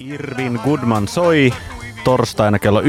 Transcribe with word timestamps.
Irvin 0.00 0.60
Goodman 0.64 1.08
soi 1.08 1.52
torstaina 2.04 2.58
kello 2.58 2.80
11.02. 2.80 2.88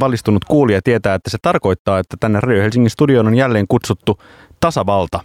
Valistunut 0.00 0.44
kuulija 0.44 0.80
tietää, 0.84 1.14
että 1.14 1.30
se 1.30 1.38
tarkoittaa, 1.42 1.98
että 1.98 2.16
tänne 2.20 2.40
Radio 2.40 2.62
Helsingin 2.62 2.90
studioon 2.90 3.26
on 3.26 3.34
jälleen 3.34 3.68
kutsuttu 3.68 4.22
tasavalta 4.60 5.20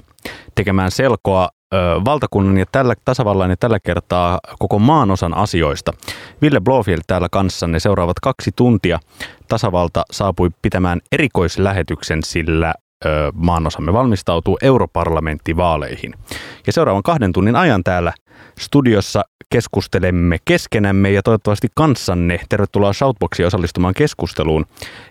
tekemään 0.55 0.91
selkoa 0.91 1.49
valtakunnan 2.05 2.57
ja 2.57 2.65
tällä 2.71 2.93
tasavallan 3.05 3.49
ja 3.49 3.57
tällä 3.57 3.79
kertaa 3.79 4.39
koko 4.59 4.79
maanosan 4.79 5.37
asioista. 5.37 5.91
Ville 6.41 6.59
Blofield 6.61 7.01
täällä 7.07 7.27
kanssanne 7.31 7.79
seuraavat 7.79 8.19
kaksi 8.19 8.51
tuntia. 8.55 8.99
Tasavalta 9.47 10.03
saapui 10.11 10.49
pitämään 10.61 11.01
erikoislähetyksen, 11.11 12.23
sillä 12.23 12.73
maanosamme 13.33 13.93
valmistautuu 13.93 14.57
europarlamenttivaaleihin. 14.61 16.13
Ja 16.67 16.73
seuraavan 16.73 17.03
kahden 17.03 17.33
tunnin 17.33 17.55
ajan 17.55 17.83
täällä 17.83 18.13
studiossa 18.59 19.23
keskustelemme 19.49 20.37
keskenämme 20.45 21.11
ja 21.11 21.23
toivottavasti 21.23 21.67
kanssanne. 21.75 22.39
Tervetuloa 22.49 22.93
Shoutboxiin 22.93 23.47
osallistumaan 23.47 23.93
keskusteluun 23.93 24.65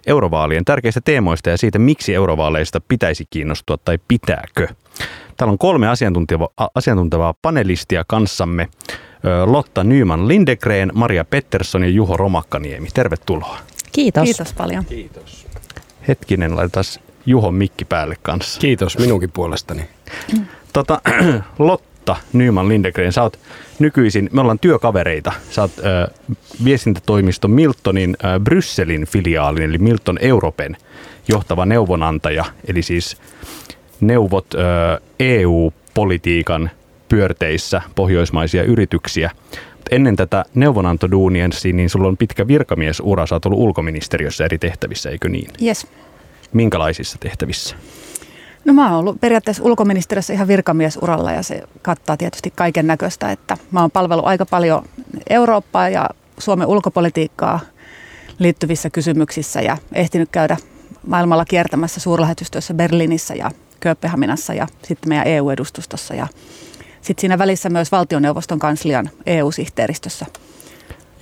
eurovaalien 0.07 0.65
tärkeistä 0.65 1.01
teemoista 1.05 1.51
ja 1.51 1.57
siitä, 1.57 1.79
miksi 1.79 2.15
eurovaaleista 2.15 2.81
pitäisi 2.89 3.25
kiinnostua 3.31 3.77
tai 3.85 3.99
pitääkö. 4.09 4.69
Täällä 5.37 5.53
on 5.53 5.59
kolme 5.59 5.89
asiantuntevaa, 5.89 6.49
asiantuntevaa 6.75 7.35
panelistia 7.43 8.05
kanssamme. 8.07 8.69
Lotta 9.47 9.85
Nyman 9.85 10.29
Lindegren, 10.29 10.91
Maria 10.95 11.25
Pettersson 11.25 11.83
ja 11.83 11.89
Juho 11.89 12.17
Romakkaniemi. 12.17 12.89
Tervetuloa. 12.95 13.59
Kiitos. 13.93 14.25
Kiitos 14.25 14.53
paljon. 14.53 14.85
Kiitos. 14.85 15.47
Hetkinen, 16.09 16.57
laitetaan 16.57 16.85
Juho 17.27 17.51
mikki 17.51 17.85
päälle 17.85 18.17
kanssa. 18.23 18.61
Kiitos 18.61 18.99
minunkin 18.99 19.33
puolestani. 19.33 19.83
Tota, 20.73 21.01
Lotta 21.59 22.17
Nyman 22.33 22.69
Lindegren, 22.69 23.13
sä 23.13 23.23
oot 23.23 23.39
nykyisin, 23.79 24.29
me 24.33 24.41
ollaan 24.41 24.59
työkavereita. 24.59 25.33
Sä 25.51 25.63
oot 25.63 25.79
ö, 25.79 25.83
viestintätoimisto 26.65 27.49
Miltonin 27.49 28.17
ö, 28.25 28.41
Brysselin 28.41 29.07
filiaalin, 29.07 29.63
eli 29.63 29.79
Milton 29.79 30.19
Europen 30.21 30.77
johtava 31.29 31.67
neuvonantaja, 31.67 32.45
eli 32.69 32.83
siis 32.83 33.17
neuvot 34.01 34.55
ö, 34.55 34.59
EU-politiikan 35.21 36.71
pyörteissä 37.09 37.83
pohjoismaisia 37.95 38.63
yrityksiä. 38.63 39.31
Ennen 39.91 40.17
tätä 40.17 40.45
neuvonantoduunia, 40.55 41.49
niin 41.73 41.91
sulla 41.91 42.09
on 42.09 42.17
pitkä 42.17 42.47
virkamiesura, 42.47 43.27
sä 43.27 43.35
oot 43.35 43.47
ollut 43.47 43.59
ulkoministeriössä 43.59 44.45
eri 44.45 44.59
tehtävissä, 44.59 45.11
eikö 45.11 45.29
niin? 45.29 45.51
Yes. 45.63 45.87
Minkälaisissa 46.53 47.19
tehtävissä? 47.21 47.77
No 48.65 48.73
mä 48.73 48.91
oon 48.91 48.99
ollut 48.99 49.21
periaatteessa 49.21 49.63
ulkoministeriössä 49.63 50.33
ihan 50.33 50.49
virkamiesuralla 50.49 51.33
ja 51.33 51.43
se 51.43 51.63
kattaa 51.83 52.17
tietysti 52.17 52.53
kaiken 52.57 52.87
näköistä, 52.87 53.31
että 53.33 53.57
mä 53.71 53.81
oon 53.81 53.91
palvellut 53.91 54.27
aika 54.27 54.47
paljon 54.47 54.85
Eurooppaa 55.31 55.89
ja 55.89 56.11
Suomen 56.39 56.67
ulkopolitiikkaa 56.67 57.61
liittyvissä 58.39 58.91
kysymyksissä 58.91 59.61
ja 59.61 59.77
ehtinyt 59.93 60.29
käydä 60.33 60.57
maailmalla 61.07 61.45
kiertämässä 61.45 62.01
suurlähetystöissä 62.01 62.75
Berliinissä 62.75 63.35
ja 63.35 63.51
Kööpenhaminassa 63.81 64.55
ja 64.55 64.67
sitten 64.83 65.09
meidän 65.09 65.27
EU-edustustossa 65.27 66.15
ja 66.15 66.27
sitten 67.01 67.21
siinä 67.21 67.39
välissä 67.39 67.71
myös 67.71 67.93
valtioneuvoston 67.93 68.59
kanslian 68.59 69.11
EU-sihteeristössä. 69.27 70.27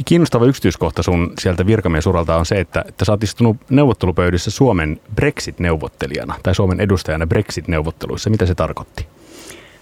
Kiinnostava 0.04 0.46
yksityiskohta 0.46 1.02
sun 1.02 1.32
sieltä 1.38 1.66
virkamiesuralta 1.66 2.36
on 2.36 2.46
se, 2.46 2.60
että, 2.60 2.84
että 2.88 3.04
sä 3.04 3.12
oot 3.12 3.22
istunut 3.22 3.56
neuvottelupöydissä 3.70 4.50
Suomen 4.50 5.00
Brexit-neuvottelijana 5.14 6.34
tai 6.42 6.54
Suomen 6.54 6.80
edustajana 6.80 7.26
Brexit-neuvotteluissa. 7.26 8.30
Mitä 8.30 8.46
se 8.46 8.54
tarkoitti? 8.54 9.06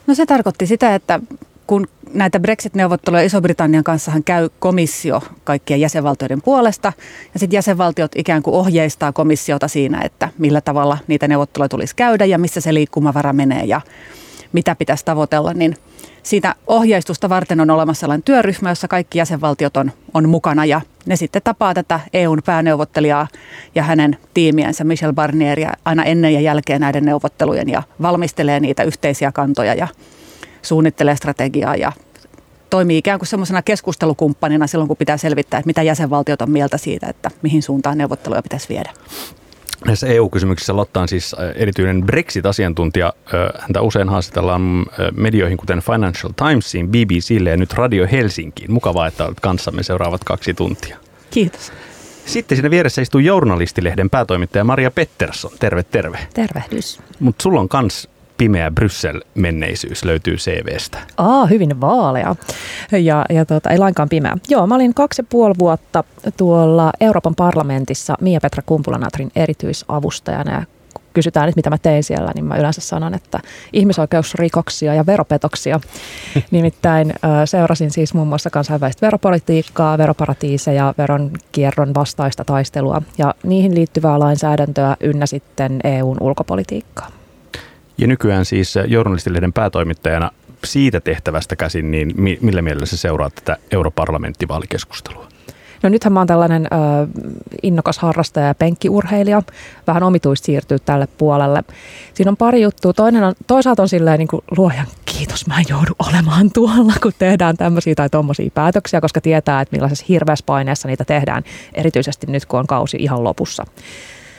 No 0.06 0.14
se 0.14 0.26
tarkoitti 0.26 0.66
sitä, 0.66 0.94
että 0.94 1.20
kun 1.66 1.86
näitä 2.14 2.40
Brexit-neuvotteluja 2.40 3.22
Iso-Britannian 3.22 3.84
kanssa 3.84 4.12
käy 4.24 4.48
komissio 4.58 5.22
kaikkien 5.44 5.80
jäsenvaltioiden 5.80 6.42
puolesta, 6.42 6.92
ja 7.34 7.40
sitten 7.40 7.56
jäsenvaltiot 7.56 8.12
ikään 8.16 8.42
kuin 8.42 8.54
ohjeistaa 8.54 9.12
komissiota 9.12 9.68
siinä, 9.68 10.00
että 10.04 10.28
millä 10.38 10.60
tavalla 10.60 10.98
niitä 11.06 11.28
neuvotteluja 11.28 11.68
tulisi 11.68 11.96
käydä 11.96 12.24
ja 12.24 12.38
missä 12.38 12.60
se 12.60 12.74
liikkumavara 12.74 13.32
menee 13.32 13.64
ja 13.64 13.80
mitä 14.52 14.74
pitäisi 14.74 15.04
tavoitella, 15.04 15.54
niin 15.54 15.76
siitä 16.28 16.54
ohjeistusta 16.66 17.28
varten 17.28 17.60
on 17.60 17.70
olemassa 17.70 18.00
sellainen 18.00 18.22
työryhmä, 18.22 18.68
jossa 18.68 18.88
kaikki 18.88 19.18
jäsenvaltiot 19.18 19.76
on, 19.76 19.92
on 20.14 20.28
mukana 20.28 20.64
ja 20.64 20.80
ne 21.06 21.16
sitten 21.16 21.42
tapaa 21.42 21.74
tätä 21.74 22.00
EUn 22.12 22.38
pääneuvottelijaa 22.44 23.26
ja 23.74 23.82
hänen 23.82 24.18
tiimiänsä 24.34 24.84
Michel 24.84 25.12
Barnieria 25.12 25.72
aina 25.84 26.04
ennen 26.04 26.34
ja 26.34 26.40
jälkeen 26.40 26.80
näiden 26.80 27.04
neuvottelujen 27.04 27.68
ja 27.68 27.82
valmistelee 28.02 28.60
niitä 28.60 28.82
yhteisiä 28.82 29.32
kantoja 29.32 29.74
ja 29.74 29.88
suunnittelee 30.62 31.16
strategiaa 31.16 31.76
ja 31.76 31.92
toimii 32.70 32.98
ikään 32.98 33.18
kuin 33.18 33.28
semmoisena 33.28 33.62
keskustelukumppanina 33.62 34.66
silloin, 34.66 34.88
kun 34.88 34.96
pitää 34.96 35.16
selvittää, 35.16 35.58
että 35.58 35.68
mitä 35.68 35.82
jäsenvaltiot 35.82 36.42
on 36.42 36.50
mieltä 36.50 36.78
siitä, 36.78 37.06
että 37.06 37.30
mihin 37.42 37.62
suuntaan 37.62 37.98
neuvotteluja 37.98 38.42
pitäisi 38.42 38.68
viedä. 38.68 38.90
Näissä 39.86 40.06
EU-kysymyksissä 40.06 40.76
Lotta 40.76 41.00
on 41.00 41.08
siis 41.08 41.36
erityinen 41.54 42.02
Brexit-asiantuntija. 42.02 43.12
Häntä 43.58 43.80
usein 43.80 44.08
haastatellaan 44.08 44.86
medioihin, 45.16 45.56
kuten 45.58 45.80
Financial 45.80 46.32
Timesiin, 46.36 46.88
BBClle 46.88 47.50
ja 47.50 47.56
nyt 47.56 47.72
Radio 47.72 48.08
Helsinkiin. 48.12 48.72
Mukavaa, 48.72 49.06
että 49.06 49.24
olet 49.24 49.40
kanssamme 49.40 49.82
seuraavat 49.82 50.24
kaksi 50.24 50.54
tuntia. 50.54 50.96
Kiitos. 51.30 51.72
Sitten 52.26 52.56
siinä 52.56 52.70
vieressä 52.70 53.02
istuu 53.02 53.20
journalistilehden 53.20 54.10
päätoimittaja 54.10 54.64
Maria 54.64 54.90
Pettersson. 54.90 55.50
Terve, 55.60 55.82
terve. 55.82 56.18
Tervehdys. 56.34 57.00
Mutta 57.20 57.42
sulla 57.42 57.60
on 57.60 57.68
kans 57.68 58.08
pimeä 58.38 58.70
Bryssel-menneisyys 58.70 60.04
löytyy 60.04 60.36
CVstä. 60.36 60.98
Aa, 61.16 61.46
hyvin 61.46 61.80
vaalea. 61.80 62.36
Ja, 62.92 63.24
ja 63.30 63.44
tota, 63.44 63.70
ei 63.70 63.78
lainkaan 63.78 64.08
pimeä. 64.08 64.36
Joo, 64.48 64.66
mä 64.66 64.74
olin 64.74 64.94
kaksi 64.94 65.22
ja 65.22 65.26
puoli 65.30 65.54
vuotta 65.58 66.04
tuolla 66.36 66.92
Euroopan 67.00 67.34
parlamentissa 67.34 68.14
Mia-Petra 68.20 68.62
Kumpulanatrin 68.66 69.30
erityisavustajana 69.36 70.52
ja 70.52 70.62
kysytään, 71.14 71.48
että 71.48 71.58
mitä 71.58 71.70
mä 71.70 71.78
tein 71.78 72.04
siellä, 72.04 72.32
niin 72.34 72.44
mä 72.44 72.56
yleensä 72.56 72.80
sanon, 72.80 73.14
että 73.14 73.40
ihmisoikeusrikoksia 73.72 74.94
ja 74.94 75.06
veropetoksia. 75.06 75.80
Nimittäin 76.50 77.14
seurasin 77.44 77.90
siis 77.90 78.14
muun 78.14 78.28
muassa 78.28 78.50
kansainvälistä 78.50 79.06
veropolitiikkaa, 79.06 79.98
veroparatiiseja, 79.98 80.94
veronkierron 80.98 81.94
vastaista 81.94 82.44
taistelua 82.44 83.02
ja 83.18 83.34
niihin 83.42 83.74
liittyvää 83.74 84.18
lainsäädäntöä 84.18 84.96
ynnä 85.00 85.26
sitten 85.26 85.80
EUn 85.84 86.16
ulkopolitiikkaa. 86.20 87.17
Ja 87.98 88.06
nykyään 88.06 88.44
siis 88.44 88.74
journalistilehden 88.86 89.52
päätoimittajana 89.52 90.30
siitä 90.64 91.00
tehtävästä 91.00 91.56
käsin, 91.56 91.90
niin 91.90 92.14
millä 92.40 92.62
mielellä 92.62 92.86
se 92.86 92.96
seuraa 92.96 93.30
tätä 93.30 93.56
europarlamenttivaalikeskustelua? 93.70 95.28
No 95.82 95.88
nythän 95.88 96.12
mä 96.12 96.20
oon 96.20 96.26
tällainen 96.26 96.66
ö, 96.66 96.76
innokas 97.62 97.98
harrastaja 97.98 98.46
ja 98.46 98.54
penkkiurheilija. 98.54 99.42
Vähän 99.86 100.02
omituista 100.02 100.46
siirtyy 100.46 100.78
tälle 100.78 101.08
puolelle. 101.18 101.62
Siinä 102.14 102.30
on 102.30 102.36
pari 102.36 102.62
juttua. 102.62 102.92
Toinen 102.92 103.24
on, 103.24 103.34
toisaalta 103.46 103.82
on 103.82 103.88
silleen 103.88 104.18
niin 104.18 104.28
kuin, 104.28 104.42
luojan 104.56 104.86
kiitos, 105.04 105.46
mä 105.46 105.58
en 105.58 105.64
joudu 105.68 105.92
olemaan 105.98 106.50
tuolla, 106.54 106.92
kun 107.02 107.12
tehdään 107.18 107.56
tämmöisiä 107.56 107.94
tai 107.94 108.10
tommosia 108.10 108.50
päätöksiä, 108.54 109.00
koska 109.00 109.20
tietää, 109.20 109.60
että 109.60 109.76
millaisessa 109.76 110.04
hirveässä 110.08 110.44
paineessa 110.46 110.88
niitä 110.88 111.04
tehdään, 111.04 111.42
erityisesti 111.74 112.26
nyt 112.26 112.46
kun 112.46 112.60
on 112.60 112.66
kausi 112.66 112.96
ihan 113.00 113.24
lopussa. 113.24 113.66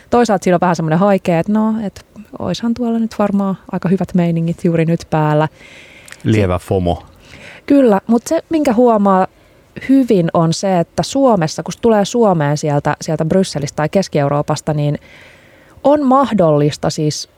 Toisaalta 0.09 0.43
siinä 0.43 0.55
on 0.55 0.61
vähän 0.61 0.75
semmoinen 0.75 0.99
haikea, 0.99 1.39
että 1.39 1.51
no, 1.51 1.73
että 1.83 2.01
oishan 2.39 2.73
tuolla 2.73 2.99
nyt 2.99 3.15
varmaan 3.19 3.57
aika 3.71 3.89
hyvät 3.89 4.13
meiningit 4.13 4.65
juuri 4.65 4.85
nyt 4.85 5.07
päällä. 5.09 5.47
Lievä 6.23 6.59
FOMO. 6.59 7.03
Kyllä, 7.65 8.01
mutta 8.07 8.29
se 8.29 8.43
minkä 8.49 8.73
huomaa 8.73 9.27
hyvin 9.89 10.29
on 10.33 10.53
se, 10.53 10.79
että 10.79 11.03
Suomessa, 11.03 11.63
kun 11.63 11.73
tulee 11.81 12.05
Suomeen 12.05 12.57
sieltä, 12.57 12.97
sieltä 13.01 13.25
Brysselistä 13.25 13.75
tai 13.75 13.89
Keski-Euroopasta, 13.89 14.73
niin 14.73 14.99
on 15.83 16.03
mahdollista 16.03 16.89
siis 16.89 17.29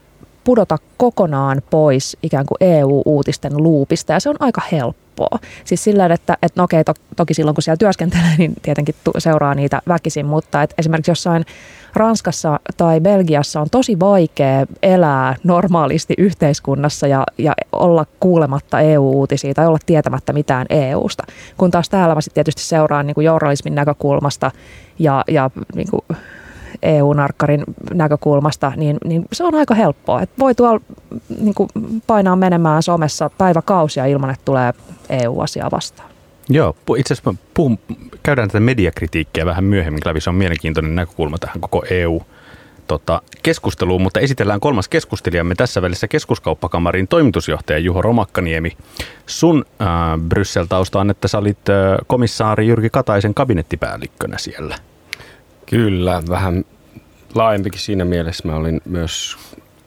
pudota 0.43 0.77
kokonaan 0.97 1.61
pois 1.69 2.17
ikään 2.23 2.45
kuin 2.45 2.57
EU-uutisten 2.61 3.57
luupista 3.57 4.13
ja 4.13 4.19
se 4.19 4.29
on 4.29 4.35
aika 4.39 4.61
helppoa. 4.71 5.39
Siis 5.65 5.83
sillä 5.83 6.05
että, 6.05 6.37
että 6.41 6.61
no 6.61 6.63
okei, 6.63 6.83
to, 6.83 6.93
toki 7.15 7.33
silloin 7.33 7.55
kun 7.55 7.63
siellä 7.63 7.77
työskentelee, 7.77 8.35
niin 8.37 8.53
tietenkin 8.61 8.95
seuraa 9.17 9.55
niitä 9.55 9.81
väkisin, 9.87 10.25
mutta 10.25 10.63
että 10.63 10.75
esimerkiksi 10.77 11.11
jossain 11.11 11.45
Ranskassa 11.93 12.59
tai 12.77 12.99
Belgiassa 12.99 13.61
on 13.61 13.67
tosi 13.71 13.99
vaikea 13.99 14.65
elää 14.83 15.35
normaalisti 15.43 16.13
yhteiskunnassa 16.17 17.07
ja, 17.07 17.23
ja 17.37 17.53
olla 17.71 18.05
kuulematta 18.19 18.79
EU-uutisia 18.79 19.53
tai 19.53 19.67
olla 19.67 19.77
tietämättä 19.85 20.33
mitään 20.33 20.65
EUsta. 20.69 21.23
Kun 21.57 21.71
taas 21.71 21.89
täällä 21.89 22.15
mä 22.15 22.21
sitten 22.21 22.35
tietysti 22.35 22.61
seuraan 22.61 23.07
niin 23.07 23.15
kuin 23.15 23.25
journalismin 23.25 23.75
näkökulmasta 23.75 24.51
ja, 24.99 25.23
ja 25.27 25.49
niin 25.75 25.87
kuin 25.89 26.17
EU-narkkarin 26.81 27.63
näkökulmasta, 27.93 28.71
niin, 28.75 28.97
niin 29.05 29.25
se 29.33 29.43
on 29.43 29.55
aika 29.55 29.75
helppoa. 29.75 30.21
Et 30.21 30.29
voi 30.39 30.55
tuolla 30.55 30.81
niin 31.41 31.53
kuin 31.53 31.69
painaa 32.07 32.35
menemään 32.35 32.83
somessa 32.83 33.29
päiväkausia 33.37 34.05
ilman, 34.05 34.29
että 34.29 34.45
tulee 34.45 34.73
EU-asiaa 35.09 35.71
vastaan. 35.71 36.10
Joo, 36.51 36.75
itse 36.97 37.13
asiassa 37.13 37.33
käydään 38.23 38.47
tätä 38.47 38.59
mediakritiikkiä 38.59 39.45
vähän 39.45 39.63
myöhemmin 39.63 40.01
läpi. 40.05 40.21
Se 40.21 40.29
on 40.29 40.35
mielenkiintoinen 40.35 40.95
näkökulma 40.95 41.37
tähän 41.37 41.61
koko 41.61 41.83
EU- 41.89 42.25
tota, 42.87 43.21
keskusteluun, 43.43 44.01
mutta 44.01 44.19
esitellään 44.19 44.59
kolmas 44.59 44.87
keskustelijamme 44.87 45.55
tässä 45.55 45.81
välissä 45.81 46.07
keskuskauppakamarin 46.07 47.07
toimitusjohtaja 47.07 47.79
Juho 47.79 48.01
Romakkaniemi. 48.01 48.77
Sun 49.25 49.65
äh, 49.81 49.87
Bryssel-tausta 50.27 50.99
on, 50.99 51.09
että 51.09 51.27
sä 51.27 51.37
olit 51.37 51.69
äh, 51.69 51.97
komissaari 52.07 52.67
Jyrki 52.67 52.89
Kataisen 52.89 53.33
kabinettipäällikkönä 53.33 54.37
siellä. 54.37 54.75
Kyllä, 55.65 56.21
vähän 56.29 56.65
laajempikin 57.35 57.79
siinä 57.79 58.05
mielessä. 58.05 58.47
Mä 58.47 58.55
olin 58.55 58.81
myös 58.85 59.37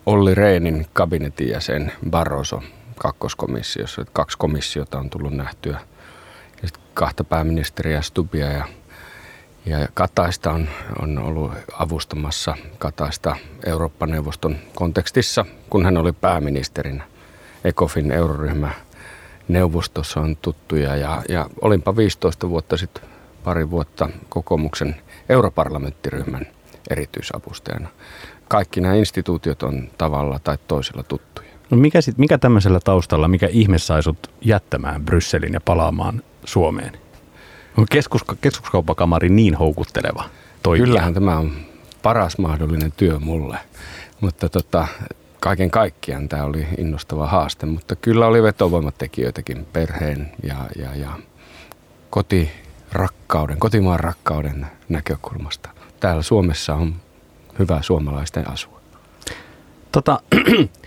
Olli 0.07 0.35
Reenin 0.35 0.87
kabinetin 0.93 1.49
jäsen 1.49 1.93
Barroso 2.11 2.63
kakkoskomissiossa. 2.97 4.05
Kaksi 4.13 4.39
komissiota 4.39 4.99
on 4.99 5.11
tullut 5.11 5.33
nähtyä. 5.33 5.81
Kahta 6.95 7.25
pääministeriä, 7.25 8.03
Stubia 8.03 8.53
ja 8.53 8.67
ja 9.67 9.89
Kataista 9.95 10.51
on, 10.51 10.69
on 11.03 11.19
ollut 11.19 11.53
avustamassa 11.73 12.57
Kataista 12.79 13.37
Eurooppa-neuvoston 13.67 14.57
kontekstissa, 14.75 15.47
kun 15.71 15.85
hän 15.85 15.97
oli 15.97 16.13
pääministerinä. 16.13 17.05
ECOFIN 17.65 18.13
euroryhmä 18.13 18.71
neuvostossa 19.49 20.21
on 20.21 20.37
tuttuja 20.37 20.97
ja, 20.97 21.23
ja 21.29 21.51
olinpa 21.61 21.97
15 21.97 22.49
vuotta 22.49 22.77
sitten 22.77 23.05
pari 23.45 23.71
vuotta 23.71 24.09
kokoomuksen 24.29 24.97
europarlamenttiryhmän 25.29 26.47
erityisavustajana. 26.91 27.89
Kaikki 28.49 28.81
nämä 28.81 28.95
instituutiot 28.95 29.63
on 29.63 29.91
tavalla 29.99 30.39
tai 30.39 30.59
toisella 30.69 31.03
tuttuja. 31.03 31.49
No 31.71 31.77
mikä, 31.77 32.01
sit, 32.01 32.19
mikä 32.19 32.39
tämmöisellä 32.39 32.81
taustalla, 32.81 33.29
mikä 33.29 33.49
ihme 33.51 33.79
sai 33.79 34.03
sut 34.03 34.31
jättämään 34.41 35.05
Brysselin 35.05 35.53
ja 35.53 35.61
palaamaan 35.61 36.23
Suomeen? 36.45 36.99
On 37.79 37.87
keskus, 37.91 38.25
keskuskauppakamari 38.41 39.29
niin 39.29 39.55
houkutteleva 39.55 40.25
toimija? 40.63 40.87
Kyllähän 40.87 41.15
tämä 41.15 41.39
on 41.39 41.53
paras 42.03 42.39
mahdollinen 42.39 42.93
työ 42.93 43.19
mulle, 43.19 43.59
mutta 44.21 44.49
tota, 44.49 44.87
kaiken 45.41 45.71
kaikkiaan 45.71 46.29
tämä 46.29 46.45
oli 46.45 46.67
innostava 46.79 47.27
haaste, 47.27 47.67
mutta 47.67 47.97
kyllä 47.97 48.27
oli 48.27 48.43
vetovoimatekijöitäkin 48.43 49.67
perheen 49.73 50.33
ja, 50.43 50.57
ja, 50.79 50.95
ja 50.95 51.19
kotirakkauden, 52.11 53.59
kotimaan 53.59 54.01
rakkauden 54.01 54.67
näkökulmasta. 54.89 55.69
Täällä 56.01 56.23
Suomessa 56.23 56.75
on 56.75 56.95
hyvä 57.59 57.83
suomalaisten 57.83 58.51
asua. 58.51 58.81
Tota, 59.93 60.21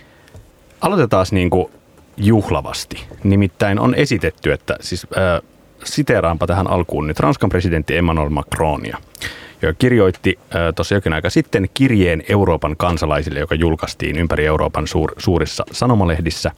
aloitetaan 0.80 1.26
niin 1.30 1.50
kuin 1.50 1.72
juhlavasti. 2.18 3.04
Nimittäin 3.24 3.78
on 3.78 3.94
esitetty, 3.94 4.52
että 4.52 4.76
siis, 4.80 5.06
äh, 5.16 5.42
siteeraanpa 5.84 6.46
tähän 6.46 6.70
alkuun 6.70 7.06
nyt 7.06 7.20
Ranskan 7.20 7.50
presidentti 7.50 7.96
Emmanuel 7.96 8.28
Macronia, 8.28 8.98
joka 9.62 9.76
kirjoitti 9.78 10.38
äh, 10.38 10.74
tuossa 10.74 10.94
jokin 10.94 11.12
aika 11.12 11.30
sitten 11.30 11.68
kirjeen 11.74 12.22
Euroopan 12.28 12.76
kansalaisille, 12.76 13.38
joka 13.38 13.54
julkaistiin 13.54 14.18
ympäri 14.18 14.46
Euroopan 14.46 14.86
suur, 14.86 15.12
suurissa 15.18 15.64
sanomalehdissä 15.72 16.50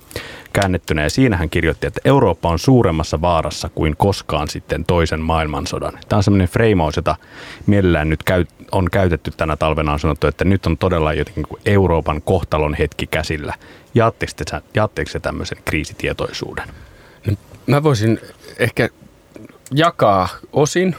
käännettynä. 0.53 1.03
Ja 1.03 1.11
siinä 1.11 1.37
hän 1.37 1.51
kirjoitti, 1.51 1.87
että 1.87 2.01
Eurooppa 2.05 2.49
on 2.49 2.59
suuremmassa 2.59 3.21
vaarassa 3.21 3.71
kuin 3.75 3.97
koskaan 3.97 4.49
sitten 4.49 4.85
toisen 4.85 5.21
maailmansodan. 5.21 5.93
Tämä 6.09 6.19
on 6.19 6.23
semmoinen 6.23 6.49
freimaus, 6.49 6.97
jota 6.97 7.17
mielellään 7.67 8.09
nyt 8.09 8.23
käy, 8.23 8.45
on 8.73 8.91
käytetty 8.93 9.31
tänä 9.37 9.57
talvena. 9.57 9.93
On 9.93 10.01
sanottu, 10.01 10.27
että 10.27 10.45
nyt 10.45 10.67
on 10.67 10.79
todella 10.79 11.13
jotenkin 11.13 11.47
Euroopan 11.67 12.23
kohtalon 12.23 12.75
hetki 12.75 13.07
käsillä. 13.07 13.55
Jaatteko 13.95 15.11
se 15.11 15.21
tämmöisen 15.21 15.59
kriisitietoisuuden? 15.65 16.69
Mä 17.67 17.83
voisin 17.83 18.21
ehkä 18.59 18.89
jakaa 19.75 20.29
osin 20.53 20.97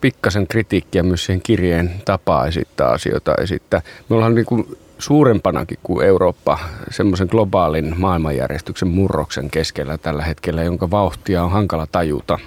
pikkasen 0.00 0.46
kritiikkiä 0.46 1.02
myös 1.02 1.24
siihen 1.24 1.42
kirjeen 1.42 2.02
tapaa 2.04 2.46
esittää 2.46 2.88
asioita 2.88 3.34
esittää. 3.34 3.82
Me 4.08 4.16
ollaan 4.16 4.34
niin 4.34 4.46
kuin 4.46 4.76
suurempanakin 4.98 5.78
kuin 5.82 6.06
Eurooppa 6.06 6.58
semmoisen 6.90 7.28
globaalin 7.30 7.94
maailmanjärjestyksen 7.96 8.88
murroksen 8.88 9.50
keskellä 9.50 9.98
tällä 9.98 10.24
hetkellä, 10.24 10.62
jonka 10.62 10.90
vauhtia 10.90 11.44
on 11.44 11.50
hankala 11.50 11.86
tajuta. 11.92 12.38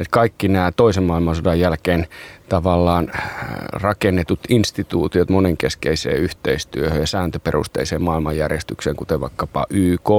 Et 0.00 0.08
kaikki 0.10 0.48
nämä 0.48 0.72
toisen 0.72 1.02
maailmansodan 1.02 1.60
jälkeen 1.60 2.06
tavallaan 2.48 3.10
äh, 3.14 3.24
rakennetut 3.72 4.40
instituutiot 4.48 5.30
monenkeskeiseen 5.30 6.16
yhteistyöhön 6.16 7.00
ja 7.00 7.06
sääntöperusteiseen 7.06 8.02
maailmanjärjestykseen, 8.02 8.96
kuten 8.96 9.20
vaikkapa 9.20 9.66
YK, 9.70 10.10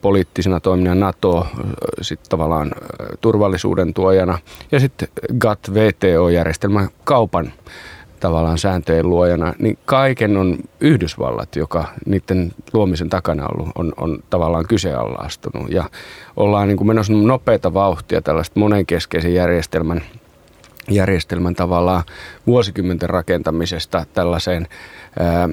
poliittisena 0.00 0.60
toimijana 0.60 1.00
NATO 1.00 1.46
sitten 2.00 2.30
tavallaan 2.30 2.72
turvallisuuden 3.20 3.94
tuojana 3.94 4.38
ja 4.72 4.80
sitten 4.80 5.08
GATT 5.38 5.74
VTO-järjestelmä 5.74 6.88
kaupan 7.04 7.52
tavallaan 8.20 8.58
sääntöjen 8.58 9.10
luojana, 9.10 9.54
niin 9.58 9.78
kaiken 9.84 10.36
on 10.36 10.56
Yhdysvallat, 10.80 11.56
joka 11.56 11.84
niiden 12.06 12.52
luomisen 12.72 13.08
takana 13.08 13.48
ollut, 13.48 13.68
on, 13.74 13.92
on 13.96 14.22
tavallaan 14.30 14.66
kyseenalaistunut. 14.68 15.70
Ja 15.70 15.84
ollaan 16.36 16.68
niin 16.68 16.76
kuin 16.76 16.88
menossa 16.88 17.12
nopeita 17.12 17.74
vauhtia 17.74 18.22
tällaista 18.22 18.60
monenkeskeisen 18.60 19.34
järjestelmän– 19.34 20.02
järjestelmän 20.90 21.54
tavallaan 21.54 22.02
vuosikymmenten 22.46 23.10
rakentamisesta 23.10 24.06
tällaiseen 24.12 24.68
ää, 25.18 25.48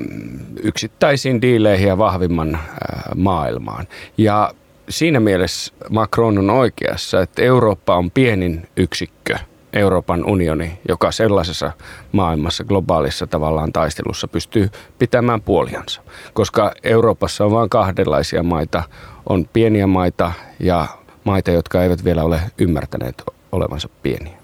yksittäisiin 0.63 1.41
diileihin 1.41 1.87
ja 1.87 1.97
vahvimman 1.97 2.55
ää, 2.55 3.11
maailmaan. 3.15 3.87
Ja 4.17 4.53
siinä 4.89 5.19
mielessä 5.19 5.73
Macron 5.89 6.37
on 6.37 6.49
oikeassa, 6.49 7.21
että 7.21 7.41
Eurooppa 7.41 7.95
on 7.95 8.11
pienin 8.11 8.67
yksikkö, 8.77 9.37
Euroopan 9.73 10.25
unioni, 10.25 10.79
joka 10.89 11.11
sellaisessa 11.11 11.71
maailmassa, 12.11 12.63
globaalissa 12.63 13.27
tavallaan 13.27 13.73
taistelussa 13.73 14.27
pystyy 14.27 14.69
pitämään 14.99 15.41
puoliansa. 15.41 16.01
Koska 16.33 16.71
Euroopassa 16.83 17.45
on 17.45 17.51
vain 17.51 17.69
kahdenlaisia 17.69 18.43
maita, 18.43 18.83
on 19.29 19.49
pieniä 19.53 19.87
maita 19.87 20.31
ja 20.59 20.87
maita, 21.23 21.51
jotka 21.51 21.83
eivät 21.83 22.03
vielä 22.03 22.23
ole 22.23 22.41
ymmärtäneet 22.57 23.23
olevansa 23.51 23.89
pieniä 24.03 24.37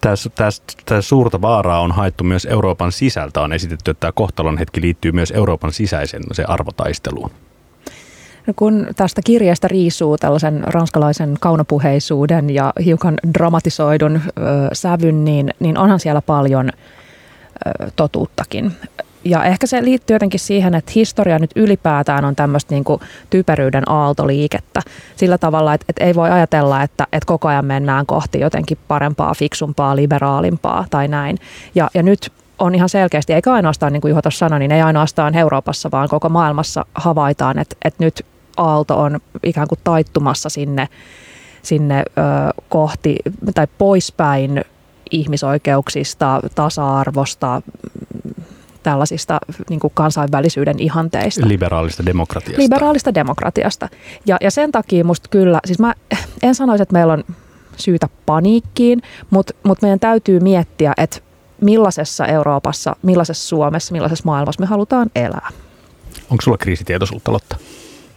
tässä, 0.00 0.30
tässä, 0.30 0.62
tässä 0.84 1.08
suurta 1.08 1.40
vaaraa 1.40 1.80
on 1.80 1.92
haettu 1.92 2.24
myös 2.24 2.46
Euroopan 2.46 2.92
sisältä. 2.92 3.40
On 3.40 3.52
esitetty, 3.52 3.90
että 3.90 4.00
tämä 4.00 4.12
kohtalon 4.12 4.58
hetki 4.58 4.80
liittyy 4.80 5.12
myös 5.12 5.30
Euroopan 5.30 5.72
sisäisen 5.72 6.22
se 6.32 6.44
arvotaisteluun. 6.44 7.30
No 8.46 8.54
kun 8.56 8.86
tästä 8.96 9.20
kirjasta 9.24 9.68
riisuu 9.68 10.18
tällaisen 10.18 10.64
ranskalaisen 10.66 11.36
kaunopuheisuuden 11.40 12.50
ja 12.50 12.72
hiukan 12.84 13.14
dramatisoidun 13.34 14.16
ö, 14.16 14.40
sävyn, 14.72 15.24
niin, 15.24 15.54
niin 15.60 15.78
onhan 15.78 16.00
siellä 16.00 16.22
paljon 16.22 16.70
ö, 16.70 17.90
totuuttakin 17.96 18.72
ja 19.30 19.44
ehkä 19.44 19.66
se 19.66 19.84
liittyy 19.84 20.14
jotenkin 20.14 20.40
siihen, 20.40 20.74
että 20.74 20.92
historia 20.94 21.38
nyt 21.38 21.50
ylipäätään 21.56 22.24
on 22.24 22.36
tämmöistä 22.36 22.74
niin 22.74 22.84
kuin 22.84 23.00
typeryyden 23.30 23.90
aaltoliikettä 23.90 24.82
sillä 25.16 25.38
tavalla, 25.38 25.74
että, 25.74 25.84
että 25.88 26.04
ei 26.04 26.14
voi 26.14 26.30
ajatella, 26.30 26.82
että, 26.82 27.06
että 27.12 27.26
koko 27.26 27.48
ajan 27.48 27.64
mennään 27.64 28.06
kohti 28.06 28.40
jotenkin 28.40 28.78
parempaa, 28.88 29.34
fiksumpaa, 29.34 29.96
liberaalimpaa 29.96 30.86
tai 30.90 31.08
näin. 31.08 31.38
Ja, 31.74 31.90
ja 31.94 32.02
nyt 32.02 32.32
on 32.58 32.74
ihan 32.74 32.88
selkeästi, 32.88 33.32
eikä 33.32 33.52
ainoastaan 33.52 33.92
niin 33.92 34.00
kuin 34.00 34.10
Juho 34.10 34.22
tuossa 34.22 34.38
sanoi, 34.38 34.58
niin 34.58 34.72
ei 34.72 34.82
ainoastaan 34.82 35.34
Euroopassa, 35.34 35.90
vaan 35.90 36.08
koko 36.08 36.28
maailmassa 36.28 36.84
havaitaan, 36.94 37.58
että, 37.58 37.76
että 37.84 38.04
nyt 38.04 38.26
aalto 38.56 39.00
on 39.00 39.20
ikään 39.42 39.68
kuin 39.68 39.78
taittumassa 39.84 40.48
sinne, 40.48 40.88
sinne 41.62 41.98
ö, 41.98 42.02
kohti 42.68 43.16
tai 43.54 43.66
poispäin 43.78 44.64
ihmisoikeuksista, 45.10 46.40
tasa-arvosta, 46.54 47.62
tällaisista 48.88 49.38
niin 49.70 49.80
kuin 49.80 49.92
kansainvälisyyden 49.94 50.78
ihanteista. 50.78 51.48
Liberaalista 51.48 52.06
demokratiasta. 52.06 52.62
Liberaalista 52.62 53.14
demokratiasta. 53.14 53.88
Ja, 54.26 54.36
ja 54.40 54.50
sen 54.50 54.72
takia 54.72 55.04
musta 55.04 55.28
kyllä, 55.28 55.60
siis 55.64 55.78
mä 55.78 55.94
en 56.42 56.54
sanoisi, 56.54 56.82
että 56.82 56.92
meillä 56.92 57.12
on 57.12 57.24
syytä 57.76 58.08
paniikkiin, 58.26 59.02
mutta, 59.30 59.54
mutta 59.62 59.86
meidän 59.86 60.00
täytyy 60.00 60.40
miettiä, 60.40 60.92
että 60.96 61.18
millaisessa 61.60 62.26
Euroopassa, 62.26 62.96
millaisessa 63.02 63.48
Suomessa, 63.48 63.92
millaisessa 63.92 64.24
maailmassa 64.24 64.60
me 64.60 64.66
halutaan 64.66 65.10
elää. 65.14 65.48
Onko 66.30 66.42
sulla 66.42 66.58
kriisitietoisuutta, 66.58 67.32
Lotta? 67.32 67.56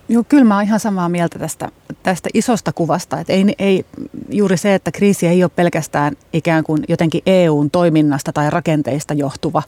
Joo, 0.10 0.24
kyllä 0.30 0.44
mä 0.44 0.56
oon 0.56 0.64
ihan 0.64 0.80
samaa 0.80 1.10
mieltä 1.10 1.40
tästä, 1.40 1.70
tästä 2.04 2.30
isosta 2.34 2.74
kuvasta. 2.74 3.20
Että 3.20 3.34
ei, 3.34 3.56
ei, 3.60 3.86
juuri 4.30 4.58
se, 4.58 4.76
että 4.76 4.92
kriisi 4.92 5.28
ei 5.28 5.44
ole 5.44 5.52
pelkästään 5.56 6.16
ikään 6.34 6.64
kuin 6.64 6.84
jotenkin 6.88 7.22
EUn 7.26 7.72
toiminnasta 7.72 8.34
tai 8.34 8.50
rakenteista 8.50 9.14
johtuva, 9.14 9.64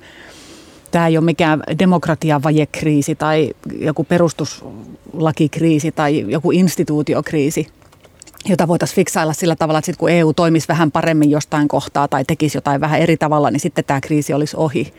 tämä 0.94 1.08
ei 1.08 1.18
ole 1.18 1.26
mikään 1.26 1.64
demokratiavajekriisi 1.80 3.16
tai 3.16 3.52
joku 3.80 4.04
perustuslakikriisi 4.04 5.92
tai 5.92 6.26
joku 6.28 6.52
instituutiokriisi, 6.52 7.68
jota 8.46 8.68
voitaisiin 8.68 8.96
fiksailla 8.96 9.34
sillä 9.34 9.56
tavalla, 9.56 9.80
että 9.80 9.86
sit 9.86 9.98
kun 9.98 10.10
EU 10.10 10.34
toimisi 10.34 10.68
vähän 10.68 10.92
paremmin 10.92 11.32
jostain 11.32 11.68
kohtaa 11.68 12.08
tai 12.08 12.26
tekisi 12.26 12.58
jotain 12.58 12.82
vähän 12.82 13.00
eri 13.00 13.18
tavalla, 13.18 13.52
niin 13.52 13.60
sitten 13.60 13.86
tämä 13.86 14.02
kriisi 14.02 14.34
olisi 14.34 14.58
ohi. 14.58 14.94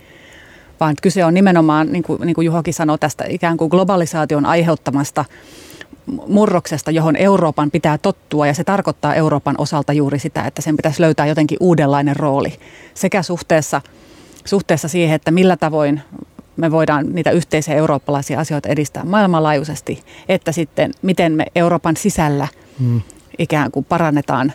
Vaan 0.81 0.97
kyse 1.03 1.25
on 1.25 1.35
nimenomaan, 1.35 1.93
niin 1.93 2.03
kuin, 2.03 2.21
niin 2.21 2.35
kuin 2.35 2.45
Juhokin 2.45 2.75
sanoi, 2.75 2.99
tästä 2.99 3.25
ikään 3.29 3.57
kuin 3.57 3.69
globalisaation 3.69 4.47
aiheuttamasta 4.47 5.25
murroksesta, 6.27 6.91
johon 6.91 7.17
Euroopan 7.17 7.71
pitää 7.71 7.99
tottua 7.99 8.47
ja 8.47 8.55
se 8.55 8.65
tarkoittaa 8.65 9.15
Euroopan 9.15 9.55
osalta 9.59 9.93
juuri 9.93 10.19
sitä, 10.19 10.45
että 10.45 10.63
sen 10.63 10.77
pitäisi 10.77 11.01
löytää 11.01 11.27
jotenkin 11.27 11.59
uudenlainen 11.61 12.17
rooli 12.17 12.53
sekä 12.95 13.23
suhteessa– 13.23 13.81
suhteessa 14.45 14.89
siihen, 14.89 15.15
että 15.15 15.31
millä 15.31 15.57
tavoin 15.57 16.01
me 16.57 16.71
voidaan 16.71 17.07
niitä 17.13 17.31
yhteisiä 17.31 17.75
eurooppalaisia 17.75 18.41
asioita 18.41 18.69
edistää 18.69 19.05
maailmanlaajuisesti, 19.05 20.03
että 20.29 20.53
sitten 20.53 20.93
miten 21.03 21.33
me 21.33 21.47
Euroopan 21.55 21.97
sisällä 21.97 22.49
mm. 22.79 23.01
ikään 23.39 23.71
kuin 23.71 23.85
parannetaan 23.85 24.53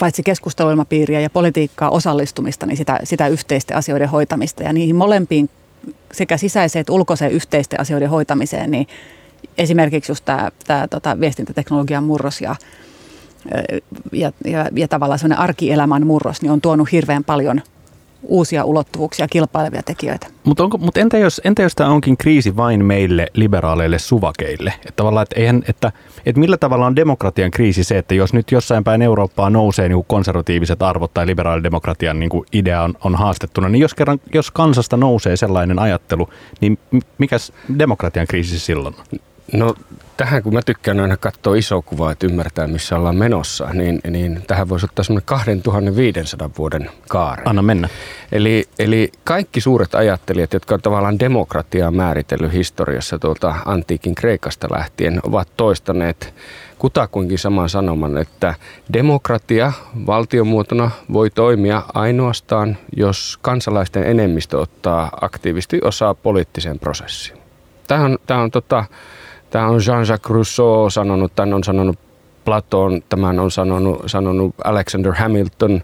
paitsi 0.00 0.22
keskusteluilmapiiriä 0.22 1.20
ja 1.20 1.30
politiikkaa 1.30 1.90
osallistumista, 1.90 2.66
niin 2.66 2.76
sitä, 2.76 3.00
sitä 3.04 3.28
yhteisten 3.28 3.76
asioiden 3.76 4.08
hoitamista. 4.08 4.62
Ja 4.62 4.72
niihin 4.72 4.96
molempiin 4.96 5.50
sekä 6.12 6.36
sisäiseen 6.36 6.80
että 6.80 6.92
ulkoiseen 6.92 7.32
yhteisten 7.32 7.80
asioiden 7.80 8.10
hoitamiseen, 8.10 8.70
niin 8.70 8.86
esimerkiksi 9.58 10.12
just 10.12 10.24
tämä, 10.24 10.50
tämä 10.66 10.88
tota, 10.88 11.20
viestintäteknologian 11.20 12.04
murros 12.04 12.40
ja, 12.40 12.56
ja, 14.12 14.32
ja, 14.44 14.68
ja 14.74 14.88
tavallaan 14.88 15.18
sellainen 15.18 15.44
arkielämän 15.44 16.06
murros, 16.06 16.42
niin 16.42 16.50
on 16.50 16.60
tuonut 16.60 16.92
hirveän 16.92 17.24
paljon– 17.24 17.62
uusia 18.22 18.64
ulottuvuuksia, 18.64 19.28
kilpailevia 19.28 19.82
tekijöitä. 19.82 20.26
Mutta 20.44 20.68
mut 20.78 20.96
entä, 20.96 21.18
jos, 21.18 21.40
entä 21.44 21.62
jos 21.62 21.74
tämä 21.74 21.90
onkin 21.90 22.16
kriisi 22.16 22.56
vain 22.56 22.84
meille 22.84 23.26
liberaaleille 23.34 23.98
suvakeille? 23.98 24.72
Että, 24.76 24.92
tavallaan, 24.96 25.22
että, 25.22 25.40
eihän, 25.40 25.62
että, 25.68 25.92
että 26.26 26.40
millä 26.40 26.56
tavalla 26.56 26.86
on 26.86 26.96
demokratian 26.96 27.50
kriisi 27.50 27.84
se, 27.84 27.98
että 27.98 28.14
jos 28.14 28.32
nyt 28.32 28.52
jossain 28.52 28.84
päin 28.84 29.02
Eurooppaa 29.02 29.50
nousee 29.50 29.88
niin 29.88 30.04
konservatiiviset 30.06 30.82
arvot 30.82 31.14
tai 31.14 31.26
liberaalidemokratian 31.26 32.20
niin 32.20 32.30
idea 32.52 32.82
on, 32.82 32.94
on 33.04 33.14
haastettuna, 33.14 33.68
niin 33.68 33.82
jos, 33.82 33.94
kerran, 33.94 34.20
jos 34.34 34.50
kansasta 34.50 34.96
nousee 34.96 35.36
sellainen 35.36 35.78
ajattelu, 35.78 36.28
niin 36.60 36.78
mikä 37.18 37.36
demokratian 37.78 38.26
kriisi 38.26 38.58
silloin? 38.58 38.94
No 39.52 39.74
tähän 40.16 40.42
kun 40.42 40.52
mä 40.52 40.62
tykkään 40.62 41.00
aina 41.00 41.16
katsoa 41.16 41.56
iso 41.56 41.82
kuvaa, 41.82 42.12
että 42.12 42.26
ymmärtää 42.26 42.66
missä 42.66 42.96
ollaan 42.96 43.16
menossa, 43.16 43.68
niin, 43.72 44.00
niin 44.10 44.42
tähän 44.46 44.68
voisi 44.68 44.86
ottaa 44.86 45.04
semmoinen 45.04 45.26
2500 45.26 46.50
vuoden 46.58 46.90
kaare. 47.08 47.42
Anna 47.44 47.62
mennä. 47.62 47.88
Eli, 48.32 48.64
eli 48.78 49.12
kaikki 49.24 49.60
suuret 49.60 49.94
ajattelijat, 49.94 50.52
jotka 50.52 50.74
on 50.74 50.82
tavallaan 50.82 51.18
demokratiaa 51.18 51.90
määritellyt 51.90 52.52
historiassa 52.52 53.18
tuolta 53.18 53.54
antiikin 53.64 54.14
Kreikasta 54.14 54.68
lähtien, 54.70 55.20
ovat 55.22 55.48
toistaneet 55.56 56.34
kutakuinkin 56.78 57.38
saman 57.38 57.68
sanoman, 57.68 58.18
että 58.18 58.54
demokratia 58.92 59.72
valtiomuotona 60.06 60.90
voi 61.12 61.30
toimia 61.30 61.82
ainoastaan, 61.94 62.76
jos 62.96 63.38
kansalaisten 63.42 64.04
enemmistö 64.04 64.58
ottaa 64.58 65.18
aktiivisesti 65.20 65.80
osaa 65.84 66.14
poliittiseen 66.14 66.78
prosessiin. 66.78 67.38
Tämä 67.88 68.04
on, 68.04 68.18
tämä 68.26 68.40
on 68.40 68.50
tota, 68.50 68.84
Tämä 69.50 69.66
on 69.66 69.80
Jean-Jacques 69.80 70.30
Rousseau 70.30 70.90
sanonut, 70.90 71.32
tämän 71.36 71.54
on 71.54 71.64
sanonut 71.64 71.98
Platon, 72.44 73.02
tämän 73.08 73.40
on 73.40 73.50
sanonut, 73.50 74.02
sanonut 74.06 74.54
Alexander 74.64 75.12
Hamilton, 75.12 75.80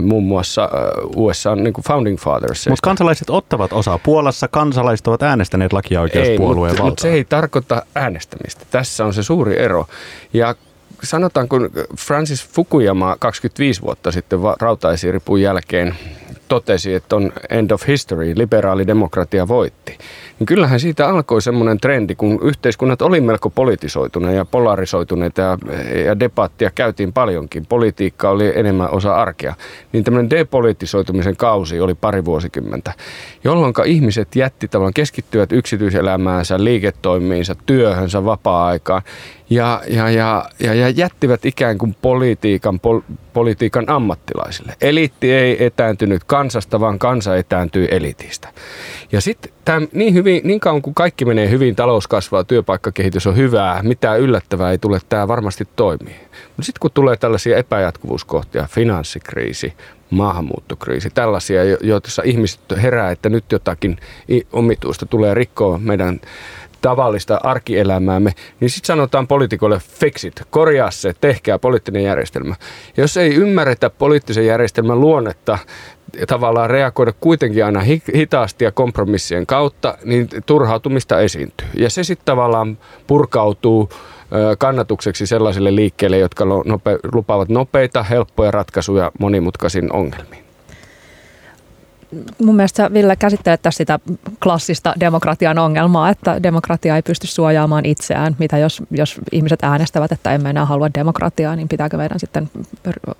muun 0.00 0.24
muassa 0.24 0.68
USA 1.16 1.56
niin 1.56 1.72
kuin 1.72 1.84
founding 1.84 2.18
fathers. 2.18 2.68
Mutta 2.68 2.84
kansalaiset 2.84 3.30
ottavat 3.30 3.72
osaa. 3.72 3.98
Puolassa 3.98 4.48
kansalaiset 4.48 5.06
ovat 5.06 5.22
äänestäneet 5.22 5.72
lakiaoikeuspuolueen 5.72 6.72
valtaa. 6.72 6.86
Mutta 6.86 7.02
se 7.02 7.12
ei 7.12 7.24
tarkoita 7.24 7.82
äänestämistä. 7.94 8.64
Tässä 8.70 9.04
on 9.04 9.14
se 9.14 9.22
suuri 9.22 9.58
ero. 9.58 9.86
Ja 10.32 10.54
sanotaan, 11.02 11.48
kun 11.48 11.70
Francis 11.98 12.48
Fukuyama 12.48 13.16
25 13.18 13.82
vuotta 13.82 14.12
sitten 14.12 14.38
rautaisiripun 14.60 15.42
jälkeen 15.42 15.94
totesi, 16.48 16.94
että 16.94 17.16
on 17.16 17.32
end 17.50 17.70
of 17.70 17.88
history, 17.88 18.32
liberaali 18.36 18.86
demokratia 18.86 19.48
voitti. 19.48 19.98
Niin 20.38 20.46
kyllähän 20.46 20.80
siitä 20.80 21.08
alkoi 21.08 21.42
semmoinen 21.42 21.80
trendi, 21.80 22.14
kun 22.14 22.38
yhteiskunnat 22.42 23.02
oli 23.02 23.20
melko 23.20 23.50
politisoituneet 23.50 24.36
ja 24.36 24.44
polarisoituneet 24.44 25.38
ja, 25.38 25.58
ja 26.04 26.20
debattia 26.20 26.70
käytiin 26.74 27.12
paljonkin. 27.12 27.66
Politiikka 27.66 28.30
oli 28.30 28.52
enemmän 28.54 28.90
osa 28.90 29.14
arkea. 29.14 29.54
Niin 29.92 30.04
tämmöinen 30.04 30.30
depolitisoitumisen 30.30 31.36
kausi 31.36 31.80
oli 31.80 31.94
pari 31.94 32.24
vuosikymmentä, 32.24 32.92
jolloin 33.44 33.74
ihmiset 33.84 34.36
jätti 34.36 34.68
tavallaan 34.68 34.94
keskittyvät 34.94 35.52
yksityiselämäänsä, 35.52 36.64
liiketoimiinsa, 36.64 37.54
työhönsä, 37.66 38.24
vapaa-aikaan 38.24 39.02
ja, 39.50 39.82
ja, 39.88 40.10
ja, 40.10 40.44
ja, 40.60 40.74
ja 40.74 40.88
jättivät 40.88 41.44
ikään 41.44 41.78
kuin 41.78 41.96
politiikan, 42.02 42.80
pol, 42.80 43.00
politiikan 43.32 43.90
ammattilaisille. 43.90 44.74
Eliitti 44.80 45.32
ei 45.32 45.64
etääntynyt 45.64 46.24
kansasta, 46.24 46.80
vaan 46.80 46.98
kansa 46.98 47.36
etääntyi 47.36 47.88
elitistä. 47.90 48.48
Ja 49.12 49.20
sitten 49.20 49.52
niin, 49.92 50.14
hyvin, 50.26 50.40
niin 50.44 50.60
kauan 50.60 50.82
kuin 50.82 50.94
kaikki 50.94 51.24
menee 51.24 51.50
hyvin, 51.50 51.76
talous 51.76 52.06
kasvaa, 52.06 52.44
työpaikkakehitys 52.44 53.26
on 53.26 53.36
hyvää, 53.36 53.82
mitään 53.82 54.20
yllättävää 54.20 54.70
ei 54.70 54.78
tule, 54.78 55.00
tämä 55.08 55.28
varmasti 55.28 55.68
toimii. 55.76 56.16
Mutta 56.46 56.62
sitten 56.62 56.80
kun 56.80 56.90
tulee 56.94 57.16
tällaisia 57.16 57.56
epäjatkuvuuskohtia, 57.56 58.68
finanssikriisi, 58.70 59.72
maahanmuuttokriisi, 60.10 61.10
tällaisia, 61.10 61.64
joissa 61.64 62.22
ihmiset 62.24 62.60
herää, 62.82 63.10
että 63.10 63.28
nyt 63.28 63.52
jotakin 63.52 63.96
omituista 64.52 65.06
tulee 65.06 65.34
rikkoa 65.34 65.78
meidän 65.78 66.20
tavallista 66.82 67.40
arkielämäämme, 67.42 68.32
niin 68.60 68.70
sitten 68.70 68.86
sanotaan 68.86 69.26
poliitikoille 69.26 69.80
fix 70.00 70.24
it, 70.24 70.42
korjaa 70.50 70.90
se, 70.90 71.14
tehkää 71.20 71.58
poliittinen 71.58 72.02
järjestelmä. 72.02 72.54
Jos 72.96 73.16
ei 73.16 73.34
ymmärretä 73.34 73.90
poliittisen 73.90 74.46
järjestelmän 74.46 75.00
luonnetta, 75.00 75.58
tavallaan 76.26 76.70
reagoida 76.70 77.12
kuitenkin 77.20 77.64
aina 77.64 77.80
hitaasti 78.14 78.64
ja 78.64 78.72
kompromissien 78.72 79.46
kautta, 79.46 79.98
niin 80.04 80.28
turhautumista 80.46 81.20
esiintyy. 81.20 81.68
Ja 81.74 81.90
se 81.90 82.04
sitten 82.04 82.24
tavallaan 82.24 82.78
purkautuu 83.06 83.88
kannatukseksi 84.58 85.26
sellaisille 85.26 85.74
liikkeille, 85.74 86.18
jotka 86.18 86.44
nope, 86.44 86.98
lupaavat 87.12 87.48
nopeita, 87.48 88.02
helppoja 88.02 88.50
ratkaisuja 88.50 89.12
monimutkaisiin 89.18 89.92
ongelmiin 89.92 90.46
mun 92.42 92.56
mielestä 92.56 92.92
Ville 92.92 93.16
käsittelet 93.16 93.62
tässä 93.62 93.78
sitä 93.78 94.00
klassista 94.42 94.94
demokratian 95.00 95.58
ongelmaa, 95.58 96.10
että 96.10 96.42
demokratia 96.42 96.96
ei 96.96 97.02
pysty 97.02 97.26
suojaamaan 97.26 97.86
itseään. 97.86 98.36
Mitä 98.38 98.58
jos, 98.58 98.82
jos 98.90 99.20
ihmiset 99.32 99.58
äänestävät, 99.62 100.12
että 100.12 100.32
emme 100.32 100.50
enää 100.50 100.64
halua 100.64 100.88
demokratiaa, 100.94 101.56
niin 101.56 101.68
pitääkö 101.68 101.96
meidän 101.96 102.20
sitten 102.20 102.50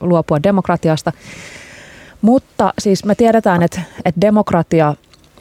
luopua 0.00 0.42
demokratiasta? 0.42 1.12
Mutta 2.20 2.74
siis 2.78 3.04
me 3.04 3.14
tiedetään, 3.14 3.62
että, 3.62 3.80
että 4.04 4.20
demokratia 4.20 4.88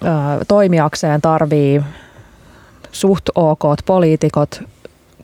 ö, 0.04 0.06
toimijakseen 0.48 1.22
tarvii 1.22 1.82
suht 2.92 3.30
ok 3.36 3.64
poliitikot, 3.86 4.64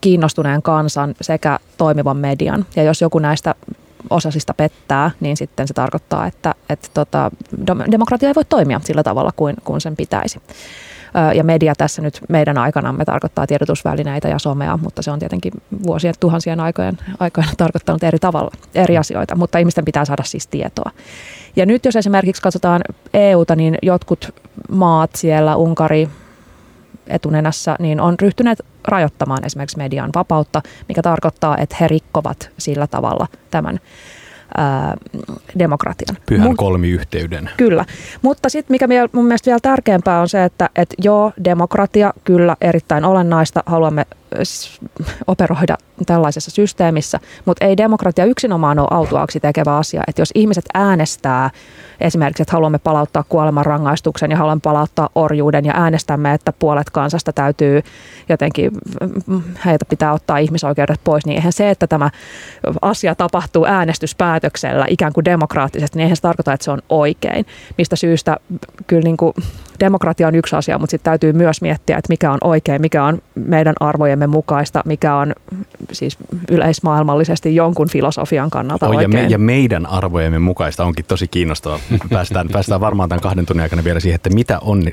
kiinnostuneen 0.01 0.61
kansan 0.61 1.15
sekä 1.21 1.59
toimivan 1.77 2.17
median. 2.17 2.65
Ja 2.75 2.83
jos 2.83 3.01
joku 3.01 3.19
näistä 3.19 3.55
osasista 4.09 4.53
pettää, 4.53 5.11
niin 5.19 5.37
sitten 5.37 5.67
se 5.67 5.73
tarkoittaa, 5.73 6.27
että, 6.27 6.55
että 6.69 6.87
tota, 6.93 7.31
demokratia 7.91 8.29
ei 8.29 8.35
voi 8.35 8.45
toimia 8.45 8.81
sillä 8.83 9.03
tavalla 9.03 9.31
kuin, 9.35 9.55
kuin 9.63 9.81
sen 9.81 9.95
pitäisi. 9.95 10.41
Ja 11.35 11.43
media 11.43 11.73
tässä 11.77 12.01
nyt 12.01 12.21
meidän 12.29 12.57
aikanamme 12.57 13.05
tarkoittaa 13.05 13.47
tiedotusvälineitä 13.47 14.27
ja 14.27 14.39
somea, 14.39 14.77
mutta 14.77 15.01
se 15.01 15.11
on 15.11 15.19
tietenkin 15.19 15.53
vuosien 15.83 16.13
tuhansien 16.19 16.59
aikojen, 16.59 16.97
aikojen 17.19 17.49
tarkoittanut 17.57 18.03
eri 18.03 18.19
tavalla, 18.19 18.51
eri 18.75 18.97
asioita, 18.97 19.35
mutta 19.35 19.57
ihmisten 19.57 19.85
pitää 19.85 20.05
saada 20.05 20.23
siis 20.23 20.47
tietoa. 20.47 20.91
Ja 21.55 21.65
nyt 21.65 21.85
jos 21.85 21.95
esimerkiksi 21.95 22.41
katsotaan 22.41 22.81
EUta, 23.13 23.55
niin 23.55 23.77
jotkut 23.81 24.35
maat 24.71 25.09
siellä, 25.15 25.55
Unkari, 25.55 26.09
etunenässä, 27.07 27.75
niin 27.79 28.01
on 28.01 28.15
ryhtyneet 28.21 28.61
rajoittamaan 28.87 29.45
esimerkiksi 29.45 29.77
median 29.77 30.09
vapautta, 30.15 30.61
mikä 30.87 31.01
tarkoittaa, 31.01 31.57
että 31.57 31.75
he 31.79 31.87
rikkovat 31.87 32.49
sillä 32.57 32.87
tavalla 32.87 33.27
tämän 33.51 33.79
ää, 34.57 34.97
demokratian. 35.59 36.17
Pyhän 36.25 36.47
Mun, 36.47 36.57
kolmiyhteyden. 36.57 37.49
Kyllä, 37.57 37.85
mutta 38.21 38.49
sitten 38.49 38.73
mikä 38.73 38.87
mun 39.11 39.25
mielestä 39.25 39.45
vielä 39.45 39.59
tärkeämpää 39.61 40.21
on 40.21 40.29
se, 40.29 40.43
että 40.43 40.69
et 40.75 40.89
joo, 41.03 41.31
demokratia 41.43 42.13
kyllä 42.23 42.55
erittäin 42.61 43.05
olennaista, 43.05 43.63
haluamme 43.65 44.05
operoida 45.27 45.77
tällaisessa 46.05 46.51
systeemissä, 46.51 47.19
mutta 47.45 47.65
ei 47.65 47.77
demokratia 47.77 48.25
yksinomaan 48.25 48.79
ole 48.79 48.87
autuaaksi 48.91 49.39
tekevä 49.39 49.77
asia. 49.77 50.03
Että 50.07 50.21
jos 50.21 50.31
ihmiset 50.35 50.65
äänestää 50.73 51.49
esimerkiksi, 52.01 52.43
että 52.43 52.53
haluamme 52.53 52.79
palauttaa 52.79 53.23
kuoleman 53.29 53.65
rangaistuksen 53.65 54.31
ja 54.31 54.37
haluamme 54.37 54.61
palauttaa 54.63 55.09
orjuuden 55.15 55.65
ja 55.65 55.73
äänestämme, 55.75 56.33
että 56.33 56.53
puolet 56.53 56.89
kansasta 56.89 57.33
täytyy 57.33 57.81
jotenkin, 58.29 58.71
heitä 59.65 59.85
pitää 59.85 60.13
ottaa 60.13 60.37
ihmisoikeudet 60.37 60.99
pois, 61.03 61.25
niin 61.25 61.35
eihän 61.35 61.53
se, 61.53 61.69
että 61.69 61.87
tämä 61.87 62.09
asia 62.81 63.15
tapahtuu 63.15 63.65
äänestyspäätöksellä 63.65 64.85
ikään 64.89 65.13
kuin 65.13 65.25
demokraattisesti, 65.25 65.97
niin 65.97 66.03
eihän 66.03 66.15
se 66.15 66.21
tarkoita, 66.21 66.53
että 66.53 66.63
se 66.63 66.71
on 66.71 66.81
oikein. 66.89 67.45
Mistä 67.77 67.95
syystä 67.95 68.37
kyllä 68.87 69.03
niin 69.03 69.17
kuin 69.17 69.33
demokratia 69.81 70.27
on 70.27 70.35
yksi 70.35 70.55
asia, 70.55 70.79
mutta 70.79 70.91
sitten 70.91 71.11
täytyy 71.11 71.33
myös 71.33 71.61
miettiä, 71.61 71.97
että 71.97 72.09
mikä 72.09 72.31
on 72.31 72.37
oikein, 72.43 72.81
mikä 72.81 73.03
on 73.03 73.21
meidän 73.35 73.75
arvojemme 73.79 74.27
mukaista, 74.27 74.81
mikä 74.85 75.15
on 75.15 75.33
siis 75.91 76.17
yleismaailmallisesti 76.51 77.55
jonkun 77.55 77.89
filosofian 77.89 78.49
kannalta 78.49 78.85
oh, 78.85 78.89
oikein. 78.89 79.11
Ja, 79.11 79.21
me, 79.21 79.27
ja 79.27 79.37
meidän 79.37 79.85
arvojemme 79.85 80.39
mukaista 80.39 80.85
onkin 80.85 81.05
tosi 81.05 81.27
kiinnostavaa. 81.27 81.79
Päästään, 82.09 82.47
päästään 82.53 82.81
varmaan 82.81 83.09
tämän 83.09 83.21
kahden 83.21 83.45
tunnin 83.45 83.63
aikana 83.63 83.83
vielä 83.83 83.99
siihen, 83.99 84.15
että 84.15 84.29
mitä 84.29 84.59
on 84.59 84.83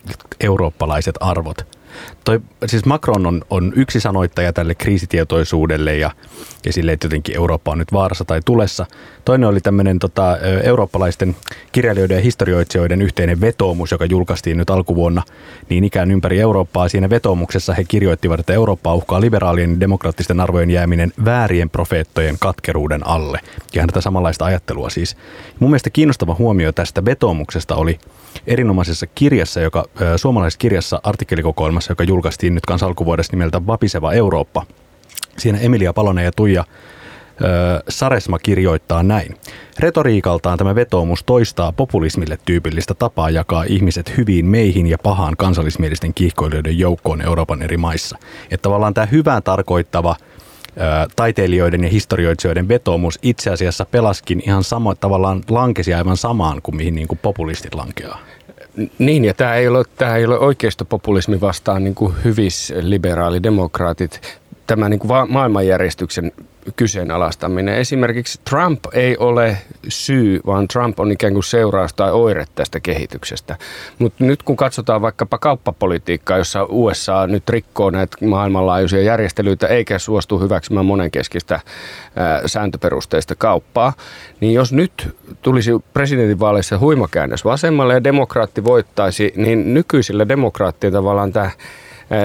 eurooppalaiset 0.40 1.14
arvot. 1.20 1.77
Toi, 2.24 2.40
siis 2.66 2.84
Macron 2.84 3.26
on, 3.26 3.42
on 3.50 3.72
yksi 3.76 4.00
sanoittaja 4.00 4.52
tälle 4.52 4.74
kriisitietoisuudelle 4.74 5.96
ja, 5.96 6.10
ja 6.66 6.72
sille, 6.72 6.92
että 6.92 7.06
jotenkin 7.06 7.36
Eurooppa 7.36 7.70
on 7.70 7.78
nyt 7.78 7.92
vaarassa 7.92 8.24
tai 8.24 8.40
tulessa. 8.44 8.86
Toinen 9.24 9.48
oli 9.48 9.60
tämmöinen 9.60 9.98
tota, 9.98 10.38
eurooppalaisten 10.62 11.36
kirjailijoiden 11.72 12.16
ja 12.16 12.22
historioitsijoiden 12.22 13.02
yhteinen 13.02 13.40
vetoomus, 13.40 13.90
joka 13.90 14.04
julkaistiin 14.04 14.56
nyt 14.56 14.70
alkuvuonna 14.70 15.22
niin 15.68 15.84
ikään 15.84 16.10
ympäri 16.10 16.40
Eurooppaa. 16.40 16.88
Siinä 16.88 17.10
vetoomuksessa 17.10 17.74
he 17.74 17.84
kirjoittivat, 17.84 18.40
että 18.40 18.52
Eurooppa 18.52 18.94
uhkaa 18.94 19.20
liberaalien 19.20 19.80
demokraattisten 19.80 20.40
arvojen 20.40 20.70
jääminen 20.70 21.12
väärien 21.24 21.70
profeettojen 21.70 22.36
katkeruuden 22.40 23.06
alle. 23.06 23.40
Ja 23.74 23.86
tätä 23.86 24.00
samanlaista 24.00 24.44
ajattelua 24.44 24.90
siis. 24.90 25.16
Mun 25.60 25.70
mielestä 25.70 25.90
kiinnostava 25.90 26.36
huomio 26.38 26.72
tästä 26.72 27.04
vetoomuksesta 27.04 27.76
oli 27.76 27.98
erinomaisessa 28.46 29.06
kirjassa, 29.06 29.60
joka, 29.60 29.84
suomalaisessa 30.16 30.58
kirjassa, 30.58 31.00
artikkelikokoelmassa, 31.02 31.92
joka 31.92 32.04
julkaistiin 32.04 32.54
nyt 32.54 32.66
kanssa 32.66 32.86
alkuvuodesta 32.86 33.32
nimeltä 33.36 33.66
Vapiseva 33.66 34.12
Eurooppa. 34.12 34.66
Siinä 35.36 35.58
Emilia 35.58 35.92
Palonen 35.92 36.24
ja 36.24 36.32
Tuija 36.36 36.64
Saresma 37.88 38.38
kirjoittaa 38.38 39.02
näin. 39.02 39.36
Retoriikaltaan 39.78 40.58
tämä 40.58 40.74
vetoomus 40.74 41.24
toistaa 41.24 41.72
populismille 41.72 42.38
tyypillistä 42.44 42.94
tapaa 42.94 43.30
jakaa 43.30 43.64
ihmiset 43.68 44.16
hyviin 44.16 44.46
meihin 44.46 44.86
ja 44.86 44.98
pahaan 44.98 45.36
kansallismielisten 45.36 46.14
kiihkoilijoiden 46.14 46.78
joukkoon 46.78 47.22
Euroopan 47.22 47.62
eri 47.62 47.76
maissa. 47.76 48.18
Että 48.50 48.62
tavallaan 48.62 48.94
tämä 48.94 49.06
hyvää 49.06 49.40
tarkoittava 49.40 50.16
taiteilijoiden 51.16 51.84
ja 51.84 51.90
historioitsijoiden 51.90 52.68
vetoomus 52.68 53.18
itse 53.22 53.50
asiassa 53.50 53.84
pelaskin 53.84 54.42
ihan 54.46 54.64
samo, 54.64 54.94
tavallaan 54.94 55.42
lankesi 55.48 55.94
aivan 55.94 56.16
samaan 56.16 56.62
kuin 56.62 56.76
mihin 56.76 56.94
niin 56.94 57.08
kuin 57.08 57.18
populistit 57.22 57.74
lankeaa. 57.74 58.18
Niin, 58.98 59.24
ja 59.24 59.34
tämä 59.34 59.54
ei 59.54 59.68
ole, 59.68 59.84
tämä 59.96 60.16
ei 60.16 60.24
ole 60.24 60.38
oikeistopopulismi 60.38 61.40
vastaan 61.40 61.84
niin 61.84 61.94
kuin 61.94 62.14
hyvis 62.24 62.72
liberaalidemokraatit. 62.80 64.40
Tämä 64.66 64.88
niin 64.88 65.00
kuin 65.00 65.10
maailmanjärjestyksen 65.28 66.32
kyseenalaistaminen. 66.76 67.74
Esimerkiksi 67.74 68.40
Trump 68.50 68.84
ei 68.92 69.16
ole 69.16 69.58
syy, 69.88 70.40
vaan 70.46 70.68
Trump 70.68 71.00
on 71.00 71.12
ikään 71.12 71.32
kuin 71.32 71.44
seuraus 71.44 71.94
tai 71.94 72.12
oire 72.12 72.44
tästä 72.54 72.80
kehityksestä. 72.80 73.56
Mutta 73.98 74.24
nyt 74.24 74.42
kun 74.42 74.56
katsotaan 74.56 75.02
vaikkapa 75.02 75.38
kauppapolitiikkaa, 75.38 76.38
jossa 76.38 76.66
USA 76.68 77.26
nyt 77.26 77.48
rikkoo 77.48 77.90
näitä 77.90 78.16
maailmanlaajuisia 78.26 79.02
järjestelyitä 79.02 79.66
eikä 79.66 79.98
suostu 79.98 80.38
hyväksymään 80.38 80.86
monenkeskistä 80.86 81.60
ää, 82.16 82.48
sääntöperusteista 82.48 83.34
kauppaa, 83.34 83.92
niin 84.40 84.54
jos 84.54 84.72
nyt 84.72 85.16
tulisi 85.42 85.70
presidentinvaaleissa 85.92 86.78
huimakäännös 86.78 87.44
vasemmalle 87.44 87.94
ja 87.94 88.04
demokraatti 88.04 88.64
voittaisi, 88.64 89.32
niin 89.36 89.74
nykyisillä 89.74 90.28
demokraattien 90.28 90.92
tavallaan 90.92 91.32
tämä 91.32 91.50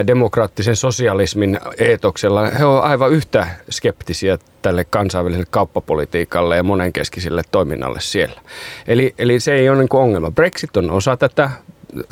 demokraattisen 0.08 0.76
sosialismin 0.76 1.60
eetoksella, 1.78 2.46
he 2.46 2.66
ovat 2.66 2.84
aivan 2.84 3.12
yhtä 3.12 3.48
skeptisiä 3.70 4.38
tälle 4.62 4.86
kansainväliselle 4.86 5.48
kauppapolitiikalle 5.50 6.58
ja 6.58 6.64
monenkeskiselle 6.64 7.42
toiminnalle 7.52 8.00
siellä. 8.02 8.42
Eli, 8.88 9.16
eli 9.18 9.40
se 9.40 9.54
ei 9.54 9.70
ole 9.70 9.78
niin 9.78 9.88
ongelma. 9.92 10.32
Brexit 10.32 10.78
on 10.78 10.92
osa 10.92 11.18
tätä 11.18 11.50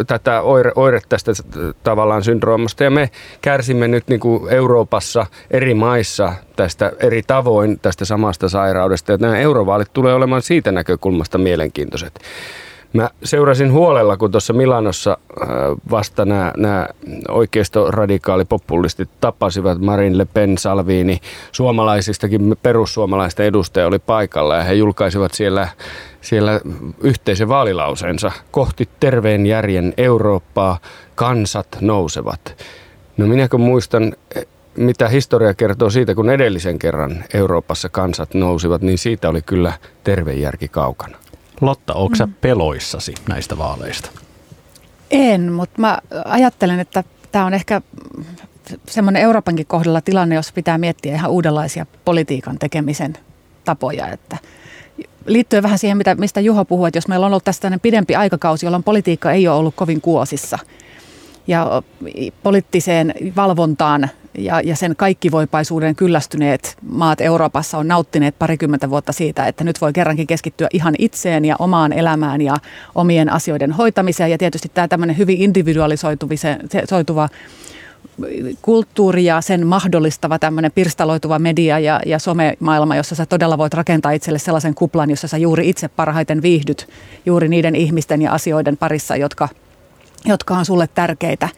tätä 0.08 0.42
oire, 0.42 0.72
oire 0.76 1.02
tästä 1.10 1.32
tavallaan 1.84 2.24
syndroomasta 2.24 2.84
ja 2.84 2.92
me 2.92 3.10
kärsimme 3.42 3.88
nyt 3.88 4.08
niin 4.08 4.20
kuin 4.20 4.54
Euroopassa 4.54 5.26
eri 5.52 5.74
maissa 5.74 6.34
tästä 6.56 6.92
eri 7.00 7.24
tavoin 7.28 7.80
tästä 7.80 8.06
samasta 8.06 8.50
sairaudesta 8.50 9.12
ja 9.12 9.18
nämä 9.18 9.40
eurovaalit 9.40 9.94
tulee 9.94 10.14
olemaan 10.14 10.42
siitä 10.42 10.72
näkökulmasta 10.72 11.38
mielenkiintoiset. 11.38 12.20
Mä 12.94 13.10
seurasin 13.24 13.72
huolella, 13.72 14.18
kun 14.18 14.32
tuossa 14.32 14.54
Milanossa 14.54 15.12
äh, 15.12 15.48
vasta 15.92 16.26
nämä, 16.26 16.88
oikeistoradikaalipopulistit 17.30 19.10
tapasivat 19.22 19.80
Marin 19.80 20.18
Le 20.18 20.26
Pen 20.26 20.58
Salvini. 20.58 21.20
Suomalaisistakin 21.52 22.56
perussuomalaisten 22.64 23.46
edustaja 23.46 23.88
oli 23.88 24.00
paikalla 24.00 24.56
ja 24.56 24.64
he 24.64 24.74
julkaisivat 24.74 25.34
siellä, 25.34 25.68
siellä 26.22 26.60
yhteisen 27.02 27.50
vaalilauseensa 27.50 28.32
kohti 28.52 28.90
terveen 29.00 29.46
järjen 29.46 29.94
Eurooppaa, 29.98 30.80
kansat 31.16 31.68
nousevat. 31.82 32.56
No 33.18 33.28
minäkö 33.28 33.58
muistan, 33.58 34.14
mitä 34.78 35.08
historia 35.08 35.54
kertoo 35.54 35.90
siitä, 35.90 36.16
kun 36.16 36.30
edellisen 36.30 36.80
kerran 36.80 37.24
Euroopassa 37.34 37.90
kansat 37.90 38.34
nousivat, 38.34 38.82
niin 38.82 38.98
siitä 38.98 39.30
oli 39.30 39.42
kyllä 39.42 39.74
terve 40.04 40.34
järki 40.34 40.68
kaukana. 40.68 41.21
Lotta, 41.62 41.94
onko 41.94 42.16
mm. 42.26 42.34
peloissasi 42.42 43.14
näistä 43.30 43.58
vaaleista? 43.58 44.12
En, 45.12 45.52
mutta 45.52 45.82
mä 45.82 46.00
ajattelen, 46.26 46.80
että 46.80 47.04
tämä 47.32 47.46
on 47.46 47.54
ehkä 47.54 47.82
semmoinen 48.88 49.22
Euroopankin 49.22 49.66
kohdalla 49.66 50.02
tilanne, 50.02 50.36
jossa 50.36 50.54
pitää 50.56 50.78
miettiä 50.78 51.16
ihan 51.16 51.32
uudenlaisia 51.32 51.86
politiikan 52.06 52.60
tekemisen 52.60 53.18
tapoja. 53.66 54.08
Että 54.08 54.38
liittyen 55.26 55.64
vähän 55.64 55.80
siihen, 55.80 55.98
mitä, 55.98 56.16
mistä 56.16 56.40
Juho 56.40 56.66
puhui, 56.66 56.88
että 56.88 56.98
jos 56.98 57.08
meillä 57.08 57.26
on 57.26 57.32
ollut 57.32 57.44
tästä 57.44 57.80
pidempi 57.82 58.16
aikakausi, 58.16 58.66
jolloin 58.66 58.84
politiikka 58.84 59.32
ei 59.32 59.48
ole 59.48 59.58
ollut 59.58 59.76
kovin 59.76 60.02
kuosissa 60.02 60.60
ja 61.48 61.82
poliittiseen 62.44 63.14
valvontaan 63.36 64.10
ja, 64.38 64.62
ja 64.62 64.76
sen 64.76 64.96
kaikkivoipaisuuden 64.96 65.96
kyllästyneet 65.96 66.78
maat 66.90 67.22
Euroopassa 67.22 67.78
on 67.78 67.88
nauttineet 67.88 68.40
parikymmentä 68.40 68.90
vuotta 68.90 69.12
siitä, 69.12 69.48
että 69.48 69.64
nyt 69.64 69.82
voi 69.82 69.94
kerrankin 69.94 70.28
keskittyä 70.28 70.68
ihan 70.74 70.96
itseen 70.98 71.46
ja 71.46 71.56
omaan 71.60 71.94
elämään 71.94 72.42
ja 72.42 72.56
omien 72.96 73.34
asioiden 73.34 73.72
hoitamiseen. 73.72 74.32
Ja 74.32 74.38
tietysti 74.38 74.72
tämä 74.74 74.88
tämmöinen 74.88 75.18
hyvin 75.18 75.42
individualisoituva 75.42 77.30
kulttuuri 78.62 79.26
ja 79.26 79.42
sen 79.42 79.68
mahdollistava 79.68 80.40
tämmöinen 80.40 80.72
pirstaloituva 80.72 81.40
media 81.40 81.80
ja, 81.80 82.00
ja 82.06 82.20
somemaailma, 82.20 82.96
jossa 82.96 83.16
sä 83.16 83.26
todella 83.26 83.58
voit 83.58 83.74
rakentaa 83.74 84.12
itselle 84.12 84.40
sellaisen 84.40 84.76
kuplan, 84.76 85.10
jossa 85.10 85.28
sä 85.28 85.38
juuri 85.38 85.70
itse 85.70 85.88
parhaiten 85.88 86.42
viihdyt 86.42 86.90
juuri 87.26 87.48
niiden 87.48 87.76
ihmisten 87.76 88.22
ja 88.22 88.32
asioiden 88.32 88.78
parissa, 88.78 89.16
jotka, 89.16 89.50
jotka 90.26 90.54
on 90.54 90.66
sulle 90.66 90.88
tärkeitä. 90.88 91.50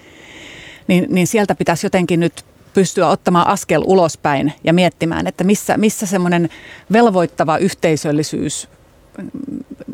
Niin, 0.88 1.05
niin 1.09 1.27
sieltä 1.27 1.55
pitäisi 1.55 1.86
jotenkin 1.86 2.19
nyt 2.19 2.45
pystyä 2.73 3.07
ottamaan 3.07 3.47
askel 3.47 3.83
ulospäin 3.86 4.53
ja 4.63 4.73
miettimään, 4.73 5.27
että 5.27 5.43
missä, 5.43 5.77
missä 5.77 6.05
semmoinen 6.05 6.49
velvoittava 6.91 7.57
yhteisöllisyys 7.57 8.67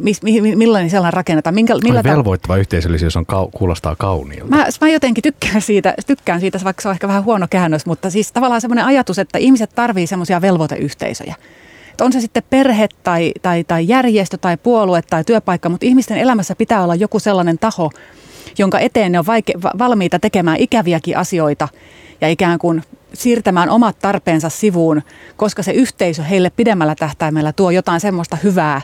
Mis, 0.04 0.22
millainen 0.56 0.90
sellainen 0.90 1.14
rakennetaan? 1.14 1.56
Minkä, 1.56 1.76
millä 1.84 2.04
velvoittava 2.04 2.54
ta- 2.54 2.60
yhteisöllisyys 2.60 3.18
on 3.18 3.26
kau, 3.26 3.48
kuulostaa 3.48 3.96
kauniilta. 3.96 4.56
Mä, 4.56 4.68
mä 4.82 4.90
jotenkin 4.90 5.22
tykkään 5.22 5.62
siitä, 5.62 5.94
tykkään 6.08 6.40
siitä, 6.40 6.60
vaikka 6.64 6.82
se 6.82 6.88
on 6.88 6.94
ehkä 6.94 7.08
vähän 7.08 7.24
huono 7.24 7.48
käännös, 7.50 7.86
mutta 7.86 8.10
siis 8.10 8.32
tavallaan 8.32 8.62
semmoinen 8.62 8.86
ajatus, 8.86 9.20
että 9.20 9.38
ihmiset 9.38 9.70
tarvii 9.76 10.08
semmoisia 10.08 10.42
velvoiteyhteisöjä. 10.42 11.36
Että 11.92 12.06
on 12.06 12.14
se 12.14 12.22
sitten 12.22 12.44
perhe 12.50 12.88
tai, 13.04 13.32
tai, 13.42 13.64
tai 13.64 13.88
järjestö 13.88 14.38
tai 14.38 14.58
puolue 14.58 15.02
tai 15.02 15.24
työpaikka, 15.24 15.70
mutta 15.70 15.86
ihmisten 15.86 16.18
elämässä 16.18 16.56
pitää 16.56 16.84
olla 16.84 16.96
joku 16.96 17.20
sellainen 17.20 17.60
taho, 17.60 17.92
jonka 18.58 18.80
eteen 18.80 19.12
ne 19.12 19.20
on 19.20 19.26
vaike- 19.26 19.78
valmiita 19.78 20.20
tekemään 20.20 20.58
ikäviäkin 20.60 21.18
asioita 21.18 21.68
ja 22.22 22.30
ikään 22.30 22.60
kuin 22.60 22.84
siirtämään 23.14 23.70
omat 23.70 24.00
tarpeensa 24.00 24.50
sivuun, 24.50 25.02
koska 25.38 25.64
se 25.64 25.72
yhteisö 25.72 26.24
heille 26.24 26.50
pidemmällä 26.50 26.96
tähtäimellä 26.96 27.54
tuo 27.54 27.72
jotain 27.72 28.00
semmoista 28.00 28.38
hyvää 28.44 28.82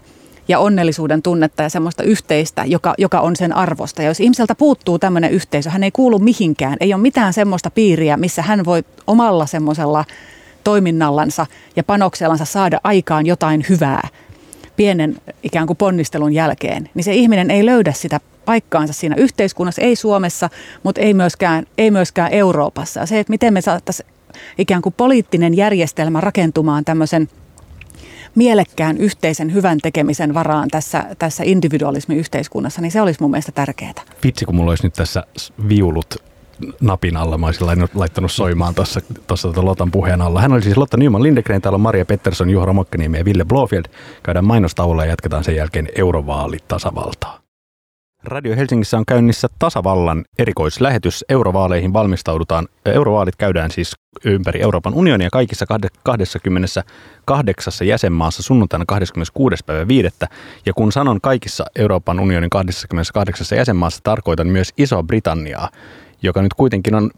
ja 0.48 0.60
onnellisuuden 0.60 1.21
tunnetta 1.21 1.63
ja 1.63 1.69
semmoista 1.69 2.04
yhteistä, 2.04 2.65
joka, 2.65 2.93
joka 2.98 3.19
on 3.19 3.36
sen 3.36 3.56
arvosta. 3.56 4.02
Ja 4.02 4.08
jos 4.08 4.19
ihmiseltä 4.19 4.56
puuttuu 4.56 5.00
tämmöinen 5.00 5.32
yhteisö, 5.32 5.69
hän 5.69 5.84
ei 5.84 5.91
kuulu 5.91 6.19
mihinkään, 6.19 6.78
ei 6.80 6.93
ole 6.93 7.02
mitään 7.02 7.34
semmoista 7.34 7.71
piiriä, 7.71 8.17
missä 8.17 8.41
hän 8.41 8.65
voi 8.65 8.84
omalla 9.08 9.45
semmoisella 9.45 10.06
toiminnallansa 10.63 11.45
ja 11.76 11.84
panoksellansa 11.84 12.45
saada 12.45 12.80
aikaan 12.84 13.26
jotain 13.26 13.65
hyvää 13.69 14.08
pienen 14.76 15.15
ikään 15.43 15.67
kuin 15.67 15.78
ponnistelun 15.78 16.34
jälkeen, 16.34 16.89
niin 16.93 17.04
se 17.04 17.13
ihminen 17.13 17.52
ei 17.52 17.65
löydä 17.65 17.93
sitä 17.93 18.19
paikkaansa 18.45 18.93
siinä 18.93 19.15
yhteiskunnassa, 19.15 19.81
ei 19.81 19.95
Suomessa, 19.95 20.49
mutta 20.84 21.01
ei 21.01 21.13
myöskään, 21.13 21.65
ei 21.77 21.91
myöskään 21.91 22.31
Euroopassa. 22.31 22.99
Ja 22.99 23.05
se, 23.05 23.19
että 23.19 23.31
miten 23.31 23.53
me 23.53 23.62
saataisiin 23.62 24.10
ikään 24.58 24.81
kuin 24.81 24.95
poliittinen 24.97 25.58
järjestelmä 25.58 26.21
rakentumaan 26.21 26.86
tämmöisen 26.86 27.29
mielekkään 28.36 28.97
yhteisen 28.97 29.53
hyvän 29.53 29.77
tekemisen 29.77 30.34
varaan 30.34 30.69
tässä, 30.69 31.05
tässä 31.19 31.43
individualismi-yhteiskunnassa, 31.43 32.81
niin 32.81 32.91
se 32.91 33.01
olisi 33.01 33.21
mun 33.21 33.31
mielestä 33.31 33.51
tärkeää. 33.51 33.93
Vitsi, 34.23 34.45
kun 34.45 34.55
mulla 34.55 34.71
olisi 34.71 34.84
nyt 34.84 34.93
tässä 34.93 35.23
viulut 35.69 36.15
napin 36.81 37.17
alla. 37.17 37.38
Mä 37.38 37.45
olisin 37.45 37.67
laittanut 37.93 38.31
soimaan 38.31 38.75
tuossa, 38.75 39.01
tuota 39.27 39.65
Lotan 39.65 39.91
puheen 39.91 40.21
alla. 40.21 40.41
Hän 40.41 40.53
oli 40.53 40.62
siis 40.62 40.77
Lotta 40.77 40.97
Nyman 40.97 41.23
Lindegren, 41.23 41.62
täällä 41.62 41.75
on 41.75 41.81
Maria 41.81 42.05
Pettersson, 42.05 42.49
Juha 42.49 42.65
Romakkaniemi 42.65 43.17
ja 43.17 43.25
Ville 43.25 43.45
Blofield. 43.45 43.86
Käydään 44.23 44.45
mainostauolla 44.45 45.05
ja 45.05 45.12
jatketaan 45.12 45.43
sen 45.43 45.55
jälkeen 45.55 45.89
eurovaalit 45.95 46.67
tasavaltaa. 46.67 47.44
Radio 48.27 48.55
Helsingissä 48.55 48.97
on 48.97 49.05
käynnissä 49.05 49.47
tasavallan 49.59 50.25
erikoislähetys. 50.39 51.25
Eurovaaleihin 51.29 51.93
valmistaudutaan. 51.93 52.67
Eurovaalit 52.85 53.35
käydään 53.35 53.71
siis 53.71 53.95
ympäri 54.25 54.61
Euroopan 54.61 54.93
unionia 54.93 55.29
kaikissa 55.31 55.65
28 56.03 57.88
jäsenmaassa 57.88 58.43
sunnuntaina 58.43 58.85
26. 58.88 59.63
päivä 59.65 59.88
5. 59.88 60.09
Ja 60.65 60.73
kun 60.73 60.91
sanon 60.91 61.21
kaikissa 61.21 61.65
Euroopan 61.75 62.19
unionin 62.19 62.49
28 62.49 63.57
jäsenmaassa, 63.57 63.99
tarkoitan 64.03 64.47
myös 64.47 64.73
Iso-Britanniaa 64.77 65.69
joka 66.25 66.41
nyt 66.41 66.53
kuitenkin 66.53 66.95
on 66.95 67.11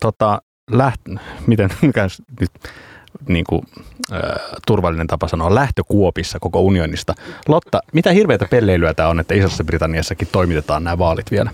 tota, 0.00 0.42
läht, 0.70 1.00
miten 1.46 1.70
nyt 2.40 2.50
niin 3.28 3.44
kuin, 3.48 3.62
äh, 4.12 4.20
turvallinen 4.66 5.06
tapa 5.06 5.28
sanoa, 5.28 5.54
lähtökuopissa 5.54 6.40
koko 6.40 6.60
unionista. 6.60 7.14
Lotta, 7.48 7.80
mitä 7.92 8.12
hirveätä 8.12 8.46
pelleilyä 8.50 8.94
tämä 8.94 9.08
on, 9.08 9.20
että 9.20 9.34
Isossa 9.34 9.64
Britanniassakin 9.64 10.28
toimitetaan 10.32 10.84
nämä 10.84 10.98
vaalit 10.98 11.30
vielä? 11.30 11.50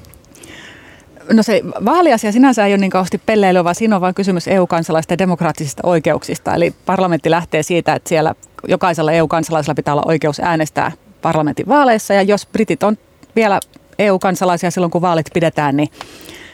No 1.32 1.42
se 1.42 1.62
vaaliasia 1.84 2.32
sinänsä 2.32 2.66
ei 2.66 2.72
ole 2.72 2.78
niin 2.78 2.90
kauheasti 2.90 3.20
pelleilyä, 3.26 3.64
vaan 3.64 3.74
siinä 3.74 3.96
on 3.96 4.02
vain 4.02 4.14
kysymys 4.14 4.48
EU-kansalaisten 4.48 5.18
demokraattisista 5.18 5.82
oikeuksista. 5.86 6.54
Eli 6.54 6.74
parlamentti 6.86 7.30
lähtee 7.30 7.62
siitä, 7.62 7.94
että 7.94 8.08
siellä 8.08 8.34
jokaisella 8.68 9.12
EU-kansalaisella 9.12 9.74
pitää 9.74 9.94
olla 9.94 10.02
oikeus 10.06 10.40
äänestää 10.40 10.92
parlamentin 11.22 11.68
vaaleissa. 11.68 12.14
Ja 12.14 12.22
jos 12.22 12.46
britit 12.46 12.82
on 12.82 12.98
vielä 13.36 13.60
EU-kansalaisia 13.98 14.70
silloin, 14.70 14.90
kun 14.90 15.02
vaalit 15.02 15.26
pidetään, 15.34 15.76
niin 15.76 15.88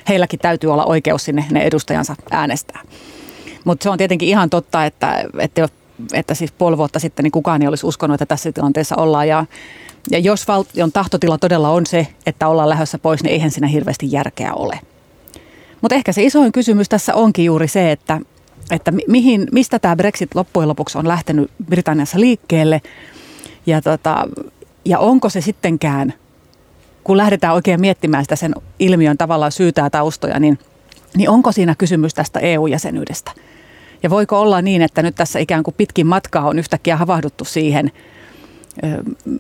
heilläkin 0.09 0.39
täytyy 0.39 0.73
olla 0.73 0.85
oikeus 0.85 1.25
sinne 1.25 1.45
ne 1.51 1.63
edustajansa 1.63 2.15
äänestää. 2.31 2.81
Mutta 3.65 3.83
se 3.83 3.91
on 3.91 3.99
tietenkin 3.99 4.29
ihan 4.29 4.51
totta, 4.51 4.85
että, 4.85 5.25
että, 5.39 5.69
että 6.13 6.35
siis 6.35 6.53
puoli 6.53 6.79
vuotta 6.79 6.99
sitten 6.99 7.23
niin 7.23 7.33
kukaan 7.33 7.63
ei 7.63 7.69
olisi 7.69 7.87
uskonut, 7.87 8.15
että 8.15 8.27
tässä 8.27 8.53
tilanteessa 8.53 8.97
ollaan. 8.97 9.29
Ja, 9.29 9.47
ja 10.11 10.19
jos 10.19 10.49
valtion 10.49 10.93
tahtotila 10.93 11.39
todella 11.39 11.71
on 11.71 11.87
se, 11.87 12.07
että 12.27 12.49
ollaan 12.49 12.69
lähdössä 12.69 12.99
pois, 12.99 13.23
niin 13.23 13.33
eihän 13.33 13.51
siinä 13.51 13.67
hirveästi 13.67 14.13
järkeä 14.13 14.55
ole. 14.55 14.81
Mutta 15.81 15.95
ehkä 15.95 16.13
se 16.13 16.23
isoin 16.23 16.53
kysymys 16.53 16.89
tässä 16.89 17.15
onkin 17.15 17.45
juuri 17.45 17.69
se, 17.69 17.93
että, 17.93 18.21
että 18.71 18.93
mihin, 19.09 19.49
mistä 19.53 19.79
tämä 19.79 19.97
Brexit 19.97 20.35
loppujen 20.35 20.69
lopuksi 20.69 20.99
on 20.99 21.09
lähtenyt 21.09 21.51
Britanniassa 21.67 22.21
liikkeelle. 22.21 22.83
Ja, 23.67 23.83
tota, 23.83 24.29
ja 24.85 24.99
onko 24.99 25.29
se 25.29 25.41
sittenkään, 25.41 26.15
kun 27.05 27.17
lähdetään 27.17 27.55
oikein 27.55 27.81
miettimään 27.81 28.25
sitä 28.25 28.37
sen 28.37 28.55
ilmiön 28.79 29.19
tavallaan 29.19 29.53
syytä 29.53 29.81
ja 29.81 29.91
taustoja, 29.91 30.41
niin, 30.41 30.59
niin 31.17 31.31
onko 31.31 31.53
siinä 31.53 31.75
kysymys 31.79 32.15
tästä 32.15 32.41
EU-jäsenyydestä? 32.41 33.31
Ja 34.05 34.11
voiko 34.11 34.41
olla 34.41 34.63
niin, 34.63 34.83
että 34.83 35.03
nyt 35.03 35.15
tässä 35.15 35.39
ikään 35.39 35.63
kuin 35.63 35.75
pitkin 35.79 36.07
matkaa 36.07 36.49
on 36.49 36.59
yhtäkkiä 36.59 36.97
havahduttu 36.97 37.45
siihen 37.45 37.93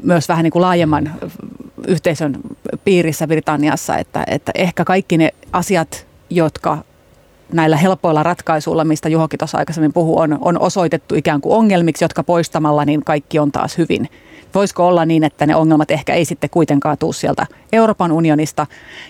myös 0.02 0.28
vähän 0.28 0.42
niin 0.42 0.52
kuin 0.52 0.62
laajemman 0.62 1.12
yhteisön 1.88 2.36
piirissä 2.84 3.26
Britanniassa, 3.26 3.98
että, 3.98 4.24
että 4.26 4.52
ehkä 4.54 4.84
kaikki 4.84 5.18
ne 5.18 5.30
asiat, 5.52 6.06
jotka 6.30 6.78
näillä 7.52 7.76
helpoilla 7.76 8.22
ratkaisuilla, 8.22 8.84
mistä 8.84 9.08
Juhokin 9.08 9.38
tuossa 9.38 9.58
aikaisemmin 9.58 9.92
puhui, 9.92 10.22
on, 10.22 10.38
on 10.40 10.60
osoitettu 10.60 11.14
ikään 11.14 11.40
kuin 11.40 11.56
ongelmiksi, 11.56 12.04
jotka 12.04 12.22
poistamalla 12.22 12.84
niin 12.84 13.04
kaikki 13.04 13.38
on 13.38 13.52
taas 13.52 13.78
hyvin. 13.78 14.08
Voisiko 14.54 14.88
olla 14.88 15.04
niin, 15.04 15.24
että 15.24 15.46
ne 15.46 15.56
ongelmat 15.56 15.90
ehkä 15.90 16.14
ei 16.14 16.24
sitten 16.24 16.50
kuitenkaan 16.50 16.98
tuu 16.98 17.12
sieltä 17.12 17.46
Euroopan 17.72 18.12
unionista, 18.12 18.66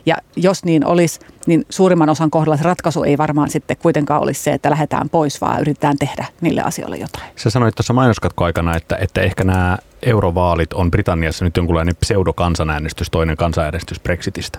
ja 0.06 0.16
jos 0.36 0.64
niin 0.64 0.86
olisi, 0.86 1.20
niin 1.46 1.66
suurimman 1.70 2.10
osan 2.10 2.30
kohdalla 2.30 2.56
se 2.56 2.64
ratkaisu 2.64 3.02
ei 3.02 3.18
varmaan 3.18 3.50
sitten 3.50 3.76
kuitenkaan 3.76 4.22
olisi 4.22 4.42
se, 4.42 4.52
että 4.52 4.70
lähdetään 4.70 5.08
pois, 5.08 5.40
vaan 5.40 5.60
yritetään 5.60 5.98
tehdä 5.98 6.26
niille 6.40 6.62
asioille 6.62 6.96
jotain. 6.96 7.24
Sä 7.36 7.50
sanoit 7.50 7.74
tuossa 7.74 7.92
mainoskatkoaikana, 7.92 8.76
että, 8.76 8.96
että 8.96 9.20
ehkä 9.20 9.44
nämä 9.44 9.78
eurovaalit 10.02 10.72
on 10.72 10.90
Britanniassa 10.90 11.44
nyt 11.44 11.56
jonkunlainen 11.56 11.96
pseudokansanäänestys, 11.96 13.10
toinen 13.10 13.36
kansanäänestys 13.36 14.00
Brexitistä. 14.00 14.58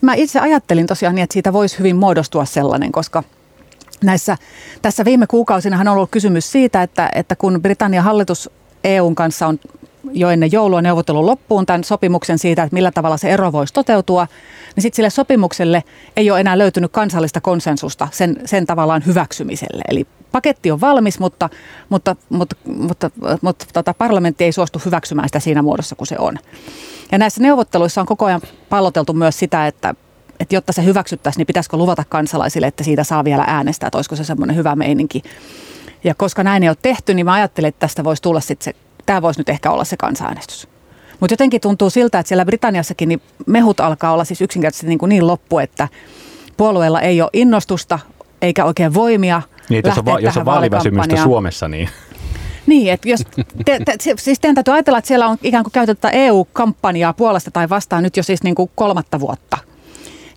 Mä 0.00 0.14
itse 0.14 0.40
ajattelin 0.40 0.86
tosiaan 0.86 1.14
niin, 1.14 1.22
että 1.22 1.32
siitä 1.32 1.52
voisi 1.52 1.78
hyvin 1.78 1.96
muodostua 1.96 2.44
sellainen, 2.44 2.92
koska 2.92 3.22
näissä, 4.04 4.36
tässä 4.82 5.04
viime 5.04 5.26
kuukausina 5.26 5.80
on 5.80 5.88
ollut 5.88 6.10
kysymys 6.10 6.52
siitä, 6.52 6.82
että, 6.82 7.10
että 7.14 7.36
kun 7.36 7.62
Britannian 7.62 8.04
hallitus 8.04 8.50
EUn 8.84 9.14
kanssa 9.14 9.46
on 9.46 9.60
jo 10.12 10.30
ennen 10.30 10.52
joulua 10.52 10.82
neuvotelun 10.82 11.26
loppuun 11.26 11.66
tämän 11.66 11.84
sopimuksen 11.84 12.38
siitä, 12.38 12.62
että 12.62 12.74
millä 12.74 12.90
tavalla 12.90 13.16
se 13.16 13.30
ero 13.30 13.52
voisi 13.52 13.74
toteutua, 13.74 14.26
niin 14.76 14.82
sitten 14.82 14.96
sille 14.96 15.10
sopimukselle 15.10 15.84
ei 16.16 16.30
ole 16.30 16.40
enää 16.40 16.58
löytynyt 16.58 16.92
kansallista 16.92 17.40
konsensusta 17.40 18.08
sen, 18.12 18.36
sen 18.44 18.66
tavallaan 18.66 19.02
hyväksymiselle. 19.06 19.82
Eli 19.88 20.06
paketti 20.32 20.70
on 20.70 20.80
valmis, 20.80 21.18
mutta, 21.18 21.48
mutta, 21.88 22.16
mutta, 22.28 22.56
mutta, 22.66 23.10
mutta 23.42 23.66
tota, 23.72 23.94
parlamentti 23.94 24.44
ei 24.44 24.52
suostu 24.52 24.82
hyväksymään 24.84 25.28
sitä 25.28 25.40
siinä 25.40 25.62
muodossa 25.62 25.96
kuin 25.96 26.08
se 26.08 26.16
on. 26.18 26.36
Ja 27.12 27.18
näissä 27.18 27.42
neuvotteluissa 27.42 28.00
on 28.00 28.06
koko 28.06 28.24
ajan 28.24 28.40
palloteltu 28.68 29.12
myös 29.12 29.38
sitä, 29.38 29.66
että, 29.66 29.94
että 30.40 30.54
jotta 30.54 30.72
se 30.72 30.84
hyväksyttäisiin, 30.84 31.40
niin 31.40 31.46
pitäisikö 31.46 31.76
luvata 31.76 32.04
kansalaisille, 32.08 32.66
että 32.66 32.84
siitä 32.84 33.04
saa 33.04 33.24
vielä 33.24 33.44
äänestää, 33.46 33.86
että 33.86 33.98
olisiko 33.98 34.16
se 34.16 34.24
semmoinen 34.24 34.56
hyvä 34.56 34.76
meininki. 34.76 35.22
Ja 36.04 36.14
koska 36.14 36.44
näin 36.44 36.62
ei 36.62 36.68
ole 36.68 36.76
tehty, 36.82 37.14
niin 37.14 37.26
mä 37.26 37.32
ajattelin, 37.32 37.68
että 37.68 37.80
tästä 37.80 38.04
voisi 38.04 38.22
tulla 38.22 38.40
sitten 38.40 38.64
se, 38.64 38.74
tämä 39.10 39.22
voisi 39.22 39.40
nyt 39.40 39.48
ehkä 39.48 39.70
olla 39.70 39.84
se 39.84 39.96
kansanäänestys. 39.96 40.68
Mutta 41.20 41.32
jotenkin 41.32 41.60
tuntuu 41.60 41.90
siltä, 41.90 42.18
että 42.18 42.28
siellä 42.28 42.44
Britanniassakin 42.44 43.08
niin 43.08 43.22
mehut 43.46 43.80
alkaa 43.80 44.12
olla 44.12 44.24
siis 44.24 44.40
yksinkertaisesti 44.40 44.86
niin, 44.86 44.98
kuin 44.98 45.08
niin 45.08 45.26
loppu, 45.26 45.58
että 45.58 45.88
puolueella 46.56 47.00
ei 47.00 47.22
ole 47.22 47.30
innostusta 47.32 47.98
eikä 48.42 48.64
oikein 48.64 48.94
voimia 48.94 49.42
niin, 49.68 49.82
jos 49.86 49.98
on, 49.98 50.04
va- 50.04 50.20
jos 50.20 50.36
on 50.36 50.44
vaaliväsymystä 50.44 51.16
Suomessa, 51.22 51.68
niin... 51.68 51.88
Niin, 52.66 52.92
että 52.92 53.08
jos, 53.08 53.20
te, 53.64 53.78
te, 53.84 53.94
siis 54.18 54.40
teidän 54.40 54.54
täytyy 54.54 54.74
ajatella, 54.74 54.98
että 54.98 55.08
siellä 55.08 55.28
on 55.28 55.38
ikään 55.42 55.64
kuin 55.64 55.72
käytetty 55.72 56.08
EU-kampanjaa 56.12 57.12
puolesta 57.12 57.50
tai 57.50 57.68
vastaan 57.68 58.02
nyt 58.02 58.16
jo 58.16 58.22
siis 58.22 58.42
niin 58.42 58.54
kuin 58.54 58.70
kolmatta 58.74 59.20
vuotta. 59.20 59.58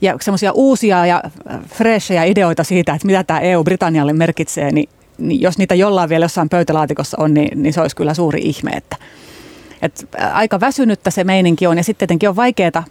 Ja 0.02 0.18
semmoisia 0.22 0.52
uusia 0.52 1.06
ja 1.06 1.24
freshejä 1.68 2.24
ideoita 2.24 2.64
siitä, 2.64 2.94
että 2.94 3.08
mitä 3.08 3.24
tämä 3.24 3.40
EU 3.40 3.64
Britannialle 3.64 4.14
merkitsee, 4.14 4.72
niin, 4.72 4.90
niin 5.18 5.42
jos 5.42 5.58
niitä 5.58 5.76
jollain 5.76 6.10
vielä 6.10 6.26
jossain 6.26 6.50
pöytälaatikossa 6.50 7.18
on, 7.20 7.34
niin, 7.34 7.64
niin 7.64 7.74
se 7.74 7.82
olisi 7.82 7.96
kyllä 7.96 8.14
suuri 8.14 8.42
ihme. 8.44 8.72
Että, 8.72 8.98
että 9.82 10.34
aika 10.34 10.60
väsynyttä 10.60 11.12
se 11.12 11.24
meininki 11.24 11.68
on 11.68 11.78
ja 11.78 11.84
sitten 11.84 12.00
tietenkin 12.00 12.30
on 12.30 12.36
vaikeaa 12.36 12.84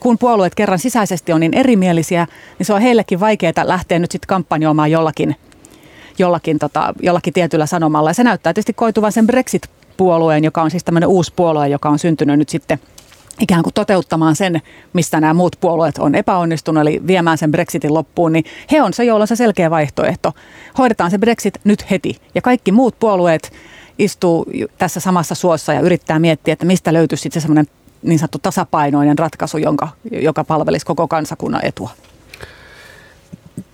kun 0.00 0.18
puolueet 0.18 0.54
kerran 0.54 0.78
sisäisesti 0.78 1.32
on 1.32 1.40
niin 1.40 1.54
erimielisiä, 1.54 2.26
niin 2.58 2.66
se 2.66 2.74
on 2.74 2.80
heillekin 2.80 3.20
vaikeaa 3.20 3.52
lähteä 3.62 3.98
nyt 3.98 4.10
sitten 4.10 4.28
kampanjoimaan 4.28 4.90
jollakin 4.90 5.36
jollakin, 6.18 6.58
tota, 6.58 6.94
jollakin 7.02 7.32
tietyllä 7.32 7.66
sanomalla. 7.66 8.10
Ja 8.10 8.14
se 8.14 8.24
näyttää 8.24 8.52
tietysti 8.52 8.72
koituvan 8.72 9.12
sen 9.12 9.26
Brexit-puolueen, 9.26 10.44
joka 10.44 10.62
on 10.62 10.70
siis 10.70 10.84
tämmöinen 10.84 11.08
uusi 11.08 11.32
puolue, 11.36 11.68
joka 11.68 11.88
on 11.88 11.98
syntynyt 11.98 12.38
nyt 12.38 12.48
sitten 12.48 12.78
ikään 13.40 13.62
kuin 13.62 13.74
toteuttamaan 13.74 14.36
sen, 14.36 14.62
mistä 14.92 15.20
nämä 15.20 15.34
muut 15.34 15.56
puolueet 15.60 15.98
on 15.98 16.14
epäonnistunut, 16.14 16.80
eli 16.80 17.00
viemään 17.06 17.38
sen 17.38 17.50
Brexitin 17.50 17.94
loppuun, 17.94 18.32
niin 18.32 18.44
he 18.72 18.82
on 18.82 18.92
se, 18.92 19.04
jolla 19.04 19.22
on 19.22 19.28
se 19.28 19.36
selkeä 19.36 19.70
vaihtoehto. 19.70 20.32
Hoidetaan 20.78 21.10
se 21.10 21.18
Brexit 21.18 21.60
nyt 21.64 21.90
heti. 21.90 22.16
Ja 22.34 22.42
kaikki 22.42 22.72
muut 22.72 22.98
puolueet 22.98 23.52
istuu 23.98 24.46
tässä 24.78 25.00
samassa 25.00 25.34
suossa 25.34 25.72
ja 25.72 25.80
yrittää 25.80 26.18
miettiä, 26.18 26.52
että 26.52 26.64
mistä 26.64 26.92
löytyisi 26.92 27.22
sitten 27.22 27.42
se 27.42 27.44
semmoinen 27.44 27.66
niin 28.02 28.18
sanottu 28.18 28.38
tasapainoinen 28.38 29.18
ratkaisu, 29.18 29.58
jonka, 29.58 29.88
joka 30.10 30.44
palvelisi 30.44 30.86
koko 30.86 31.08
kansakunnan 31.08 31.64
etua. 31.64 31.90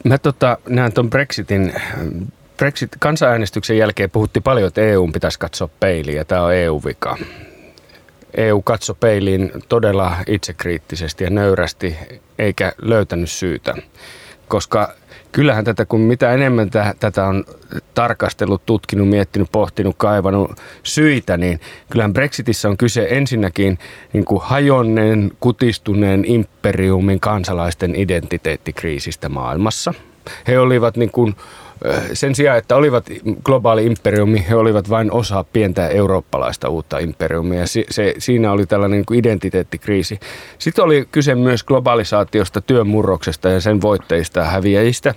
Mä 0.04 0.18
tota, 0.18 0.58
näen 0.68 0.92
tuon 0.92 1.10
Brexitin, 1.10 1.72
Brexit, 2.56 2.90
kansanäänestyksen 2.98 3.78
jälkeen 3.78 4.10
puhuttiin 4.10 4.42
paljon, 4.42 4.68
että 4.68 4.80
EU 4.80 5.08
pitäisi 5.12 5.38
katsoa 5.38 5.68
peiliin 5.80 6.16
ja 6.16 6.24
tämä 6.24 6.42
on 6.42 6.54
EU-vika. 6.54 7.16
EU 8.34 8.62
katsoi 8.62 8.96
peiliin 9.00 9.52
todella 9.68 10.16
itsekriittisesti 10.26 11.24
ja 11.24 11.30
nöyrästi 11.30 11.96
eikä 12.38 12.72
löytänyt 12.82 13.30
syytä, 13.30 13.74
koska 14.48 14.94
kyllähän 15.32 15.64
tätä, 15.64 15.84
kun 15.84 16.00
mitä 16.00 16.32
enemmän 16.32 16.70
tätä 17.00 17.26
on 17.26 17.44
tarkastellut, 17.94 18.66
tutkinut, 18.66 19.08
miettinyt, 19.08 19.48
pohtinut, 19.52 19.94
kaivannut 19.98 20.50
syitä, 20.82 21.36
niin 21.36 21.60
kyllähän 21.90 22.12
Brexitissä 22.12 22.68
on 22.68 22.76
kyse 22.76 23.06
ensinnäkin 23.10 23.78
niin 24.12 24.24
kuin 24.24 24.42
hajonneen, 24.42 25.32
kutistuneen 25.40 26.24
imperiumin 26.24 27.20
kansalaisten 27.20 27.94
identiteettikriisistä 27.96 29.28
maailmassa. 29.28 29.94
He 30.48 30.58
olivat 30.58 30.96
niin 30.96 31.10
kuin 31.10 31.36
sen 32.12 32.34
sijaan, 32.34 32.58
että 32.58 32.76
olivat 32.76 33.06
globaali 33.44 33.86
imperiumi, 33.86 34.44
he 34.48 34.54
olivat 34.54 34.90
vain 34.90 35.12
osa 35.12 35.44
pientä 35.52 35.88
eurooppalaista 35.88 36.68
uutta 36.68 36.98
imperiumia. 36.98 37.66
Se, 37.66 37.84
se, 37.90 38.14
siinä 38.18 38.52
oli 38.52 38.66
tällainen 38.66 38.96
niin 38.96 39.06
kuin 39.06 39.18
identiteettikriisi. 39.18 40.20
Sitten 40.58 40.84
oli 40.84 41.08
kyse 41.12 41.34
myös 41.34 41.64
globalisaatiosta, 41.64 42.60
työn 42.60 42.86
murroksesta 42.86 43.48
ja 43.48 43.60
sen 43.60 43.82
voitteista 43.82 44.40
ja 44.40 44.46
häviäjistä, 44.46 45.14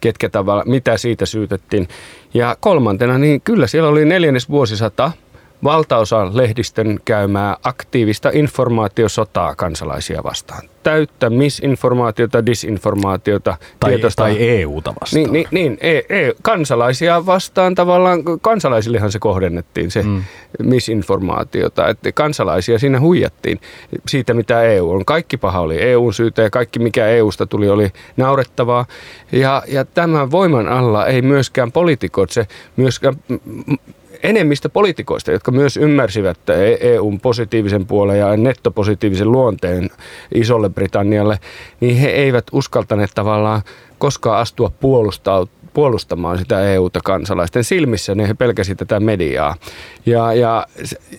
ketkä 0.00 0.28
tavalla, 0.28 0.62
mitä 0.66 0.96
siitä 0.96 1.26
syytettiin. 1.26 1.88
Ja 2.34 2.56
kolmantena, 2.60 3.18
niin 3.18 3.40
kyllä 3.40 3.66
siellä 3.66 3.88
oli 3.88 4.04
neljännes 4.04 4.48
vuosisata– 4.48 5.12
valtaosa 5.64 6.36
lehdistön 6.36 6.98
käymää 7.04 7.56
aktiivista 7.62 8.30
informaatiosotaa 8.32 9.54
kansalaisia 9.54 10.22
vastaan. 10.24 10.68
Täyttä 10.82 11.30
misinformaatiota, 11.30 12.46
disinformaatiota. 12.46 13.56
Tai, 13.80 13.90
tietosta, 13.90 14.22
tai 14.22 14.36
EUta 14.38 14.94
vastaan. 15.00 15.22
Niin, 15.22 15.32
niin, 15.32 15.48
niin 15.50 15.78
e, 15.80 15.98
e, 15.98 16.32
kansalaisia 16.42 17.26
vastaan 17.26 17.74
tavallaan, 17.74 18.22
kansalaisillehan 18.40 19.12
se 19.12 19.18
kohdennettiin 19.18 19.90
se 19.90 20.02
mm. 20.02 20.22
misinformaatiota. 20.62 21.88
Että 21.88 22.12
kansalaisia 22.12 22.78
siinä 22.78 23.00
huijattiin 23.00 23.60
siitä, 24.08 24.34
mitä 24.34 24.62
EU 24.62 24.90
on. 24.90 25.04
Kaikki 25.04 25.36
paha 25.36 25.60
oli 25.60 25.82
EUn 25.82 26.14
syytä 26.14 26.42
ja 26.42 26.50
kaikki, 26.50 26.78
mikä 26.78 27.06
EUsta 27.06 27.46
tuli, 27.46 27.68
oli 27.68 27.90
naurettavaa. 28.16 28.86
Ja, 29.32 29.62
ja 29.68 29.84
tämän 29.84 30.30
voiman 30.30 30.68
alla 30.68 31.06
ei 31.06 31.22
myöskään 31.22 31.72
poliitikot, 31.72 32.30
se 32.30 32.46
myöskään 32.76 33.16
enemmistö 34.26 34.68
poliitikoista, 34.68 35.32
jotka 35.32 35.50
myös 35.50 35.76
ymmärsivät 35.76 36.38
EUn 36.80 37.14
e 37.14 37.18
positiivisen 37.22 37.86
puolen 37.86 38.18
ja 38.18 38.36
nettopositiivisen 38.36 39.32
luonteen 39.32 39.90
isolle 40.34 40.68
Britannialle, 40.68 41.38
niin 41.80 41.96
he 41.96 42.08
eivät 42.08 42.44
uskaltaneet 42.52 43.10
tavallaan 43.14 43.62
koskaan 43.98 44.40
astua 44.40 44.70
puolustaa, 44.80 45.46
puolustamaan 45.76 46.38
sitä 46.38 46.60
EUta 46.60 47.00
kansalaisten 47.04 47.64
silmissä, 47.64 48.14
niin 48.14 48.28
he 48.28 48.34
pelkäsi 48.34 48.74
tätä 48.74 49.00
mediaa. 49.00 49.54
Ja, 50.06 50.32
ja 50.32 50.66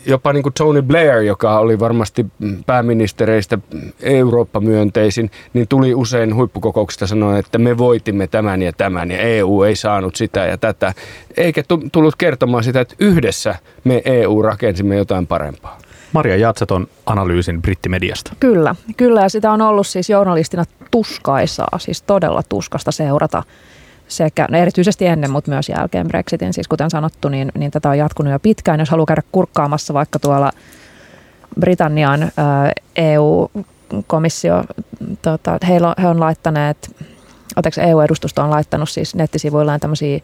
jopa 0.06 0.34
niin 0.34 0.44
kuin 0.44 0.54
Tony 0.54 0.82
Blair, 0.82 1.22
joka 1.22 1.60
oli 1.60 1.80
varmasti 1.80 2.26
pääministereistä 2.66 3.58
Eurooppa-myönteisin, 4.02 5.32
niin 5.54 5.68
tuli 5.68 5.96
usein 5.96 6.36
huippukokouksista 6.36 7.08
sanoa, 7.08 7.38
että 7.38 7.58
me 7.58 7.78
voitimme 7.78 8.28
tämän 8.28 8.62
ja 8.62 8.74
tämän 8.74 9.12
ja 9.12 9.20
EU 9.20 9.64
ei 9.64 9.76
saanut 9.76 10.16
sitä 10.16 10.46
ja 10.46 10.58
tätä. 10.58 10.94
Eikä 11.38 11.64
tullut 11.92 12.16
kertomaan 12.16 12.64
sitä, 12.64 12.82
että 12.82 12.96
yhdessä 13.00 13.56
me 13.84 14.02
EU 14.06 14.42
rakensimme 14.42 14.96
jotain 14.96 15.28
parempaa. 15.28 15.80
Maria 16.14 16.36
Jatsaton 16.36 16.88
analyysin 17.06 17.62
brittimediasta. 17.62 18.32
Kyllä, 18.40 18.76
kyllä 18.98 19.22
ja 19.22 19.30
sitä 19.30 19.52
on 19.52 19.62
ollut 19.62 19.88
siis 19.88 20.10
journalistina 20.10 20.64
tuskaisaa, 20.92 21.80
siis 21.80 22.02
todella 22.02 22.44
tuskasta 22.50 22.92
seurata 22.92 23.44
sekä 24.08 24.48
no 24.52 24.58
erityisesti 24.58 25.06
ennen, 25.06 25.32
mutta 25.32 25.52
myös 25.52 25.70
jälkeen 25.70 26.08
Brexitin. 26.08 26.54
Siis 26.54 26.68
kuten 26.68 26.90
sanottu, 26.90 27.30
niin, 27.30 27.52
niin 27.58 27.72
tätä 27.72 27.90
on 27.90 27.98
jatkunut 27.98 28.32
jo 28.34 28.40
pitkään. 28.40 28.80
Jos 28.80 28.90
haluaa 28.90 29.06
käydä 29.06 29.22
kurkkaamassa 29.32 29.94
vaikka 29.94 30.20
tuolla 30.20 30.52
Britannian 31.60 32.32
EU-komissio, 32.96 34.64
tota, 35.22 35.58
he, 35.68 35.74
he 36.02 36.08
on 36.08 36.20
laittaneet, 36.20 36.96
oteksi 37.56 37.82
EU-edustusto 37.82 38.42
on 38.42 38.50
laittanut 38.50 38.90
siis 38.90 39.16
nettisivuillaan 39.16 39.80
tämmöisiä 39.80 40.20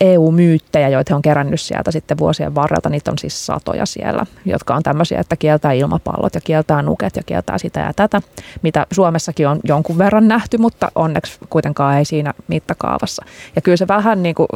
EU-myyttejä, 0.00 0.88
joita 0.88 1.16
on 1.16 1.22
kerännyt 1.22 1.60
sieltä 1.60 1.90
sitten 1.90 2.18
vuosien 2.18 2.54
varrelta. 2.54 2.88
Niitä 2.88 3.10
on 3.10 3.18
siis 3.18 3.46
satoja 3.46 3.86
siellä, 3.86 4.26
jotka 4.44 4.74
on 4.74 4.82
tämmöisiä, 4.82 5.20
että 5.20 5.36
kieltää 5.36 5.72
ilmapallot 5.72 6.34
ja 6.34 6.40
kieltää 6.40 6.82
nuket 6.82 7.16
ja 7.16 7.22
kieltää 7.22 7.58
sitä 7.58 7.80
ja 7.80 7.92
tätä, 7.96 8.22
mitä 8.62 8.86
Suomessakin 8.92 9.48
on 9.48 9.60
jonkun 9.64 9.98
verran 9.98 10.28
nähty, 10.28 10.58
mutta 10.58 10.92
onneksi 10.94 11.38
kuitenkaan 11.50 11.98
ei 11.98 12.04
siinä 12.04 12.34
mittakaavassa. 12.48 13.24
Ja 13.56 13.62
kyllä 13.62 13.76
se 13.76 13.88
vähän 13.88 14.22
niin 14.22 14.34
kuin 14.34 14.48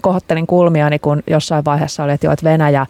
kohottelin 0.00 0.46
kulmiani, 0.46 0.98
kun 0.98 1.22
jossain 1.26 1.64
vaiheessa 1.64 2.04
oli, 2.04 2.12
että, 2.12 2.26
jo, 2.26 2.32
että 2.32 2.44
Venäjä 2.44 2.86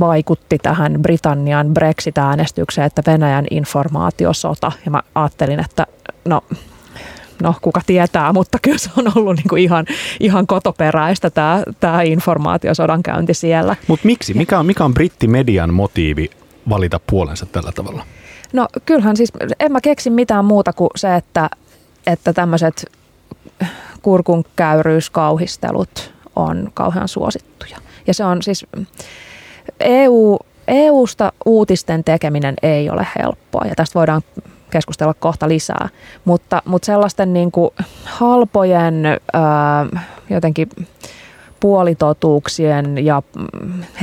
vaikutti 0.00 0.58
tähän 0.58 1.02
Britannian 1.02 1.74
Brexit-äänestykseen, 1.74 2.86
että 2.86 3.02
Venäjän 3.06 3.46
informaatiosota. 3.50 4.72
Ja 4.84 4.90
mä 4.90 5.02
ajattelin, 5.14 5.60
että 5.60 5.86
no 6.24 6.40
no 7.42 7.54
kuka 7.62 7.80
tietää, 7.86 8.32
mutta 8.32 8.58
kyllä 8.62 8.78
se 8.78 8.90
on 8.96 9.12
ollut 9.14 9.36
niin 9.36 9.48
kuin 9.48 9.62
ihan, 9.62 9.86
ihan 10.20 10.46
kotoperäistä 10.46 11.30
tämä, 11.30 11.62
tämä 11.80 12.02
informaatiosodan 12.02 13.02
käynti 13.02 13.34
siellä. 13.34 13.76
Mutta 13.86 14.06
miksi? 14.06 14.34
Mikä 14.34 14.58
on, 14.58 14.66
mikä 14.66 14.84
on 14.84 14.94
brittimedian 14.94 15.74
motiivi 15.74 16.30
valita 16.68 17.00
puolensa 17.10 17.46
tällä 17.46 17.72
tavalla? 17.72 18.04
No 18.52 18.68
kyllähän 18.86 19.16
siis, 19.16 19.32
en 19.60 19.72
mä 19.72 19.80
keksi 19.80 20.10
mitään 20.10 20.44
muuta 20.44 20.72
kuin 20.72 20.90
se, 20.96 21.16
että, 21.16 21.50
että 22.06 22.32
tämmöiset 22.32 22.86
kurkunkäyryyskauhistelut 24.02 26.12
on 26.36 26.70
kauhean 26.74 27.08
suosittuja. 27.08 27.78
Ja 28.06 28.14
se 28.14 28.24
on 28.24 28.42
siis, 28.42 28.66
EU, 29.80 30.38
EUsta 30.68 31.32
uutisten 31.44 32.04
tekeminen 32.04 32.54
ei 32.62 32.90
ole 32.90 33.06
helppoa 33.18 33.64
ja 33.68 33.74
tästä 33.74 33.98
voidaan 33.98 34.22
keskustella 34.70 35.14
kohta 35.14 35.48
lisää. 35.48 35.88
Mutta, 36.24 36.62
mutta 36.64 36.86
sellaisten 36.86 37.32
niin 37.32 37.50
kuin 37.50 37.70
halpojen 38.04 39.06
ää, 39.32 39.86
jotenkin 40.30 40.68
puolitotuuksien 41.60 43.04
ja 43.04 43.22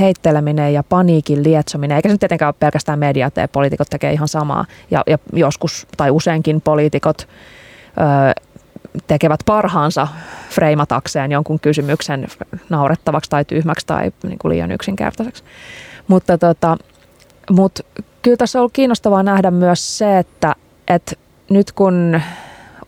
heitteleminen 0.00 0.74
ja 0.74 0.82
paniikin 0.82 1.44
lietsominen, 1.44 1.96
eikä 1.96 2.08
se 2.08 2.14
nyt 2.14 2.20
tietenkään 2.20 2.48
ole 2.48 2.54
pelkästään 2.60 2.98
media 2.98 3.30
tee, 3.30 3.46
poliitikot 3.46 3.90
tekee 3.90 4.12
ihan 4.12 4.28
samaa. 4.28 4.64
Ja, 4.90 5.02
ja 5.06 5.18
joskus 5.32 5.86
tai 5.96 6.10
useinkin 6.10 6.60
poliitikot 6.60 7.28
ö, 7.28 8.42
tekevät 9.06 9.40
parhaansa 9.46 10.08
freimatakseen 10.50 11.32
jonkun 11.32 11.60
kysymyksen 11.60 12.26
naurettavaksi 12.68 13.30
tai 13.30 13.44
tyhmäksi 13.44 13.86
tai 13.86 14.12
niin 14.22 14.38
kuin 14.38 14.50
liian 14.50 14.72
yksinkertaiseksi. 14.72 15.44
Mutta 16.08 16.38
tota, 16.38 16.76
mut 17.50 17.80
kyllä 18.22 18.36
tässä 18.36 18.58
on 18.58 18.60
ollut 18.60 18.72
kiinnostavaa 18.72 19.22
nähdä 19.22 19.50
myös 19.50 19.98
se, 19.98 20.18
että, 20.18 20.54
että 20.88 21.12
nyt 21.50 21.72
kun 21.72 22.20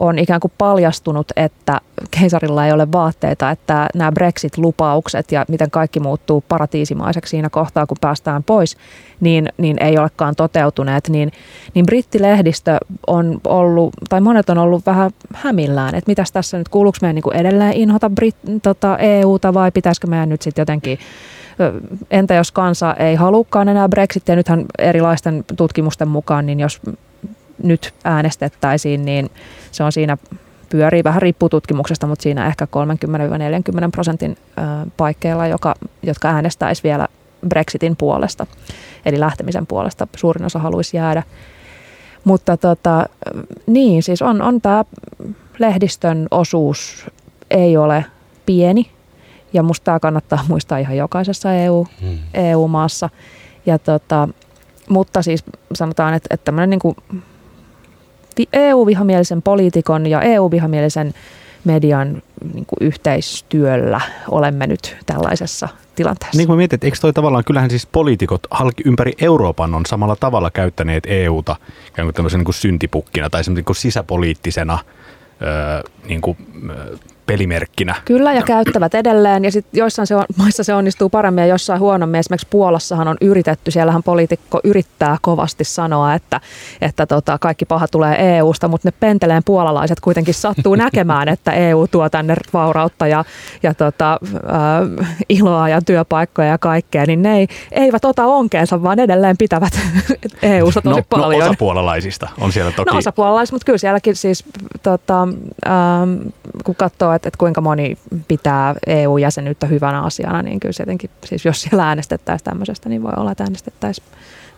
on 0.00 0.18
ikään 0.18 0.40
kuin 0.40 0.52
paljastunut, 0.58 1.32
että 1.36 1.80
keisarilla 2.10 2.66
ei 2.66 2.72
ole 2.72 2.92
vaatteita, 2.92 3.50
että 3.50 3.88
nämä 3.94 4.12
Brexit-lupaukset 4.12 5.32
ja 5.32 5.44
miten 5.48 5.70
kaikki 5.70 6.00
muuttuu 6.00 6.44
paratiisimaiseksi 6.48 7.30
siinä 7.30 7.50
kohtaa, 7.50 7.86
kun 7.86 7.96
päästään 8.00 8.42
pois, 8.42 8.76
niin, 9.20 9.48
niin 9.58 9.82
ei 9.82 9.98
olekaan 9.98 10.36
toteutuneet, 10.36 11.08
niin, 11.08 11.32
niin 11.74 11.86
brittilehdistö 11.86 12.78
on 13.06 13.40
ollut, 13.44 13.94
tai 14.08 14.20
monet 14.20 14.50
on 14.50 14.58
ollut 14.58 14.86
vähän 14.86 15.10
hämillään, 15.34 15.94
että 15.94 16.10
mitäs 16.10 16.32
tässä 16.32 16.58
nyt, 16.58 16.68
kuuluuko 16.68 16.98
meidän 17.02 17.14
niin 17.14 17.22
kuin 17.22 17.36
edelleen 17.36 17.72
inhota 17.72 18.10
Brit, 18.10 18.36
tota 18.62 18.98
EUta 18.98 19.54
vai 19.54 19.70
pitäisikö 19.70 20.06
meidän 20.06 20.28
nyt 20.28 20.42
sitten 20.42 20.62
jotenkin 20.62 20.98
Entä 22.10 22.34
jos 22.34 22.52
kansa 22.52 22.94
ei 22.94 23.14
halukkaan 23.14 23.68
enää 23.68 23.88
Brexitia? 23.88 24.36
Nythän 24.36 24.64
erilaisten 24.78 25.44
tutkimusten 25.56 26.08
mukaan, 26.08 26.46
niin 26.46 26.60
jos 26.60 26.80
nyt 27.62 27.94
äänestettäisiin, 28.04 29.04
niin 29.04 29.30
se 29.72 29.84
on 29.84 29.92
siinä 29.92 30.16
pyörii, 30.70 31.04
vähän 31.04 31.22
riippuu 31.22 31.48
tutkimuksesta, 31.48 32.06
mutta 32.06 32.22
siinä 32.22 32.46
ehkä 32.46 32.68
30-40 33.86 33.90
prosentin 33.92 34.36
paikkeilla, 34.96 35.46
joka, 35.46 35.74
jotka 36.02 36.28
äänestäisi 36.28 36.82
vielä 36.82 37.08
Brexitin 37.48 37.96
puolesta, 37.96 38.46
eli 39.06 39.20
lähtemisen 39.20 39.66
puolesta. 39.66 40.08
Suurin 40.16 40.44
osa 40.44 40.58
haluaisi 40.58 40.96
jäädä. 40.96 41.22
Mutta 42.24 42.56
tota, 42.56 43.06
niin, 43.66 44.02
siis 44.02 44.22
on, 44.22 44.42
on 44.42 44.60
tämä 44.60 44.84
lehdistön 45.58 46.26
osuus 46.30 47.06
ei 47.50 47.76
ole 47.76 48.04
pieni, 48.46 48.90
ja 49.52 49.62
musta 49.62 49.84
tämä 49.84 50.00
kannattaa 50.00 50.44
muistaa 50.48 50.78
ihan 50.78 50.96
jokaisessa 50.96 51.54
EU, 51.54 51.86
hmm. 52.00 52.18
EU-maassa. 52.34 53.10
Ja 53.66 53.78
tota, 53.78 54.28
mutta 54.88 55.22
siis 55.22 55.44
sanotaan, 55.74 56.14
että, 56.14 56.26
että 56.30 56.44
tämmöinen 56.44 56.70
niin 56.70 56.96
EU-vihamielisen 58.52 59.42
poliitikon 59.42 60.06
ja 60.06 60.22
EU-vihamielisen 60.22 61.14
median 61.64 62.22
niin 62.54 62.66
kuin 62.66 62.78
yhteistyöllä 62.80 64.00
olemme 64.30 64.66
nyt 64.66 64.96
tällaisessa 65.06 65.68
tilanteessa. 65.96 66.36
Niin 66.36 66.46
kuin 66.46 66.56
mietin, 66.56 66.76
että 66.76 66.86
eikö 66.86 66.98
toi 67.00 67.12
tavallaan, 67.12 67.44
kyllähän 67.44 67.70
siis 67.70 67.86
poliitikot 67.86 68.46
halki 68.50 68.82
ympäri 68.86 69.12
Euroopan 69.20 69.74
on 69.74 69.86
samalla 69.86 70.16
tavalla 70.16 70.50
käyttäneet 70.50 71.04
EUta 71.06 71.56
ikään 71.88 72.06
kuin 72.06 72.14
tämmöisen 72.14 72.38
niin 72.38 72.44
kuin 72.44 72.54
syntipukkina 72.54 73.30
tai 73.30 73.42
niin 73.48 73.64
kuin 73.64 73.76
sisäpoliittisena 73.76 74.78
öö, 75.42 75.82
niin 76.08 76.20
kuin, 76.20 76.36
öö, 76.70 76.96
pelimerkkinä. 77.30 77.94
Kyllä 78.04 78.32
ja 78.32 78.42
käyttävät 78.42 78.94
edelleen 78.94 79.44
ja 79.44 79.52
sitten 79.52 79.78
joissain 79.78 80.06
se 80.06 80.16
on, 80.16 80.24
maissa 80.38 80.64
se 80.64 80.74
onnistuu 80.74 81.08
paremmin 81.08 81.42
ja 81.42 81.48
jossain 81.48 81.80
huonommin. 81.80 82.18
Esimerkiksi 82.18 82.46
Puolassahan 82.50 83.08
on 83.08 83.16
yritetty, 83.20 83.70
siellähän 83.70 84.02
poliitikko 84.02 84.60
yrittää 84.64 85.16
kovasti 85.22 85.64
sanoa, 85.64 86.14
että, 86.14 86.40
että 86.80 87.06
tota, 87.06 87.38
kaikki 87.38 87.64
paha 87.64 87.88
tulee 87.88 88.36
EUsta, 88.36 88.68
mutta 88.68 88.88
ne 88.88 88.92
penteleen 89.00 89.42
puolalaiset 89.44 90.00
kuitenkin 90.00 90.34
sattuu 90.34 90.74
näkemään, 90.84 91.28
että 91.28 91.52
EU 91.52 91.86
tuo 91.90 92.08
tänne 92.08 92.36
vaurautta 92.52 93.06
ja, 93.06 93.24
ja 93.62 93.74
tota, 93.74 94.18
äh, 94.34 95.16
iloa 95.28 95.68
ja 95.68 95.80
työpaikkoja 95.82 96.48
ja 96.48 96.58
kaikkea, 96.58 97.06
niin 97.06 97.22
ne 97.22 97.38
ei, 97.38 97.48
eivät 97.72 98.04
ota 98.04 98.26
onkeensa, 98.26 98.82
vaan 98.82 98.98
edelleen 98.98 99.36
pitävät 99.36 99.72
EUsta 100.42 100.82
tosi 100.82 100.94
no, 100.94 100.96
no 100.96 101.02
paljon. 101.10 101.40
No 101.40 101.46
osa 101.46 101.54
puolalaisista 101.58 102.28
on 102.40 102.52
siellä 102.52 102.72
toki. 102.72 102.90
No 102.90 102.98
osa 102.98 103.12
puolalaisista, 103.12 103.54
mutta 103.54 103.66
kyllä 103.66 103.78
sielläkin 103.78 104.16
siis, 104.16 104.44
tota, 104.82 105.28
ähm, 105.66 106.28
kun 106.64 106.74
katsoo, 106.74 107.12
että, 107.20 107.28
että 107.28 107.38
kuinka 107.38 107.60
moni 107.60 107.98
pitää 108.28 108.74
EU-jäsenyyttä 108.86 109.66
hyvänä 109.66 110.02
asiana, 110.02 110.42
niin 110.42 110.60
kyllä 110.60 110.72
tietenkin, 110.76 111.10
siis 111.24 111.44
jos 111.44 111.62
siellä 111.62 111.88
äänestettäisiin 111.88 112.44
tämmöisestä, 112.44 112.88
niin 112.88 113.02
voi 113.02 113.12
olla, 113.16 113.32
että 113.32 113.44
äänestettäisiin. 113.44 114.06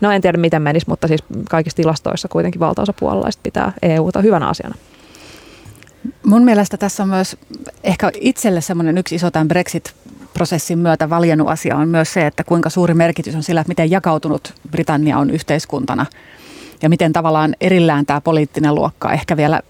No 0.01 0.11
en 0.11 0.23
tiedä 0.23 0.39
miten 0.39 0.63
menisi, 0.63 0.87
mutta 0.89 1.09
siis 1.09 1.25
kaikissa 1.51 1.77
tilastoissa 1.77 2.29
kuitenkin 2.29 2.61
valtaosa 2.61 2.93
puolalaisista 2.93 3.43
pitää 3.43 3.73
EUta 3.83 4.21
hyvänä 4.21 4.49
asiana. 4.49 4.75
Mun 6.27 6.45
mielestä 6.45 6.77
tässä 6.77 7.03
on 7.03 7.09
myös 7.09 7.37
ehkä 7.85 8.11
itselle 8.15 8.61
semmoinen 8.61 8.99
yksi 8.99 9.15
iso 9.15 9.31
tämän 9.31 9.49
Brexit-prosessin 9.49 10.79
myötä 10.79 11.11
valjennut 11.11 11.49
asia 11.49 11.77
on 11.77 11.89
myös 11.89 12.13
se, 12.13 12.27
että 12.27 12.45
kuinka 12.45 12.71
suuri 12.71 12.95
merkitys 12.95 13.35
on 13.35 13.43
sillä, 13.43 13.61
että 13.61 13.71
miten 13.71 13.91
jakautunut 13.91 14.55
Britannia 14.71 15.19
on 15.19 15.31
yhteiskuntana 15.31 16.07
ja 16.83 16.89
miten 16.89 17.13
tavallaan 17.13 17.55
erillään 17.61 18.07
tämä 18.07 18.21
poliittinen 18.21 18.75
luokka 18.75 19.13
ehkä 19.13 19.37
vielä 19.37 19.61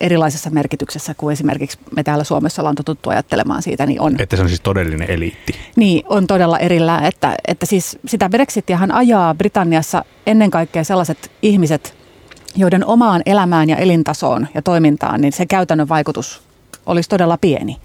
erilaisessa 0.00 0.50
merkityksessä 0.50 1.14
kuin 1.14 1.32
esimerkiksi 1.32 1.78
me 1.96 2.02
täällä 2.02 2.24
Suomessa 2.24 2.62
ollaan 2.62 2.74
totuttu 2.74 3.10
ajattelemaan 3.10 3.62
siitä, 3.62 3.86
niin 3.86 4.00
on. 4.00 4.16
Että 4.18 4.36
se 4.36 4.42
on 4.42 4.48
siis 4.48 4.60
todellinen 4.60 5.10
eliitti. 5.10 5.52
Niin, 5.76 6.04
on 6.08 6.26
todella 6.26 6.58
erillään, 6.58 7.04
että, 7.04 7.34
että 7.48 7.66
siis 7.66 7.98
sitä 8.06 8.28
Brexitiahan 8.28 8.92
ajaa 8.92 9.34
Britanniassa 9.34 10.04
ennen 10.26 10.50
kaikkea 10.50 10.84
sellaiset 10.84 11.30
ihmiset, 11.42 11.94
joiden 12.56 12.86
omaan 12.86 13.22
elämään 13.26 13.68
ja 13.68 13.76
elintasoon 13.76 14.46
ja 14.54 14.62
toimintaan, 14.62 15.20
niin 15.20 15.32
se 15.32 15.46
käytännön 15.46 15.88
vaikutus 15.88 16.42
olisi 16.86 17.08
todella 17.08 17.38
pieni. 17.38 17.76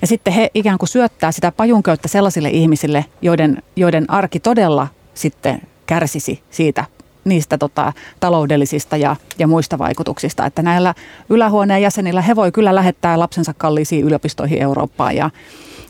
Ja 0.00 0.06
sitten 0.06 0.32
he 0.32 0.50
ikään 0.54 0.78
kuin 0.78 0.88
syöttää 0.88 1.32
sitä 1.32 1.52
pajunköyttä 1.52 2.08
sellaisille 2.08 2.50
ihmisille, 2.50 3.04
joiden, 3.22 3.62
joiden 3.76 4.10
arki 4.10 4.40
todella 4.40 4.88
sitten 5.14 5.62
kärsisi 5.86 6.42
siitä 6.50 6.84
niistä 7.24 7.58
tota, 7.58 7.92
taloudellisista 8.20 8.96
ja, 8.96 9.16
ja 9.38 9.46
muista 9.46 9.78
vaikutuksista. 9.78 10.46
Että 10.46 10.62
näillä 10.62 10.94
ylähuoneen 11.28 11.82
jäsenillä 11.82 12.22
he 12.22 12.36
voi 12.36 12.52
kyllä 12.52 12.74
lähettää 12.74 13.18
lapsensa 13.18 13.54
kalliisiin 13.58 14.04
yliopistoihin 14.04 14.62
Eurooppaan 14.62 15.16
ja 15.16 15.30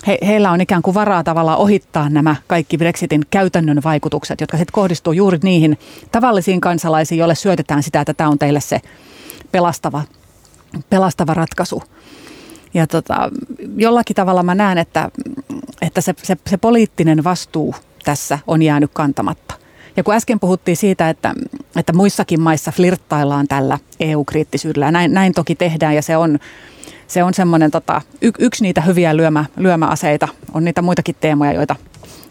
he, 0.06 0.18
heillä 0.26 0.50
on 0.50 0.60
ikään 0.60 0.82
kuin 0.82 0.94
varaa 0.94 1.24
tavallaan 1.24 1.58
ohittaa 1.58 2.08
nämä 2.08 2.36
kaikki 2.46 2.78
Brexitin 2.78 3.22
käytännön 3.30 3.80
vaikutukset, 3.84 4.40
jotka 4.40 4.56
sitten 4.56 4.72
kohdistuu 4.72 5.12
juuri 5.12 5.38
niihin 5.42 5.78
tavallisiin 6.12 6.60
kansalaisiin, 6.60 7.18
joille 7.18 7.34
syötetään 7.34 7.82
sitä, 7.82 8.00
että 8.00 8.14
tämä 8.14 8.30
on 8.30 8.38
teille 8.38 8.60
se 8.60 8.80
pelastava, 9.52 10.02
pelastava 10.90 11.34
ratkaisu. 11.34 11.82
Ja 12.74 12.86
tota, 12.86 13.30
jollakin 13.76 14.16
tavalla 14.16 14.42
mä 14.42 14.54
näen, 14.54 14.78
että, 14.78 15.10
että 15.82 16.00
se, 16.00 16.14
se, 16.22 16.36
se 16.46 16.56
poliittinen 16.56 17.24
vastuu 17.24 17.74
tässä 18.04 18.38
on 18.46 18.62
jäänyt 18.62 18.90
kantamatta. 18.94 19.54
Ja 19.96 20.04
kun 20.04 20.14
äsken 20.14 20.40
puhuttiin 20.40 20.76
siitä, 20.76 21.08
että, 21.08 21.34
että 21.76 21.92
muissakin 21.92 22.40
maissa 22.40 22.72
flirttaillaan 22.72 23.48
tällä 23.48 23.78
EU-kriittisyydellä, 24.00 24.90
näin, 24.90 25.14
näin 25.14 25.32
toki 25.32 25.54
tehdään 25.54 25.94
ja 25.94 26.02
se 26.02 26.16
on, 26.16 26.38
se 27.06 27.22
on 27.22 27.34
semmoinen 27.34 27.70
tota, 27.70 28.02
y, 28.22 28.30
yksi 28.38 28.62
niitä 28.62 28.80
hyviä 28.80 29.16
lyömä, 29.16 29.44
lyömäaseita. 29.56 30.28
On 30.54 30.64
niitä 30.64 30.82
muitakin 30.82 31.16
teemoja, 31.20 31.52
joita, 31.52 31.76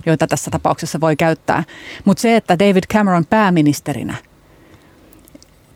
joita 0.06 0.28
tässä 0.28 0.52
tapauksessa 0.52 1.00
voi 1.02 1.16
käyttää. 1.16 1.64
Mutta 2.06 2.22
se, 2.22 2.36
että 2.36 2.60
David 2.60 2.84
Cameron 2.94 3.26
pääministerinä– 3.26 4.16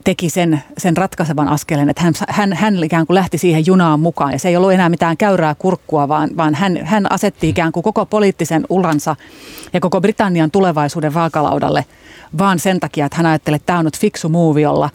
teki 0.08 0.30
sen, 0.30 0.64
sen 0.78 0.98
ratkaisevan 0.98 1.48
askeleen, 1.48 1.90
että 1.90 2.02
hän, 2.02 2.14
hän, 2.30 2.54
hän 2.54 2.84
ikään 2.84 3.08
kuin 3.08 3.16
lähti 3.16 3.38
siihen 3.38 3.66
junaan 3.66 4.00
mukaan. 4.00 4.32
Ja 4.32 4.40
se 4.40 4.50
ei 4.50 4.58
ollut 4.58 4.72
enää 4.72 4.90
mitään 4.90 5.18
käyrää 5.18 5.56
kurkkua, 5.56 6.08
vaan, 6.08 6.30
vaan 6.38 6.56
hän, 6.56 6.86
hän 6.86 7.12
asetti 7.12 7.50
ikään 7.50 7.72
kuin 7.72 7.84
koko 7.84 8.06
poliittisen 8.06 8.66
uransa 8.70 9.16
ja 9.74 9.80
koko 9.80 10.02
Britannian 10.02 10.52
tulevaisuuden 10.52 11.14
vaakalaudalle 11.14 11.86
vaan 12.38 12.60
sen 12.60 12.80
takia, 12.80 13.06
että 13.06 13.18
hän 13.18 13.26
ajatteli, 13.26 13.56
että 13.56 13.66
tämä 13.66 13.80
on 13.80 13.86
nyt 13.86 14.00
fiksu 14.00 14.30
muuvi, 14.30 14.62
jolla 14.62 14.90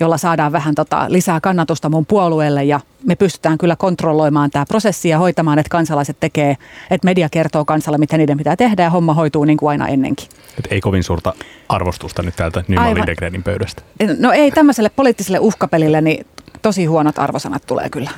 jolla 0.00 0.18
saadaan 0.18 0.52
vähän 0.52 0.74
tota 0.74 1.06
lisää 1.08 1.40
kannatusta 1.40 1.88
mun 1.88 2.06
puolueelle 2.06 2.64
ja 2.64 2.80
me 3.04 3.16
pystytään 3.16 3.58
kyllä 3.58 3.76
kontrolloimaan 3.76 4.50
tämä 4.50 4.66
prosessi 4.66 5.08
ja 5.08 5.18
hoitamaan, 5.18 5.58
että 5.58 5.70
kansalaiset 5.70 6.16
tekee, 6.20 6.56
että 6.90 7.04
media 7.04 7.28
kertoo 7.28 7.64
kansalle, 7.64 7.98
mitä 7.98 8.16
niiden 8.16 8.38
pitää 8.38 8.56
tehdä 8.56 8.82
ja 8.82 8.90
homma 8.90 9.14
hoituu 9.14 9.44
niin 9.44 9.58
kuin 9.58 9.70
aina 9.70 9.88
ennenkin. 9.88 10.28
Et 10.58 10.68
ei 10.70 10.80
kovin 10.80 11.04
suurta 11.04 11.32
arvostusta 11.68 12.22
nyt 12.22 12.36
täältä 12.36 12.64
Nyman 12.68 12.94
Lindegrenin 12.94 13.42
pöydästä. 13.42 13.82
No 14.18 14.32
ei 14.32 14.50
tämmöiselle 14.50 14.90
poliittiselle 14.96 15.38
uhkapelille, 15.38 16.00
niin 16.00 16.26
tosi 16.64 16.84
huonot 16.84 17.18
arvosanat 17.18 17.62
tulee 17.66 17.90
kyllä 17.90 18.10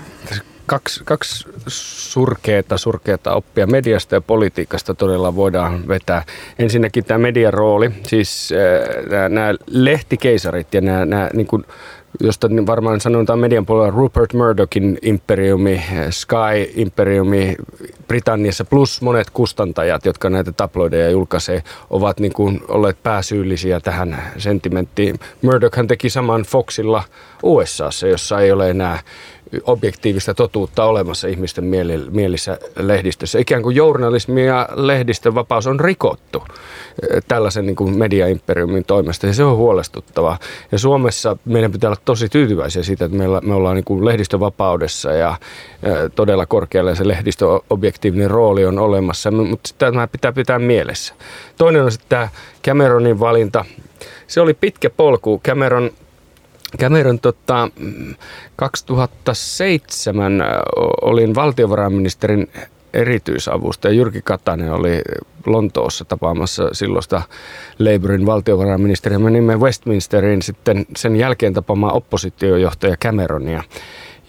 kaksi, 0.66 1.00
kaksi 1.04 1.48
surkeata, 1.66 2.78
surkeata 2.78 3.34
oppia 3.34 3.66
mediasta 3.66 4.14
ja 4.14 4.20
politiikasta 4.20 4.94
todella 4.94 5.36
voidaan 5.36 5.88
vetää. 5.88 6.24
Ensinnäkin 6.58 7.04
tämä 7.04 7.18
median 7.18 7.54
rooli, 7.54 7.90
siis 8.06 8.52
äh, 8.52 9.28
nämä 9.28 9.54
lehtikeisarit 9.66 10.74
ja 10.74 10.80
nämä, 10.80 11.04
nämä 11.04 11.30
niin 11.32 11.46
kuin, 11.46 11.64
josta 12.20 12.48
varmaan 12.66 13.00
sanotaan 13.00 13.38
median 13.38 13.66
puolella 13.66 13.90
Rupert 13.90 14.32
Murdochin 14.32 14.98
imperiumi, 15.02 15.82
Sky-imperiumi 16.10 17.54
Britanniassa 18.08 18.64
plus 18.64 19.02
monet 19.02 19.30
kustantajat, 19.30 20.06
jotka 20.06 20.30
näitä 20.30 20.52
tabloideja 20.52 21.10
julkaisee, 21.10 21.62
ovat 21.90 22.20
niin 22.20 22.32
kuin 22.32 22.60
olleet 22.68 23.02
pääsyyllisiä 23.02 23.80
tähän 23.80 24.22
sentimenttiin. 24.38 25.18
Murdochhan 25.42 25.86
teki 25.86 26.10
saman 26.10 26.42
Foxilla 26.42 27.02
USAssa, 27.42 28.06
jossa 28.06 28.40
ei 28.40 28.52
ole 28.52 28.70
enää 28.70 28.98
objektiivista 29.64 30.34
totuutta 30.34 30.84
olemassa 30.84 31.28
ihmisten 31.28 31.64
mielissä 32.10 32.58
lehdistössä. 32.76 33.38
Ikään 33.38 33.62
kuin 33.62 33.76
journalismi 33.76 34.46
ja 34.46 34.68
lehdistön 34.74 35.34
vapaus 35.34 35.66
on 35.66 35.80
rikottu 35.80 36.42
eh, 36.46 37.22
tällaisen 37.28 37.66
niin 37.66 37.76
kuin 37.76 37.98
mediaimperiumin 37.98 38.84
toimesta 38.84 39.26
ja 39.26 39.34
se 39.34 39.44
on 39.44 39.56
huolestuttavaa. 39.56 40.38
Ja 40.72 40.78
Suomessa 40.78 41.36
meidän 41.44 41.72
pitää 41.72 41.88
olla 41.88 42.00
tosi 42.04 42.28
tyytyväisiä 42.28 42.82
siitä, 42.82 43.04
että 43.04 43.18
meillä, 43.18 43.40
me 43.40 43.54
ollaan 43.54 43.76
niin 43.76 43.84
kuin 43.84 44.04
lehdistövapaudessa 44.04 45.12
ja, 45.12 45.36
eh, 45.82 45.94
todella 46.14 46.46
korkealla 46.46 46.94
se 46.94 47.08
lehdistöobjektiivinen 47.08 48.30
rooli 48.30 48.66
on 48.66 48.78
olemassa, 48.78 49.30
mutta 49.30 49.70
tämä 49.78 50.06
pitää 50.06 50.32
pitää 50.32 50.58
mielessä. 50.58 51.14
Toinen 51.56 51.82
on 51.82 51.92
sitten 51.92 52.08
tämä 52.08 52.28
Cameronin 52.64 53.20
valinta. 53.20 53.64
Se 54.26 54.40
oli 54.40 54.54
pitkä 54.54 54.90
polku. 54.90 55.40
Cameron 55.44 55.90
Cameron 56.80 57.20
tota, 57.20 57.68
2007 58.56 60.32
olin 61.02 61.34
valtiovarainministerin 61.34 62.48
erityisavustaja. 62.92 63.94
Jyrki 63.94 64.22
Katainen 64.22 64.72
oli 64.72 65.02
Lontoossa 65.46 66.04
tapaamassa 66.04 66.68
silloista 66.72 67.22
Labourin 67.78 68.26
valtiovarainministeriä. 68.26 69.18
Menimme 69.18 69.56
Westminsteriin 69.56 70.42
sitten 70.42 70.86
sen 70.96 71.16
jälkeen 71.16 71.54
tapaamaan 71.54 71.94
oppositiojohtaja 71.94 72.96
Cameronia. 72.96 73.62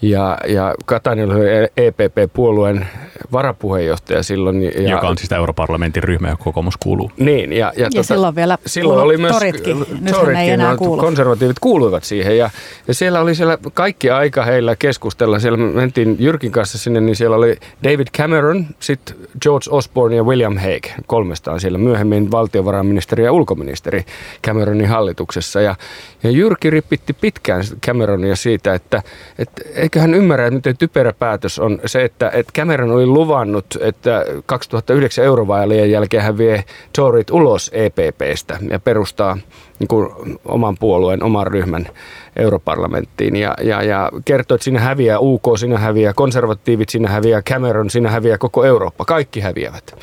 Ja, 0.02 0.38
ja 0.46 0.74
Katainen 0.86 1.30
oli 1.30 1.46
EPP-puolueen 1.76 2.86
varapuheenjohtaja 3.32 4.22
silloin. 4.22 4.62
Ja, 4.62 4.90
Joka 4.90 5.08
on 5.08 5.18
siis 5.18 5.32
europarlamentin 5.32 6.02
ryhmä, 6.02 6.28
joka 6.28 6.44
kokoomus 6.44 6.76
kuuluu. 6.76 7.10
Niin, 7.16 7.52
ja, 7.52 7.72
ja, 7.76 7.82
ja 7.82 7.90
tota, 7.90 8.02
silloin 8.02 8.34
vielä 8.34 8.58
silloin 8.66 9.00
oli 9.00 9.16
myös 9.16 9.32
toritkin. 9.32 9.86
toritkin 10.10 10.36
ei 10.36 10.50
enää 10.50 10.76
kuulu. 10.76 11.02
konservatiivit 11.02 11.58
kuuluivat 11.58 12.04
siihen. 12.04 12.38
Ja, 12.38 12.50
ja 12.88 12.94
siellä 12.94 13.20
oli 13.20 13.34
siellä 13.34 13.58
kaikki 13.74 14.10
aika 14.10 14.44
heillä 14.44 14.76
keskustella. 14.76 15.38
Siellä 15.38 15.58
mentiin 15.58 16.16
Jyrkin 16.18 16.52
kanssa 16.52 16.78
sinne, 16.78 17.00
niin 17.00 17.16
siellä 17.16 17.36
oli 17.36 17.56
David 17.84 18.06
Cameron, 18.18 18.66
sitten 18.80 19.16
George 19.42 19.66
Osborne 19.70 20.16
ja 20.16 20.22
William 20.22 20.56
Hague 20.56 20.94
kolmestaan 21.06 21.60
siellä. 21.60 21.78
Myöhemmin 21.78 22.30
valtiovarainministeri 22.30 23.24
ja 23.24 23.32
ulkoministeri 23.32 24.04
Cameronin 24.46 24.88
hallituksessa. 24.88 25.60
Ja, 25.60 25.74
ja 26.22 26.30
Jyrki 26.30 26.70
ripitti 26.70 27.12
pitkään 27.12 27.64
Cameronia 27.86 28.36
siitä, 28.36 28.74
että, 28.74 29.02
että 29.38 29.62
eikö 29.88 30.00
hän 30.00 30.14
ymmärrä, 30.14 30.46
että 30.46 30.54
miten 30.54 30.76
typerä 30.76 31.12
päätös 31.12 31.58
on 31.58 31.80
se, 31.86 32.04
että, 32.04 32.30
että 32.34 32.52
Cameron 32.56 32.90
oli 32.90 33.06
luvannut, 33.06 33.66
että 33.80 34.24
2009 34.46 35.24
eurovaalien 35.24 35.90
jälkeen 35.90 36.22
hän 36.22 36.38
vie 36.38 36.64
Torit 36.96 37.30
ulos 37.30 37.70
EPPstä 37.74 38.58
ja 38.70 38.80
perustaa 38.80 39.38
niin 39.78 39.88
kuin 39.88 40.08
oman 40.44 40.76
puolueen, 40.80 41.22
oman 41.22 41.46
ryhmän 41.46 41.88
europarlamenttiin 42.36 43.36
ja, 43.36 43.54
ja, 43.62 43.82
ja 43.82 44.10
kertoo, 44.24 44.54
että 44.54 44.64
siinä 44.64 44.80
häviää 44.80 45.18
UK, 45.18 45.44
siinä 45.58 45.78
häviää 45.78 46.12
konservatiivit, 46.12 46.88
siinä 46.88 47.08
häviää 47.08 47.42
Cameron, 47.42 47.90
siinä 47.90 48.10
häviää 48.10 48.38
koko 48.38 48.64
Eurooppa, 48.64 49.04
kaikki 49.04 49.40
häviävät. 49.40 49.96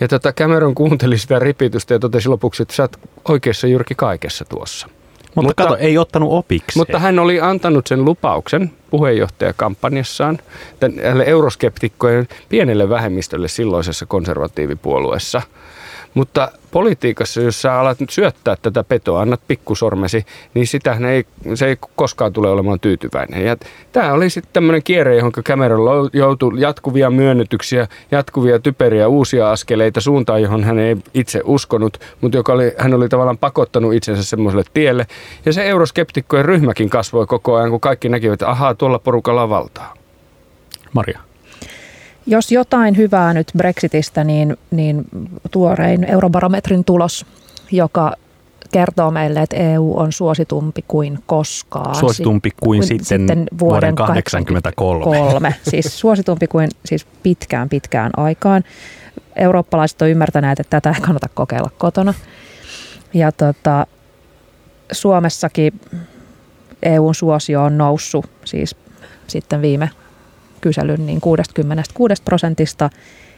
Ja 0.00 0.08
tota 0.08 0.32
Cameron 0.32 0.74
kuunteli 0.74 1.18
sitä 1.18 1.38
ripitystä 1.38 1.94
ja 1.94 1.98
totesi 1.98 2.28
lopuksi, 2.28 2.62
että 2.62 2.74
sä 2.74 2.82
oot 2.82 2.96
oikeassa 3.28 3.66
Jyrki 3.66 3.94
kaikessa 3.94 4.44
tuossa. 4.44 4.88
Mutta, 5.34 5.48
mutta 5.48 5.62
kato, 5.62 5.76
ei 5.76 5.98
ottanut 5.98 6.32
opiksi. 6.32 6.78
Mutta 6.78 6.98
hän 6.98 7.18
oli 7.18 7.40
antanut 7.40 7.86
sen 7.86 8.04
lupauksen 8.04 8.70
puheenjohtajakampanjassaan 8.90 10.38
tälle 10.80 11.24
euroskeptikkojen 11.26 12.28
pienelle 12.48 12.88
vähemmistölle 12.88 13.48
silloisessa 13.48 14.06
konservatiivipuolueessa– 14.06 15.42
mutta 16.14 16.50
politiikassa, 16.70 17.40
jos 17.40 17.62
sä 17.62 17.80
alat 17.80 18.00
nyt 18.00 18.10
syöttää 18.10 18.56
tätä 18.62 18.84
petoa, 18.84 19.20
annat 19.20 19.40
pikkusormesi, 19.48 20.26
niin 20.54 20.66
sitä 20.66 20.96
ei, 21.10 21.24
se 21.54 21.66
ei 21.66 21.76
koskaan 21.96 22.32
tule 22.32 22.50
olemaan 22.50 22.80
tyytyväinen. 22.80 23.46
Ja 23.46 23.56
tämä 23.92 24.12
oli 24.12 24.30
sitten 24.30 24.52
tämmöinen 24.52 24.82
kierre, 24.82 25.16
johon 25.16 25.32
Cameron 25.32 26.10
joutui 26.12 26.60
jatkuvia 26.60 27.10
myönnytyksiä, 27.10 27.88
jatkuvia 28.10 28.58
typeriä 28.58 29.08
uusia 29.08 29.50
askeleita 29.50 30.00
suuntaan, 30.00 30.42
johon 30.42 30.64
hän 30.64 30.78
ei 30.78 30.96
itse 31.14 31.40
uskonut, 31.44 31.98
mutta 32.20 32.38
joka 32.38 32.52
oli, 32.52 32.72
hän 32.78 32.94
oli 32.94 33.08
tavallaan 33.08 33.38
pakottanut 33.38 33.94
itsensä 33.94 34.24
semmoiselle 34.24 34.64
tielle. 34.74 35.06
Ja 35.44 35.52
se 35.52 35.64
euroskeptikkojen 35.64 36.44
ryhmäkin 36.44 36.90
kasvoi 36.90 37.26
koko 37.26 37.54
ajan, 37.54 37.70
kun 37.70 37.80
kaikki 37.80 38.08
näkivät, 38.08 38.32
että 38.32 38.50
ahaa, 38.50 38.74
tuolla 38.74 38.98
porukalla 38.98 39.48
valtaa. 39.48 39.94
Maria. 40.92 41.31
Jos 42.26 42.52
jotain 42.52 42.96
hyvää 42.96 43.34
nyt 43.34 43.52
Brexitistä, 43.56 44.24
niin, 44.24 44.56
niin 44.70 45.04
tuorein 45.50 46.04
eurobarometrin 46.04 46.84
tulos, 46.84 47.26
joka 47.70 48.12
kertoo 48.72 49.10
meille, 49.10 49.42
että 49.42 49.56
EU 49.56 49.94
on 49.96 50.12
suositumpi 50.12 50.84
kuin 50.88 51.18
koskaan. 51.26 51.94
Suositumpi 51.94 52.50
kuin, 52.50 52.78
kuin 52.78 52.88
sitten, 52.88 53.06
sitten 53.06 53.46
vuoden 53.58 53.94
1983. 53.94 55.54
siis 55.70 56.00
suositumpi 56.00 56.46
kuin 56.46 56.68
siis 56.84 57.06
pitkään 57.22 57.68
pitkään 57.68 58.10
aikaan. 58.16 58.64
Eurooppalaiset 59.36 60.02
on 60.02 60.08
ymmärtäneet, 60.08 60.60
että 60.60 60.80
tätä 60.80 60.96
ei 60.96 61.00
kannata 61.00 61.28
kokeilla 61.34 61.70
kotona. 61.78 62.14
Ja 63.14 63.32
tota, 63.32 63.86
Suomessakin 64.92 65.80
EUn 66.82 67.14
suosio 67.14 67.62
on 67.62 67.78
noussut 67.78 68.30
siis 68.44 68.76
sitten 69.26 69.62
viime 69.62 69.90
kyselyn 70.62 71.06
niin 71.06 71.20
66 71.20 72.22
prosentista 72.24 72.90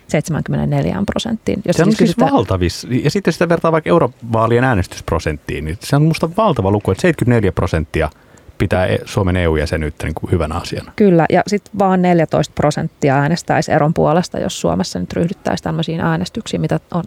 74 0.09 1.03
prosenttiin. 1.07 1.62
Jos 1.64 1.77
se 1.77 1.83
on 1.83 1.87
siis, 1.87 1.99
siis 1.99 2.11
kysytään... 2.11 2.33
valtavis. 2.33 2.87
Ja 3.05 3.11
sitten 3.11 3.33
sitä 3.33 3.49
vertaa 3.49 3.72
vaikka 3.72 3.91
eurovaalien 3.91 4.64
äänestysprosenttiin, 4.64 5.64
niin 5.64 5.79
se 5.81 5.97
on 5.97 6.03
minusta 6.03 6.31
valtava 6.37 6.70
luku, 6.70 6.91
että 6.91 7.03
74 7.03 7.53
prosenttia 7.53 8.11
pitää 8.59 8.87
e- 8.87 8.99
Suomen 9.05 9.37
EU-jäsenyyttä 9.37 10.07
niin 10.07 10.14
kuin 10.14 10.31
hyvänä 10.31 10.55
asiana. 10.55 10.93
Kyllä, 10.97 11.27
ja 11.31 11.43
sitten 11.47 11.79
vaan 11.79 12.03
14 12.03 12.53
prosenttia 12.55 13.16
äänestäisi 13.16 13.72
eron 13.72 13.95
puolesta, 13.95 14.39
jos 14.39 14.61
Suomessa 14.61 14.99
nyt 14.99 15.12
ryhdyttäisiin 15.12 15.64
tämmöisiin 15.64 16.01
äänestyksiin, 16.01 16.61
mitä 16.61 16.81
on, 16.95 17.05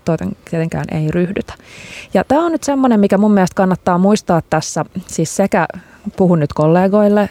tietenkään 0.49 0.85
ei 0.91 1.11
ryhdytä. 1.11 1.53
Ja 2.13 2.23
tämä 2.23 2.45
on 2.45 2.51
nyt 2.51 2.63
semmoinen, 2.63 2.99
mikä 2.99 3.17
mun 3.17 3.33
mielestä 3.33 3.55
kannattaa 3.55 3.97
muistaa 3.97 4.41
tässä, 4.49 4.85
siis 5.07 5.35
sekä 5.35 5.67
puhun 6.17 6.39
nyt 6.39 6.53
kollegoille, 6.53 7.29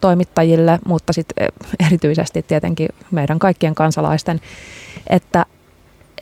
toimittajille, 0.00 0.78
mutta 0.86 1.12
sitten 1.12 1.48
erityisesti 1.86 2.42
tietenkin 2.42 2.88
meidän 3.10 3.38
kaikkien 3.38 3.74
kansalaisten, 3.74 4.40
että, 5.06 5.46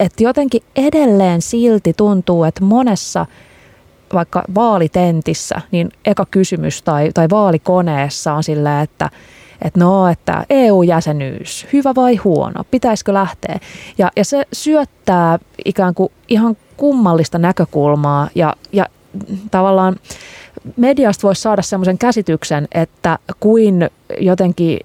että 0.00 0.22
jotenkin 0.22 0.62
edelleen 0.76 1.42
silti 1.42 1.92
tuntuu, 1.96 2.44
että 2.44 2.64
monessa– 2.64 3.26
vaikka 4.14 4.42
vaalitentissä, 4.54 5.60
niin 5.70 5.90
eka 6.04 6.26
kysymys 6.30 6.82
tai, 6.82 7.10
tai 7.14 7.30
vaalikoneessa 7.30 8.32
on 8.32 8.42
sillä, 8.42 8.82
että 8.82 9.10
että 9.62 9.80
no, 9.80 10.08
että 10.08 10.46
EU-jäsenyys, 10.50 11.66
hyvä 11.72 11.94
vai 11.94 12.16
huono, 12.16 12.64
pitäisikö 12.70 13.14
lähteä? 13.14 13.58
Ja, 13.98 14.10
ja 14.16 14.24
se 14.24 14.46
syöttää 14.52 15.38
ikään 15.64 15.94
kuin 15.94 16.12
ihan 16.28 16.56
kummallista 16.76 17.38
näkökulmaa 17.38 18.28
ja, 18.34 18.54
ja 18.72 18.86
tavallaan 19.50 19.96
mediasta 20.76 21.22
voisi 21.22 21.42
saada 21.42 21.62
semmoisen 21.62 21.98
käsityksen, 21.98 22.68
että 22.72 23.18
kuin 23.40 23.90
jotenkin 24.18 24.80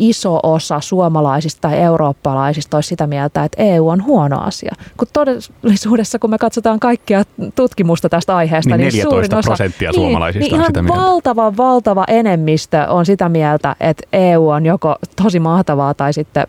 iso 0.00 0.40
osa 0.42 0.80
suomalaisista 0.80 1.60
tai 1.60 1.78
eurooppalaisista 1.78 2.76
olisi 2.76 2.88
sitä 2.88 3.06
mieltä, 3.06 3.44
että 3.44 3.62
EU 3.62 3.88
on 3.88 4.04
huono 4.04 4.40
asia. 4.40 4.74
Kun 4.96 5.08
todellisuudessa, 5.12 6.18
kun 6.18 6.30
me 6.30 6.38
katsotaan 6.38 6.80
kaikkia 6.80 7.24
tutkimusta 7.54 8.08
tästä 8.08 8.36
aiheesta, 8.36 8.76
niin, 8.76 8.92
niin 8.92 9.02
suurin 9.02 9.34
osa, 9.34 9.48
prosenttia 9.48 9.90
niin, 9.90 10.00
suomalaisista 10.00 10.56
niin 10.56 10.60
on 10.60 10.66
sitä 10.66 10.82
mieltä. 10.82 11.00
valtava, 11.00 11.56
valtava 11.56 12.04
enemmistö 12.08 12.86
on 12.88 13.06
sitä 13.06 13.28
mieltä, 13.28 13.76
että 13.80 14.06
EU 14.12 14.48
on 14.48 14.66
joko 14.66 14.96
tosi 15.22 15.40
mahtavaa 15.40 15.94
tai 15.94 16.12
sitten 16.12 16.46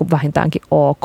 niin 0.00 0.10
vähintäänkin 0.10 0.62
ok. 0.70 1.04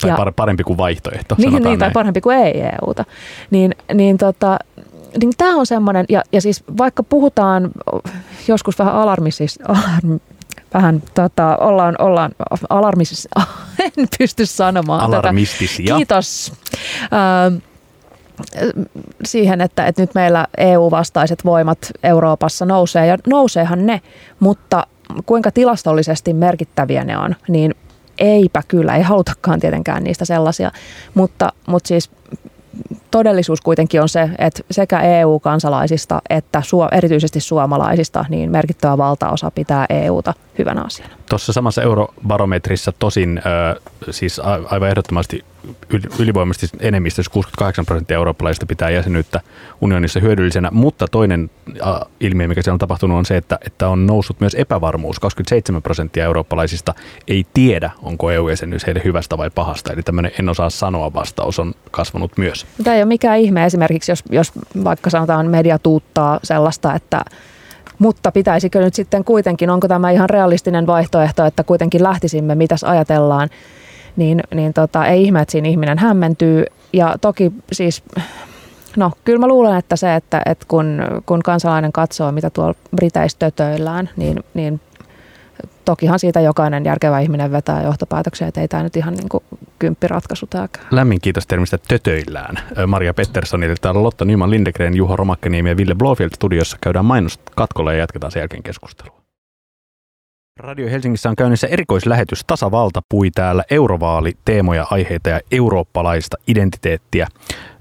Tai 0.00 0.10
ja, 0.10 0.32
parempi 0.36 0.64
kuin 0.64 0.78
vaihtoehto, 0.78 1.34
niin, 1.38 1.62
niin, 1.62 1.78
tai 1.78 1.90
parempi 1.90 2.20
kuin 2.20 2.36
ei 2.36 2.62
EUta. 2.62 3.04
Niin, 3.50 3.74
niin 3.94 4.18
tota, 4.18 4.58
niin 5.20 5.32
tämä 5.36 5.56
on 5.56 5.66
semmoinen, 5.66 6.06
ja, 6.08 6.22
ja 6.32 6.40
siis 6.40 6.64
vaikka 6.78 7.02
puhutaan 7.02 7.70
joskus 8.48 8.78
vähän 8.78 8.94
alarmistista, 8.94 9.64
alarm, 9.68 10.20
vähän 10.74 11.02
tota, 11.14 11.56
ollaan, 11.56 11.94
ollaan 11.98 12.32
alarmisissa, 12.70 13.28
en 13.98 14.08
pysty 14.18 14.46
sanomaan 14.46 15.00
Alarmistisia. 15.00 15.86
Tätä. 15.86 15.96
Kiitos. 15.96 16.52
Ö, 17.02 17.60
siihen, 19.24 19.60
että, 19.60 19.86
että 19.86 20.02
nyt 20.02 20.14
meillä 20.14 20.46
EU-vastaiset 20.56 21.44
voimat 21.44 21.78
Euroopassa 22.02 22.64
nousee, 22.64 23.06
ja 23.06 23.16
nouseehan 23.26 23.86
ne, 23.86 24.00
mutta 24.40 24.86
kuinka 25.26 25.50
tilastollisesti 25.50 26.32
merkittäviä 26.32 27.04
ne 27.04 27.18
on, 27.18 27.36
niin 27.48 27.74
eipä 28.18 28.62
kyllä, 28.68 28.96
ei 28.96 29.02
halutakaan 29.02 29.60
tietenkään 29.60 30.04
niistä 30.04 30.24
sellaisia, 30.24 30.72
mutta, 31.14 31.52
mutta 31.66 31.88
siis 31.88 32.10
todellisuus 33.10 33.60
kuitenkin 33.60 34.02
on 34.02 34.08
se, 34.08 34.30
että 34.38 34.62
sekä 34.70 35.00
EU-kansalaisista 35.00 36.22
että 36.30 36.62
erityisesti 36.92 37.40
suomalaisista 37.40 38.24
niin 38.28 38.50
merkittävä 38.50 38.98
valtaosa 38.98 39.50
pitää 39.50 39.86
EUta 39.88 40.34
hyvänä 40.58 40.82
asiana. 40.82 41.14
Tuossa 41.28 41.52
samassa 41.52 41.82
eurobarometrissa 41.82 42.92
tosin 42.98 43.42
siis 44.10 44.40
aivan 44.70 44.88
ehdottomasti 44.88 45.44
ylivoimaisesti 46.18 46.76
enemmistö, 46.80 47.22
68 47.32 47.86
prosenttia 47.86 48.14
eurooppalaisista 48.14 48.66
pitää 48.66 48.90
jäsenyyttä 48.90 49.40
unionissa 49.80 50.20
hyödyllisenä, 50.20 50.68
mutta 50.72 51.06
toinen 51.10 51.50
ilmiö, 52.20 52.48
mikä 52.48 52.62
siellä 52.62 52.74
on 52.74 52.78
tapahtunut, 52.78 53.18
on 53.18 53.26
se, 53.26 53.36
että, 53.36 53.58
että 53.66 53.88
on 53.88 54.06
noussut 54.06 54.40
myös 54.40 54.54
epävarmuus. 54.54 55.20
27 55.20 55.82
prosenttia 55.82 56.24
eurooppalaisista 56.24 56.94
ei 57.28 57.46
tiedä, 57.54 57.90
onko 58.02 58.30
EU-jäsenyys 58.30 58.86
heille 58.86 59.02
hyvästä 59.04 59.38
vai 59.38 59.50
pahasta, 59.50 59.92
eli 59.92 60.02
tämmöinen 60.02 60.32
en 60.38 60.48
osaa 60.48 60.70
sanoa 60.70 61.12
vastaus 61.12 61.58
on 61.58 61.74
kasvanut 61.90 62.32
myös. 62.38 62.66
Tämä 62.84 62.96
ei 62.96 63.02
ole 63.02 63.08
mikään 63.08 63.38
ihme 63.38 63.64
esimerkiksi, 63.66 64.12
jos, 64.12 64.24
jos 64.30 64.52
vaikka 64.84 65.10
sanotaan 65.10 65.46
media 65.46 65.78
tuuttaa 65.78 66.40
sellaista, 66.42 66.94
että 66.94 67.24
mutta 67.98 68.32
pitäisikö 68.32 68.80
nyt 68.80 68.94
sitten 68.94 69.24
kuitenkin, 69.24 69.70
onko 69.70 69.88
tämä 69.88 70.10
ihan 70.10 70.30
realistinen 70.30 70.86
vaihtoehto, 70.86 71.44
että 71.44 71.64
kuitenkin 71.64 72.02
lähtisimme, 72.02 72.54
mitäs 72.54 72.84
ajatellaan, 72.84 73.48
niin, 74.16 74.42
niin 74.54 74.72
tota, 74.72 75.06
ei 75.06 75.22
ihme, 75.22 75.40
että 75.40 75.52
siinä 75.52 75.68
ihminen 75.68 75.98
hämmentyy. 75.98 76.64
Ja 76.92 77.14
toki 77.20 77.52
siis, 77.72 78.02
no 78.96 79.12
kyllä 79.24 79.38
mä 79.38 79.48
luulen, 79.48 79.78
että 79.78 79.96
se, 79.96 80.14
että, 80.14 80.42
että 80.46 80.64
kun, 80.68 81.02
kun 81.26 81.42
kansalainen 81.42 81.92
katsoo, 81.92 82.32
mitä 82.32 82.50
tuolla 82.50 82.74
Briteissä 82.96 83.38
tötöillään, 83.38 84.10
niin, 84.16 84.44
niin 84.54 84.80
tokihan 85.84 86.18
siitä 86.18 86.40
jokainen 86.40 86.84
järkevä 86.84 87.20
ihminen 87.20 87.52
vetää 87.52 87.82
johtopäätöksiä, 87.82 88.48
että 88.48 88.60
ei 88.60 88.68
tämä 88.68 88.82
nyt 88.82 88.96
ihan 88.96 89.14
niin 89.14 89.28
kuin 89.28 89.44
kymppiratkaisu 89.78 90.46
tämäkään. 90.46 90.86
Lämmin 90.90 91.20
kiitos 91.20 91.46
termistä 91.46 91.78
tötöillään. 91.88 92.58
Maria 92.86 93.14
Petterssonille, 93.14 93.74
täällä 93.80 94.02
Lotta 94.02 94.24
Nyman 94.24 94.50
Lindegren, 94.50 94.96
Juho 94.96 95.16
Romakkaniemi 95.16 95.68
ja 95.68 95.76
Ville 95.76 95.94
Blofield 95.94 96.30
studiossa. 96.34 96.76
Käydään 96.80 97.06
katkolle 97.54 97.94
ja 97.94 97.98
jatketaan 97.98 98.30
sen 98.30 98.40
jälkeen 98.40 98.62
keskustelua. 98.62 99.21
Radio 100.56 100.90
Helsingissä 100.90 101.28
on 101.28 101.36
käynnissä 101.36 101.66
erikoislähetys 101.66 102.44
Tasavalta 102.46 103.00
pui 103.08 103.30
täällä 103.30 103.64
eurovaali, 103.70 104.32
teemoja, 104.44 104.86
aiheita 104.90 105.28
ja 105.28 105.40
eurooppalaista 105.52 106.36
identiteettiä. 106.48 107.26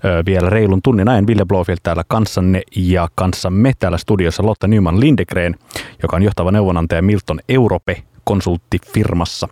Öö, 0.05 0.23
vielä 0.25 0.49
reilun 0.49 0.81
tunnin 0.81 1.09
ajan 1.09 1.27
Ville 1.27 1.45
Blofield 1.45 1.79
täällä 1.83 2.03
kanssanne 2.07 2.61
ja 2.75 3.07
kanssamme 3.15 3.71
täällä 3.79 3.97
studiossa 3.97 4.45
Lotta 4.45 4.67
Nyman 4.67 4.99
Lindegren, 4.99 5.55
joka 6.01 6.15
on 6.15 6.23
johtava 6.23 6.51
neuvonantaja 6.51 7.01
Milton 7.01 7.39
Europe 7.49 8.03
konsulttifirmassa, 8.23 9.47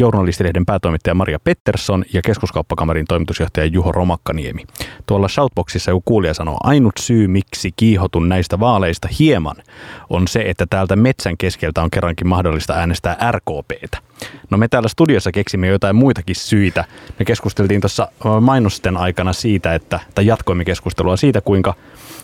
journalistilehden 0.00 0.66
päätoimittaja 0.66 1.14
Maria 1.14 1.38
Pettersson 1.44 2.04
ja 2.12 2.22
keskuskauppakamarin 2.22 3.06
toimitusjohtaja 3.08 3.66
Juho 3.66 3.92
Romakkaniemi. 3.92 4.64
Tuolla 5.06 5.28
shoutboxissa 5.28 5.90
joku 5.90 6.02
kuulija 6.04 6.34
sanoo, 6.34 6.56
ainut 6.62 6.94
syy 7.00 7.28
miksi 7.28 7.70
kiihotun 7.76 8.28
näistä 8.28 8.60
vaaleista 8.60 9.08
hieman 9.18 9.56
on 10.10 10.28
se, 10.28 10.40
että 10.40 10.66
täältä 10.70 10.96
metsän 10.96 11.36
keskeltä 11.36 11.82
on 11.82 11.90
kerrankin 11.90 12.26
mahdollista 12.26 12.74
äänestää 12.74 13.30
RKPtä. 13.30 13.98
No 14.50 14.58
me 14.58 14.68
täällä 14.68 14.88
studiossa 14.88 15.32
keksimme 15.32 15.66
jotain 15.66 15.96
muitakin 15.96 16.36
syitä. 16.36 16.84
Me 17.18 17.24
keskusteltiin 17.24 17.80
tuossa 17.80 18.08
mainosten 18.40 18.96
aikana 18.96 19.32
siitä, 19.32 19.74
että, 19.74 20.00
tai 20.14 20.26
jatkoimme 20.26 20.64
keskustelua 20.64 21.16
siitä, 21.16 21.40
kuinka 21.40 21.74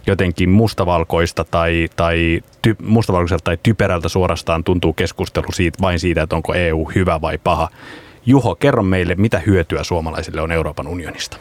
jotenkin 0.07 0.50
mustavalkoista 0.50 1.44
tai, 1.44 1.88
tai 1.96 2.40
ty, 2.62 2.76
mustavalkoiselta 2.82 3.44
tai 3.44 3.59
typerältä 3.62 4.09
suorastaan 4.09 4.64
tuntuu 4.64 4.92
keskustelu 4.92 5.52
siitä, 5.52 5.78
vain 5.80 6.00
siitä, 6.00 6.22
että 6.22 6.36
onko 6.36 6.55
EU 6.55 6.90
hyvä 6.94 7.20
vai 7.20 7.38
paha. 7.38 7.68
Juho, 8.26 8.55
kerro 8.55 8.82
meille, 8.82 9.14
mitä 9.14 9.38
hyötyä 9.46 9.84
suomalaisille 9.84 10.40
on 10.40 10.52
Euroopan 10.52 10.88
unionista? 10.88 11.36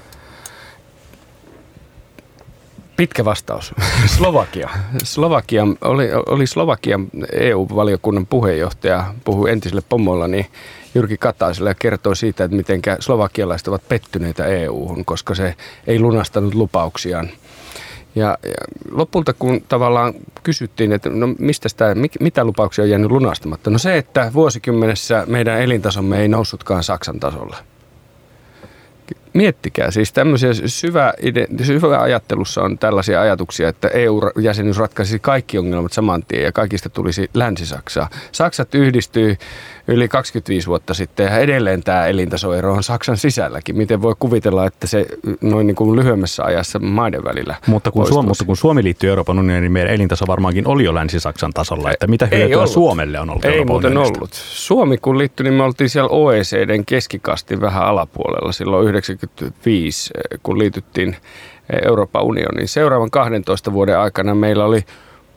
Pitkä 2.98 3.26
vastaus. 3.26 3.74
Slovakia. 4.18 4.70
Slovakia 5.04 5.68
oli, 5.82 6.10
oli 6.26 6.48
Slovakian 6.48 7.08
EU-valiokunnan 7.32 8.26
puheenjohtaja, 8.26 9.14
puhui 9.24 9.52
entiselle 9.52 9.82
pomollani 9.90 10.50
Jyrki 10.96 11.18
Kataiselle 11.18 11.70
ja 11.70 11.76
kertoi 11.76 12.16
siitä, 12.16 12.44
että 12.44 12.58
miten 12.58 12.82
slovakialaiset 13.00 13.68
ovat 13.68 13.88
pettyneitä 13.90 14.46
EU-hun, 14.46 15.06
koska 15.06 15.36
se 15.36 15.56
ei 15.88 16.00
lunastanut 16.00 16.56
lupauksiaan– 16.56 17.30
ja, 18.16 18.38
ja 18.44 18.54
lopulta 18.92 19.34
kun 19.34 19.62
tavallaan 19.70 20.14
kysyttiin, 20.44 20.92
että 20.92 21.10
no 21.10 21.28
mistä 21.40 21.70
sitä, 21.70 21.96
mitä 22.20 22.44
lupauksia 22.44 22.84
on 22.84 22.90
jäänyt 22.90 23.12
lunastamatta, 23.12 23.70
no 23.70 23.78
se, 23.78 23.98
että 23.98 24.32
vuosikymmenessä 24.34 25.24
meidän 25.28 25.62
elintasomme 25.62 26.22
ei 26.22 26.28
noussutkaan 26.28 26.84
Saksan 26.84 27.20
tasolla– 27.20 27.58
miettikää, 29.34 29.92
siis 29.92 30.14
tämmöisiä 30.14 30.54
syvä, 30.66 31.14
syvä 31.64 32.00
ajattelussa 32.00 32.62
on 32.62 32.78
tällaisia 32.78 33.22
ajatuksia, 33.22 33.70
että 33.70 33.88
EU-jäsenyys 33.88 34.78
ratkaisi 34.78 35.20
kaikki 35.20 35.58
ongelmat 35.58 35.94
saman 35.94 36.24
tien 36.28 36.44
ja 36.44 36.52
kaikista 36.52 36.90
tulisi 36.90 37.30
Länsi-Saksaa. 37.34 38.10
Saksat 38.32 38.76
yhdistyy 38.76 39.38
yli 39.88 40.08
25 40.08 40.68
vuotta 40.68 40.94
sitten 40.94 41.26
ja 41.26 41.38
edelleen 41.38 41.84
tämä 41.84 42.08
elintasoero 42.08 42.74
on 42.74 42.84
Saksan 42.84 43.18
sisälläkin. 43.18 43.78
Miten 43.78 44.02
voi 44.02 44.16
kuvitella, 44.20 44.66
että 44.66 44.88
se 44.88 45.06
noin 45.42 45.68
niin 45.68 45.76
kuin 45.76 45.96
lyhyemmässä 45.96 46.44
ajassa 46.44 46.80
maiden 46.80 47.24
välillä 47.24 47.56
mutta 47.68 47.92
kun, 47.92 48.08
Suomi, 48.08 48.28
mutta 48.28 48.46
kun 48.46 48.58
Suomi 48.58 48.84
liittyy 48.84 49.10
Euroopan 49.10 49.40
unioniin, 49.40 49.62
niin 49.62 49.72
meidän 49.72 49.94
elintaso 49.94 50.28
varmaankin 50.28 50.68
oli 50.68 50.84
jo 50.84 50.94
Länsi-Saksan 50.94 51.54
tasolla. 51.54 51.92
Että 51.92 52.08
mitä 52.08 52.26
hyötyä 52.26 52.66
Suomelle 52.66 53.20
on 53.20 53.30
ollut 53.30 53.46
Ei 53.46 53.52
Euroopan 53.52 53.74
muuten 53.74 53.92
unionista? 53.92 54.20
ollut. 54.20 54.34
Suomi 54.34 54.98
kun 54.98 55.18
liittyi, 55.18 55.44
niin 55.44 55.54
me 55.54 55.64
oltiin 55.64 55.90
siellä 55.90 56.10
OECDn 56.10 56.86
keskikastin 56.86 57.62
vähän 57.62 57.84
alapuolella 57.84 58.52
silloin 58.52 58.86
1995, 58.86 60.14
kun 60.44 60.60
liityttiin 60.60 61.16
Euroopan 61.86 62.24
unioniin. 62.24 62.68
Seuraavan 62.68 63.12
12 63.12 63.74
vuoden 63.74 64.00
aikana 64.00 64.36
meillä 64.36 64.66
oli 64.66 64.86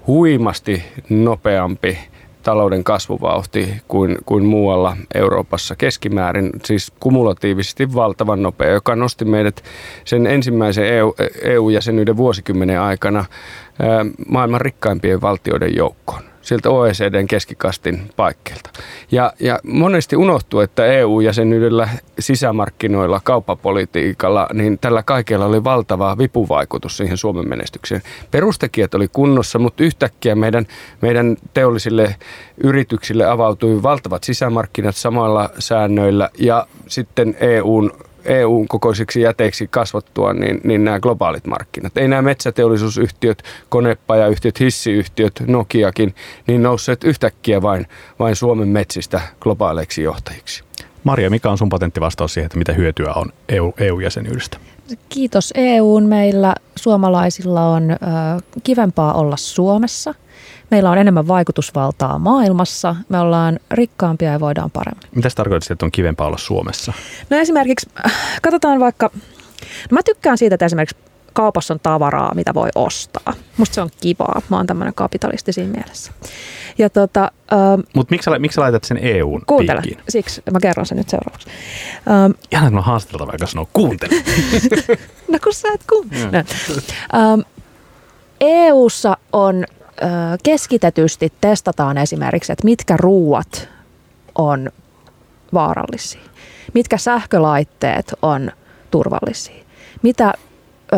huimasti 0.07 0.83
nopeampi 1.09 1.99
talouden 2.47 2.85
kasvuvauhti 2.85 3.75
kuin, 3.89 4.19
kuin 4.27 4.45
muualla 4.45 4.97
Euroopassa. 5.15 5.77
Keskimäärin, 5.77 6.51
siis 6.65 6.93
kumulatiivisesti 7.01 7.95
valtavan 7.95 8.43
nopea, 8.43 8.71
joka 8.71 8.97
nosti 8.97 9.25
meidät 9.25 9.65
sen 10.05 10.27
ensimmäisen 10.27 10.87
EU, 10.87 11.15
EU-jäsenyyden 11.43 12.17
vuosikymmenen 12.17 12.81
aikana 12.81 13.25
maailman 14.29 14.61
rikkaimpien 14.61 15.21
valtioiden 15.21 15.77
joukkoon 15.77 16.23
sieltä 16.47 16.71
OECDn 16.71 17.27
keskikastin 17.27 18.11
paikkeilta. 18.17 18.71
Ja, 19.13 19.33
ja 19.41 19.59
monesti 19.65 20.17
unohtuu, 20.17 20.61
että 20.61 20.87
EU-jäsenyydellä, 20.87 21.89
sisämarkkinoilla, 22.19 23.21
kauppapolitiikalla, 23.25 24.49
niin 24.53 24.79
tällä 24.79 25.03
kaikella 25.03 25.45
oli 25.45 25.65
valtava 25.65 26.19
vipuvaikutus 26.19 26.97
siihen 26.97 27.17
Suomen 27.17 27.49
menestykseen. 27.49 28.03
Perustekijät 28.31 28.95
oli 28.95 29.09
kunnossa, 29.13 29.59
mutta 29.59 29.85
yhtäkkiä 29.85 30.35
meidän, 30.35 30.67
meidän 31.01 31.37
teollisille 31.55 32.17
yrityksille 32.65 33.27
avautui 33.27 33.83
valtavat 33.83 34.25
sisämarkkinat 34.25 34.97
samalla 34.97 35.51
säännöillä 35.59 36.31
ja 36.39 36.67
sitten 36.87 37.37
EUn 37.41 37.93
EUn 38.27 38.69
kokoisiksi 38.69 39.21
jäteiksi 39.21 39.69
kasvattua, 39.69 40.33
niin, 40.33 40.61
niin 40.65 40.85
nämä 40.85 41.01
globaalit 41.01 41.47
markkinat. 41.47 41.97
Ei 41.97 42.09
nämä 42.09 42.23
metsäteollisuusyhtiöt, 42.23 43.43
konepajayhtiöt, 43.69 44.61
hissiyhtiöt, 44.61 45.43
Nokiakin, 45.47 46.15
niin 46.47 46.63
nousseet 46.63 47.05
yhtäkkiä 47.05 47.63
vain, 47.63 47.87
vain 48.19 48.37
Suomen 48.37 48.69
metsistä 48.69 49.21
globaaleiksi 49.41 50.03
johtajiksi. 50.03 50.65
Maria, 51.05 51.31
mikä 51.31 51.51
on 51.51 51.59
sun 51.59 51.69
patenttivastaus 51.69 52.35
siihen, 52.35 52.47
että 52.47 52.59
mitä 52.59 52.73
hyötyä 52.73 53.13
on 53.13 53.33
EU, 53.49 53.75
EU-jäsenyydestä? 53.79 54.59
Kiitos 55.09 55.53
EUn. 55.55 56.07
Meillä 56.07 56.55
suomalaisilla 56.77 57.69
on 57.69 57.91
ö, 57.91 57.97
kivempaa 58.63 59.15
olla 59.15 59.37
Suomessa– 59.37 60.15
meillä 60.71 60.91
on 60.91 60.99
enemmän 60.99 61.29
vaikutusvaltaa 61.29 62.19
maailmassa, 62.19 62.97
me 63.09 63.21
ollaan 63.21 63.59
rikkaampia 63.71 64.33
ja 64.33 64.41
voidaan 64.41 64.71
paremmin. 64.71 65.09
Mitä 65.15 65.29
tarkoittaa, 65.35 65.73
että 65.73 65.87
on 65.87 65.93
kivempaa 65.93 66.27
olla 66.27 66.39
Suomessa? 66.39 66.93
No 67.31 67.37
esimerkiksi, 67.37 67.91
katsotaan 68.43 68.81
vaikka, 68.81 69.11
no 69.91 69.95
mä 69.95 70.01
tykkään 70.03 70.39
siitä, 70.39 70.55
että 70.55 70.67
esimerkiksi 70.67 70.97
kaupassa 71.33 71.75
on 71.75 71.81
tavaraa, 71.81 72.35
mitä 72.35 72.55
voi 72.55 72.69
ostaa. 72.75 73.33
Musta 73.57 73.75
se 73.75 73.81
on 73.81 73.91
kivaa. 74.01 74.43
Mä 74.49 74.57
oon 74.57 74.67
tämmöinen 74.67 74.95
kapitalisti 74.95 75.53
siinä 75.53 75.73
mielessä. 75.73 76.13
Ja 76.79 76.91
tota, 76.91 77.31
ähm, 77.53 77.81
Mutta 77.95 78.13
miksi, 78.15 78.31
miksi 78.39 78.61
laitat 78.61 78.85
sen 78.85 78.99
EUn 79.03 79.43
Kuuntele, 79.47 79.81
piikkiin? 79.81 80.05
siksi 80.09 80.43
mä 80.53 80.61
kerron 80.61 80.87
sen 80.87 80.99
nyt 80.99 81.09
seuraavaksi. 81.09 81.49
Ähm, 82.11 82.33
Ihan 82.53 82.77
on 82.77 82.85
haastateltava, 82.85 83.33
joka 83.33 83.47
sanoo 83.47 83.69
kuuntele. 83.73 84.15
no 85.33 85.39
kun 85.45 85.55
sä 85.55 85.69
et 85.75 85.81
kuuntele. 85.91 86.31
No. 86.33 86.39
Ähm, 87.21 87.41
EUssa 88.41 89.17
on 89.33 89.65
keskitetysti 90.43 91.33
testataan 91.41 91.99
esimerkiksi, 91.99 92.53
että 92.53 92.65
mitkä 92.65 92.97
ruuat 92.97 93.69
on 94.35 94.71
vaarallisia, 95.55 96.21
mitkä 96.75 96.99
sähkölaitteet 96.99 98.15
on 98.23 98.51
turvallisia, 98.91 99.65
mitä, 100.03 100.35
ö, 100.93 100.97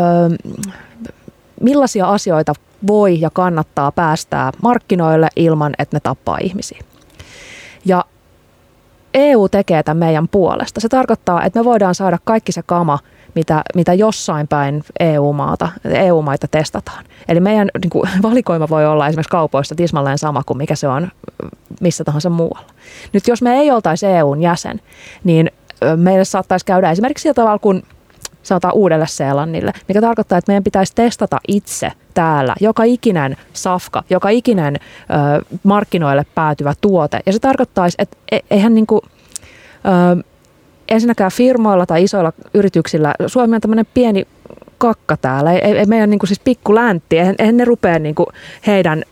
millaisia 1.60 2.08
asioita 2.08 2.52
voi 2.86 3.20
ja 3.20 3.30
kannattaa 3.30 3.92
päästää 3.92 4.52
markkinoille 4.62 5.28
ilman, 5.36 5.74
että 5.78 5.96
ne 5.96 6.00
tappaa 6.00 6.38
ihmisiä. 6.40 6.78
Ja 7.84 8.04
EU 9.14 9.48
tekee 9.48 9.82
tämän 9.82 9.96
meidän 9.96 10.28
puolesta. 10.28 10.80
Se 10.80 10.88
tarkoittaa, 10.88 11.44
että 11.44 11.60
me 11.60 11.64
voidaan 11.64 11.94
saada 11.94 12.18
kaikki 12.24 12.52
se 12.52 12.62
kama, 12.66 12.98
mitä, 13.38 13.62
mitä 13.74 13.94
jossain 13.94 14.48
päin 14.48 14.84
EU-maata, 15.00 15.68
EU-maita 15.84 16.48
testataan. 16.48 17.04
Eli 17.28 17.40
meidän 17.40 17.68
niin 17.82 17.90
kuin, 17.90 18.10
valikoima 18.22 18.68
voi 18.68 18.86
olla 18.86 19.06
esimerkiksi 19.06 19.30
kaupoista 19.30 19.74
tismalleen 19.74 20.18
sama 20.18 20.42
kuin 20.46 20.56
mikä 20.56 20.74
se 20.74 20.88
on 20.88 21.08
missä 21.80 22.04
tahansa 22.04 22.30
muualla. 22.30 22.70
Nyt 23.12 23.28
jos 23.28 23.42
me 23.42 23.58
ei 23.58 23.70
oltaisi 23.70 24.06
EUn 24.06 24.42
jäsen, 24.42 24.80
niin 25.24 25.50
meille 25.96 26.24
saattaisi 26.24 26.66
käydä 26.66 26.90
esimerkiksi 26.90 27.22
sillä 27.22 27.34
tavalla 27.34 27.58
kuin 27.58 27.82
sanotaan 28.42 28.74
uudelle 28.74 29.06
Seelannille, 29.06 29.72
mikä 29.88 30.00
tarkoittaa, 30.00 30.38
että 30.38 30.50
meidän 30.50 30.64
pitäisi 30.64 30.94
testata 30.94 31.38
itse 31.48 31.92
täällä 32.14 32.54
joka 32.60 32.82
ikinen 32.82 33.36
safka, 33.52 34.02
joka 34.10 34.28
ikinen 34.28 34.76
ö, 34.76 35.56
markkinoille 35.62 36.26
päätyvä 36.34 36.74
tuote. 36.80 37.20
Ja 37.26 37.32
se 37.32 37.38
tarkoittaisi, 37.38 37.96
että 37.98 38.16
e, 38.32 38.38
eihän 38.50 38.74
niin 38.74 38.86
kuin, 38.86 39.00
ö, 39.86 40.24
ensinnäkään 40.90 41.30
firmoilla 41.30 41.86
tai 41.86 42.04
isoilla 42.04 42.32
yrityksillä, 42.54 43.14
Suomi 43.26 43.54
on 43.54 43.60
tämmöinen 43.60 43.86
pieni 43.94 44.26
kakka 44.78 45.16
täällä. 45.16 45.52
Ei, 45.52 45.78
ei 45.78 45.86
meidän 45.86 46.10
niin 46.10 46.18
kuin 46.18 46.28
siis 46.28 46.40
pikku 46.40 46.74
läntti, 46.74 47.18
eihän, 47.18 47.34
eihän 47.38 47.56
ne 47.56 47.64
rupea 47.64 47.98
niin 47.98 48.14
kuin 48.14 48.26
heidän 48.66 49.02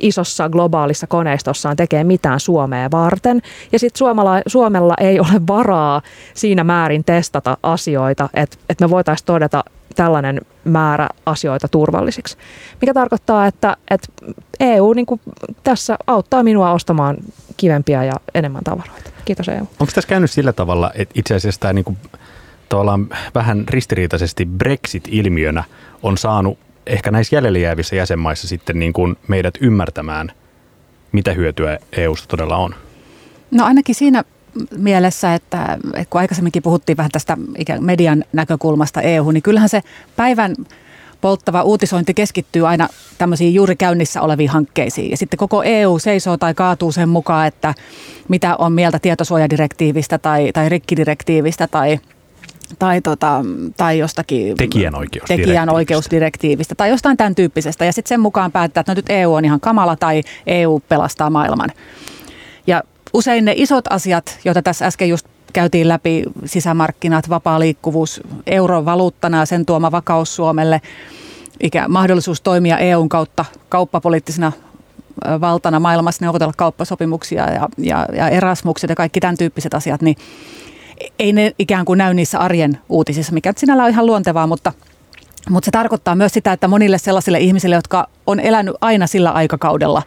isossa 0.00 0.48
globaalissa 0.48 1.06
koneistossaan 1.06 1.76
tekee 1.76 2.04
mitään 2.04 2.40
Suomea 2.40 2.90
varten. 2.90 3.42
Ja 3.72 3.78
sitten 3.78 3.98
Suomella, 4.46 4.94
ei 5.00 5.20
ole 5.20 5.40
varaa 5.48 6.02
siinä 6.34 6.64
määrin 6.64 7.04
testata 7.04 7.56
asioita, 7.62 8.28
että, 8.34 8.56
että 8.68 8.84
me 8.84 8.90
voitaisiin 8.90 9.26
todeta 9.26 9.64
tällainen 9.94 10.40
määrä 10.64 11.08
asioita 11.26 11.68
turvallisiksi. 11.68 12.36
Mikä 12.80 12.94
tarkoittaa, 12.94 13.46
että, 13.46 13.76
että 13.90 14.08
EU 14.60 14.92
niin 14.92 15.06
kuin 15.06 15.20
tässä 15.64 15.98
auttaa 16.06 16.42
minua 16.42 16.72
ostamaan 16.72 17.16
kivempiä 17.56 18.04
ja 18.04 18.12
enemmän 18.34 18.64
tavaroita. 18.64 19.10
Kiitos 19.24 19.48
EU. 19.48 19.66
Onko 19.80 19.92
tässä 19.94 20.08
käynyt 20.08 20.30
sillä 20.30 20.52
tavalla, 20.52 20.90
että 20.94 21.12
itse 21.18 21.34
asiassa 21.34 21.60
tämä 21.60 21.72
niin 21.72 21.84
kuin, 21.84 21.96
tavallaan 22.68 23.08
vähän 23.34 23.64
ristiriitaisesti 23.68 24.46
Brexit-ilmiönä 24.46 25.64
on 26.02 26.18
saanut 26.18 26.58
ehkä 26.86 27.10
näissä 27.10 27.36
jäljellä 27.36 27.58
jäävissä 27.58 27.96
jäsenmaissa 27.96 28.48
sitten 28.48 28.78
niin 28.78 28.92
kuin 28.92 29.16
meidät 29.28 29.54
ymmärtämään, 29.60 30.32
mitä 31.12 31.32
hyötyä 31.32 31.78
EUsta 31.92 32.28
todella 32.28 32.56
on? 32.56 32.74
No 33.50 33.64
ainakin 33.64 33.94
siinä 33.94 34.24
mielessä, 34.76 35.34
että, 35.34 35.78
että 35.94 36.10
kun 36.10 36.20
aikaisemminkin 36.20 36.62
puhuttiin 36.62 36.96
vähän 36.96 37.10
tästä 37.10 37.36
median 37.80 38.24
näkökulmasta 38.32 39.00
EU, 39.00 39.30
niin 39.30 39.42
kyllähän 39.42 39.68
se 39.68 39.80
päivän 40.16 40.54
polttava 41.20 41.62
uutisointi 41.62 42.14
keskittyy 42.14 42.68
aina 42.68 42.88
tämmöisiin 43.18 43.54
juuri 43.54 43.76
käynnissä 43.76 44.22
oleviin 44.22 44.50
hankkeisiin. 44.50 45.10
Ja 45.10 45.16
sitten 45.16 45.38
koko 45.38 45.62
EU 45.62 45.98
seisoo 45.98 46.36
tai 46.36 46.54
kaatuu 46.54 46.92
sen 46.92 47.08
mukaan, 47.08 47.46
että 47.46 47.74
mitä 48.28 48.56
on 48.56 48.72
mieltä 48.72 48.98
tietosuojadirektiivistä 48.98 50.18
tai, 50.18 50.50
tai 50.52 50.68
rikkidirektiivistä 50.68 51.68
tai 51.68 51.98
tai, 52.78 53.00
tota, 53.00 53.44
tai 53.76 53.98
jostakin 53.98 54.56
tekijänoikeusdirektiivistä. 54.56 55.46
tekijänoikeusdirektiivistä 55.46 56.74
tai 56.74 56.90
jostain 56.90 57.16
tämän 57.16 57.34
tyyppisestä. 57.34 57.84
Ja 57.84 57.92
sitten 57.92 58.08
sen 58.08 58.20
mukaan 58.20 58.52
päättää, 58.52 58.80
että 58.80 58.92
no 58.92 58.94
nyt 58.94 59.10
EU 59.10 59.34
on 59.34 59.44
ihan 59.44 59.60
kamala 59.60 59.96
tai 59.96 60.22
EU 60.46 60.80
pelastaa 60.88 61.30
maailman. 61.30 61.70
Ja 62.66 62.82
usein 63.12 63.44
ne 63.44 63.52
isot 63.56 63.84
asiat, 63.90 64.38
joita 64.44 64.62
tässä 64.62 64.86
äsken 64.86 65.08
just 65.08 65.26
käytiin 65.52 65.88
läpi, 65.88 66.22
sisämarkkinat, 66.44 67.28
vapaa 67.28 67.60
liikkuvuus, 67.60 68.20
euron 68.46 68.84
valuuttana 68.84 69.38
ja 69.38 69.46
sen 69.46 69.66
tuoma 69.66 69.92
vakaus 69.92 70.36
Suomelle, 70.36 70.80
ikä, 71.60 71.88
mahdollisuus 71.88 72.40
toimia 72.40 72.78
EUn 72.78 73.08
kautta 73.08 73.44
kauppapoliittisena 73.68 74.52
valtana 75.40 75.80
maailmassa, 75.80 76.24
neuvotella 76.24 76.52
kauppasopimuksia 76.56 77.50
ja, 77.50 77.68
ja, 77.78 78.06
ja 78.12 78.28
erasmukset 78.28 78.90
ja 78.90 78.96
kaikki 78.96 79.20
tämän 79.20 79.36
tyyppiset 79.36 79.74
asiat, 79.74 80.02
niin 80.02 80.16
ei 81.18 81.32
ne 81.32 81.52
ikään 81.58 81.84
kuin 81.84 81.98
näy 81.98 82.14
niissä 82.14 82.38
arjen 82.38 82.78
uutisissa, 82.88 83.32
mikä 83.32 83.52
sinällä 83.56 83.84
on 83.84 83.90
ihan 83.90 84.06
luontevaa, 84.06 84.46
mutta, 84.46 84.72
mutta 85.50 85.64
se 85.64 85.70
tarkoittaa 85.70 86.14
myös 86.14 86.32
sitä, 86.32 86.52
että 86.52 86.68
monille 86.68 86.98
sellaisille 86.98 87.38
ihmisille, 87.38 87.74
jotka 87.74 88.08
on 88.26 88.40
elänyt 88.40 88.74
aina 88.80 89.06
sillä 89.06 89.30
aikakaudella, 89.30 90.02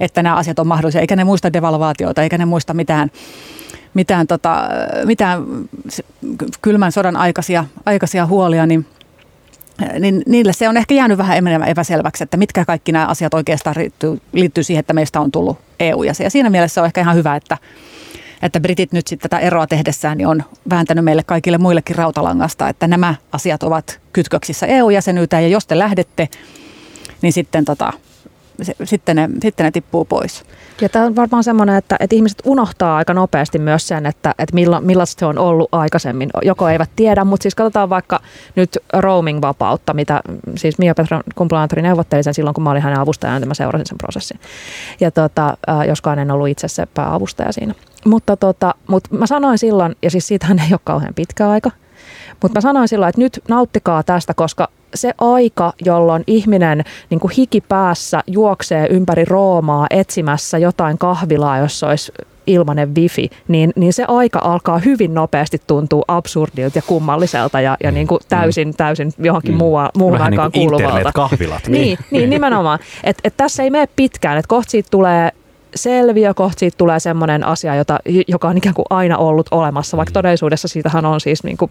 että 0.00 0.22
nämä 0.22 0.36
asiat 0.36 0.58
on 0.58 0.66
mahdollisia, 0.66 1.00
eikä 1.00 1.16
ne 1.16 1.24
muista 1.24 1.52
devalvaatioita, 1.52 2.22
eikä 2.22 2.38
ne 2.38 2.44
muista 2.44 2.74
mitään, 2.74 3.10
mitään, 3.94 4.26
tota, 4.26 4.68
mitään 5.04 5.42
kylmän 6.62 6.92
sodan 6.92 7.16
aikaisia, 7.16 7.64
aikaisia 7.86 8.26
huolia, 8.26 8.66
niin 8.66 8.86
niin 10.00 10.22
niille 10.26 10.52
se 10.52 10.68
on 10.68 10.76
ehkä 10.76 10.94
jäänyt 10.94 11.18
vähän 11.18 11.36
enemmän 11.36 11.68
epäselväksi, 11.68 12.24
että 12.24 12.36
mitkä 12.36 12.64
kaikki 12.64 12.92
nämä 12.92 13.06
asiat 13.06 13.34
oikeastaan 13.34 13.76
liittyy, 13.78 14.20
liittyy 14.32 14.64
siihen, 14.64 14.80
että 14.80 14.92
meistä 14.92 15.20
on 15.20 15.30
tullut 15.30 15.58
EU. 15.80 16.02
Ja 16.02 16.14
siinä 16.28 16.50
mielessä 16.50 16.80
on 16.80 16.86
ehkä 16.86 17.00
ihan 17.00 17.16
hyvä, 17.16 17.36
että, 17.36 17.58
että 18.42 18.60
britit 18.60 18.92
nyt 18.92 19.06
sitten 19.06 19.30
tätä 19.30 19.40
eroa 19.40 19.66
tehdessään 19.66 20.18
niin 20.18 20.26
on 20.26 20.42
vääntänyt 20.70 21.04
meille 21.04 21.22
kaikille 21.22 21.58
muillekin 21.58 21.96
rautalangasta, 21.96 22.68
että 22.68 22.86
nämä 22.86 23.14
asiat 23.32 23.62
ovat 23.62 24.00
kytköksissä 24.12 24.66
EU-jäsenyyteen 24.66 25.42
ja 25.42 25.48
jos 25.48 25.66
te 25.66 25.78
lähdette, 25.78 26.28
niin 27.22 27.32
sitten 27.32 27.64
tota, 27.64 27.92
se, 28.62 28.74
sitten, 28.84 29.16
ne, 29.16 29.28
sitten 29.42 29.64
ne 29.64 29.70
tippuu 29.70 30.04
pois. 30.04 30.44
Ja 30.80 30.88
tämä 30.88 31.04
on 31.04 31.16
varmaan 31.16 31.44
semmoinen, 31.44 31.76
että, 31.76 31.96
että 32.00 32.16
ihmiset 32.16 32.42
unohtaa 32.44 32.96
aika 32.96 33.14
nopeasti 33.14 33.58
myös 33.58 33.88
sen, 33.88 34.06
että, 34.06 34.34
että 34.38 34.54
milla, 34.54 34.80
millaista 34.80 35.20
se 35.20 35.26
on 35.26 35.38
ollut 35.38 35.68
aikaisemmin. 35.72 36.30
Joko 36.42 36.68
eivät 36.68 36.90
tiedä, 36.96 37.24
mutta 37.24 37.42
siis 37.42 37.54
katsotaan 37.54 37.90
vaikka 37.90 38.20
nyt 38.56 38.78
roaming-vapautta, 38.92 39.94
mitä 39.94 40.20
siis 40.56 40.78
Mia 40.78 40.94
Petra 40.94 41.20
kumplanaattori 41.34 41.82
neuvotteli 41.82 42.22
sen 42.22 42.34
silloin, 42.34 42.54
kun 42.54 42.64
mä 42.64 42.70
olin 42.70 42.82
hänen 42.82 43.00
avustajana, 43.00 43.38
niin 43.38 43.48
mä 43.48 43.54
seurasin 43.54 43.86
sen 43.86 43.98
prosessin. 43.98 44.40
Ja 45.00 45.10
tota, 45.10 45.56
joskaan 45.88 46.18
en 46.18 46.30
ollut 46.30 46.48
itse 46.48 46.68
se 46.68 46.86
pääavustaja 46.86 47.52
siinä. 47.52 47.74
Mutta, 48.04 48.36
tota, 48.36 48.74
mutta 48.86 49.16
mä 49.16 49.26
sanoin 49.26 49.58
silloin, 49.58 49.96
ja 50.02 50.10
siis 50.10 50.26
siitähän 50.26 50.58
ei 50.58 50.68
ole 50.72 50.80
kauhean 50.84 51.14
pitkä 51.14 51.48
aika, 51.48 51.70
mutta 52.42 52.56
mä 52.56 52.60
sanoin 52.60 52.88
silloin, 52.88 53.08
että 53.08 53.20
nyt 53.20 53.42
nauttikaa 53.48 54.02
tästä, 54.02 54.34
koska 54.34 54.68
se 54.94 55.12
aika, 55.18 55.72
jolloin 55.84 56.24
ihminen 56.26 56.84
niin 57.10 57.20
kuin 57.20 57.32
hiki 57.36 57.60
päässä 57.60 58.22
juoksee 58.26 58.86
ympäri 58.90 59.24
Roomaa 59.24 59.86
etsimässä 59.90 60.58
jotain 60.58 60.98
kahvilaa, 60.98 61.58
jossa 61.58 61.88
olisi 61.88 62.12
ilmanen 62.46 62.94
wifi, 62.94 63.30
niin, 63.48 63.72
niin 63.76 63.92
se 63.92 64.04
aika 64.08 64.38
alkaa 64.42 64.78
hyvin 64.78 65.14
nopeasti 65.14 65.62
tuntua 65.66 66.04
absurdilta 66.08 66.78
ja 66.78 66.82
kummalliselta 66.82 67.60
ja, 67.60 67.76
ja 67.82 67.90
niin 67.90 68.06
kuin 68.06 68.20
täysin, 68.28 68.76
täysin 68.76 69.12
johonkin 69.18 69.54
mm. 69.54 69.58
muuhun, 69.58 69.88
muuhun 69.96 70.18
Vähän 70.18 70.32
aikaan 70.32 70.50
niin 70.54 70.68
kuuluvalta. 70.68 70.84
internet-kahvilat. 70.88 71.68
Niin, 71.68 71.98
niin 72.10 72.30
nimenomaan. 72.30 72.78
Että 73.04 73.20
et 73.24 73.34
tässä 73.36 73.62
ei 73.62 73.70
mene 73.70 73.88
pitkään, 73.96 74.38
että 74.38 74.48
kohta 74.48 74.70
siitä 74.70 74.88
tulee 74.90 75.30
selviö, 75.74 76.34
kohta 76.34 76.58
siitä 76.58 76.76
tulee 76.78 77.00
semmoinen 77.00 77.44
asia, 77.44 77.74
jota, 77.74 77.98
joka 78.28 78.48
on 78.48 78.56
ikään 78.56 78.74
kuin 78.74 78.86
aina 78.90 79.18
ollut 79.18 79.46
olemassa, 79.50 79.96
vaikka 79.96 80.12
todellisuudessa 80.12 80.68
siitähän 80.68 81.06
on 81.06 81.20
siis 81.20 81.44
niin 81.44 81.56
kuin 81.56 81.70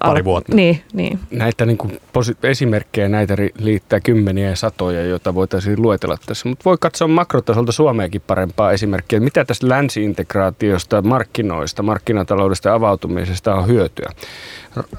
Pari 0.00 0.24
vuotta. 0.24 0.54
Niin, 0.56 0.80
niin. 0.92 1.18
Näitä 1.30 1.66
niin 1.66 1.78
kuin 1.78 2.00
posi- 2.12 2.36
esimerkkejä 2.42 3.08
näitä 3.08 3.34
ri- 3.34 3.52
liittää 3.58 4.00
kymmeniä 4.00 4.50
ja 4.50 4.56
satoja, 4.56 5.06
joita 5.06 5.34
voitaisiin 5.34 5.82
luetella 5.82 6.16
tässä. 6.26 6.48
Mutta 6.48 6.64
voi 6.64 6.76
katsoa 6.80 7.08
makrotasolta 7.08 7.72
Suomeakin 7.72 8.22
parempaa 8.26 8.72
esimerkkiä. 8.72 9.20
Mitä 9.20 9.44
tästä 9.44 9.68
länsiintegraatiosta, 9.68 11.02
markkinoista, 11.02 11.82
markkinataloudesta 11.82 12.68
ja 12.68 12.74
avautumisesta 12.74 13.54
on 13.54 13.66
hyötyä? 13.66 14.10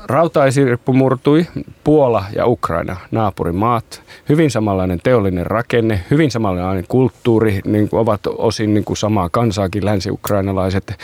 Rautaisirppu 0.05 0.93
murtui, 0.93 1.45
Puola 1.83 2.25
ja 2.35 2.47
Ukraina, 2.47 2.97
naapurimaat. 3.11 4.03
Hyvin 4.29 4.51
samanlainen 4.51 4.99
teollinen 5.03 5.45
rakenne, 5.45 6.03
hyvin 6.11 6.31
samanlainen 6.31 6.85
kulttuuri, 6.87 7.61
niin 7.65 7.89
kuin 7.89 7.99
ovat 7.99 8.21
osin 8.27 8.73
niin 8.73 8.83
kuin 8.83 8.97
samaa 8.97 9.29
kansaakin 9.29 9.85
länsi-ukrainalaiset. 9.85 10.97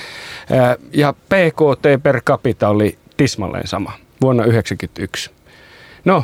Ja 0.94 1.14
PKT 1.14 2.04
per 2.04 2.22
capita 2.22 2.70
oli 2.70 2.98
tismalleen 3.22 3.68
sama 3.68 3.92
vuonna 4.22 4.44
1991. 4.44 5.32
No, 6.06 6.24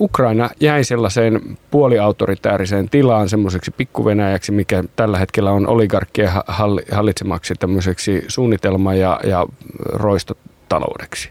Ukraina 0.00 0.50
jäi 0.60 0.84
sellaiseen 0.84 1.58
puoliautoritääriseen 1.70 2.88
tilaan, 2.90 3.28
semmoiseksi 3.28 3.70
pikkuvenäjäksi, 3.70 4.52
mikä 4.52 4.84
tällä 4.96 5.18
hetkellä 5.18 5.50
on 5.52 5.66
oligarkkien 5.66 6.28
ha- 6.28 6.44
halli- 6.48 6.84
hallitsemaksi 6.92 7.54
tämmöiseksi 7.54 8.24
suunnitelma- 8.28 8.94
ja, 8.94 9.20
ja 9.24 9.46
roistotaloudeksi. 9.92 11.30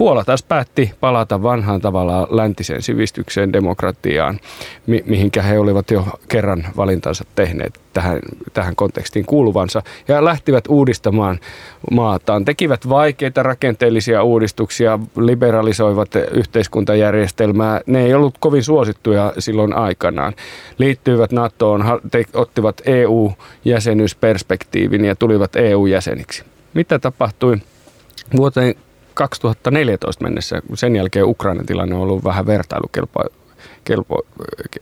Puola 0.00 0.24
taas 0.24 0.42
päätti 0.42 0.92
palata 1.00 1.42
vanhaan 1.42 1.80
tavallaan 1.80 2.26
läntiseen 2.30 2.82
sivistykseen, 2.82 3.52
demokratiaan, 3.52 4.40
mi- 4.86 5.04
mihinkä 5.06 5.42
he 5.42 5.58
olivat 5.58 5.90
jo 5.90 6.04
kerran 6.28 6.66
valintansa 6.76 7.24
tehneet 7.34 7.80
tähän, 7.92 8.18
tähän 8.52 8.76
kontekstiin 8.76 9.26
kuuluvansa. 9.26 9.82
Ja 10.08 10.24
lähtivät 10.24 10.64
uudistamaan 10.68 11.40
maataan. 11.90 12.44
Tekivät 12.44 12.88
vaikeita 12.88 13.42
rakenteellisia 13.42 14.22
uudistuksia, 14.22 14.98
liberalisoivat 15.16 16.10
yhteiskuntajärjestelmää. 16.30 17.80
Ne 17.86 18.04
ei 18.04 18.14
ollut 18.14 18.38
kovin 18.38 18.64
suosittuja 18.64 19.32
silloin 19.38 19.72
aikanaan. 19.72 20.32
Liittyivät 20.78 21.32
NATOon, 21.32 22.00
ottivat 22.34 22.82
EU-jäsenyysperspektiivin 22.86 25.04
ja 25.04 25.16
tulivat 25.16 25.56
EU-jäseniksi. 25.56 26.44
Mitä 26.74 26.98
tapahtui 26.98 27.56
vuoteen 28.36 28.74
2014 29.14 30.24
mennessä, 30.24 30.62
sen 30.74 30.96
jälkeen 30.96 31.26
Ukrainan 31.26 31.66
tilanne 31.66 31.94
on 31.94 32.00
ollut 32.00 32.24
vähän 32.24 32.46
vertailukelpo, 32.46 33.24
kelpo, 33.84 34.26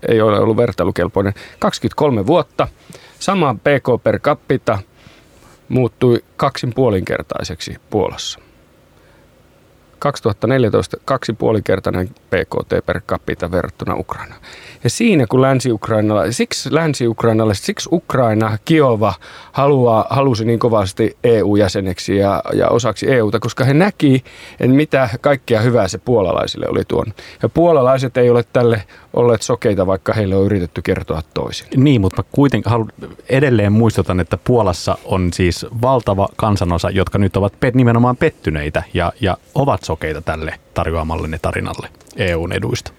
ei 0.08 0.20
ole 0.20 0.38
ollut 0.38 0.56
vertailukelpoinen. 0.56 1.34
23 1.58 2.26
vuotta, 2.26 2.68
sama 3.18 3.54
PK 3.54 4.02
per 4.02 4.18
capita 4.18 4.78
muuttui 5.68 6.24
kaksin 6.36 6.72
puolinkertaiseksi 6.74 7.76
Puolassa. 7.90 8.38
2014 9.98 10.96
kaksi 11.04 11.32
puolinkertainen 11.32 12.10
PKT 12.30 12.86
per 12.86 13.00
capita 13.00 13.50
verrattuna 13.50 13.96
Ukrainaan. 13.96 14.40
Ja 14.84 14.90
siinä 14.90 15.26
kun 15.26 15.42
länsi-Ukrainalla, 15.42 16.32
siksi 16.32 16.74
länsi-Ukrainalaiset, 16.74 17.64
siksi 17.64 17.88
Ukraina, 17.92 18.58
Kiova 18.64 19.14
haluaa, 19.52 20.06
halusi 20.10 20.44
niin 20.44 20.58
kovasti 20.58 21.16
EU-jäseneksi 21.24 22.16
ja, 22.16 22.42
ja 22.54 22.68
osaksi 22.68 23.10
EUta, 23.12 23.40
koska 23.40 23.64
he 23.64 23.74
näki, 23.74 24.24
että 24.60 24.76
mitä 24.76 25.08
kaikkea 25.20 25.60
hyvää 25.60 25.88
se 25.88 25.98
puolalaisille 25.98 26.66
oli 26.68 26.84
tuonut. 26.88 27.14
Ja 27.42 27.48
puolalaiset 27.48 28.16
ei 28.16 28.30
ole 28.30 28.44
tälle 28.52 28.82
olleet 29.12 29.42
sokeita, 29.42 29.86
vaikka 29.86 30.12
heille 30.12 30.36
on 30.36 30.44
yritetty 30.44 30.82
kertoa 30.82 31.22
toisin. 31.34 31.66
Niin, 31.76 32.00
mutta 32.00 32.24
kuitenkin 32.32 32.70
haluan, 32.70 32.92
edelleen 33.28 33.72
muistutan, 33.72 34.20
että 34.20 34.38
Puolassa 34.44 34.98
on 35.04 35.32
siis 35.32 35.66
valtava 35.82 36.28
kansanosa, 36.36 36.90
jotka 36.90 37.18
nyt 37.18 37.36
ovat 37.36 37.52
pet, 37.60 37.74
nimenomaan 37.74 38.16
pettyneitä 38.16 38.82
ja, 38.94 39.12
ja 39.20 39.36
ovat 39.54 39.84
sokeita 39.84 40.22
tälle 40.22 40.54
tarjoamallenne 40.78 41.38
tarinalle 41.38 41.88
EUn 42.16 42.52
eduista. 42.52 42.92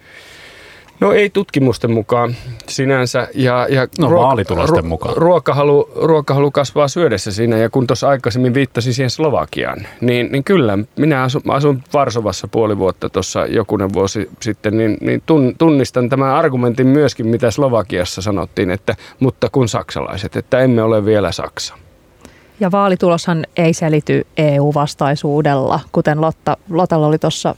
No 1.00 1.12
ei 1.12 1.30
tutkimusten 1.30 1.92
mukaan 1.92 2.36
sinänsä. 2.68 3.28
Ja, 3.34 3.68
ja 3.70 3.88
No, 4.00 4.12
vaalitulosten 4.12 4.88
mukaan. 4.88 5.18
Ruokahalu, 5.18 5.90
ruokahalu 5.96 6.52
kasvaa 6.52 6.88
syödessä 6.88 7.32
siinä 7.32 7.58
ja 7.58 7.70
kun 7.70 7.88
tuossa 7.88 8.10
aikaisemmin 8.10 8.54
viittasin 8.54 8.94
siihen 8.94 9.10
Slovakiaan, 9.10 9.88
niin, 10.02 10.32
niin 10.32 10.44
kyllä 10.44 10.78
minä 10.98 11.24
asun, 11.24 11.42
asun 11.48 11.84
Varsovassa 11.94 12.48
puoli 12.48 12.78
vuotta 12.78 13.10
tuossa 13.10 13.46
jokunen 13.46 13.94
vuosi 13.94 14.30
sitten, 14.42 14.78
niin, 14.78 14.98
niin 15.02 15.24
tun, 15.26 15.56
tunnistan 15.58 16.10
tämän 16.10 16.36
argumentin 16.36 16.88
myöskin, 16.88 17.28
mitä 17.28 17.52
Slovakiassa 17.52 18.22
sanottiin, 18.22 18.72
että 18.72 18.96
mutta 19.20 19.50
kun 19.52 19.70
saksalaiset, 19.70 20.36
että 20.36 20.60
emme 20.60 20.84
ole 20.84 21.06
vielä 21.06 21.32
Saksa. 21.32 21.76
Ja 22.60 22.72
vaalituloshan 22.72 23.46
ei 23.58 23.74
selity 23.74 24.28
EU-vastaisuudella, 24.38 25.80
kuten 25.92 26.22
Lotta, 26.22 26.58
Lotalla 26.70 27.08
oli 27.08 27.18
tuossa 27.18 27.56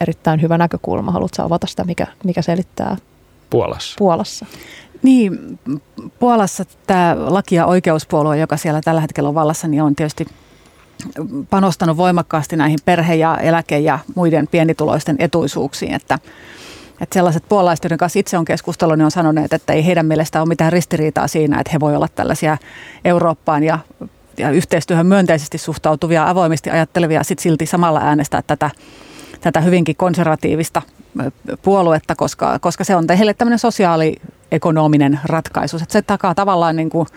erittäin 0.00 0.42
hyvä 0.42 0.58
näkökulma. 0.58 1.12
Haluatko 1.12 1.42
avata 1.42 1.66
sitä, 1.66 1.84
mikä, 1.84 2.06
mikä 2.24 2.42
selittää 2.42 2.96
Puolassa. 3.50 3.94
Puolassa? 3.98 4.46
Niin, 5.02 5.58
Puolassa 6.18 6.64
tämä 6.86 7.16
laki- 7.18 7.54
ja 7.54 7.66
oikeuspuolue, 7.66 8.38
joka 8.38 8.56
siellä 8.56 8.80
tällä 8.84 9.00
hetkellä 9.00 9.28
on 9.28 9.34
vallassa, 9.34 9.68
niin 9.68 9.82
on 9.82 9.96
tietysti 9.96 10.26
panostanut 11.50 11.96
voimakkaasti 11.96 12.56
näihin 12.56 12.78
perhe- 12.84 13.14
ja 13.14 13.38
eläke- 13.38 13.78
ja 13.78 13.98
muiden 14.14 14.46
pienituloisten 14.46 15.16
etuisuuksiin, 15.18 15.94
että 15.94 16.18
että 17.00 17.14
sellaiset 17.14 17.44
puolalaiset, 17.48 17.84
joiden 17.84 17.98
kanssa 17.98 18.18
itse 18.18 18.38
on 18.38 18.44
keskustellut, 18.44 18.98
niin 18.98 19.04
on 19.04 19.10
sanoneet, 19.10 19.52
että 19.52 19.72
ei 19.72 19.86
heidän 19.86 20.06
mielestään 20.06 20.42
ole 20.42 20.48
mitään 20.48 20.72
ristiriitaa 20.72 21.28
siinä, 21.28 21.60
että 21.60 21.72
he 21.72 21.80
voi 21.80 21.96
olla 21.96 22.08
tällaisia 22.14 22.58
Eurooppaan 23.04 23.62
ja, 23.62 23.78
ja 24.38 24.50
yhteistyöhön 24.50 25.06
myönteisesti 25.06 25.58
suhtautuvia, 25.58 26.30
avoimesti 26.30 26.70
ajattelevia, 26.70 27.24
sitten 27.24 27.42
silti 27.42 27.66
samalla 27.66 28.00
äänestää 28.00 28.42
tätä, 28.42 28.70
tätä 29.40 29.60
hyvinkin 29.60 29.96
konservatiivista 29.96 30.82
puoluetta, 31.62 32.14
koska, 32.14 32.58
koska 32.58 32.84
se 32.84 32.96
on 32.96 33.04
heille 33.18 33.34
tämmöinen 33.34 33.58
sosiaaliekonominen 33.58 35.20
ratkaisu. 35.24 35.76
Että 35.76 35.92
se 35.92 36.02
takaa 36.02 36.34
tavallaan 36.34 36.76
niin 36.76 36.90
kuin 36.90 37.08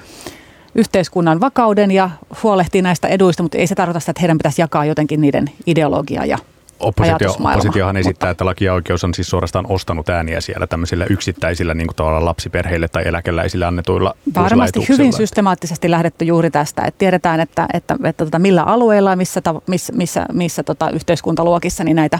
yhteiskunnan 0.75 1.41
vakauden 1.41 1.91
ja 1.91 2.09
huolehtii 2.43 2.81
näistä 2.81 3.07
eduista, 3.07 3.43
mutta 3.43 3.57
ei 3.57 3.67
se 3.67 3.75
tarkoita 3.75 3.99
sitä, 3.99 4.11
että 4.11 4.21
heidän 4.21 4.37
pitäisi 4.37 4.61
jakaa 4.61 4.85
jotenkin 4.85 5.21
niiden 5.21 5.51
ideologia 5.65 6.25
ja 6.25 6.37
Oppositio, 6.79 7.35
oppositiohan 7.39 7.95
Mutta- 7.95 8.09
esittää, 8.09 8.29
että 8.29 8.45
laki 8.45 8.65
ja 8.65 8.73
oikeus 8.73 9.03
on 9.03 9.13
siis 9.13 9.29
suorastaan 9.29 9.65
ostanut 9.69 10.09
ääniä 10.09 10.41
siellä 10.41 10.67
tämmöisillä 10.67 11.05
yksittäisillä 11.09 11.73
niin 11.73 11.87
tavallaan 11.95 12.25
lapsiperheille 12.25 12.87
tai 12.87 13.07
eläkeläisille 13.07 13.65
annetuilla 13.65 14.15
Varmasti 14.35 14.85
hyvin 14.89 15.13
systemaattisesti 15.13 15.91
lähdetty 15.91 16.25
juuri 16.25 16.51
tästä, 16.51 16.81
että 16.85 16.97
tiedetään, 16.97 17.39
että, 17.39 17.67
että, 17.73 17.97
että 18.03 18.25
tota, 18.25 18.39
millä 18.39 18.63
alueilla 18.63 19.09
ja 19.09 19.15
missä, 19.15 19.41
missä, 19.67 19.93
missä, 19.93 20.25
missä 20.33 20.63
tota, 20.63 20.89
yhteiskuntaluokissa 20.89 21.83
niin 21.83 21.95
näitä, 21.95 22.19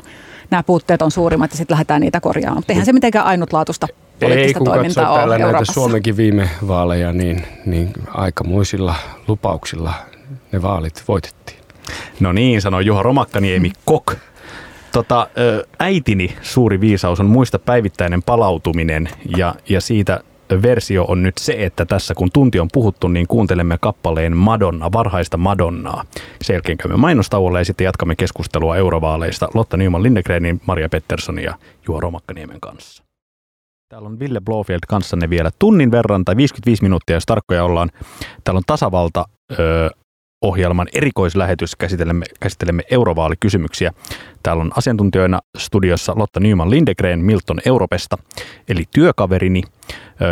nämä 0.51 0.64
puutteet 0.64 1.01
on 1.01 1.12
suurimmat 1.12 1.51
ja 1.51 1.57
sitten 1.57 1.76
lähdetään 1.76 2.01
niitä 2.01 2.20
korjaamaan. 2.20 2.57
Mutta 2.57 2.74
eihän 2.74 2.86
se 2.86 2.93
mitenkään 2.93 3.26
ainutlaatuista 3.26 3.88
Ei, 3.89 3.95
poliittista 4.20 4.57
kun 4.57 4.66
katsoo 4.66 4.74
toimintaa 4.76 5.03
täällä 5.05 5.24
ole 5.24 5.30
näitä 5.30 5.45
Euroopassa. 5.45 5.74
Suomenkin 5.74 6.18
viime 6.18 6.49
vaaleja, 6.68 7.14
niin, 7.14 7.43
niin 7.66 7.93
aikamoisilla 8.14 8.95
lupauksilla 9.28 9.93
ne 10.51 10.62
vaalit 10.62 11.03
voitettiin. 11.07 11.59
No 12.20 12.32
niin, 12.32 12.62
sanoi 12.62 12.86
Juha 12.86 13.04
Romakkaniemi, 13.04 13.72
kok. 13.86 14.16
Tota, 14.92 15.28
äitini 15.80 16.36
suuri 16.42 16.82
viisaus 16.82 17.20
on 17.20 17.26
muista 17.26 17.60
päivittäinen 17.60 18.24
palautuminen 18.24 19.10
ja, 19.38 19.56
ja 19.70 19.82
siitä 19.82 20.20
versio 20.62 21.06
on 21.08 21.24
nyt 21.24 21.38
se, 21.38 21.56
että 21.58 21.86
tässä 21.86 22.16
kun 22.16 22.30
tunti 22.34 22.60
on 22.60 22.68
puhuttu, 22.74 23.08
niin 23.08 23.28
kuuntelemme 23.28 23.78
kappaleen 23.82 24.38
Madonna, 24.38 24.92
varhaista 24.92 25.38
Madonnaa. 25.38 26.06
Sen 26.42 26.54
jälkeen 26.54 26.78
käymme 26.78 26.98
mainostauolle 26.98 27.60
ja 27.60 27.66
sitten 27.66 27.86
jatkamme 27.86 28.16
keskustelua 28.16 28.78
eurovaaleista 28.78 29.48
Lotta 29.54 29.78
Nyman 29.78 30.04
Lindegrenin, 30.04 30.62
Maria 30.66 30.90
Petterssonin 30.90 31.46
ja 31.46 31.54
Juha 31.88 32.00
Romakkaniemen 32.00 32.60
kanssa. 32.62 33.04
Täällä 33.90 34.08
on 34.08 34.20
Ville 34.20 34.42
Blofield 34.42 34.80
kanssanne 34.88 35.30
vielä 35.30 35.52
tunnin 35.60 35.92
verran 35.92 36.26
tai 36.26 36.36
55 36.36 36.84
minuuttia, 36.84 37.16
jos 37.16 37.26
tarkkoja 37.26 37.64
ollaan. 37.64 37.90
Täällä 38.44 38.58
on 38.58 38.64
tasavalta 38.66 39.26
ö, 39.60 39.90
ohjelman 40.42 40.88
erikoislähetys. 40.94 41.76
Käsittelemme, 41.76 42.26
käsittelemme 42.40 42.84
eurovaalikysymyksiä. 42.92 43.94
Täällä 44.44 44.62
on 44.62 44.72
asiantuntijoina 44.78 45.40
studiossa 45.58 46.14
Lotta 46.16 46.40
Nyman 46.40 46.70
Lindegren 46.70 47.20
Milton 47.20 47.60
Europesta, 47.66 48.18
eli 48.70 48.84
työkaverini. 48.94 49.64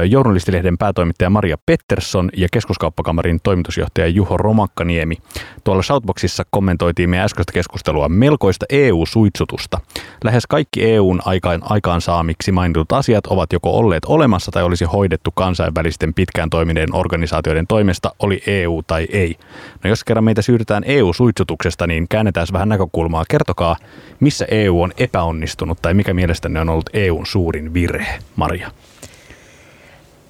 Journalistilehden 0.10 0.78
päätoimittaja 0.78 1.30
Maria 1.30 1.58
Pettersson 1.66 2.30
ja 2.38 2.48
keskuskauppakamarin 2.52 3.40
toimitusjohtaja 3.44 4.08
Juho 4.08 4.38
Romakkaniemi. 4.38 5.16
Tuolla 5.64 5.84
Shoutboxissa 5.84 6.44
kommentoitiin 6.50 7.10
meidän 7.10 7.26
äskeistä 7.26 7.54
keskustelua 7.54 8.10
melkoista 8.10 8.66
EU-suitsutusta. 8.70 9.80
Lähes 10.24 10.48
kaikki 10.48 10.92
EUn 10.92 11.22
aikaan, 11.26 11.62
aikaansaamiksi 11.64 12.52
mainitut 12.52 12.92
asiat 12.92 13.28
ovat 13.28 13.54
joko 13.54 13.78
olleet 13.78 14.06
olemassa 14.06 14.52
tai 14.52 14.64
olisi 14.64 14.86
hoidettu 14.86 15.32
kansainvälisten 15.32 16.14
pitkään 16.14 16.50
toimineiden 16.50 16.96
organisaatioiden 16.96 17.68
toimesta, 17.68 18.12
oli 18.20 18.42
EU 18.48 18.82
tai 18.88 19.08
ei. 19.12 19.36
No 19.84 19.90
jos 19.90 20.04
kerran 20.04 20.24
meitä 20.24 20.42
siirrytään 20.42 20.84
EU-suitsutuksesta, 20.86 21.88
niin 21.88 22.08
käännetään 22.10 22.48
vähän 22.54 22.70
näkökulmaa. 22.70 23.26
Kertokaa, 23.30 23.76
missä 24.20 24.46
EU 24.52 24.82
on 24.82 24.92
epäonnistunut 24.98 25.82
tai 25.82 25.94
mikä 25.94 26.14
mielestäni 26.14 26.60
on 26.60 26.70
ollut 26.70 26.90
EUn 26.94 27.26
suurin 27.26 27.74
virhe, 27.74 28.20
Maria? 28.36 28.72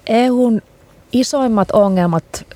EUn 0.08 0.62
isoimmat 1.12 1.70
ongelmat 1.70 2.46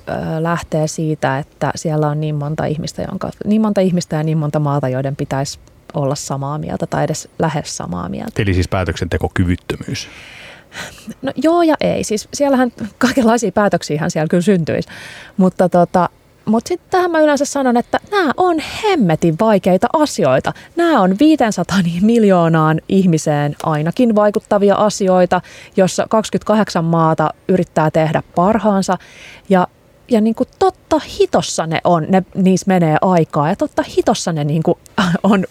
lähtee 0.40 0.86
siitä, 0.86 1.38
että 1.38 1.72
siellä 1.74 2.08
on 2.08 2.20
niin 2.20 2.34
monta 2.34 2.64
ihmistä, 2.64 3.02
jonka, 3.10 3.30
niin 3.44 3.62
monta 3.62 3.80
ihmistä 3.80 4.16
ja 4.16 4.22
niin 4.22 4.38
monta 4.38 4.58
maata, 4.58 4.88
joiden 4.88 5.16
pitäisi 5.16 5.58
olla 5.94 6.14
samaa 6.14 6.58
mieltä 6.58 6.86
tai 6.86 7.04
edes 7.04 7.28
lähes 7.38 7.76
samaa 7.76 8.08
mieltä. 8.08 8.42
Eli 8.42 8.54
siis 8.54 8.68
päätöksentekokyvyttömyys. 8.68 10.08
No 11.22 11.32
joo 11.36 11.62
ja 11.62 11.74
ei. 11.80 12.04
Siis 12.04 12.28
siellähän 12.34 12.72
kaikenlaisia 12.98 13.52
päätöksiä 13.52 14.08
siellä 14.08 14.28
kyllä 14.28 14.42
syntyisi. 14.42 14.88
Mutta 15.36 15.68
tota, 15.68 16.08
mutta 16.44 16.68
sitten 16.68 16.90
tähän 16.90 17.10
mä 17.10 17.20
yleensä 17.20 17.44
sanon, 17.44 17.76
että 17.76 17.98
nämä 18.10 18.32
on 18.36 18.56
hemmetin 18.82 19.36
vaikeita 19.40 19.86
asioita. 19.92 20.52
Nämä 20.76 21.00
on 21.00 21.16
500 21.20 21.78
miljoonaan 22.00 22.80
ihmiseen 22.88 23.56
ainakin 23.62 24.14
vaikuttavia 24.14 24.74
asioita, 24.74 25.40
jossa 25.76 26.06
28 26.10 26.84
maata 26.84 27.30
yrittää 27.48 27.90
tehdä 27.90 28.22
parhaansa. 28.34 28.98
Ja 29.48 29.68
ja 30.12 30.20
niin 30.20 30.34
kuin 30.34 30.48
totta 30.58 31.00
hitossa 31.20 31.66
ne 31.66 31.80
on, 31.84 32.06
ne, 32.08 32.22
niissä 32.34 32.64
menee 32.68 32.96
aikaa 33.02 33.48
ja 33.48 33.56
totta 33.56 33.82
hitossa 33.96 34.32
ne 34.32 34.44
niin 34.44 34.62
kuin 34.62 34.78
on 35.22 35.44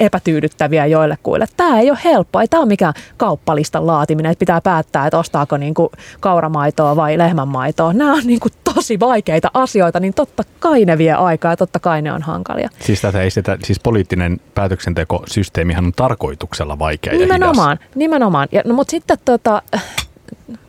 epätyydyttäviä 0.00 0.86
joillekuille. 0.86 1.46
Tämä 1.56 1.80
ei 1.80 1.90
ole 1.90 1.98
helppoa, 2.04 2.42
ei 2.42 2.48
tämä 2.48 2.60
ole 2.60 2.68
mikään 2.68 2.94
kauppalistan 3.16 3.86
laatiminen, 3.86 4.32
että 4.32 4.40
pitää 4.40 4.60
päättää, 4.60 5.06
että 5.06 5.18
ostaako 5.18 5.56
niin 5.56 5.74
kuin 5.74 5.88
kauramaitoa 6.20 6.96
vai 6.96 7.18
lehmänmaitoa. 7.18 7.92
Nämä 7.92 8.12
on 8.12 8.22
niin 8.24 8.40
kuin 8.40 8.52
tosi 8.74 9.00
vaikeita 9.00 9.50
asioita, 9.54 10.00
niin 10.00 10.14
totta 10.14 10.42
kai 10.58 10.84
ne 10.84 10.98
vie 10.98 11.12
aikaa 11.12 11.52
ja 11.52 11.56
totta 11.56 11.80
kai 11.80 12.02
ne 12.02 12.12
on 12.12 12.22
hankalia. 12.22 12.68
Siis 12.80 13.00
tätä 13.00 13.22
ei 13.22 13.30
sitä, 13.30 13.58
siis 13.64 13.80
poliittinen 13.80 14.40
päätöksentekosysteemihän 14.54 15.84
on 15.84 15.92
tarkoituksella 15.92 16.78
vaikea 16.78 17.12
nimenomaan, 17.12 17.70
ja 17.70 17.84
hidas. 17.84 17.96
Nimenomaan, 17.96 18.48
ja, 18.52 18.62
no, 18.64 18.74
mutta 18.74 18.90
sitten 18.90 19.18
tota, 19.24 19.62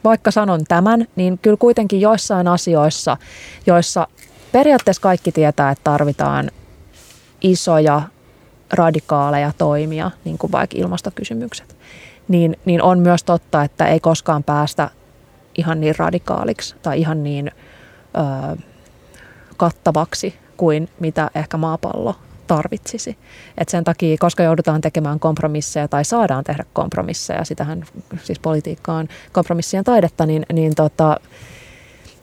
vaikka 0.04 0.32
sanon 0.32 0.64
tämän, 0.68 1.08
niin 1.16 1.40
kyllä 1.42 1.58
kuitenkin 1.58 2.02
joissain 2.02 2.48
asioissa, 2.48 3.18
joissa 3.66 4.08
periaatteessa 4.52 5.02
kaikki 5.02 5.32
tietää, 5.32 5.72
että 5.72 5.84
tarvitaan 5.84 6.52
isoja 7.42 8.02
radikaaleja 8.74 9.52
toimia, 9.58 10.12
niin 10.26 10.38
kuin 10.38 10.52
vaikka 10.52 10.78
ilmastokysymykset, 10.78 11.78
niin, 12.28 12.58
niin 12.66 12.82
on 12.82 13.00
myös 13.00 13.24
totta, 13.24 13.64
että 13.64 13.88
ei 13.88 14.00
koskaan 14.00 14.44
päästä 14.44 14.90
ihan 15.58 15.82
niin 15.82 15.96
radikaaliksi 15.98 16.76
tai 16.82 17.00
ihan 17.00 17.24
niin 17.24 17.52
ö, 18.58 18.58
kattavaksi 19.58 20.36
kuin 20.58 20.90
mitä 21.00 21.32
ehkä 21.36 21.58
maapallo 21.58 22.16
tarvitsisi. 22.50 23.18
Et 23.58 23.70
sen 23.70 23.84
takia, 23.84 24.18
koska 24.20 24.44
joudutaan 24.44 24.82
tekemään 24.82 25.20
kompromisseja 25.20 25.88
tai 25.88 26.06
saadaan 26.06 26.44
tehdä 26.44 26.66
kompromisseja, 26.74 27.46
sitähän 27.46 27.84
siis 28.24 28.40
politiikka 28.40 28.94
on 28.94 29.08
kompromissien 29.32 29.84
taidetta, 29.84 30.26
niin, 30.26 30.46
niin, 30.54 30.76
tota, 30.76 31.20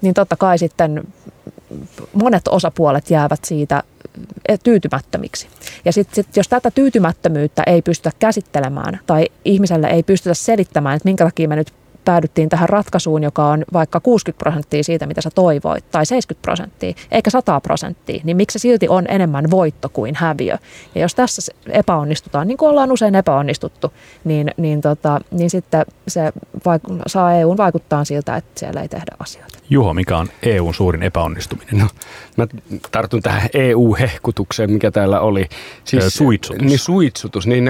niin 0.02 0.14
totta 0.14 0.36
kai 0.36 0.58
sitten 0.58 1.04
monet 2.12 2.48
osapuolet 2.48 3.10
jäävät 3.10 3.44
siitä 3.44 3.82
tyytymättömiksi. 4.62 5.48
Ja 5.84 5.92
sitten 5.92 6.14
sit, 6.14 6.36
jos 6.36 6.48
tätä 6.48 6.70
tyytymättömyyttä 6.70 7.62
ei 7.66 7.82
pystytä 7.82 8.10
käsittelemään 8.18 9.00
tai 9.06 9.26
ihmiselle 9.44 9.86
ei 9.86 10.02
pystytä 10.02 10.34
selittämään, 10.34 10.96
että 10.96 11.08
minkä 11.08 11.24
takia 11.24 11.48
me 11.48 11.56
nyt 11.56 11.72
päädyttiin 12.06 12.48
tähän 12.48 12.68
ratkaisuun, 12.68 13.22
joka 13.22 13.46
on 13.46 13.64
vaikka 13.72 14.00
60 14.00 14.38
prosenttia 14.38 14.84
siitä, 14.84 15.06
mitä 15.06 15.20
sä 15.20 15.30
toivoit, 15.34 15.90
tai 15.90 16.06
70 16.06 16.42
prosenttia, 16.42 16.94
eikä 17.10 17.30
100 17.30 17.60
prosenttia, 17.60 18.20
niin 18.24 18.36
miksi 18.36 18.58
se 18.58 18.62
silti 18.62 18.88
on 18.88 19.04
enemmän 19.08 19.50
voitto 19.50 19.88
kuin 19.88 20.14
häviö? 20.14 20.58
Ja 20.94 21.00
jos 21.00 21.14
tässä 21.14 21.52
epäonnistutaan, 21.68 22.48
niin 22.48 22.58
kuin 22.58 22.70
ollaan 22.70 22.92
usein 22.92 23.14
epäonnistuttu, 23.14 23.92
niin, 24.24 24.50
niin, 24.56 24.80
tota, 24.80 25.20
niin 25.30 25.50
sitten 25.50 25.84
se 26.08 26.32
vaik- 26.56 27.02
saa 27.06 27.34
EUn 27.34 27.56
vaikuttaa 27.56 28.04
siltä, 28.04 28.36
että 28.36 28.60
siellä 28.60 28.82
ei 28.82 28.88
tehdä 28.88 29.16
asioita. 29.18 29.58
Juho, 29.70 29.94
mikä 29.94 30.18
on 30.18 30.28
EUn 30.42 30.74
suurin 30.74 31.02
epäonnistuminen? 31.02 31.78
No, 31.78 31.86
mä 32.36 32.46
tartun 32.90 33.22
tähän 33.22 33.48
EU-hehkutukseen, 33.54 34.70
mikä 34.70 34.90
täällä 34.90 35.20
oli. 35.20 35.48
Siis, 35.84 36.14
suitsutus. 36.14 36.62
Niin 36.62 36.78
suitsutus. 36.78 37.46
Niin 37.46 37.64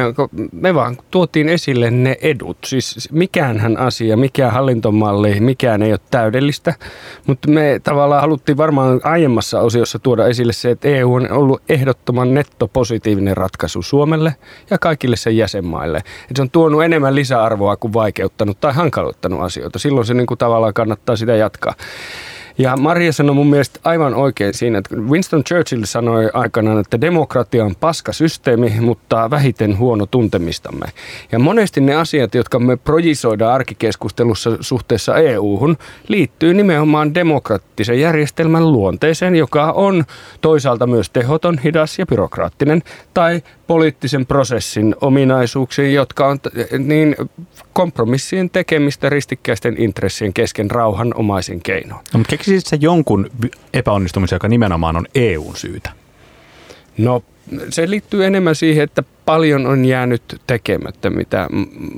me 0.53 0.75
vaan 0.75 0.97
tuotiin 1.11 1.49
esille 1.49 1.91
ne 1.91 2.17
edut. 2.23 2.59
Siis 2.65 3.09
mikäänhän 3.13 3.77
asia, 3.77 4.17
mikään 4.27 4.53
hallintomalli, 4.53 5.41
mikään 5.41 5.83
ei 5.83 5.93
ole 5.93 6.01
täydellistä, 6.11 6.75
mutta 7.27 7.49
me 7.49 7.81
tavallaan 7.85 8.21
haluttiin 8.21 8.57
varmaan 8.57 9.01
aiemmassa 9.05 9.61
osiossa 9.61 9.99
tuoda 9.99 10.27
esille 10.27 10.53
se, 10.53 10.71
että 10.71 10.89
EU 10.89 11.15
on 11.15 11.33
ollut 11.33 11.63
ehdottoman 11.69 12.35
nettopositiivinen 12.35 13.37
ratkaisu 13.37 13.83
Suomelle 13.83 14.35
ja 14.71 14.79
kaikille 14.79 15.17
sen 15.17 15.37
jäsenmaille. 15.37 15.99
Että 15.99 16.37
se 16.37 16.43
on 16.43 16.51
tuonut 16.51 16.85
enemmän 16.85 17.15
lisäarvoa 17.15 17.77
kuin 17.77 17.93
vaikeuttanut 17.93 18.61
tai 18.61 18.73
hankaloittanut 18.73 19.41
asioita. 19.41 19.79
Silloin 19.79 20.07
se 20.07 20.15
niin 20.15 20.27
kuin 20.27 20.39
tavallaan 20.39 20.75
kannattaa 20.75 21.17
sitä 21.17 21.37
jatkaa. 21.37 21.75
Ja 22.59 22.77
Maria 22.77 23.13
sanoi 23.13 23.35
mun 23.35 23.51
mielestä 23.51 23.81
aivan 23.85 24.15
oikein 24.15 24.55
siinä, 24.55 24.79
että 24.79 24.97
Winston 24.97 25.45
Churchill 25.45 25.85
sanoi 25.85 26.31
aikanaan, 26.35 26.81
että 26.81 27.01
demokratia 27.01 27.65
on 27.65 27.77
paska 27.81 28.13
systeemi, 28.13 28.73
mutta 28.81 29.31
vähiten 29.31 29.79
huono 29.79 30.07
tuntemistamme. 30.07 30.87
Ja 31.33 31.39
monesti 31.39 31.81
ne 31.81 31.95
asiat, 31.95 32.35
jotka 32.35 32.59
me 32.59 32.77
projisoidaan 32.77 33.55
arkikeskustelussa 33.55 34.51
suhteessa 34.61 35.17
EU-hun, 35.17 35.77
liittyy 36.09 36.55
nimenomaan 36.55 37.15
demokraattisen 37.15 38.01
järjestelmän 38.01 38.73
luonteeseen, 38.73 39.37
joka 39.37 39.73
on 39.73 40.05
toisaalta 40.41 40.87
myös 40.87 41.11
tehoton, 41.11 41.59
hidas 41.59 41.99
ja 41.99 42.07
byrokraattinen, 42.07 42.83
tai 43.15 43.43
poliittisen 43.67 44.27
prosessin 44.27 44.97
ominaisuuksiin, 45.01 45.95
jotka 45.95 46.27
on 46.27 46.39
niin 46.79 47.17
kompromissien 47.73 48.51
tekemistä 48.51 49.09
ristikkäisten 49.09 49.81
intressien 49.83 50.33
kesken 50.33 50.71
rauhanomaisen 50.71 51.61
keinoin. 51.61 52.05
No, 52.13 52.19
mutta 52.19 52.31
keksisit 52.31 52.67
se 52.67 52.79
jonkun 52.81 53.31
epäonnistumisen, 53.73 54.37
joka 54.37 54.49
nimenomaan 54.49 54.97
on 54.97 55.07
EUn 55.15 55.57
syytä? 55.57 55.91
No 56.99 57.23
se 57.71 57.91
liittyy 57.91 58.25
enemmän 58.25 58.55
siihen, 58.55 58.85
että 58.85 59.03
paljon 59.27 59.67
on 59.67 59.85
jäänyt 59.85 60.23
tekemättä, 60.47 61.11
mitä 61.11 61.49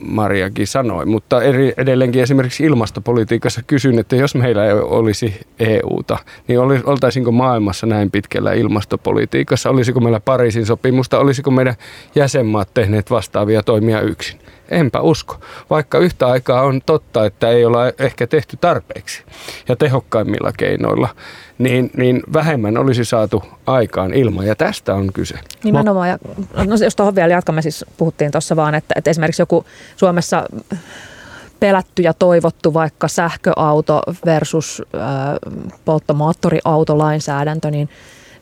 Mariakin 0.02 0.66
sanoi. 0.66 1.06
Mutta 1.06 1.42
eri, 1.42 1.72
edelleenkin 1.76 2.22
esimerkiksi 2.22 2.64
ilmastopolitiikassa 2.64 3.62
kysyn, 3.66 3.98
että 3.98 4.16
jos 4.16 4.34
meillä 4.34 4.66
ei 4.66 4.72
olisi 4.72 5.40
EUta, 5.58 6.18
niin 6.48 6.60
oltaisiinko 6.60 7.32
maailmassa 7.32 7.86
näin 7.86 8.10
pitkällä 8.10 8.52
ilmastopolitiikassa? 8.52 9.70
Olisiko 9.70 10.00
meillä 10.00 10.20
Pariisin 10.20 10.66
sopimusta? 10.66 11.18
Olisiko 11.18 11.50
meidän 11.50 11.74
jäsenmaat 12.14 12.74
tehneet 12.74 13.10
vastaavia 13.10 13.62
toimia 13.62 14.00
yksin? 14.00 14.40
Enpä 14.68 15.00
usko. 15.00 15.36
Vaikka 15.70 15.98
yhtä 15.98 16.26
aikaa 16.26 16.62
on 16.62 16.80
totta, 16.86 17.26
että 17.26 17.48
ei 17.48 17.64
olla 17.64 17.80
ehkä 17.98 18.26
tehty 18.26 18.56
tarpeeksi 18.60 19.22
ja 19.68 19.76
tehokkaimmilla 19.76 20.52
keinoilla, 20.56 21.08
niin, 21.58 21.90
niin 21.96 22.22
vähemmän 22.32 22.78
olisi 22.78 23.04
saatu 23.04 23.42
aikaan 23.66 24.14
ilman. 24.14 24.46
Ja 24.46 24.56
tästä 24.56 24.94
on 24.94 25.12
kyse. 25.12 25.38
Nimenomaan. 25.64 26.08
Ja, 26.08 26.18
no, 26.64 26.76
jos 26.84 26.96
tuohon 26.96 27.14
vielä 27.14 27.32
jatkamme, 27.32 27.62
siis 27.62 27.84
puhuttiin 27.96 28.30
tuossa 28.30 28.56
vaan, 28.56 28.74
että, 28.74 28.94
että 28.96 29.10
esimerkiksi 29.10 29.42
joku 29.42 29.64
Suomessa 29.96 30.44
pelätty 31.60 32.02
ja 32.02 32.14
toivottu 32.14 32.74
vaikka 32.74 33.08
sähköauto 33.08 34.02
versus 34.24 34.82
äh, 34.94 35.00
polttomoottoriautolainsäädäntö, 35.84 37.70
niin 37.70 37.88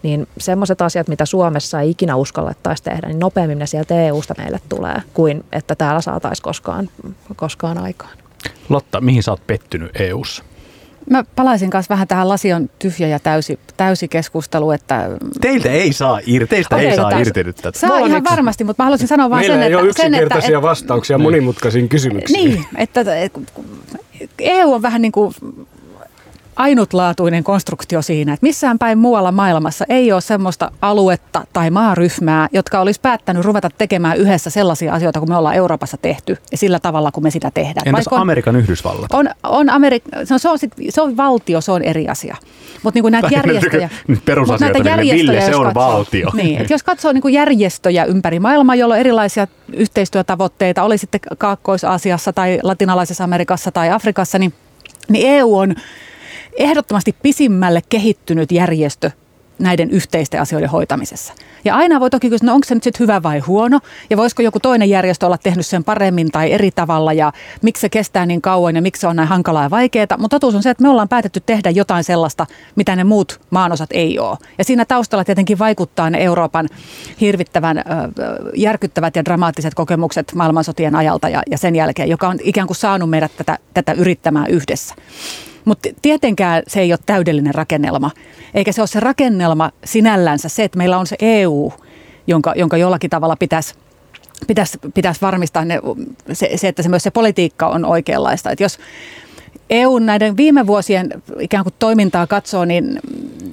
niin 0.03 0.29
semmoiset 0.39 0.83
asiat, 0.83 1.09
mitä 1.09 1.27
Suomessa 1.27 1.81
ei 1.81 1.91
ikinä 1.91 2.17
uskallettaisi 2.17 2.83
tehdä, 2.83 3.09
niin 3.09 3.19
nopeammin 3.19 3.59
ne 3.59 3.67
sieltä 3.67 4.03
EU-sta 4.03 4.35
meille 4.39 4.61
tulee, 4.69 5.03
kuin 5.15 5.45
että 5.53 5.75
täällä 5.75 6.01
saataisiin 6.01 6.43
koskaan, 6.45 6.89
koskaan 7.37 7.79
aikaan. 7.79 8.19
Lotta, 8.69 9.01
mihin 9.01 9.23
sä 9.23 9.31
oot 9.31 9.47
pettynyt 9.47 10.01
EU:ssa? 10.01 10.45
Mä 11.11 11.25
palaisin 11.37 11.71
kanssa 11.71 11.95
vähän 11.95 12.09
tähän 12.09 12.29
lasion 12.29 12.71
tyhjä 12.79 13.09
ja 13.09 13.19
täysi, 13.19 13.59
täysi 13.77 14.09
keskustelu, 14.09 14.71
että... 14.71 15.11
Teiltä 15.41 15.69
ei 15.69 15.93
saa 15.93 16.21
irti, 16.27 16.51
teistä 16.51 16.77
okay, 16.77 16.87
ei 16.87 16.97
saa 16.97 17.19
irti 17.19 17.45
nyt 17.45 17.57
tätä. 17.57 17.79
Saa 17.79 17.99
ihan 17.99 18.23
yks... 18.23 18.31
varmasti, 18.31 18.65
mutta 18.65 18.83
mä 18.83 18.85
haluaisin 18.85 19.09
sanoa 19.09 19.31
vaan 19.31 19.41
Meillä 19.41 19.55
sen, 19.55 19.63
että... 19.63 19.69
Meillä 19.69 19.79
ei 19.79 19.83
ole 19.83 19.91
yksinkertaisia 19.91 20.47
sen, 20.47 20.57
että, 20.57 20.63
vastauksia 20.63 21.19
monimutkaisiin 21.19 21.89
kysymyksiin. 21.89 22.51
Niin, 22.51 22.65
että 22.77 23.01
EU 24.39 24.73
on 24.73 24.83
vähän 24.83 25.03
niin 25.03 25.13
kuin 25.13 25.35
ainutlaatuinen 26.57 27.45
konstruktio 27.45 28.03
siinä, 28.03 28.33
että 28.33 28.47
missään 28.47 28.79
päin 28.79 28.99
muualla 28.99 29.33
maailmassa 29.33 29.85
ei 29.89 30.13
ole 30.13 30.21
semmoista 30.21 30.71
aluetta 30.83 31.45
tai 31.53 31.71
maaryhmää, 31.71 32.49
jotka 32.53 32.81
olisi 32.81 33.01
päättänyt 33.01 33.45
ruveta 33.45 33.71
tekemään 33.79 34.17
yhdessä 34.17 34.51
sellaisia 34.51 34.95
asioita, 34.95 35.19
kuin 35.19 35.31
me 35.31 35.37
ollaan 35.37 35.55
Euroopassa 35.55 35.97
tehty 35.97 36.37
ja 36.51 36.59
sillä 36.59 36.79
tavalla, 36.79 37.13
kun 37.13 37.23
me 37.23 37.31
sitä 37.31 37.51
tehdään. 37.55 37.89
Entäs 37.89 38.09
on, 38.09 38.21
Amerikan 38.21 38.57
Yhdysvallat? 38.57 39.13
On, 39.13 39.31
on 39.43 39.69
Amerik- 39.69 40.31
no, 40.31 40.39
se, 40.39 40.49
on 40.49 40.59
sit, 40.59 40.73
se 40.89 41.01
on 41.01 41.17
valtio, 41.17 41.61
se 41.61 41.73
on 41.73 41.83
eri 41.83 42.09
asia. 42.09 42.37
Mutta 42.83 43.01
niin 43.01 43.13
näitä 43.23 43.29
järjestöjä... 43.33 43.89
Nyt 44.09 44.25
perusasioita, 44.25 44.79
niin 44.79 44.87
järjestöjä, 44.87 45.33
Ville, 45.33 45.41
se 45.41 45.57
on 45.57 45.65
katsoo, 45.65 45.83
valtio. 45.83 46.31
Niin, 46.35 46.59
että 46.61 46.73
jos 46.73 46.83
katsoo 46.83 47.13
niin 47.13 47.33
järjestöjä 47.33 48.05
ympäri 48.05 48.41
maailmaa, 48.41 48.75
joilla 48.75 48.95
on 48.95 49.01
erilaisia 49.01 49.47
yhteistyötavoitteita, 49.73 50.83
oli 50.83 50.99
sitten 50.99 51.21
Kaakkois-Aasiassa 51.39 52.33
tai 52.33 52.59
Latinalaisessa 52.63 53.25
Amerikassa 53.25 53.73
tai 53.73 53.91
Afrikassa, 53.91 54.39
niin, 54.39 54.53
niin 55.09 55.27
EU 55.29 55.59
on 55.59 55.75
ehdottomasti 56.57 57.17
pisimmälle 57.23 57.83
kehittynyt 57.89 58.53
järjestö 58.53 59.11
näiden 59.59 59.91
yhteisten 59.91 60.41
asioiden 60.41 60.71
hoitamisessa. 60.71 61.35
Ja 61.65 61.77
aina 61.77 62.01
voi 62.01 62.11
toki 62.11 62.31
kysyä, 62.31 62.47
no 62.47 62.55
onko 62.55 62.65
se 62.65 62.75
nyt 62.75 62.85
sitten 62.85 63.01
hyvä 63.01 63.23
vai 63.23 63.39
huono, 63.39 63.81
ja 64.11 64.17
voisiko 64.17 64.43
joku 64.43 64.61
toinen 64.61 64.91
järjestö 64.91 65.27
olla 65.27 65.39
tehnyt 65.39 65.67
sen 65.67 65.85
paremmin 65.85 66.31
tai 66.31 66.53
eri 66.53 66.71
tavalla, 66.71 67.13
ja 67.13 67.33
miksi 67.63 67.81
se 67.81 67.89
kestää 67.89 68.27
niin 68.27 68.43
kauan 68.43 68.77
ja 68.77 68.83
miksi 68.83 69.01
se 69.01 69.07
on 69.07 69.17
näin 69.17 69.29
hankalaa 69.29 69.63
ja 69.63 69.71
vaikeaa. 69.71 70.07
Mutta 70.19 70.35
totuus 70.35 70.55
on 70.55 70.63
se, 70.63 70.71
että 70.71 70.83
me 70.83 70.89
ollaan 70.89 71.09
päätetty 71.09 71.43
tehdä 71.47 71.71
jotain 71.71 72.05
sellaista, 72.05 72.47
mitä 72.77 72.97
ne 72.97 73.05
muut 73.05 73.41
maanosat 73.51 73.91
ei 73.93 74.19
ole. 74.19 74.37
Ja 74.59 74.65
siinä 74.65 74.85
taustalla 74.85 75.25
tietenkin 75.25 75.59
vaikuttaa 75.59 76.11
ne 76.11 76.19
Euroopan 76.19 76.69
hirvittävän 77.21 77.79
äh, 77.79 77.85
järkyttävät 78.55 79.17
ja 79.17 79.25
dramaattiset 79.25 79.75
kokemukset 79.75 80.33
maailmansotien 80.35 80.97
ajalta 80.97 81.29
ja, 81.29 81.43
ja 81.51 81.59
sen 81.59 81.77
jälkeen, 81.77 82.09
joka 82.09 82.29
on 82.29 82.39
ikään 82.43 82.67
kuin 82.67 82.77
saanut 82.77 83.11
meidät 83.11 83.33
tätä, 83.37 83.59
tätä 83.75 83.93
yrittämään 83.93 84.51
yhdessä. 84.51 84.95
Mutta 85.67 85.89
tietenkään 86.03 86.63
se 86.67 86.81
ei 86.81 86.93
ole 86.93 86.99
täydellinen 87.07 87.55
rakennelma, 87.55 88.11
eikä 88.55 88.73
se 88.73 88.81
ole 88.81 88.87
se 88.87 89.01
rakennelma 89.01 89.71
sinällänsä 89.85 90.49
se, 90.49 90.65
että 90.65 90.79
meillä 90.79 90.99
on 90.99 91.07
se 91.07 91.17
EU, 91.21 91.73
jonka, 92.27 92.53
jonka 92.57 92.77
jollakin 92.77 93.11
tavalla 93.11 93.37
pitäisi 93.37 93.75
pitäisi, 94.47 94.79
pitäisi 94.95 95.21
varmistaa 95.21 95.65
ne, 95.65 95.81
se, 96.33 96.51
se, 96.57 96.69
että 96.69 96.83
se 96.83 96.89
myös 96.89 97.03
se 97.03 97.11
politiikka 97.11 97.69
on 97.69 97.85
oikeanlaista. 97.85 98.51
Että 98.51 98.65
jos 98.65 98.79
EU 99.71 99.99
näiden 99.99 100.37
viime 100.37 100.67
vuosien 100.67 101.23
ikään 101.41 101.65
kuin 101.65 101.75
toimintaa 101.79 102.27
katsoo, 102.27 102.65
niin, 102.65 103.01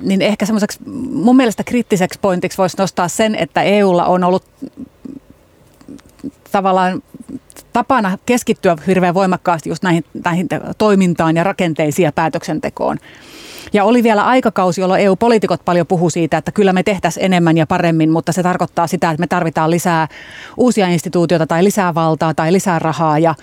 niin 0.02 0.22
ehkä 0.22 0.46
semmoiseksi 0.46 0.80
mun 1.12 1.36
mielestä 1.36 1.64
kriittiseksi 1.64 2.20
pointiksi 2.22 2.58
voisi 2.58 2.78
nostaa 2.78 3.08
sen, 3.08 3.36
että 3.36 3.62
EUlla 3.62 4.06
on 4.06 4.24
ollut 4.24 4.44
tavallaan 6.52 7.04
tapana 7.74 8.18
keskittyä 8.26 8.76
hirveän 8.88 9.14
voimakkaasti 9.14 9.70
just 9.70 9.84
näihin, 9.84 10.04
näihin 10.26 10.48
toimintaan 10.78 11.36
ja 11.36 11.44
rakenteisiin 11.44 12.04
ja 12.04 12.12
päätöksentekoon. 12.12 12.98
Ja 13.74 13.84
oli 13.84 14.04
vielä 14.04 14.24
aikakausi, 14.24 14.82
jolloin 14.82 15.02
EU-poliitikot 15.02 15.66
paljon 15.66 15.88
puhu 15.88 16.10
siitä, 16.10 16.38
että 16.38 16.52
kyllä 16.52 16.74
me 16.74 16.84
tehtäisiin 16.84 17.26
enemmän 17.26 17.58
ja 17.58 17.68
paremmin, 17.68 18.12
mutta 18.12 18.32
se 18.32 18.44
tarkoittaa 18.44 18.88
sitä, 18.88 19.10
että 19.10 19.20
me 19.20 19.28
tarvitaan 19.28 19.72
lisää 19.72 20.08
uusia 20.58 20.88
instituutioita 20.88 21.48
tai 21.48 21.64
lisää 21.64 21.96
valtaa 21.96 22.34
tai 22.34 22.54
lisää 22.54 22.80
rahaa 22.80 23.20
ja, 23.20 23.36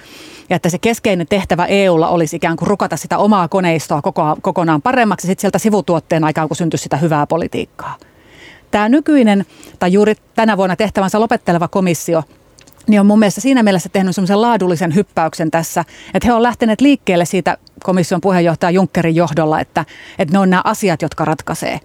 ja 0.50 0.56
että 0.56 0.68
se 0.68 0.78
keskeinen 0.78 1.26
tehtävä 1.26 1.66
EUlla 1.66 2.08
olisi 2.08 2.36
ikään 2.36 2.56
kuin 2.56 2.68
rukata 2.68 2.96
sitä 2.96 3.18
omaa 3.18 3.48
koneistoa 3.48 4.02
koko, 4.02 4.36
kokonaan 4.42 4.82
paremmaksi 4.82 5.26
sitten 5.26 5.40
sieltä 5.40 5.58
sivutuotteen 5.58 6.24
aikaan, 6.24 6.48
kun 6.48 6.56
syntyisi 6.56 6.82
sitä 6.82 6.96
hyvää 6.96 7.26
politiikkaa. 7.26 7.96
Tämä 8.70 8.88
nykyinen 8.88 9.46
tai 9.78 9.92
juuri 9.92 10.14
tänä 10.34 10.56
vuonna 10.56 10.76
tehtävänsä 10.76 11.20
lopetteleva 11.20 11.68
komissio– 11.68 12.22
niin 12.90 13.00
on 13.00 13.06
mun 13.06 13.18
mielestä 13.18 13.40
siinä 13.40 13.62
mielessä 13.62 13.88
tehnyt 13.88 14.14
semmoisen 14.14 14.40
laadullisen 14.40 14.94
hyppäyksen 14.94 15.50
tässä, 15.50 15.84
että 16.14 16.26
he 16.28 16.32
on 16.32 16.42
lähteneet 16.42 16.80
liikkeelle 16.80 17.24
siitä 17.24 17.56
komission 17.84 18.20
puheenjohtaja 18.20 18.70
Junckerin 18.70 19.16
johdolla, 19.16 19.60
että, 19.60 19.84
että 20.18 20.32
ne 20.32 20.38
on 20.38 20.50
nämä 20.50 20.62
asiat, 20.64 21.02
jotka 21.02 21.24
ratkaisee. 21.24 21.80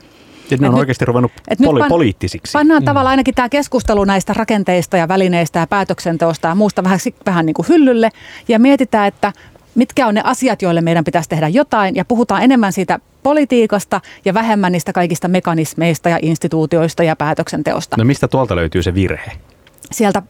Ja 0.51 0.57
ne 0.59 0.67
on 0.67 0.73
nyt, 0.73 0.79
oikeasti 0.79 1.05
ruvennut 1.05 1.31
poli- 1.65 1.79
pan, 1.79 1.89
poliittisiksi. 1.89 2.51
Pannaan 2.53 2.83
mm. 2.83 2.85
tavallaan 2.85 3.11
ainakin 3.11 3.35
tämä 3.35 3.49
keskustelu 3.49 4.03
näistä 4.03 4.33
rakenteista 4.33 4.97
ja 4.97 5.07
välineistä 5.07 5.59
ja 5.59 5.67
päätöksenteosta 5.67 6.47
ja 6.47 6.55
muusta 6.55 6.83
vähän, 6.83 6.99
vähän 7.25 7.45
niin 7.45 7.53
kuin 7.53 7.65
hyllylle 7.69 8.09
ja 8.47 8.59
mietitään, 8.59 9.07
että 9.07 9.33
mitkä 9.75 10.07
on 10.07 10.13
ne 10.13 10.21
asiat, 10.23 10.61
joille 10.61 10.81
meidän 10.81 11.03
pitäisi 11.03 11.29
tehdä 11.29 11.47
jotain 11.47 11.95
ja 11.95 12.05
puhutaan 12.05 12.43
enemmän 12.43 12.73
siitä 12.73 12.99
politiikasta 13.23 14.01
ja 14.25 14.33
vähemmän 14.33 14.71
niistä 14.71 14.93
kaikista 14.93 15.27
mekanismeista 15.27 16.09
ja 16.09 16.19
instituutioista 16.21 17.03
ja 17.03 17.15
päätöksenteosta. 17.15 17.97
No 17.97 18.03
mistä 18.03 18.27
tuolta 18.27 18.55
löytyy 18.55 18.83
se 18.83 18.93
virhe? 18.93 19.31
Sieltä 19.91 20.21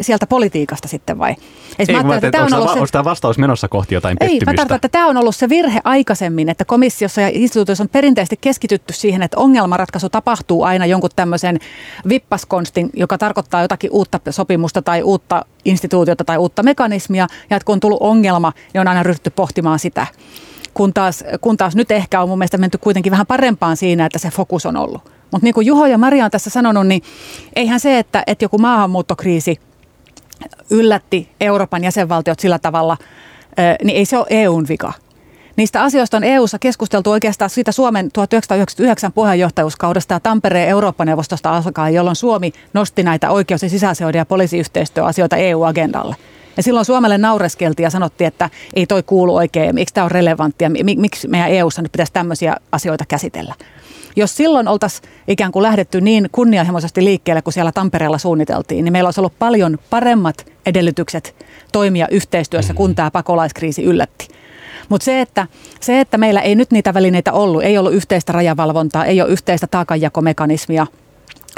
sieltä 0.00 0.26
politiikasta 0.26 0.88
sitten 0.88 1.18
vai? 1.18 1.36
Ei, 1.78 1.86
mä 1.96 2.02
mä 2.02 2.14
että 2.14 2.30
tämä 2.30 2.44
on 2.44 2.54
ollut 2.54 2.88
se... 2.88 2.92
tämä 2.92 3.04
vastaus 3.04 3.38
menossa 3.38 3.68
kohti 3.68 3.94
jotain 3.94 4.16
Ei, 4.20 4.40
mä 4.46 4.52
tarkoitan, 4.52 4.76
että 4.76 4.88
tämä 4.88 5.06
on 5.06 5.16
ollut 5.16 5.36
se 5.36 5.48
virhe 5.48 5.80
aikaisemmin, 5.84 6.48
että 6.48 6.64
komissiossa 6.64 7.20
ja 7.20 7.30
instituutioissa 7.32 7.84
on 7.84 7.88
perinteisesti 7.88 8.38
keskitytty 8.40 8.92
siihen, 8.92 9.22
että 9.22 9.38
ongelmanratkaisu 9.38 10.08
tapahtuu 10.08 10.62
aina 10.62 10.86
jonkun 10.86 11.10
tämmöisen 11.16 11.58
vippaskonstin, 12.08 12.90
joka 12.94 13.18
tarkoittaa 13.18 13.62
jotakin 13.62 13.90
uutta 13.92 14.20
sopimusta 14.30 14.82
tai 14.82 15.02
uutta 15.02 15.44
instituutiota 15.64 16.24
tai 16.24 16.38
uutta 16.38 16.62
mekanismia, 16.62 17.26
ja 17.50 17.56
että 17.56 17.66
kun 17.66 17.72
on 17.72 17.80
tullut 17.80 18.02
ongelma, 18.02 18.52
niin 18.72 18.80
on 18.80 18.88
aina 18.88 19.02
ryhdytty 19.02 19.30
pohtimaan 19.30 19.78
sitä. 19.78 20.06
Kun 20.74 20.94
taas, 20.94 21.24
kun 21.40 21.56
taas 21.56 21.76
nyt 21.76 21.90
ehkä 21.90 22.22
on 22.22 22.28
mun 22.28 22.38
mielestä 22.38 22.58
menty 22.58 22.78
kuitenkin 22.78 23.10
vähän 23.10 23.26
parempaan 23.26 23.76
siinä, 23.76 24.06
että 24.06 24.18
se 24.18 24.30
fokus 24.30 24.66
on 24.66 24.76
ollut. 24.76 25.13
Mutta 25.30 25.44
niin 25.44 25.54
kuin 25.54 25.66
Juho 25.66 25.86
ja 25.86 25.98
Maria 25.98 26.24
on 26.24 26.30
tässä 26.30 26.50
sanonut, 26.50 26.86
niin 26.86 27.02
eihän 27.56 27.80
se, 27.80 27.98
että, 27.98 28.22
että 28.26 28.44
joku 28.44 28.58
maahanmuuttokriisi 28.58 29.60
yllätti 30.70 31.28
Euroopan 31.40 31.84
jäsenvaltiot 31.84 32.40
sillä 32.40 32.58
tavalla, 32.58 32.96
niin 33.84 33.96
ei 33.96 34.04
se 34.04 34.18
ole 34.18 34.26
EUn 34.30 34.68
vika. 34.68 34.92
Niistä 35.56 35.82
asioista 35.82 36.16
on 36.16 36.24
EU-ssa 36.24 36.58
keskusteltu 36.58 37.10
oikeastaan 37.10 37.50
siitä 37.50 37.72
Suomen 37.72 38.10
1999 38.12 39.12
puheenjohtajuuskaudesta 39.12 40.14
ja 40.14 40.20
Tampereen 40.20 40.68
Eurooppa-neuvostosta 40.68 41.56
alkaen, 41.56 41.94
jolloin 41.94 42.16
Suomi 42.16 42.52
nosti 42.72 43.02
näitä 43.02 43.30
oikeus- 43.30 43.62
ja 43.62 43.68
sisäasioiden 43.68 44.18
ja 44.18 44.26
poliisiyhteistyöasioita 44.26 45.36
EU-agendalle. 45.36 46.16
Ja 46.56 46.62
silloin 46.62 46.84
Suomelle 46.84 47.18
naureskeltiin 47.18 47.84
ja 47.84 47.90
sanottiin, 47.90 48.28
että 48.28 48.50
ei 48.74 48.86
toi 48.86 49.02
kuulu 49.02 49.36
oikein, 49.36 49.74
miksi 49.74 49.94
tämä 49.94 50.04
on 50.04 50.10
relevanttia, 50.10 50.70
miksi 50.96 51.28
meidän 51.28 51.50
EU-ssa 51.50 51.82
nyt 51.82 51.92
pitäisi 51.92 52.12
tämmöisiä 52.12 52.56
asioita 52.72 53.04
käsitellä. 53.08 53.54
Jos 54.16 54.36
silloin 54.36 54.68
oltaisiin 54.68 55.08
ikään 55.28 55.52
kuin 55.52 55.62
lähdetty 55.62 56.00
niin 56.00 56.28
kunnianhimoisesti 56.32 57.04
liikkeelle, 57.04 57.42
kun 57.42 57.52
siellä 57.52 57.72
Tampereella 57.72 58.18
suunniteltiin, 58.18 58.84
niin 58.84 58.92
meillä 58.92 59.08
olisi 59.08 59.20
ollut 59.20 59.38
paljon 59.38 59.78
paremmat 59.90 60.46
edellytykset 60.66 61.46
toimia 61.72 62.08
yhteistyössä, 62.10 62.74
kun 62.74 62.94
tämä 62.94 63.10
pakolaiskriisi 63.10 63.84
yllätti. 63.84 64.28
Mutta 64.88 65.04
se 65.04 65.20
että, 65.20 65.46
se, 65.80 66.00
että 66.00 66.18
meillä 66.18 66.40
ei 66.40 66.54
nyt 66.54 66.70
niitä 66.70 66.94
välineitä 66.94 67.32
ollut, 67.32 67.62
ei 67.62 67.78
ollut 67.78 67.92
yhteistä 67.92 68.32
rajavalvontaa, 68.32 69.04
ei 69.04 69.22
ole 69.22 69.30
yhteistä 69.30 69.66
taakanjakomekanismia, 69.66 70.86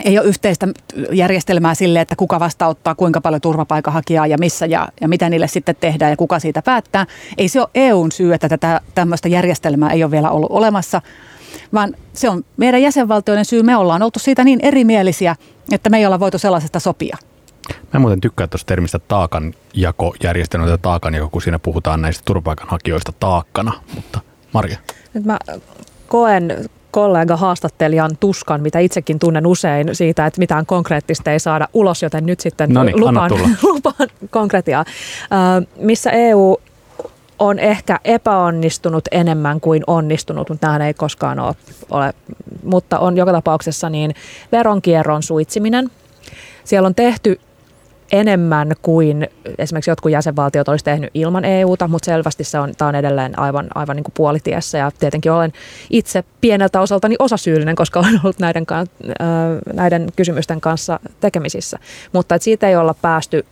ei 0.04 0.18
ole 0.18 0.26
yhteistä 0.26 0.68
järjestelmää 1.12 1.74
sille, 1.74 2.00
että 2.00 2.16
kuka 2.16 2.40
vastauttaa, 2.40 2.94
kuinka 2.94 3.20
paljon 3.20 3.40
turvapaikanhakijaa 3.40 4.26
ja 4.26 4.38
missä 4.38 4.66
ja, 4.66 4.88
ja 5.00 5.08
mitä 5.08 5.28
niille 5.28 5.48
sitten 5.48 5.76
tehdään 5.80 6.10
ja 6.10 6.16
kuka 6.16 6.38
siitä 6.38 6.62
päättää. 6.62 7.06
Ei 7.38 7.48
se 7.48 7.60
ole 7.60 7.68
EUn 7.74 8.12
syy, 8.12 8.34
että 8.34 8.48
tätä 8.48 8.80
tämmöistä 8.94 9.28
järjestelmää 9.28 9.90
ei 9.90 10.04
ole 10.04 10.10
vielä 10.10 10.30
ollut 10.30 10.50
olemassa 10.50 11.02
vaan 11.74 11.94
se 12.12 12.28
on 12.28 12.44
meidän 12.56 12.82
jäsenvaltioiden 12.82 13.44
syy. 13.44 13.62
Me 13.62 13.76
ollaan 13.76 14.02
oltu 14.02 14.18
siitä 14.18 14.44
niin 14.44 14.60
erimielisiä, 14.62 15.36
että 15.72 15.90
me 15.90 15.98
ei 15.98 16.06
olla 16.06 16.20
voitu 16.20 16.38
sellaisesta 16.38 16.80
sopia. 16.80 17.16
Mä 17.92 18.00
muuten 18.00 18.20
tykkään 18.20 18.50
tuosta 18.50 18.66
termistä 18.66 18.98
taakanjakojärjestelmä 18.98 20.66
tai 20.66 20.78
taakanjako, 20.82 21.28
kun 21.28 21.42
siinä 21.42 21.58
puhutaan 21.58 22.02
näistä 22.02 22.22
turvapaikanhakijoista 22.24 23.12
taakkana. 23.20 23.72
Mutta 23.94 24.20
Marja? 24.52 24.78
Nyt 25.14 25.24
mä 25.24 25.38
koen 26.08 26.68
kollega 26.90 27.36
haastattelijan 27.36 28.10
tuskan, 28.20 28.62
mitä 28.62 28.78
itsekin 28.78 29.18
tunnen 29.18 29.46
usein 29.46 29.94
siitä, 29.94 30.26
että 30.26 30.38
mitään 30.38 30.66
konkreettista 30.66 31.30
ei 31.32 31.40
saada 31.40 31.68
ulos, 31.72 32.02
joten 32.02 32.26
nyt 32.26 32.40
sitten 32.40 32.70
Noniin, 32.70 33.00
lupaan, 33.00 33.30
lupaan 33.62 34.08
konkretiaa. 34.30 34.84
missä 35.78 36.10
EU 36.10 36.56
on 37.38 37.58
ehkä 37.58 38.00
epäonnistunut 38.04 39.04
enemmän 39.10 39.60
kuin 39.60 39.82
onnistunut, 39.86 40.48
mutta 40.48 40.66
nämähän 40.66 40.82
ei 40.82 40.94
koskaan 40.94 41.38
ole, 41.38 41.54
ole. 41.90 42.14
Mutta 42.62 42.98
on 42.98 43.16
joka 43.16 43.32
tapauksessa 43.32 43.90
niin 43.90 44.14
veronkierron 44.52 45.22
suitsiminen. 45.22 45.90
Siellä 46.64 46.86
on 46.86 46.94
tehty 46.94 47.40
enemmän 48.12 48.72
kuin 48.82 49.28
esimerkiksi 49.58 49.90
jotkut 49.90 50.12
jäsenvaltiot 50.12 50.68
olisi 50.68 50.84
tehnyt 50.84 51.10
ilman 51.14 51.44
EUta, 51.44 51.88
mutta 51.88 52.06
selvästi 52.06 52.44
se 52.44 52.58
on, 52.58 52.72
tämä 52.78 52.88
on 52.88 52.94
edelleen 52.94 53.38
aivan, 53.38 53.66
aivan 53.74 53.96
niin 53.96 54.04
kuin 54.04 54.14
puolitiessä 54.16 54.78
ja 54.78 54.90
tietenkin 54.98 55.32
olen 55.32 55.52
itse 55.90 56.24
pieneltä 56.40 56.80
osaltani 56.80 57.16
osasyyllinen, 57.18 57.76
koska 57.76 58.00
olen 58.00 58.20
ollut 58.24 58.38
näiden, 58.38 58.66
näiden 59.72 60.08
kysymysten 60.16 60.60
kanssa 60.60 61.00
tekemisissä. 61.20 61.78
Mutta 62.12 62.34
että 62.34 62.44
siitä 62.44 62.68
ei 62.68 62.76
olla 62.76 62.94
päästy 63.02 63.46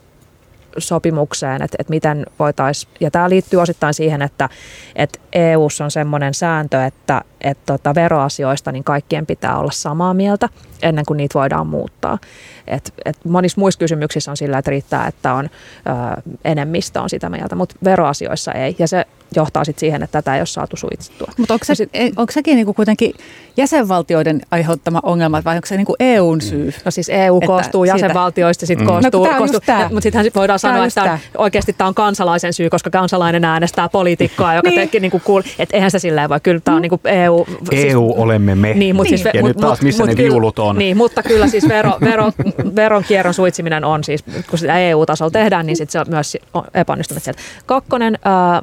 sopimukseen, 0.79 1.63
että, 1.63 1.77
että 1.79 1.91
miten 1.91 2.27
voitaisiin, 2.39 2.93
ja 3.01 3.11
tämä 3.11 3.31
liittyy 3.31 3.61
osittain 3.61 3.95
siihen, 3.95 4.23
että, 4.23 4.49
että 4.97 5.19
EU:ssa 5.33 5.85
on 5.85 5.91
semmoinen 5.91 6.35
sääntö, 6.35 6.85
että, 6.85 7.23
että 7.41 7.73
tota 7.73 7.95
veroasioista 7.95 8.73
niin 8.73 8.85
kaikkien 8.85 9.27
pitää 9.27 9.59
olla 9.59 9.73
samaa 9.73 10.15
mieltä 10.15 10.49
ennen 10.83 11.05
kuin 11.05 11.17
niitä 11.17 11.39
voidaan 11.39 11.67
muuttaa. 11.67 12.19
et, 12.67 12.95
et 13.05 13.25
monissa 13.25 13.61
muissa 13.61 13.79
kysymyksissä 13.79 14.31
on 14.31 14.37
sillä, 14.37 14.59
että 14.59 14.71
riittää, 14.71 15.07
että 15.07 15.35
on 15.35 15.45
ö, 15.45 16.23
enemmistö 16.45 17.01
on 17.01 17.11
sitä 17.11 17.29
mieltä, 17.29 17.57
mutta 17.57 17.77
veroasioissa 17.85 18.53
ei. 18.53 18.77
Ja 18.79 18.89
se 18.89 19.07
johtaa 19.37 19.65
sitten 19.65 19.81
siihen, 19.81 20.03
että 20.03 20.23
tätä 20.23 20.35
ei 20.35 20.41
ole 20.41 20.47
saatu 20.47 20.77
suitsittua. 20.77 21.33
Mutta 21.39 21.55
onko, 21.55 21.65
se, 21.65 21.75
sit, 21.75 21.91
onko 22.17 22.33
sekin 22.33 22.57
niinku 22.57 22.75
kuitenkin 22.75 23.15
jäsenvaltioiden 23.57 24.41
aiheuttama 24.51 25.01
ongelma 25.03 25.43
vai 25.45 25.57
onko 25.57 25.67
se 25.67 25.77
niinku 25.77 25.97
EUn 26.01 26.41
syy? 26.41 26.75
No 26.85 26.91
siis 26.91 27.09
EU 27.09 27.37
että 27.37 27.47
koostuu 27.47 27.85
siitä... 27.85 27.97
jäsenvaltioista, 27.97 28.67
sit 28.67 28.79
mm. 28.79 28.87
koostuu, 28.87 29.27
no, 29.27 29.39
koostuu 29.39 29.61
mutta 29.91 30.01
sittenhän 30.01 30.25
sit 30.25 30.35
voidaan 30.35 30.59
sanoa, 30.59 30.85
että 30.85 31.01
tämä. 31.01 31.19
oikeasti 31.39 31.73
tämä 31.73 31.89
on 31.89 31.95
kansalaisen 31.95 32.53
syy, 32.53 32.71
koska 32.71 32.91
kansalainen 32.91 33.45
äänestää 33.45 33.89
poliitikkoa, 33.89 34.55
joka 34.55 34.69
niin. 34.69 34.81
teki 34.81 35.01
niinku 35.01 35.21
kuul, 35.25 35.43
että 35.59 35.77
eihän 35.77 35.91
se 35.91 35.99
silleen 35.99 36.29
voi, 36.29 36.41
kyllä 36.41 36.61
tämä 36.61 36.75
on 36.75 36.83
niinku 36.83 37.01
EU. 37.05 37.39
EU 37.39 37.47
siis, 37.71 37.95
olemme 37.95 38.55
me. 38.55 38.75
Niin, 38.75 38.97
mutta 38.97 39.09
siis, 39.09 39.25
ja 39.25 39.41
mut, 39.41 39.49
nyt 39.49 39.57
taas 39.57 39.83
missä 39.83 40.03
mut, 40.03 40.17
ne 40.17 40.25
viulut 40.25 40.59
on. 40.59 40.79
Niin, 40.79 40.97
mutta 40.97 41.23
kyllä 41.23 41.49
siis 41.49 41.69
vero, 41.69 41.93
vero, 42.01 42.33
veronkierron 42.77 43.35
suitsiminen 43.35 43.85
on 43.85 44.05
siis, 44.05 44.25
kun 44.51 44.59
sitä 44.59 44.79
EU-tasolla 44.79 45.31
tehdään, 45.31 45.67
niin 45.67 45.77
sit 45.77 45.91
se 45.91 46.01
on 46.01 46.07
myös 46.09 46.37
epäonnistunut 46.75 47.23
sieltä. 47.23 47.41
Kakkonen, 47.67 48.15
äh, 48.15 48.63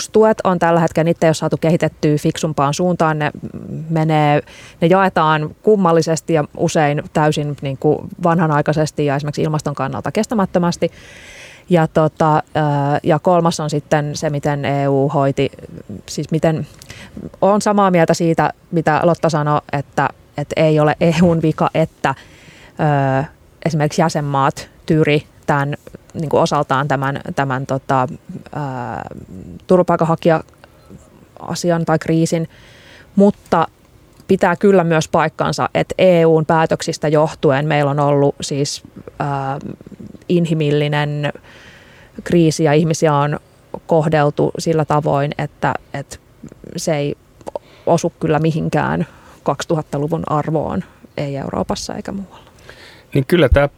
maataloustuet 0.00 0.38
on 0.44 0.58
tällä 0.58 0.80
hetkellä, 0.80 1.04
niitä 1.04 1.26
ei 1.26 1.28
ole 1.28 1.34
saatu 1.34 1.56
kehitettyä 1.56 2.16
fiksumpaan 2.18 2.74
suuntaan, 2.74 3.18
ne 3.18 3.30
menee, 3.90 4.42
ne 4.80 4.86
jaetaan 4.86 5.54
kummallisesti 5.62 6.32
ja 6.32 6.44
usein 6.56 7.02
täysin 7.12 7.56
niin 7.62 7.76
kuin 7.78 8.08
vanhanaikaisesti 8.22 9.06
ja 9.06 9.16
esimerkiksi 9.16 9.42
ilmaston 9.42 9.74
kannalta 9.74 10.12
kestämättömästi. 10.12 10.90
Ja, 11.70 11.86
tota, 11.86 12.42
ja 13.02 13.18
kolmas 13.18 13.60
on 13.60 13.70
sitten 13.70 14.16
se, 14.16 14.30
miten 14.30 14.64
EU 14.64 15.08
hoiti, 15.08 15.50
siis 16.06 16.30
miten, 16.30 16.66
on 17.40 17.62
samaa 17.62 17.90
mieltä 17.90 18.14
siitä, 18.14 18.52
mitä 18.70 19.00
Lotta 19.02 19.30
sanoi, 19.30 19.60
että, 19.72 20.08
että 20.36 20.54
ei 20.56 20.80
ole 20.80 20.96
EUn 21.00 21.42
vika, 21.42 21.70
että 21.74 22.14
ö, 22.80 23.24
esimerkiksi 23.64 24.02
jäsenmaat 24.02 24.68
tyri 24.86 25.22
tämän, 25.46 25.76
niin 26.14 26.28
kuin 26.28 26.42
osaltaan 26.42 26.88
tämän, 26.88 27.20
tämän 27.36 27.66
tota, 27.66 28.08
ää, 28.54 29.08
turvapaikanhakija-asian 29.66 31.84
tai 31.84 31.98
kriisin, 31.98 32.48
mutta 33.16 33.68
pitää 34.28 34.56
kyllä 34.56 34.84
myös 34.84 35.08
paikkansa, 35.08 35.68
että 35.74 35.94
EUn 35.98 36.46
päätöksistä 36.46 37.08
johtuen 37.08 37.66
meillä 37.66 37.90
on 37.90 38.00
ollut 38.00 38.34
siis 38.40 38.82
ää, 39.18 39.58
inhimillinen 40.28 41.32
kriisi 42.24 42.64
ja 42.64 42.72
ihmisiä 42.72 43.14
on 43.14 43.40
kohdeltu 43.86 44.50
sillä 44.58 44.84
tavoin, 44.84 45.32
että, 45.38 45.74
että 45.94 46.16
se 46.76 46.96
ei 46.96 47.16
osu 47.86 48.12
kyllä 48.20 48.38
mihinkään 48.38 49.06
2000-luvun 49.50 50.22
arvoon, 50.26 50.84
ei 51.16 51.36
Euroopassa 51.36 51.94
eikä 51.94 52.12
muualla. 52.12 52.50
Niin 53.14 53.26
kyllä 53.26 53.48
tämä 53.48 53.68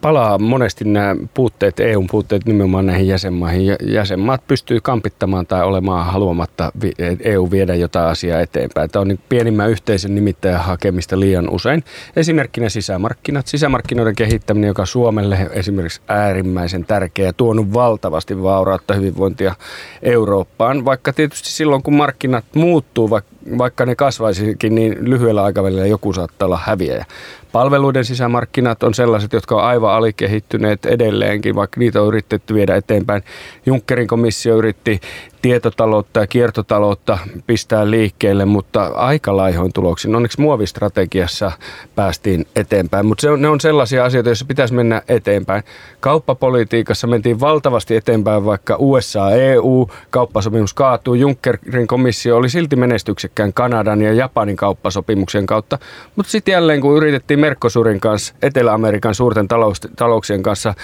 palaa 0.00 0.38
monesti 0.38 0.84
nämä 0.84 1.16
puutteet, 1.34 1.80
EUn 1.80 2.06
puutteet 2.10 2.44
nimenomaan 2.44 2.86
näihin 2.86 3.08
jäsenmaihin. 3.08 3.76
Jäsenmaat 3.82 4.46
pystyy 4.46 4.80
kampittamaan 4.82 5.46
tai 5.46 5.64
olemaan 5.64 6.06
haluamatta 6.06 6.72
EU 7.20 7.50
viedä 7.50 7.74
jotain 7.74 8.08
asiaa 8.08 8.40
eteenpäin. 8.40 8.90
Tämä 8.90 9.00
on 9.00 9.08
niin 9.08 9.20
pienimmän 9.28 9.70
yhteisen 9.70 10.14
nimittäjän 10.14 10.60
hakemista 10.60 11.20
liian 11.20 11.50
usein. 11.50 11.84
Esimerkkinä 12.16 12.68
sisämarkkinat. 12.68 13.46
Sisämarkkinoiden 13.46 14.14
kehittäminen, 14.14 14.68
joka 14.68 14.86
Suomelle 14.86 15.50
esimerkiksi 15.52 16.00
äärimmäisen 16.08 16.84
tärkeä, 16.84 17.32
tuonut 17.32 17.72
valtavasti 17.72 18.42
vaurautta 18.42 18.94
hyvinvointia 18.94 19.54
Eurooppaan. 20.02 20.84
Vaikka 20.84 21.12
tietysti 21.12 21.48
silloin, 21.48 21.82
kun 21.82 21.94
markkinat 21.94 22.44
muuttuu, 22.54 23.10
vaikka 23.58 23.86
ne 23.86 23.94
kasvaisikin, 23.94 24.74
niin 24.74 24.96
lyhyellä 25.00 25.42
aikavälillä 25.42 25.86
joku 25.86 26.12
saattaa 26.12 26.46
olla 26.46 26.60
häviäjä. 26.64 27.04
Palveluiden 27.52 28.04
sisämarkkinat 28.04 28.82
on 28.82 28.94
sellaiset, 28.94 29.32
jotka 29.32 29.54
on 29.54 29.64
aivan 29.64 29.89
alikehittyneet 29.96 30.86
edelleenkin, 30.86 31.54
vaikka 31.54 31.80
niitä 31.80 32.02
on 32.02 32.08
yritetty 32.08 32.54
viedä 32.54 32.76
eteenpäin. 32.76 33.22
Junckerin 33.66 34.06
komissio 34.06 34.56
yritti 34.56 35.00
tietotaloutta 35.42 36.20
ja 36.20 36.26
kiertotaloutta 36.26 37.18
pistää 37.46 37.90
liikkeelle, 37.90 38.44
mutta 38.44 38.84
aika 38.86 39.36
laihoin 39.36 39.72
tuloksin. 39.72 40.16
Onneksi 40.16 40.40
muovistrategiassa 40.40 41.52
päästiin 41.94 42.46
eteenpäin, 42.56 43.06
mutta 43.06 43.22
se 43.22 43.30
on, 43.30 43.42
ne 43.42 43.48
on 43.48 43.60
sellaisia 43.60 44.04
asioita, 44.04 44.28
joissa 44.28 44.44
pitäisi 44.44 44.74
mennä 44.74 45.02
eteenpäin. 45.08 45.62
Kauppapolitiikassa 46.00 47.06
mentiin 47.06 47.40
valtavasti 47.40 47.96
eteenpäin, 47.96 48.44
vaikka 48.44 48.76
USA, 48.78 49.30
EU, 49.30 49.90
kauppasopimus 50.10 50.74
kaatuu. 50.74 51.14
Junckerin 51.14 51.86
komissio 51.86 52.36
oli 52.36 52.48
silti 52.48 52.76
menestyksekkään 52.76 53.52
Kanadan 53.52 54.02
ja 54.02 54.12
Japanin 54.12 54.56
kauppasopimuksen 54.56 55.46
kautta, 55.46 55.78
mutta 56.16 56.30
sitten 56.30 56.52
jälleen 56.52 56.80
kun 56.80 56.96
yritettiin 56.96 57.40
Mercosurin 57.40 58.00
kanssa, 58.00 58.34
Etelä-Amerikan 58.42 59.14
suurten 59.14 59.48
talous, 59.48 59.80
talouksien 59.96 60.42
kanssa 60.42 60.74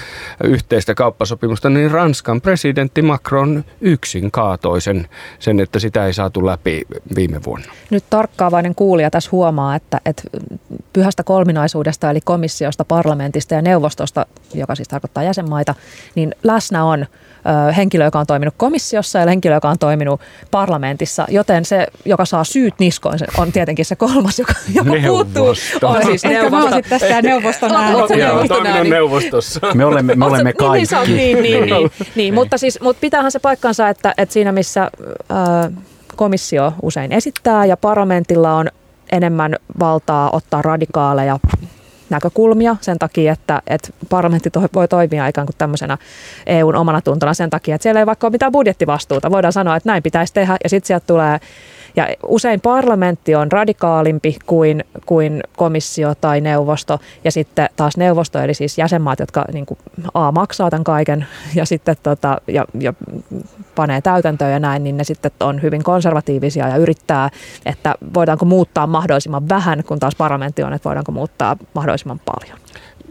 yhteistä 0.45 0.95
kauppasopimusta, 0.95 1.71
niin 1.71 1.91
Ranskan 1.91 2.41
presidentti 2.41 3.03
Macron 3.03 3.65
yksin 3.81 4.31
kaatui 4.31 4.46
kaatoi 4.47 4.81
sen, 4.81 5.09
sen, 5.39 5.61
että 5.61 5.79
sitä 5.79 6.07
ei 6.07 6.13
saatu 6.13 6.47
läpi 6.47 6.83
viime 7.17 7.41
vuonna. 7.47 7.73
Nyt 7.91 8.05
tarkkaavainen 8.11 8.75
kuulija 8.75 9.11
tässä 9.11 9.29
huomaa, 9.33 9.75
että, 9.75 10.01
että 10.05 10.23
pyhästä 10.97 11.25
kolminaisuudesta 11.25 12.11
eli 12.11 12.21
komissiosta, 12.21 12.85
parlamentista 12.85 13.55
ja 13.55 13.63
neuvostosta, 13.63 14.27
joka 14.55 14.75
siis 14.75 14.89
tarkoittaa 14.89 15.23
jäsenmaita, 15.23 15.75
niin 16.15 16.35
läsnä 16.43 16.85
on 16.85 17.07
henkilö, 17.77 18.05
joka 18.05 18.19
on 18.19 18.27
toiminut 18.27 18.55
komissiossa 18.57 19.19
ja 19.19 19.27
henkilö, 19.27 19.55
joka 19.55 19.69
on 19.69 19.79
toiminut 19.79 20.21
parlamentissa, 20.51 21.27
joten 21.31 21.65
se, 21.65 21.87
joka 22.05 22.25
saa 22.25 22.45
syyt 22.45 22.75
niskoin, 22.79 23.19
se 23.19 23.27
on 23.39 23.53
tietenkin 23.53 23.85
se 23.85 23.97
kolmas, 23.97 24.39
joka, 24.39 24.53
joka 24.75 24.91
puuttuu. 25.07 25.47
On 25.83 26.03
siis 26.07 26.25
neuvosto. 26.25 26.77
Ehkä 26.77 26.89
tästä 26.89 27.23
neuvoston 27.23 27.73
ääni. 28.67 28.91
neuvostossa. 28.91 29.61
Me 29.75 29.85
olemme, 29.85 30.15
me 30.15 30.25
olemme 30.25 30.53
kaikki. 30.53 30.95
Niin, 31.07 31.43
niin, 31.43 31.43
niin, 31.43 31.67
niin, 31.67 31.91
niin, 32.15 32.35
mutta, 32.35 32.59
siis, 32.59 32.81
mutta 32.81 33.01
pitäähän 33.01 33.33
se 33.33 33.39
paikkansa, 33.39 33.89
että, 33.89 34.15
että 34.19 34.33
siinä 34.33 34.53
missä 34.53 34.91
äh, 35.31 35.73
komissio 36.17 36.73
usein 36.83 37.13
esittää 37.13 37.65
ja 37.65 37.77
parlamentilla 37.77 38.55
on 38.55 38.71
enemmän 39.13 39.57
valtaa 39.81 40.31
ottaa 40.31 40.63
radikaaleja 40.63 41.39
näkökulmia 42.11 42.77
sen 42.81 42.99
takia, 42.99 43.33
että, 43.33 43.63
että 43.67 43.89
parlamentti 44.11 44.51
voi 44.75 44.89
toimia 44.89 45.29
ikään 45.29 45.47
kuin 45.47 45.57
tämmöisenä 45.59 45.99
EUn 46.47 46.77
omana 46.77 47.01
tuntona 47.01 47.35
sen 47.35 47.51
takia, 47.51 47.75
että 47.75 47.83
siellä 47.83 47.99
ei 47.99 48.07
vaikka 48.07 48.27
ole 48.27 48.33
mitään 48.33 48.53
budjettivastuuta. 48.53 49.31
Voidaan 49.31 49.53
sanoa, 49.53 49.77
että 49.77 49.89
näin 49.89 50.03
pitäisi 50.03 50.35
tehdä 50.35 50.57
ja 50.65 50.69
sitten 50.71 50.87
sieltä 50.87 51.07
tulee 51.07 51.39
ja 51.97 52.09
usein 52.27 52.61
parlamentti 52.61 53.35
on 53.35 53.53
radikaalimpi 53.53 54.37
kuin, 54.47 54.85
kuin 55.07 55.43
komissio 55.57 56.15
tai 56.15 56.41
neuvosto 56.41 56.99
ja 57.25 57.33
sitten 57.33 57.69
taas 57.77 57.97
neuvosto, 57.97 58.39
eli 58.39 58.55
siis 58.55 58.79
jäsenmaat, 58.79 59.19
jotka 59.19 59.45
niin 59.53 59.67
kuin 59.67 59.79
A 60.15 60.33
maksaa 60.33 60.71
tämän 60.71 60.85
kaiken 60.85 61.27
ja 61.55 61.67
sitten 61.67 61.97
tota, 62.03 62.41
ja, 62.49 62.65
ja 62.81 62.95
panee 63.75 64.01
täytäntöön 64.01 64.53
ja 64.53 64.59
näin, 64.59 64.85
niin 64.85 64.97
ne 64.97 65.05
sitten 65.05 65.31
on 65.41 65.63
hyvin 65.63 65.83
konservatiivisia 65.83 66.69
ja 66.69 66.77
yrittää, 66.77 67.31
että 67.67 67.95
voidaanko 68.15 68.45
muuttaa 68.45 68.87
mahdollisimman 68.87 69.49
vähän, 69.49 69.85
kun 69.85 69.99
taas 69.99 70.15
parlamentti 70.15 70.63
on, 70.63 70.73
että 70.73 70.89
voidaanko 70.89 71.13
muuttaa 71.13 71.57
mahdollisimman 71.75 72.21
paljon. 72.25 72.66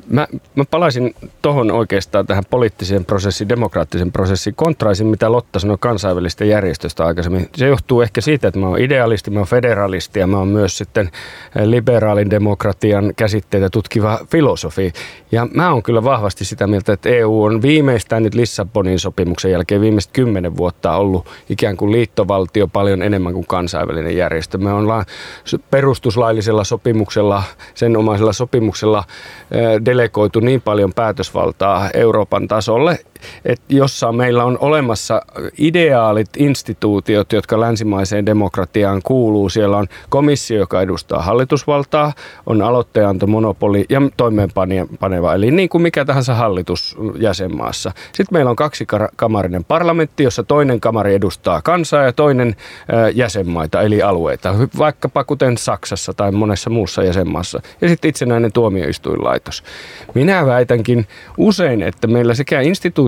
Mä, 0.10 0.28
mä 0.56 0.64
palaisin 0.72 1.16
tuohon 1.42 1.72
oikeastaan 1.72 2.28
tähän 2.28 2.44
poliittiseen 2.50 3.06
prosessiin, 3.06 3.50
demokraattisen 3.50 4.12
prosessiin, 4.12 4.56
kontraisin 4.56 5.08
mitä 5.08 5.32
Lotta 5.32 5.60
sanoi 5.60 5.78
kansainvälistä 5.80 6.46
järjestöstä 6.46 7.06
aikaisemmin. 7.06 7.50
Se 7.56 7.68
johtuu 7.68 8.02
ehkä 8.02 8.22
siitä, 8.22 8.48
että 8.48 8.60
mä 8.60 8.68
oon 8.68 8.80
idealisti, 8.80 9.32
mä 9.32 9.40
oon 9.40 9.48
federalisti 9.48 10.20
ja 10.20 10.28
mä 10.28 10.38
oon 10.38 10.48
myös 10.48 10.78
sitten 10.78 11.10
eh, 11.56 11.64
liberaalin 11.66 12.30
demokratian 12.30 13.14
käsitteitä 13.16 13.70
tutkiva 13.70 14.20
filosofi. 14.32 14.94
Ja 15.32 15.48
mä 15.54 15.72
oon 15.72 15.84
kyllä 15.84 16.04
vahvasti 16.04 16.46
sitä 16.46 16.68
mieltä, 16.68 16.94
että 16.94 17.10
EU 17.10 17.44
on 17.44 17.62
viimeistään 17.62 18.24
nyt 18.24 18.36
Lissabonin 18.36 19.00
sopimuksen 19.00 19.52
jälkeen 19.52 19.82
viimeiset 19.82 20.12
kymmenen 20.12 20.58
vuotta 20.58 20.96
ollut 20.96 21.28
ikään 21.50 21.78
kuin 21.78 21.92
liittovaltio 21.92 22.68
paljon 22.68 23.02
enemmän 23.02 23.34
kuin 23.34 23.48
kansainvälinen 23.48 24.18
järjestö. 24.18 24.58
Me 24.58 24.74
ollaan 24.74 25.06
perustuslaillisella 25.72 26.64
sopimuksella, 26.64 27.44
sen 27.74 27.98
omaisella 27.98 28.34
sopimuksella 28.34 29.04
eh, 29.52 29.82
delegoitu 29.86 30.40
niin 30.40 30.62
paljon 30.62 30.94
päätösvaltaa 30.94 31.90
Euroopan 31.94 32.48
tasolle, 32.48 33.00
että 33.46 33.66
jossa 33.70 34.12
meillä 34.12 34.44
on 34.44 34.58
olemassa 34.62 35.22
ideaalit 35.58 36.30
instituutiot, 36.38 37.34
jotka 37.34 37.60
länsimaiseen 37.60 38.26
demokratiaan 38.26 39.02
kuuluu. 39.04 39.50
Siellä 39.50 39.78
on 39.78 39.88
komissio, 40.10 40.60
joka 40.60 40.82
edustaa 40.82 41.22
hallitusvaltaa, 41.22 42.14
on 42.46 42.62
aloitteenantomonopoli 42.62 43.86
ja 43.90 44.02
toimeenpaneva, 44.18 45.34
eli 45.34 45.52
niin 45.52 45.70
kuin 45.70 45.82
mikä 45.82 46.06
tahansa 46.06 46.36
hallitus 46.36 46.98
jäsenmaassa. 47.20 47.92
Sitten 48.06 48.28
meillä 48.32 48.50
on 48.50 48.56
kaksikamarinen 48.56 49.64
parlamentti, 49.64 50.24
jossa 50.24 50.44
toinen 50.44 50.80
kamari 50.80 51.14
edustaa 51.14 51.62
kansaa 51.62 52.04
ja 52.04 52.14
toinen 52.14 52.56
jäsenmaita, 53.14 53.82
eli 53.82 54.02
alueita, 54.02 54.56
vaikkapa 54.78 55.24
kuten 55.24 55.58
Saksassa 55.58 56.14
tai 56.14 56.32
monessa 56.32 56.70
muussa 56.70 57.04
jäsenmaassa. 57.04 57.62
Ja 57.82 57.90
sitten 57.90 58.10
itsenäinen 58.10 58.52
tuomioistuinlaitos. 58.52 59.64
Minä 60.14 60.46
väitänkin 60.46 61.08
usein, 61.38 61.82
että 61.82 62.08
meillä 62.08 62.34
sekä 62.34 62.62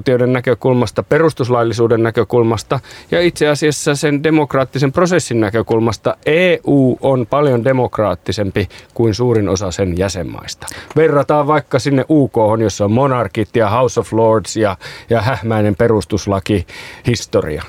instituutioiden 0.08 0.34
näkökulmasta, 0.34 1.04
perustuslaillisuuden 1.04 2.04
näkökulmasta 2.04 2.80
ja 3.12 3.22
itse 3.22 3.48
asiassa 3.48 3.96
sen 3.96 4.24
demokraattisen 4.24 4.92
prosessin 4.92 5.40
näkökulmasta 5.40 6.18
EU 6.26 6.98
on 7.02 7.28
paljon 7.30 7.64
demokraattisempi 7.64 8.70
kuin 8.94 9.14
suurin 9.14 9.50
osa 9.50 9.72
sen 9.72 9.98
jäsenmaista. 9.98 10.68
Verrataan 10.96 11.48
vaikka 11.48 11.80
sinne 11.80 12.06
UK, 12.10 12.36
jossa 12.60 12.86
on 12.86 12.92
monarkit 12.92 13.56
ja 13.56 13.70
House 13.70 14.00
of 14.00 14.14
Lords 14.14 14.58
ja, 14.58 14.78
ja 15.10 15.22
hähmäinen 15.22 15.76
perustuslaki 15.76 16.68
historia. 17.08 17.64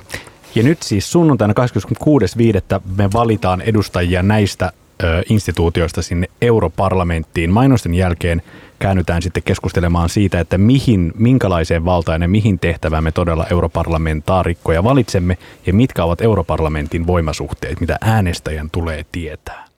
Ja 0.55 0.63
nyt 0.63 0.83
siis 0.83 1.13
sunnuntaina 1.13 1.55
26.5. 1.55 2.81
me 2.97 3.09
valitaan 3.13 3.61
edustajia 3.61 4.23
näistä 4.23 4.73
ö, 5.03 5.23
instituutioista 5.31 6.03
sinne 6.03 6.27
europarlamenttiin. 6.43 7.51
Mainosten 7.51 7.95
jälkeen 7.95 8.43
käännytään 8.79 9.23
sitten 9.23 9.43
keskustelemaan 9.43 10.09
siitä, 10.09 10.41
että 10.41 10.59
mihin, 10.59 11.13
minkälaiseen 11.17 11.85
valtaan 11.85 12.23
ja 12.23 12.29
mihin 12.29 12.59
tehtävään 12.59 13.05
me 13.05 13.13
todella 13.13 13.47
europarlamentaarikkoja 13.51 14.85
valitsemme 14.85 15.39
ja 15.67 15.75
mitkä 15.75 16.05
ovat 16.05 16.21
europarlamentin 16.21 17.07
voimasuhteet, 17.07 17.81
mitä 17.81 17.99
äänestäjän 18.01 18.71
tulee 18.71 19.05
tietää. 19.13 19.69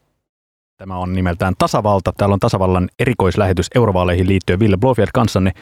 Tämä 0.80 0.96
on 0.96 1.12
nimeltään 1.12 1.54
Tasavalta. 1.58 2.12
Täällä 2.16 2.34
on 2.34 2.40
Tasavallan 2.40 2.88
erikoislähetys 2.98 3.66
eurovaaleihin 3.74 4.28
liittyen 4.28 4.58
Ville 4.58 4.76
Blofeld 4.76 5.08
kanssanne. 5.14 5.52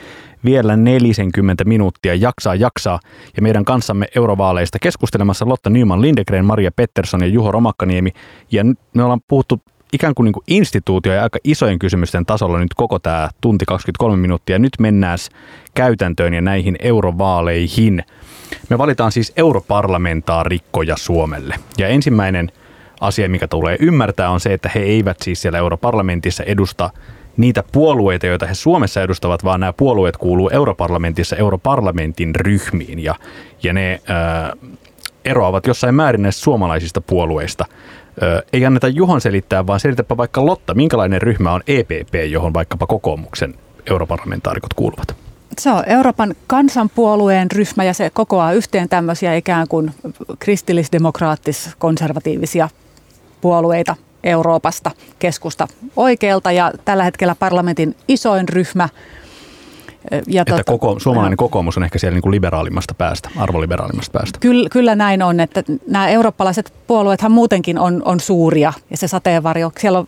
Vielä 0.44 0.76
40 0.76 1.64
minuuttia 1.64 2.14
jaksaa 2.14 2.54
jaksaa. 2.54 3.00
Ja 3.36 3.42
meidän 3.42 3.64
kanssamme 3.64 4.06
eurovaaleista 4.14 4.78
keskustelemassa 4.78 5.48
Lotta 5.48 5.70
Nyman 5.70 6.02
Lindegren, 6.02 6.44
Maria 6.44 6.70
Pettersson 6.76 7.20
ja 7.20 7.26
Juho 7.26 7.52
Romakkaniemi. 7.52 8.10
Ja 8.52 8.64
me 8.94 9.02
ollaan 9.02 9.20
puhuttu 9.28 9.62
ikään 9.92 10.14
kuin, 10.14 10.24
niin 10.24 10.32
kuin 10.32 10.44
instituutio 10.46 11.12
ja 11.12 11.22
aika 11.22 11.38
isojen 11.44 11.78
kysymysten 11.78 12.26
tasolla 12.26 12.58
nyt 12.58 12.74
koko 12.74 12.98
tämä 12.98 13.28
tunti 13.40 13.64
23 13.64 14.16
minuuttia. 14.16 14.58
Nyt 14.58 14.72
mennään 14.80 15.18
käytäntöön 15.74 16.34
ja 16.34 16.40
näihin 16.40 16.76
eurovaaleihin. 16.78 18.04
Me 18.68 18.78
valitaan 18.78 19.12
siis 19.12 19.32
europarlamentaarikkoja 19.36 20.96
Suomelle. 20.96 21.54
Ja 21.78 21.88
ensimmäinen 21.88 22.52
asia, 23.00 23.28
mikä 23.28 23.48
tulee 23.48 23.76
ymmärtää, 23.80 24.30
on 24.30 24.40
se, 24.40 24.52
että 24.52 24.70
he 24.74 24.80
eivät 24.80 25.16
siis 25.22 25.42
siellä 25.42 25.58
europarlamentissa 25.58 26.44
edusta 26.44 26.90
niitä 27.36 27.64
puolueita, 27.72 28.26
joita 28.26 28.46
he 28.46 28.54
Suomessa 28.54 29.02
edustavat, 29.02 29.44
vaan 29.44 29.60
nämä 29.60 29.72
puolueet 29.72 30.16
kuuluu 30.16 30.48
europarlamentissa 30.48 31.36
europarlamentin 31.36 32.34
ryhmiin 32.34 32.98
ja, 32.98 33.14
ja 33.62 33.72
ne 33.72 34.00
ää, 34.06 34.52
eroavat 35.24 35.66
jossain 35.66 35.94
määrin 35.94 36.22
näistä 36.22 36.42
suomalaisista 36.42 37.00
puolueista. 37.00 37.64
Ää, 38.20 38.42
ei 38.52 38.66
anneta 38.66 38.88
Juhon 38.88 39.20
selittää, 39.20 39.66
vaan 39.66 39.80
selitäpä 39.80 40.16
vaikka 40.16 40.46
Lotta, 40.46 40.74
minkälainen 40.74 41.22
ryhmä 41.22 41.52
on 41.52 41.62
EPP, 41.66 42.14
johon 42.30 42.54
vaikkapa 42.54 42.86
kokoomuksen 42.86 43.54
europarlamentaarikot 43.90 44.74
kuuluvat. 44.74 45.16
Se 45.58 45.70
on 45.70 45.82
Euroopan 45.86 46.34
kansanpuolueen 46.46 47.50
ryhmä 47.50 47.84
ja 47.84 47.94
se 47.94 48.10
kokoaa 48.10 48.52
yhteen 48.52 48.88
tämmöisiä 48.88 49.34
ikään 49.34 49.68
kuin 49.68 49.90
kristillisdemokraattis-konservatiivisia 50.38 52.68
puolueita 53.40 53.96
Euroopasta 54.24 54.90
keskusta 55.18 55.68
oikealta 55.96 56.52
ja 56.52 56.72
tällä 56.84 57.04
hetkellä 57.04 57.34
parlamentin 57.34 57.96
isoin 58.08 58.48
ryhmä. 58.48 58.88
Ja 60.26 60.42
että 60.42 60.52
tota, 60.56 60.64
koko, 60.64 60.98
suomalainen 60.98 61.36
kokoomus 61.36 61.76
on 61.76 61.84
ehkä 61.84 61.98
siellä 61.98 62.14
niin 62.14 62.22
kuin 62.22 62.30
liberaalimmasta 62.30 62.94
päästä, 62.94 63.30
arvoliberaalimasta 63.36 64.18
päästä. 64.18 64.38
Kyllä, 64.38 64.68
kyllä 64.68 64.94
näin 64.94 65.22
on, 65.22 65.40
että 65.40 65.62
nämä 65.88 66.08
eurooppalaiset 66.08 66.72
puolueethan 66.86 67.32
muutenkin 67.32 67.78
on, 67.78 68.02
on 68.04 68.20
suuria 68.20 68.72
ja 68.90 68.96
se 68.96 69.08
sateenvarjo, 69.08 69.72
siellä 69.78 69.98
on 69.98 70.06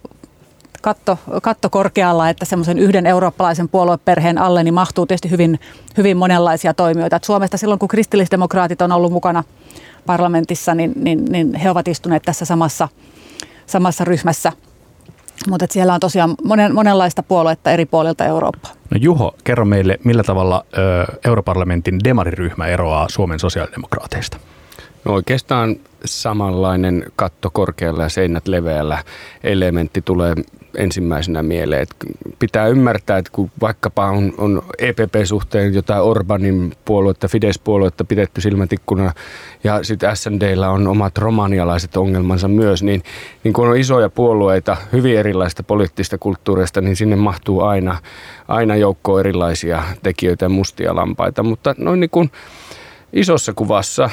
katto, 0.82 1.18
katto 1.42 1.70
korkealla, 1.70 2.28
että 2.28 2.44
semmoisen 2.44 2.78
yhden 2.78 3.06
eurooppalaisen 3.06 3.68
puolueperheen 3.68 4.38
alle 4.38 4.64
niin 4.64 4.74
mahtuu 4.74 5.06
tietysti 5.06 5.30
hyvin, 5.30 5.60
hyvin 5.96 6.16
monenlaisia 6.16 6.74
toimijoita. 6.74 7.16
Et 7.16 7.24
Suomesta 7.24 7.56
silloin, 7.56 7.78
kun 7.78 7.88
kristillisdemokraatit 7.88 8.82
on 8.82 8.92
ollut 8.92 9.12
mukana 9.12 9.44
parlamentissa, 10.06 10.74
niin, 10.74 10.92
niin, 10.96 11.24
niin 11.24 11.54
he 11.54 11.70
ovat 11.70 11.88
istuneet 11.88 12.22
tässä 12.22 12.44
samassa– 12.44 12.88
samassa 13.70 14.04
ryhmässä. 14.04 14.52
Mutta 15.48 15.66
siellä 15.70 15.94
on 15.94 16.00
tosiaan 16.00 16.34
monen, 16.44 16.74
monenlaista 16.74 17.22
puoluetta 17.22 17.70
eri 17.70 17.86
puolilta 17.86 18.24
Eurooppaa. 18.24 18.72
No 18.90 18.98
Juho, 19.00 19.34
kerro 19.44 19.64
meille, 19.64 19.98
millä 20.04 20.22
tavalla 20.22 20.64
ö, 20.78 21.18
europarlamentin 21.24 21.98
demariryhmä 22.04 22.66
eroaa 22.66 23.06
Suomen 23.10 23.38
sosiaalidemokraateista? 23.38 24.36
No 25.04 25.12
oikeastaan 25.12 25.76
samanlainen 26.04 27.04
katto 27.16 27.50
korkealla 27.50 28.02
ja 28.02 28.08
seinät 28.08 28.48
leveällä 28.48 29.04
elementti 29.44 30.02
tulee 30.02 30.34
ensimmäisenä 30.76 31.42
mieleen. 31.42 31.82
Että 31.82 31.96
pitää 32.38 32.66
ymmärtää, 32.66 33.18
että 33.18 33.30
kun 33.34 33.50
vaikkapa 33.60 34.06
on, 34.06 34.34
on 34.38 34.62
EPP-suhteen 34.78 35.74
jotain 35.74 36.02
Orbanin 36.02 36.72
puoluetta, 36.84 37.28
Fidesz-puoluetta 37.28 38.04
pidetty 38.04 38.40
silmätikkuna 38.40 39.12
ja 39.64 39.82
sitten 39.82 40.16
SNDllä 40.16 40.70
on 40.70 40.88
omat 40.88 41.18
romanialaiset 41.18 41.96
ongelmansa 41.96 42.48
myös, 42.48 42.82
niin, 42.82 43.02
niin 43.44 43.52
kun 43.52 43.68
on 43.68 43.76
isoja 43.76 44.08
puolueita, 44.08 44.76
hyvin 44.92 45.18
erilaista 45.18 45.62
poliittista 45.62 46.18
kulttuurista, 46.18 46.80
niin 46.80 46.96
sinne 46.96 47.16
mahtuu 47.16 47.60
aina, 47.60 47.98
aina 48.48 48.76
joukko 48.76 49.20
erilaisia 49.20 49.82
tekijöitä 50.02 50.44
ja 50.44 50.48
mustia 50.48 50.96
lampaita. 50.96 51.42
Mutta 51.42 51.74
noin 51.78 52.00
niin 52.00 52.10
kuin 52.10 52.30
isossa 53.12 53.52
kuvassa 53.52 54.10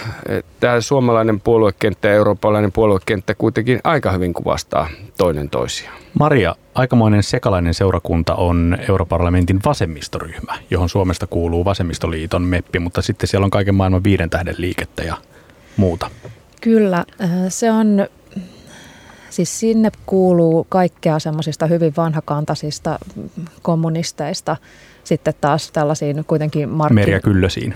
tämä 0.60 0.82
suomalainen 0.82 1.42
puoluekenttä 1.42 2.08
ja 2.08 2.14
eurooppalainen 2.14 2.72
puoluekenttä 2.72 3.36
kuitenkin 3.36 3.80
aika 3.84 4.12
hyvin 4.12 4.34
kuvastaa 4.34 4.88
toinen 5.18 5.50
toisiaan. 5.50 5.98
Maria, 6.20 6.56
aikamoinen 6.76 7.24
sekalainen 7.24 7.74
seurakunta 7.74 8.36
on 8.36 8.78
europarlamentin 8.90 9.60
vasemmistoryhmä, 9.66 10.56
johon 10.70 10.90
Suomesta 10.90 11.28
kuuluu 11.28 11.66
vasemmistoliiton 11.66 12.42
meppi, 12.42 12.80
mutta 12.80 13.02
sitten 13.02 13.28
siellä 13.28 13.46
on 13.46 13.52
kaiken 13.52 13.76
maailman 13.76 14.04
viiden 14.04 14.30
tähden 14.30 14.56
liikettä 14.58 15.04
ja 15.04 15.18
muuta. 15.78 16.10
Kyllä, 16.62 17.06
äh, 17.22 17.30
se 17.50 17.72
on, 17.72 18.08
siis 19.30 19.60
sinne 19.60 19.92
kuuluu 20.06 20.66
kaikkea 20.70 21.20
semmoisista 21.20 21.66
hyvin 21.66 21.94
vanhakantaisista 21.98 23.00
kommunisteista, 23.62 24.58
sitten 25.04 25.34
taas 25.42 25.72
tällaisiin 25.72 26.26
kuitenkin 26.26 26.70
markkin... 26.70 26.96
Merja 26.96 27.20
Kyllösiin. 27.20 27.74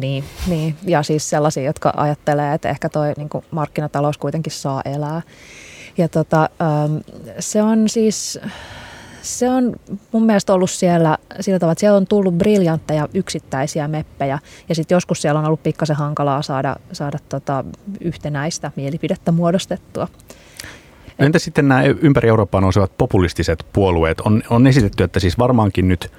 Niin, 0.00 0.24
niin, 0.46 0.76
ja 0.86 1.02
siis 1.02 1.30
sellaisia, 1.30 1.62
jotka 1.62 1.92
ajattelee, 1.96 2.54
että 2.54 2.68
ehkä 2.68 2.88
toi 2.88 3.12
niin 3.16 3.28
markkinatalous 3.50 4.18
kuitenkin 4.18 4.52
saa 4.52 4.82
elää. 4.84 5.22
Ja 5.98 6.08
tota, 6.08 6.50
ähm, 6.62 6.96
se 7.38 7.62
on 7.62 7.88
siis, 7.88 8.38
se 9.22 9.50
on 9.50 9.76
mun 10.12 10.26
mielestä 10.26 10.54
ollut 10.54 10.70
siellä 10.70 11.18
sillä 11.40 11.58
tavalla, 11.58 11.72
että 11.72 11.80
siellä 11.80 11.96
on 11.96 12.06
tullut 12.06 12.34
briljantteja 12.34 13.08
yksittäisiä 13.14 13.88
meppejä 13.88 14.38
ja 14.68 14.74
sitten 14.74 14.96
joskus 14.96 15.22
siellä 15.22 15.38
on 15.40 15.46
ollut 15.46 15.62
pikkasen 15.62 15.96
hankalaa 15.96 16.42
saada, 16.42 16.76
saada 16.92 17.18
tota 17.28 17.64
yhtenäistä 18.00 18.72
mielipidettä 18.76 19.32
muodostettua. 19.32 20.08
Entä 21.18 21.38
sitten 21.38 21.68
nämä 21.68 21.82
ympäri 21.82 22.28
Eurooppaa 22.28 22.60
nousevat 22.60 22.92
populistiset 22.98 23.66
puolueet? 23.72 24.20
On, 24.20 24.42
on 24.50 24.66
esitetty, 24.66 25.04
että 25.04 25.20
siis 25.20 25.38
varmaankin 25.38 25.88
nyt 25.88 26.12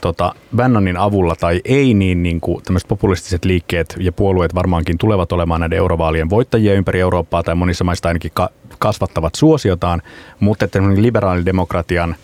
tota, 0.00 0.34
Bannonin 0.56 0.96
avulla 0.96 1.36
tai 1.36 1.60
ei, 1.64 1.94
niin, 1.94 2.22
niin 2.22 2.40
kuin 2.40 2.64
tämmöiset 2.64 2.88
populistiset 2.88 3.44
liikkeet 3.44 3.96
ja 4.00 4.12
puolueet 4.12 4.54
varmaankin 4.54 4.98
tulevat 4.98 5.32
olemaan 5.32 5.60
näiden 5.60 5.78
eurovaalien 5.78 6.30
voittajia 6.30 6.74
ympäri 6.74 7.00
Eurooppaa 7.00 7.42
tai 7.42 7.54
monissa 7.54 7.84
maissa 7.84 8.08
ainakin 8.08 8.30
ka- 8.34 8.50
kasvattavat 8.78 9.34
suosiotaan, 9.34 10.02
mutta 10.40 10.64
että 10.64 10.78
liberaalidemokratian 10.96 12.16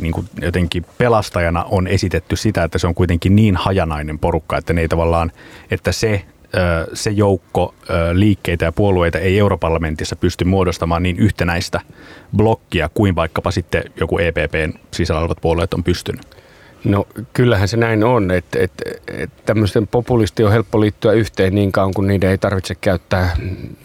niin 0.00 0.12
kuin 0.12 0.26
jotenkin 0.42 0.84
pelastajana 0.98 1.64
on 1.64 1.86
esitetty 1.86 2.36
sitä, 2.36 2.64
että 2.64 2.78
se 2.78 2.86
on 2.86 2.94
kuitenkin 2.94 3.36
niin 3.36 3.56
hajanainen 3.56 4.18
porukka, 4.18 4.56
että 4.56 4.72
ne 4.72 4.80
ei 4.80 4.88
tavallaan, 4.88 5.32
että 5.70 5.92
se 5.92 6.24
se 6.92 7.10
joukko 7.10 7.74
liikkeitä 8.12 8.64
ja 8.64 8.72
puolueita 8.72 9.18
ei 9.18 9.38
Europarlamentissa 9.38 10.16
pysty 10.16 10.44
muodostamaan 10.44 11.02
niin 11.02 11.18
yhtenäistä 11.18 11.80
blokkia 12.36 12.90
kuin 12.94 13.14
vaikkapa 13.14 13.50
sitten 13.50 13.84
joku 14.00 14.18
EPPn 14.18 14.72
sisällä 14.90 15.20
olevat 15.20 15.38
puolueet 15.40 15.74
on 15.74 15.84
pystynyt. 15.84 16.36
No 16.84 17.06
kyllähän 17.32 17.68
se 17.68 17.76
näin 17.76 18.04
on, 18.04 18.30
että, 18.30 18.58
että, 18.60 18.84
että 19.08 19.42
tämmöisten 19.46 19.86
populisti 19.86 20.44
on 20.44 20.52
helppo 20.52 20.80
liittyä 20.80 21.12
yhteen 21.12 21.54
niin 21.54 21.72
kauan 21.72 21.94
kuin 21.94 22.08
niiden 22.08 22.30
ei 22.30 22.38
tarvitse 22.38 22.74
käyttää 22.74 23.36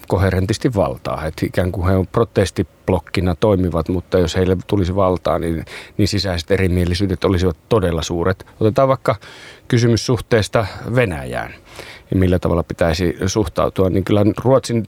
koherentisti 0.07 0.73
valtaa. 0.73 1.25
Että 1.25 1.45
ikään 1.45 1.71
kuin 1.71 1.87
he 1.87 1.95
on 1.95 2.07
protestiblokkina 2.07 3.35
toimivat, 3.35 3.89
mutta 3.89 4.19
jos 4.19 4.35
heille 4.35 4.57
tulisi 4.67 4.95
valtaa, 4.95 5.39
niin, 5.39 5.65
niin 5.97 6.07
sisäiset 6.07 6.51
erimielisyydet 6.51 7.23
olisivat 7.23 7.57
todella 7.69 8.03
suuret. 8.03 8.45
Otetaan 8.59 8.87
vaikka 8.87 9.15
kysymys 9.67 10.05
suhteesta 10.05 10.65
Venäjään 10.95 11.53
ja 12.11 12.17
millä 12.17 12.39
tavalla 12.39 12.63
pitäisi 12.63 13.17
suhtautua, 13.25 13.89
niin 13.89 14.03
kyllä 14.03 14.21
Ruotsin, 14.43 14.87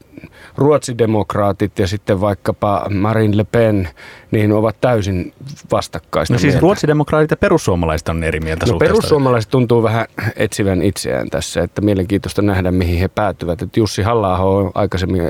ruotsidemokraatit 0.58 1.80
ja 1.80 1.88
sitten 1.88 2.22
vaikkapa 2.22 2.86
Marine 2.90 3.38
Le 3.38 3.44
Pen, 3.44 3.90
niin 4.32 4.52
ovat 4.52 4.82
täysin 4.82 5.34
vastakkaista 5.72 6.34
No 6.34 6.38
siis 6.40 6.54
mieltä. 6.54 6.62
ruotsidemokraatit 6.62 7.32
ja 7.32 7.38
perussuomalaiset 7.38 8.10
on 8.10 8.24
eri 8.24 8.40
mieltä 8.40 8.66
no, 8.66 8.78
perussuomalaiset 8.78 9.52
tuntuu 9.52 9.84
vähän 9.84 10.06
etsivän 10.36 10.82
itseään 10.82 11.30
tässä, 11.30 11.64
että 11.64 11.82
mielenkiintoista 11.82 12.42
nähdä, 12.42 12.72
mihin 12.72 13.00
he 13.00 13.08
päätyvät. 13.08 13.62
Että 13.62 13.80
Jussi 13.80 14.02
halla 14.02 14.38
on 14.38 14.72
aikaisemmin 14.76 15.22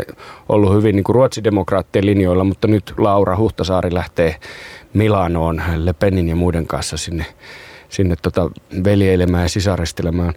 ollut 0.49 0.73
hyvin 0.73 0.95
niin 0.95 1.03
kuin 1.03 1.15
ruotsidemokraattien 1.15 2.05
linjoilla, 2.05 2.43
mutta 2.43 2.67
nyt 2.67 2.93
Laura 2.97 3.37
Huhtasaari 3.37 3.93
lähtee 3.93 4.35
Milanoon 4.93 5.61
Le 5.75 5.93
Penin 5.93 6.29
ja 6.29 6.35
muiden 6.35 6.67
kanssa 6.67 6.97
sinne 6.97 7.25
sinne 7.93 8.15
tota 8.21 8.49
veljeilemään 8.83 9.43
ja 9.43 9.49
sisaristelemaan 9.49 10.33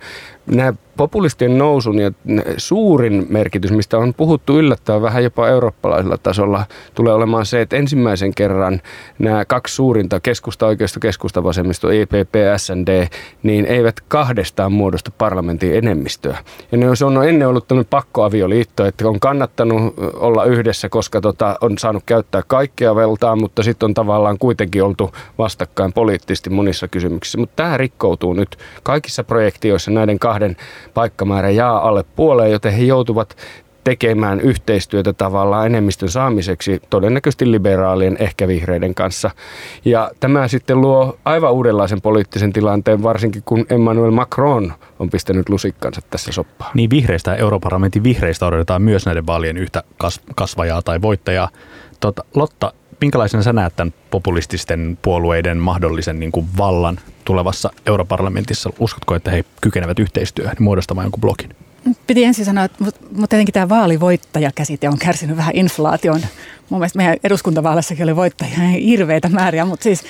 nämä 0.47 0.73
populistien 0.97 1.59
nousun 1.59 1.99
ja 1.99 2.13
suurin 2.57 3.27
merkitys, 3.29 3.71
mistä 3.73 3.99
on 3.99 4.15
puhuttu 4.15 4.59
yllättävän 4.59 5.03
vähän 5.03 5.25
jopa 5.25 5.49
eurooppalaisella 5.49 6.19
tasolla, 6.19 6.65
tulee 6.95 7.15
olemaan 7.15 7.47
se, 7.47 7.61
että 7.61 7.77
ensimmäisen 7.77 8.35
kerran 8.35 8.81
nämä 9.19 9.45
kaksi 9.45 9.75
suurinta 9.75 10.21
keskusta, 10.21 10.67
oikeisto, 10.67 11.01
keskusta, 11.01 11.45
vasemmisto, 11.45 11.91
EPP, 11.91 12.35
SND, 12.57 13.09
niin 13.43 13.65
eivät 13.67 14.01
kahdestaan 14.09 14.73
muodosta 14.73 15.11
parlamentin 15.19 15.77
enemmistöä. 15.77 16.39
Ja 16.73 16.79
ne 16.79 16.87
on 17.07 17.29
ennen 17.29 17.49
ollut 17.49 17.69
tämmöinen 17.69 17.89
pakkoavioliitto, 17.91 18.85
että 18.85 19.09
on 19.09 19.21
kannattanut 19.21 19.95
olla 20.15 20.45
yhdessä, 20.45 20.89
koska 20.89 21.21
tota, 21.21 21.57
on 21.61 21.79
saanut 21.79 22.03
käyttää 22.07 22.43
kaikkea 22.47 22.97
veltaa, 22.97 23.37
mutta 23.37 23.63
sitten 23.63 23.87
on 23.87 23.95
tavallaan 23.95 24.39
kuitenkin 24.39 24.83
oltu 24.83 25.13
vastakkain 25.39 25.93
poliittisesti 25.93 26.51
monissa 26.51 26.89
kysymyksissä. 26.89 27.39
Mutta 27.39 27.57
tämä 27.57 27.77
rikkoutuu 27.77 28.33
nyt 28.33 28.59
kaikissa 28.83 29.25
projektioissa 29.25 29.91
näiden 29.91 30.19
kahden 30.19 30.36
kahden 30.37 30.57
paikkamäärä 30.95 31.51
jää 31.51 31.79
alle 31.79 32.05
puoleen, 32.17 32.53
joten 32.53 32.73
he 32.73 32.83
joutuvat 32.83 33.37
tekemään 33.85 34.41
yhteistyötä 34.41 35.13
tavallaan 35.13 35.67
enemmistön 35.67 36.09
saamiseksi, 36.09 36.83
todennäköisesti 36.91 37.51
liberaalien, 37.51 38.17
ehkä 38.21 38.49
vihreiden 38.49 38.95
kanssa. 38.95 39.31
Ja 39.85 40.11
tämä 40.21 40.49
sitten 40.49 40.81
luo 40.81 41.19
aivan 41.25 41.53
uudenlaisen 41.53 42.01
poliittisen 42.01 42.53
tilanteen, 42.53 43.03
varsinkin 43.03 43.43
kun 43.45 43.67
Emmanuel 43.71 44.11
Macron 44.11 44.73
on 44.99 45.11
pistänyt 45.11 45.49
lusikkansa 45.49 46.01
tässä 46.11 46.33
soppaan. 46.33 46.71
Niin 46.75 46.91
vihreistä 46.91 47.35
Europarlamentin 47.35 48.03
vihreistä 48.03 48.47
odotetaan 48.47 48.83
myös 48.83 49.07
näiden 49.07 49.27
vaalien 49.27 49.57
yhtä 49.57 49.83
kasvajaa 50.35 50.83
tai 50.83 51.03
voittajaa. 51.03 51.49
Tota, 52.01 52.25
Lotta, 52.35 52.73
minkälaisen 53.01 53.43
sä 53.43 53.53
näet 53.53 53.77
tämän 53.77 53.95
populististen 54.11 54.99
puolueiden 55.03 55.59
mahdollisen 55.59 56.21
niin 56.21 56.33
kuin 56.33 56.47
vallan 56.59 56.99
tulevassa 57.27 57.71
europarlamentissa? 57.87 58.71
Uskotko, 58.79 59.15
että 59.15 59.31
he 59.31 59.45
kykenevät 59.61 59.99
yhteistyöhön 59.99 60.57
muodostamaan 60.61 61.05
jonkun 61.05 61.21
blogin? 61.21 61.51
Piti 62.07 62.25
ensin 62.25 62.45
sanoa, 62.45 62.65
että 62.65 62.85
mutta 62.85 63.29
tietenkin 63.29 63.53
tämä 63.53 63.69
vaalivoittajakäsite 63.69 64.89
on 64.89 64.99
kärsinyt 64.99 65.37
vähän 65.37 65.57
inflaation. 65.57 66.21
Mun 66.69 66.81
mielestä 66.81 66.97
meidän 66.97 67.17
eduskuntavaaleissakin 67.25 68.03
oli 68.03 68.17
voittajia 68.17 68.59
hirveitä 68.59 69.29
määriä, 69.29 69.65
mutta 69.65 69.83
siis 69.83 70.05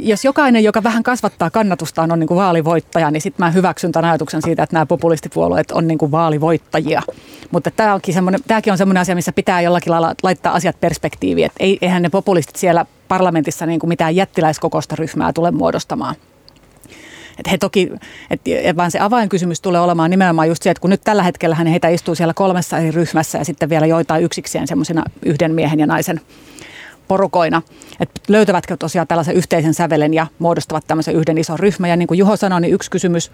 jos 0.00 0.24
jokainen, 0.24 0.64
joka 0.64 0.82
vähän 0.82 1.02
kasvattaa 1.02 1.50
kannatustaan, 1.50 2.12
on 2.12 2.20
niin 2.20 2.28
kuin 2.28 2.38
vaalivoittaja, 2.38 3.10
niin 3.10 3.20
sitten 3.20 3.46
mä 3.46 3.50
hyväksyn 3.50 3.92
tämän 3.92 4.10
ajatuksen 4.10 4.42
siitä, 4.42 4.62
että 4.62 4.76
nämä 4.76 4.86
populistipuolueet 4.86 5.70
on 5.70 5.88
niin 5.88 5.98
kuin 5.98 6.10
vaalivoittajia. 6.10 7.02
Mutta 7.50 7.70
tämä 7.70 7.94
onkin 7.94 8.14
tämäkin 8.46 8.72
on 8.72 8.78
semmoinen 8.78 9.00
asia, 9.00 9.14
missä 9.14 9.32
pitää 9.32 9.60
jollakin 9.60 9.92
lailla 9.92 10.14
laittaa 10.22 10.52
asiat 10.52 10.80
perspektiiviin. 10.80 11.46
Että 11.46 11.86
eihän 11.86 12.02
ne 12.02 12.08
populistit 12.08 12.56
siellä 12.56 12.86
parlamentissa 13.08 13.66
niin 13.66 13.80
kuin 13.80 13.88
mitään 13.88 14.16
jättiläiskokosta 14.16 14.96
ryhmää 14.96 15.32
tule 15.32 15.50
muodostamaan. 15.50 16.14
Et 17.38 17.52
he 17.52 17.58
toki, 17.58 17.90
et, 18.30 18.40
vaan 18.76 18.90
se 18.90 18.98
avainkysymys 19.00 19.60
tulee 19.60 19.80
olemaan 19.80 20.10
nimenomaan 20.10 20.48
just 20.48 20.62
se, 20.62 20.70
että 20.70 20.80
kun 20.80 20.90
nyt 20.90 21.04
tällä 21.04 21.22
hetkellä 21.22 21.54
heitä 21.54 21.88
istuu 21.88 22.14
siellä 22.14 22.34
kolmessa 22.34 22.78
eri 22.78 22.90
ryhmässä 22.90 23.38
ja 23.38 23.44
sitten 23.44 23.68
vielä 23.68 23.86
joitain 23.86 24.24
yksikseen 24.24 24.66
semmoisena 24.68 25.04
yhden 25.24 25.54
miehen 25.54 25.80
ja 25.80 25.86
naisen 25.86 26.20
porukoina, 27.08 27.62
että 28.00 28.20
löytävätkö 28.28 28.76
tosiaan 28.76 29.06
tällaisen 29.06 29.34
yhteisen 29.34 29.74
sävelen 29.74 30.14
ja 30.14 30.26
muodostavat 30.38 30.84
tämmöisen 30.86 31.14
yhden 31.14 31.38
ison 31.38 31.58
ryhmän. 31.58 31.90
Ja 31.90 31.96
niin 31.96 32.06
kuin 32.08 32.18
Juho 32.18 32.36
sanoi, 32.36 32.60
niin 32.60 32.74
yksi 32.74 32.90
kysymys 32.90 33.32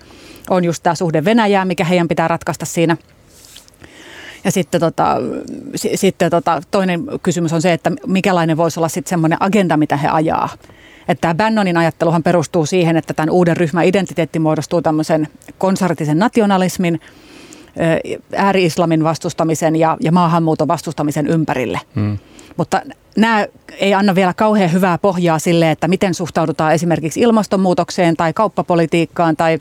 on 0.51 0.65
just 0.65 0.83
tämä 0.83 0.95
suhde 0.95 1.25
Venäjään, 1.25 1.69
mikä 1.69 1.85
heidän 1.85 2.09
pitää 2.09 2.29
ratkaista 2.29 2.67
siinä. 2.67 2.97
Ja 4.45 4.53
sitten, 4.53 4.81
tota, 4.81 5.17
sitten 5.95 6.31
tota, 6.31 6.63
toinen 6.71 7.05
kysymys 7.23 7.53
on 7.53 7.63
se, 7.63 7.73
että 7.73 7.93
mikälainen 8.07 8.57
voisi 8.57 8.81
olla 8.81 8.89
sitten 8.89 9.11
semmoinen 9.11 9.43
agenda, 9.43 9.77
mitä 9.77 9.97
he 9.97 10.09
ajaa. 10.09 10.49
Että 11.09 11.21
tämä 11.21 11.35
Bannonin 11.35 11.77
ajatteluhan 11.77 12.23
perustuu 12.23 12.67
siihen, 12.67 12.97
että 12.97 13.15
tämän 13.15 13.31
uuden 13.31 13.57
ryhmän 13.57 13.85
identiteetti 13.85 14.39
muodostuu 14.39 14.83
tämmöisen 14.83 15.29
konservatiivisen 15.59 16.19
nationalismin, 16.19 17.01
ääri-islamin 18.37 19.05
vastustamisen 19.05 19.77
ja, 19.77 19.97
ja 20.01 20.13
maahanmuuton 20.13 20.69
vastustamisen 20.69 21.27
ympärille. 21.27 21.81
Hmm. 21.95 22.19
Mutta 22.57 22.83
nämä 23.17 23.47
ei 23.79 23.95
anna 23.95 24.15
vielä 24.15 24.35
kauhean 24.35 24.73
hyvää 24.73 24.99
pohjaa 24.99 25.39
sille, 25.39 25.71
että 25.71 25.89
miten 25.89 26.15
suhtaudutaan 26.15 26.75
esimerkiksi 26.75 27.21
ilmastonmuutokseen 27.21 28.17
tai 28.17 28.33
kauppapolitiikkaan 28.33 29.37
tai, 29.37 29.59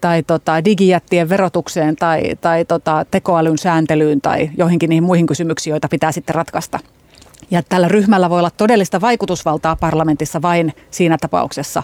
tai 0.00 0.22
tota 0.22 0.64
digijättien 0.64 1.28
verotukseen 1.28 1.96
tai, 1.96 2.22
tai 2.40 2.64
tota 2.64 3.06
tekoälyn 3.10 3.58
sääntelyyn 3.58 4.20
tai 4.20 4.50
joihinkin 4.56 4.90
niihin 4.90 5.04
muihin 5.04 5.26
kysymyksiin, 5.26 5.72
joita 5.72 5.88
pitää 5.88 6.12
sitten 6.12 6.34
ratkaista. 6.34 6.78
Ja 7.52 7.62
tällä 7.62 7.88
ryhmällä 7.88 8.30
voi 8.30 8.38
olla 8.38 8.50
todellista 8.50 9.00
vaikutusvaltaa 9.00 9.76
parlamentissa 9.76 10.42
vain 10.42 10.72
siinä 10.90 11.18
tapauksessa, 11.20 11.82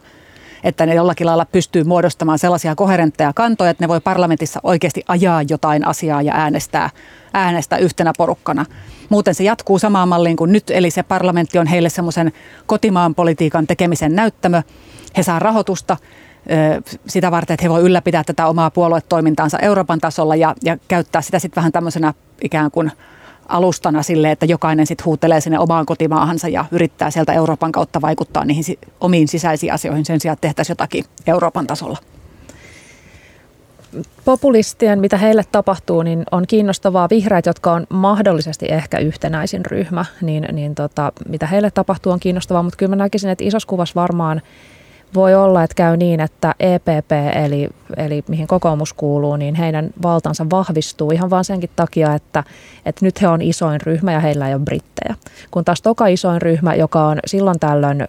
että 0.65 0.87
ne 0.87 0.95
jollakin 0.95 1.27
lailla 1.27 1.47
pystyy 1.47 1.85
muodostamaan 1.85 2.39
sellaisia 2.39 2.75
koherentteja 2.75 3.33
kantoja, 3.33 3.71
että 3.71 3.85
ne 3.85 3.89
voi 3.89 4.01
parlamentissa 4.01 4.61
oikeasti 4.63 5.03
ajaa 5.09 5.43
jotain 5.43 5.87
asiaa 5.87 6.23
ja 6.23 6.35
äänestää, 6.35 6.91
äänestää 7.35 7.79
yhtenä 7.79 8.13
porukkana. 8.19 8.67
Muuten 9.09 9.35
se 9.35 9.45
jatkuu 9.45 9.79
samaan 9.79 10.09
malliin 10.09 10.37
kuin 10.37 10.53
nyt, 10.53 10.71
eli 10.71 10.91
se 10.91 11.03
parlamentti 11.03 11.59
on 11.59 11.67
heille 11.67 11.89
semmoisen 11.89 12.33
kotimaan 12.67 13.15
politiikan 13.15 13.67
tekemisen 13.67 14.17
näyttämö. 14.17 14.63
He 15.17 15.23
saa 15.23 15.39
rahoitusta 15.39 15.97
sitä 17.07 17.31
varten, 17.31 17.55
että 17.55 17.65
he 17.65 17.71
voi 17.71 17.83
ylläpitää 17.83 18.25
tätä 18.25 18.47
omaa 18.47 18.71
puoluetoimintaansa 18.71 19.59
Euroopan 19.59 20.01
tasolla 20.01 20.37
ja, 20.37 20.55
ja 20.65 20.77
käyttää 20.89 21.23
sitä 21.23 21.39
sitten 21.39 21.57
vähän 21.57 21.73
tämmöisenä 21.73 22.15
ikään 22.43 22.71
kuin– 22.71 22.93
alustana 23.49 24.03
sille, 24.03 24.31
että 24.31 24.47
jokainen 24.47 24.87
sitten 24.87 25.05
huutelee 25.05 25.41
sinne 25.41 25.59
omaan 25.59 25.87
kotimaahansa 25.87 26.49
ja 26.49 26.65
yrittää 26.71 27.11
sieltä 27.11 27.33
Euroopan 27.33 27.73
kautta 27.73 28.01
vaikuttaa 28.01 28.45
niihin 28.45 28.65
omiin 29.01 29.29
sisäisiin 29.29 29.73
asioihin. 29.73 30.05
Sen 30.05 30.21
sijaan, 30.21 30.33
että 30.33 30.49
tehtäisiin 30.49 30.73
jotakin 30.73 31.05
Euroopan 31.27 31.67
tasolla. 31.67 31.99
Populistien, 34.25 35.01
mitä 35.01 35.17
heille 35.17 35.45
tapahtuu, 35.53 36.03
niin 36.03 36.25
on 36.31 36.45
kiinnostavaa. 36.47 37.09
Vihreät, 37.11 37.47
jotka 37.47 37.73
on 37.73 37.87
mahdollisesti 37.89 38.67
ehkä 38.69 38.99
yhtenäisin 38.99 39.67
ryhmä, 39.67 40.05
niin, 40.23 40.49
niin 40.53 40.75
tota, 40.75 41.13
mitä 41.29 41.47
heille 41.47 41.71
tapahtuu 41.71 42.13
on 42.13 42.21
kiinnostavaa, 42.21 42.63
mutta 42.63 42.77
kyllä 42.77 42.91
mä 42.91 42.97
näkisin, 42.97 43.31
että 43.31 43.45
isossa 43.45 43.69
kuvassa 43.69 43.95
varmaan 43.95 44.43
voi 45.15 45.35
olla, 45.35 45.63
että 45.63 45.75
käy 45.75 45.97
niin, 45.97 46.21
että 46.21 46.55
EPP, 46.61 47.13
eli, 47.45 47.69
eli 47.97 48.25
mihin 48.29 48.47
kokoomus 48.47 48.93
kuuluu, 48.93 49.37
niin 49.37 49.55
heidän 49.55 49.91
valtansa 50.03 50.47
vahvistuu 50.51 51.11
ihan 51.11 51.31
vain 51.31 51.45
senkin 51.45 51.71
takia, 51.77 52.15
että, 52.15 52.45
että 52.87 53.05
nyt 53.05 53.23
he 53.23 53.29
on 53.29 53.43
isoin 53.43 53.81
ryhmä 53.81 54.13
ja 54.13 54.21
heillä 54.21 54.49
ei 54.49 54.55
ole 54.55 54.63
brittejä. 54.65 55.15
Kun 55.51 55.65
taas 55.65 55.83
toka 55.83 56.07
isoin 56.07 56.43
ryhmä, 56.43 56.75
joka 56.75 57.07
on 57.07 57.19
silloin 57.27 57.61
tällöin 57.61 58.01
ö, 58.03 58.07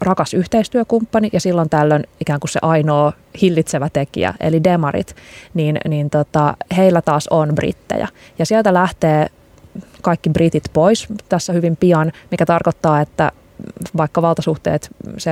rakas 0.00 0.34
yhteistyökumppani 0.34 1.30
ja 1.32 1.40
silloin 1.40 1.70
tällöin 1.70 2.04
ikään 2.20 2.40
kuin 2.40 2.50
se 2.50 2.58
ainoa 2.62 3.12
hillitsevä 3.42 3.88
tekijä, 3.92 4.34
eli 4.40 4.64
demarit, 4.64 5.16
niin, 5.54 5.78
niin 5.88 6.10
tota, 6.10 6.56
heillä 6.76 7.02
taas 7.02 7.28
on 7.28 7.54
brittejä. 7.54 8.08
Ja 8.38 8.46
sieltä 8.46 8.74
lähtee 8.74 9.26
kaikki 10.02 10.30
britit 10.30 10.64
pois 10.72 11.08
tässä 11.28 11.52
hyvin 11.52 11.76
pian, 11.76 12.12
mikä 12.30 12.46
tarkoittaa, 12.46 13.00
että 13.00 13.32
vaikka 13.96 14.22
valtasuhteet 14.22 14.90
se, 15.18 15.30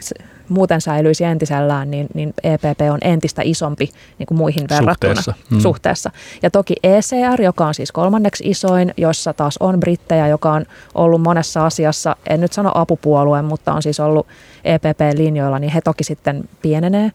se 0.00 0.14
muuten 0.48 0.80
säilyisi 0.80 1.24
entisellään, 1.24 1.90
niin, 1.90 2.06
niin 2.14 2.34
EPP 2.42 2.80
on 2.92 2.98
entistä 3.02 3.42
isompi 3.44 3.88
niin 4.18 4.26
kuin 4.26 4.38
muihin 4.38 4.66
verrattuna 4.70 5.14
suhteessa. 5.14 5.34
Mm. 5.50 5.60
suhteessa. 5.60 6.10
Ja 6.42 6.50
toki 6.50 6.74
ECR, 6.82 7.42
joka 7.42 7.66
on 7.66 7.74
siis 7.74 7.92
kolmanneksi 7.92 8.44
isoin, 8.46 8.94
jossa 8.96 9.32
taas 9.32 9.56
on 9.60 9.80
brittejä, 9.80 10.28
joka 10.28 10.52
on 10.52 10.64
ollut 10.94 11.22
monessa 11.22 11.66
asiassa, 11.66 12.16
en 12.28 12.40
nyt 12.40 12.52
sano 12.52 12.72
apupuolue, 12.74 13.42
mutta 13.42 13.72
on 13.72 13.82
siis 13.82 14.00
ollut 14.00 14.26
EPP-linjoilla, 14.64 15.58
niin 15.58 15.72
he 15.72 15.80
toki 15.80 16.04
sitten 16.04 16.48
pienenee. 16.62 17.12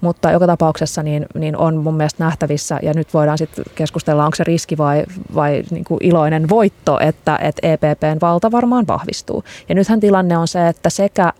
Mutta 0.00 0.30
joka 0.30 0.46
tapauksessa 0.46 1.02
niin, 1.02 1.26
niin 1.34 1.56
on 1.56 1.76
mun 1.76 1.94
mielestä 1.94 2.24
nähtävissä, 2.24 2.78
ja 2.82 2.94
nyt 2.94 3.14
voidaan 3.14 3.38
sitten 3.38 3.64
keskustella, 3.74 4.24
onko 4.24 4.34
se 4.34 4.44
riski 4.44 4.78
vai, 4.78 5.04
vai 5.34 5.62
niin 5.70 5.84
kuin 5.84 5.98
iloinen 6.02 6.48
voitto, 6.48 7.00
että, 7.00 7.38
että 7.42 7.68
EPPn 7.68 8.18
valta 8.20 8.52
varmaan 8.52 8.86
vahvistuu. 8.86 9.44
Ja 9.68 9.74
nythän 9.74 10.00
tilanne 10.00 10.38
on 10.38 10.48
se, 10.48 10.68
että 10.68 10.90
sekä 10.90 11.32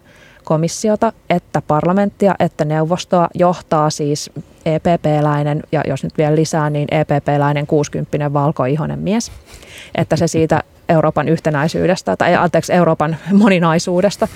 komissiota, 0.44 1.12
että 1.30 1.62
parlamenttia, 1.68 2.34
että 2.38 2.64
neuvostoa 2.64 3.28
johtaa 3.34 3.90
siis 3.90 4.30
EPP-läinen, 4.66 5.62
ja 5.72 5.82
jos 5.86 6.04
nyt 6.04 6.18
vielä 6.18 6.36
lisää, 6.36 6.70
niin 6.70 6.88
EPP-läinen 6.90 7.66
60 7.66 8.32
valkoihonen 8.32 8.98
mies. 8.98 9.32
Että 9.94 10.16
se 10.16 10.26
siitä 10.26 10.62
Euroopan 10.92 11.28
yhtenäisyydestä, 11.28 12.16
tai 12.16 12.34
anteeksi, 12.34 12.72
Euroopan 12.72 13.16
moninaisuudesta. 13.32 14.28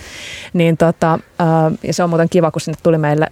Niin 0.52 0.76
tota, 0.76 1.18
ja 1.82 1.94
se 1.94 2.02
on 2.02 2.10
muuten 2.10 2.28
kiva, 2.28 2.50
kun 2.50 2.60
sinne 2.60 2.78
tuli 2.82 2.98
meille 2.98 3.26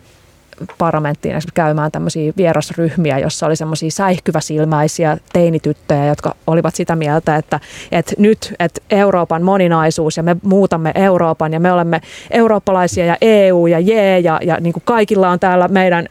parlamenttiin 0.78 1.36
käymään 1.55 1.93
tämmöisiä 1.93 2.32
vierasryhmiä, 2.36 3.18
jossa 3.18 3.47
oli 3.47 3.56
semmoisia 3.56 3.90
säihkyväsilmäisiä 3.90 5.18
teinityttöjä, 5.32 6.06
jotka 6.06 6.35
olivat 6.47 6.74
sitä 6.74 6.97
mieltä, 6.97 7.36
että, 7.36 7.60
että 7.93 8.12
nyt 8.18 8.55
että 8.59 8.81
Euroopan 8.90 9.43
moninaisuus 9.43 10.16
ja 10.16 10.22
me 10.22 10.36
muutamme 10.43 10.93
Euroopan 10.94 11.52
ja 11.52 11.60
me 11.60 11.72
olemme 11.72 12.01
eurooppalaisia 12.31 13.06
ja 13.06 13.16
EU 13.20 13.66
ja 13.66 13.81
J 13.81 13.93
ja, 14.22 14.40
ja 14.43 14.60
niin 14.60 14.72
kuin 14.72 14.82
kaikilla 14.86 15.31
on 15.31 15.40
täällä 15.40 15.68
meidän 15.68 16.09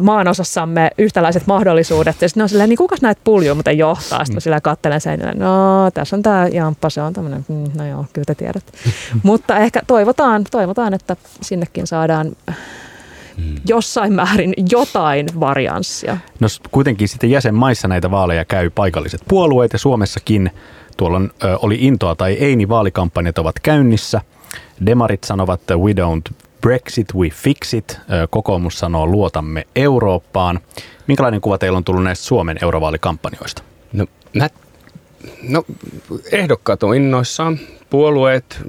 maanosassamme 0.00 0.90
yhtäläiset 0.98 1.46
mahdollisuudet. 1.46 2.22
Ja 2.22 2.28
sitten 2.28 2.42
on 2.42 2.48
silleen, 2.48 2.68
niin 2.68 2.76
kukas 2.76 3.02
näitä 3.02 3.20
puljuu 3.24 3.54
muuten 3.54 3.78
johtaa? 3.78 4.24
Sitten 4.24 4.36
mm. 4.36 4.40
sillä 4.40 4.60
kattelen 4.60 5.00
seinille, 5.00 5.32
no 5.32 5.90
tässä 5.94 6.16
on 6.16 6.22
tämä 6.22 6.48
Jamppa, 6.48 6.90
se 6.90 7.02
on 7.02 7.12
tämmöinen, 7.12 7.44
mm, 7.48 7.64
no 7.74 7.86
joo, 7.86 8.06
kyllä 8.12 8.24
te 8.24 8.34
tiedät. 8.34 8.64
Mutta 9.22 9.56
ehkä 9.58 9.80
toivotaan, 9.86 10.44
toivotaan, 10.50 10.94
että 10.94 11.16
sinnekin 11.40 11.86
saadaan 11.86 12.32
mm. 13.36 13.54
jossain 13.68 14.12
määrin 14.12 14.54
jotain 14.70 15.26
varianssia. 15.40 16.16
No 16.40 16.48
kuitenkin 16.70 17.08
sitten 17.08 17.30
jäsenmaissa 17.30 17.88
näitä 17.88 18.10
vaaleja 18.10 18.44
käy 18.44 18.70
paikalliset 18.70 19.22
puolueet 19.28 19.72
ja 19.72 19.78
Suomessakin 19.78 20.50
tuolla 20.96 21.20
oli 21.62 21.76
intoa 21.80 22.14
tai 22.14 22.32
ei, 22.32 22.56
niin 22.56 22.68
vaalikampanjat 22.68 23.38
ovat 23.38 23.60
käynnissä. 23.60 24.20
Demarit 24.86 25.24
sanovat, 25.24 25.60
että 25.60 25.76
we 25.76 25.92
don't 25.92 26.34
Brexit, 26.60 27.14
we 27.14 27.28
fix 27.30 27.74
it. 27.74 27.98
Kokoomus 28.30 28.78
sanoo 28.78 29.06
luotamme 29.06 29.66
Eurooppaan. 29.76 30.60
Minkälainen 31.06 31.40
kuva 31.40 31.58
teillä 31.58 31.76
on 31.76 31.84
tullut 31.84 32.04
näistä 32.04 32.24
Suomen 32.24 32.58
eurovaalikampanjoista? 32.62 33.62
No, 33.92 34.06
mä, 34.34 34.48
no 35.48 35.64
ehdokkaat 36.32 36.82
on 36.82 36.96
innoissaan 36.96 37.58
puolueet 37.94 38.60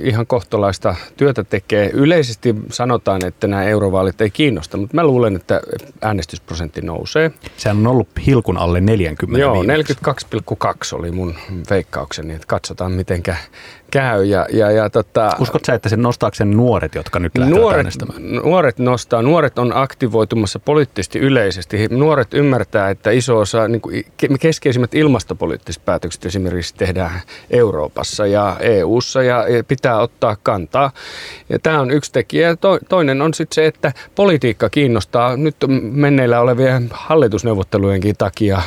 ihan 0.00 0.26
kohtolaista 0.26 0.94
työtä 1.16 1.44
tekee. 1.44 1.90
Yleisesti 1.92 2.54
sanotaan, 2.70 3.24
että 3.24 3.46
nämä 3.46 3.64
eurovaalit 3.64 4.20
ei 4.20 4.30
kiinnosta, 4.30 4.76
mutta 4.76 4.94
mä 4.94 5.04
luulen, 5.04 5.36
että 5.36 5.60
äänestysprosentti 6.02 6.80
nousee. 6.80 7.30
Sehän 7.56 7.78
on 7.78 7.86
ollut 7.86 8.08
hilkun 8.26 8.58
alle 8.58 8.80
40 8.80 9.40
Joo, 9.40 9.62
42,2 9.62 10.98
oli 10.98 11.10
mun 11.10 11.34
veikkaukseni, 11.70 12.34
että 12.34 12.46
katsotaan 12.46 12.92
mitenkä 12.92 13.36
käy. 13.90 14.24
Ja, 14.24 14.46
ja, 14.52 14.70
ja 14.70 14.90
tota, 14.90 15.36
Uskot 15.38 15.64
sä, 15.64 15.74
että 15.74 15.88
sen 16.32 16.50
nuoret, 16.50 16.94
jotka 16.94 17.18
nyt 17.18 17.38
lähtevät 17.38 17.60
nuoret, 17.60 17.76
äänestämään? 17.76 18.22
Nuoret 18.32 18.78
nostaa. 18.78 19.22
Nuoret 19.22 19.58
on 19.58 19.72
aktivoitumassa 19.76 20.58
poliittisesti 20.58 21.18
yleisesti. 21.18 21.88
Nuoret 21.90 22.34
ymmärtää, 22.34 22.90
että 22.90 23.10
iso 23.10 23.38
osa, 23.38 23.68
niin 23.68 23.80
kuin 23.80 24.04
keskeisimmät 24.40 24.94
ilmastopoliittiset 24.94 25.84
päätökset 25.84 26.26
esimerkiksi 26.26 26.74
tehdään 26.74 27.20
Euroopassa 27.50 28.26
ja 28.26 28.55
EU:ssa 28.60 29.22
ja 29.22 29.44
pitää 29.68 30.00
ottaa 30.00 30.36
kantaa. 30.42 30.90
Ja 31.48 31.58
tämä 31.58 31.80
on 31.80 31.90
yksi 31.90 32.12
tekijä. 32.12 32.56
Toinen 32.88 33.22
on 33.22 33.34
sitten 33.34 33.54
se, 33.54 33.66
että 33.66 33.92
politiikka 34.14 34.70
kiinnostaa 34.70 35.36
nyt 35.36 35.56
menneillä 35.80 36.40
olevien 36.40 36.88
hallitusneuvottelujenkin 36.90 38.14
takia 38.18 38.62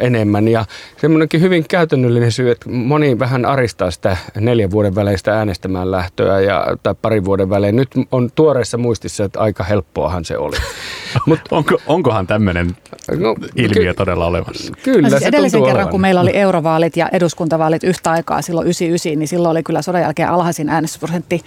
enemmän. 0.00 0.48
Ja 0.48 0.64
semmoinenkin 1.00 1.40
hyvin 1.40 1.64
käytännöllinen 1.68 2.32
syy, 2.32 2.50
että 2.50 2.70
moni 2.70 3.18
vähän 3.18 3.46
aristaa 3.46 3.90
sitä 3.90 4.16
neljän 4.40 4.70
vuoden 4.70 4.94
väleistä 4.94 5.38
äänestämään 5.38 5.90
lähtöä 5.90 6.40
ja, 6.40 6.66
tai 6.82 6.94
parin 7.02 7.24
vuoden 7.24 7.50
välein. 7.50 7.76
Nyt 7.76 7.88
on 8.12 8.30
tuoreessa 8.34 8.78
muistissa, 8.78 9.24
että 9.24 9.40
aika 9.40 9.64
helppoahan 9.64 10.24
se 10.24 10.38
oli. 10.38 10.56
Mut, 11.26 11.40
Onko, 11.50 11.78
onkohan 11.86 12.26
tämmöinen 12.26 12.76
no, 13.18 13.34
ilmiö 13.56 13.92
ky- 13.92 13.96
todella 13.96 14.26
olemassa? 14.26 14.72
Kyllä 14.82 15.08
no 15.08 15.08
siis 15.08 15.22
edellisen 15.22 15.60
kerran, 15.60 15.76
olevan. 15.76 15.90
kun 15.90 16.00
meillä 16.00 16.20
oli 16.20 16.36
eurovaalit 16.36 16.96
ja 16.96 17.08
eduskuntavaalit 17.12 17.84
yhtä 17.84 18.10
aikaa 18.10 18.42
silloin 18.42 18.66
99, 18.66 19.18
niin 19.18 19.23
silloin 19.28 19.50
oli 19.50 19.62
kyllä 19.62 19.82
sodan 19.82 20.00
jälkeen 20.00 20.28
alhaisin 20.28 20.68
äänestysprosentti. 20.68 21.40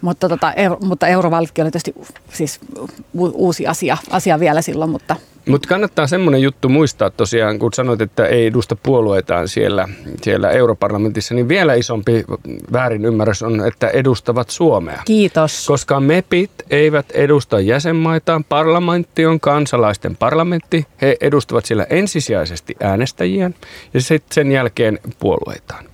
Mutta, 0.00 0.28
tota, 0.28 0.52
euro, 0.52 0.78
mutta 0.80 1.08
eurovaalitkin 1.08 1.64
oli 1.64 1.70
tietysti 1.70 1.94
siis 2.32 2.60
uusi 3.14 3.66
asia, 3.66 3.96
asia 4.10 4.40
vielä 4.40 4.62
silloin, 4.62 4.90
mutta 4.90 5.16
mutta 5.48 5.68
kannattaa 5.68 6.06
semmoinen 6.06 6.42
juttu 6.42 6.68
muistaa 6.68 7.10
tosiaan, 7.10 7.58
kun 7.58 7.72
sanoit, 7.72 8.00
että 8.00 8.26
ei 8.26 8.46
edusta 8.46 8.76
puolueitaan 8.76 9.48
siellä, 9.48 9.88
siellä 10.22 10.50
europarlamentissa, 10.50 11.34
niin 11.34 11.48
vielä 11.48 11.74
isompi 11.74 12.24
väärin 12.72 13.04
ymmärrys 13.04 13.42
on, 13.42 13.66
että 13.66 13.88
edustavat 13.88 14.50
Suomea. 14.50 15.02
Kiitos. 15.04 15.66
Koska 15.66 16.00
MEPit 16.00 16.50
eivät 16.70 17.10
edusta 17.10 17.60
jäsenmaitaan, 17.60 18.44
parlamentti 18.44 19.26
on 19.26 19.40
kansalaisten 19.40 20.16
parlamentti. 20.16 20.86
He 21.02 21.16
edustavat 21.20 21.64
siellä 21.64 21.86
ensisijaisesti 21.90 22.76
äänestäjiä 22.80 23.50
ja 23.94 24.00
sitten 24.00 24.34
sen 24.34 24.52
jälkeen 24.52 24.98
puolueitaan 25.18 25.84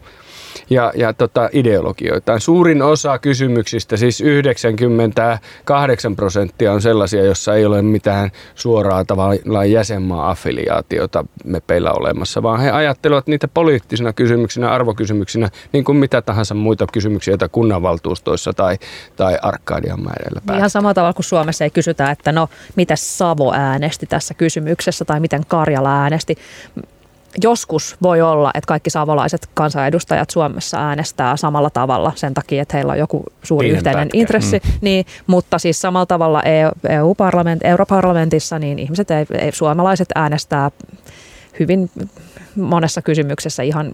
ja, 0.71 0.93
ja 0.97 1.13
tota 1.13 1.49
ideologioitaan. 1.53 2.41
Suurin 2.41 2.83
osa 2.83 3.19
kysymyksistä, 3.19 3.97
siis 3.97 4.21
98 4.21 6.17
prosenttia 6.17 6.73
on 6.73 6.83
sellaisia, 6.83 7.25
jossa 7.25 7.55
ei 7.55 7.67
ole 7.67 7.83
mitään 7.83 8.31
suoraa 8.55 9.05
tavallaan 9.05 9.71
jäsenmaa-affiliaatiota 9.71 11.25
mepeillä 11.45 11.93
olemassa, 11.93 12.43
vaan 12.43 12.61
he 12.61 12.71
ajattelevat 12.71 13.27
niitä 13.27 13.49
poliittisina 13.49 14.13
kysymyksinä, 14.13 14.71
arvokysymyksinä, 14.71 15.51
niin 15.73 15.85
kuin 15.85 15.99
mitä 15.99 16.23
tahansa 16.23 16.55
muita 16.55 16.87
kysymyksiä, 16.93 17.33
joita 17.33 17.49
kunnanvaltuustoissa 17.49 18.53
tai, 18.53 18.79
tai 19.17 19.39
Arkadianmäellä 19.43 20.31
päätetään. 20.35 20.59
Ihan 20.59 20.71
samalla 20.71 20.95
tavalla 20.95 21.13
kuin 21.13 21.25
Suomessa 21.25 21.65
ei 21.65 21.71
kysytä, 21.71 22.11
että 22.11 22.33
no, 22.33 22.49
mitä 22.77 22.97
Savo 22.97 23.53
äänesti 23.53 24.07
tässä 24.07 24.35
kysymyksessä 24.35 25.05
tai 25.05 25.21
miten 25.21 25.43
Karjala 25.49 26.03
äänesti 26.03 26.37
joskus 27.43 27.97
voi 28.03 28.23
olla, 28.23 28.51
että 28.55 28.69
kaikki 28.69 28.91
savolaiset 28.91 29.49
kansanedustajat 29.55 30.31
Suomessa 30.31 30.79
äänestää 30.79 31.37
samalla 31.37 31.71
tavalla 31.71 32.13
sen 32.15 32.35
takia, 32.35 32.63
että 32.63 32.77
heillä 32.77 32.93
on 32.93 32.99
joku 32.99 33.25
suuri 33.43 33.67
Pienen 33.67 33.77
yhteinen 33.77 34.09
pätkä. 34.09 34.19
intressi, 34.19 34.61
mm. 34.65 34.73
niin, 34.81 35.07
mutta 35.27 35.59
siis 35.59 35.81
samalla 35.81 36.07
tavalla 36.07 36.43
EU-parlament, 36.89 37.65
e 37.65 37.69
europarlamentissa 37.69 38.59
niin 38.59 38.79
ihmiset, 38.79 39.11
ei, 39.11 39.27
ei, 39.39 39.53
suomalaiset 39.53 40.09
äänestää 40.15 40.71
hyvin 41.61 41.91
monessa 42.57 43.03
kysymyksessä 43.03 43.63
ihan 43.63 43.93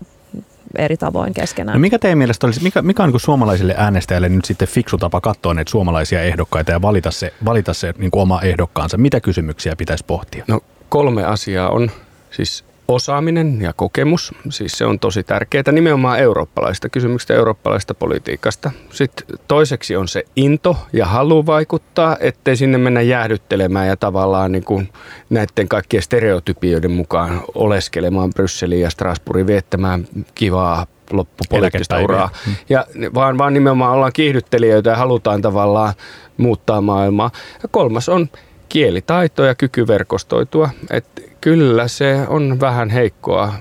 eri 0.78 0.96
tavoin 0.96 1.34
keskenään. 1.34 1.76
No 1.76 1.80
mikä 1.80 1.98
teidän 1.98 2.18
mielestä 2.18 2.46
olisi, 2.46 2.62
mikä, 2.62 2.82
mikä 2.82 3.02
on 3.02 3.10
niin 3.10 3.20
suomalaisille 3.20 3.74
äänestäjille 3.76 4.28
nyt 4.28 4.44
sitten 4.44 4.68
fiksu 4.68 4.98
tapa 4.98 5.20
katsoa 5.20 5.54
näitä 5.54 5.70
suomalaisia 5.70 6.22
ehdokkaita 6.22 6.72
ja 6.72 6.82
valita 6.82 7.10
se, 7.10 7.32
valita 7.44 7.74
se 7.74 7.94
niin 7.98 8.10
kuin 8.10 8.22
oma 8.22 8.40
ehdokkaansa? 8.40 8.98
Mitä 8.98 9.20
kysymyksiä 9.20 9.76
pitäisi 9.76 10.04
pohtia? 10.06 10.44
No 10.48 10.60
kolme 10.88 11.24
asiaa 11.24 11.70
on. 11.70 11.90
Siis 12.30 12.64
osaaminen 12.94 13.62
ja 13.62 13.72
kokemus, 13.72 14.34
siis 14.50 14.72
se 14.72 14.84
on 14.84 14.98
tosi 14.98 15.22
tärkeää 15.22 15.72
nimenomaan 15.72 16.18
eurooppalaista 16.18 16.88
kysymyksistä, 16.88 17.34
eurooppalaista 17.34 17.94
politiikasta. 17.94 18.70
Sitten 18.90 19.38
toiseksi 19.48 19.96
on 19.96 20.08
se 20.08 20.24
into 20.36 20.76
ja 20.92 21.06
halu 21.06 21.46
vaikuttaa, 21.46 22.16
ettei 22.20 22.56
sinne 22.56 22.78
mennä 22.78 23.00
jäähdyttelemään 23.00 23.88
ja 23.88 23.96
tavallaan 23.96 24.52
niin 24.52 24.64
kuin 24.64 24.88
näiden 25.30 25.68
kaikkien 25.68 26.02
stereotypioiden 26.02 26.90
mukaan 26.90 27.40
oleskelemaan 27.54 28.30
Brysseliin 28.30 28.82
ja 28.82 28.90
Strasbourgin 28.90 29.46
viettämään 29.46 30.06
kivaa 30.34 30.86
loppupoliittista 31.12 32.00
uraa. 32.00 32.30
Hmm. 32.46 32.54
Ja 32.68 32.86
vaan, 33.14 33.38
vaan 33.38 33.54
nimenomaan 33.54 33.92
ollaan 33.94 34.12
kiihdyttelijöitä 34.12 34.90
ja 34.90 34.96
halutaan 34.96 35.42
tavallaan 35.42 35.94
muuttaa 36.36 36.80
maailmaa. 36.80 37.30
Ja 37.62 37.68
kolmas 37.68 38.08
on 38.08 38.28
kielitaito 38.70 39.44
ja 39.44 39.54
kyky 39.54 39.86
verkostoitua. 39.86 40.70
Et 40.90 41.06
kyllä 41.40 41.88
se 41.88 42.20
on 42.28 42.60
vähän 42.60 42.90
heikkoa 42.90 43.54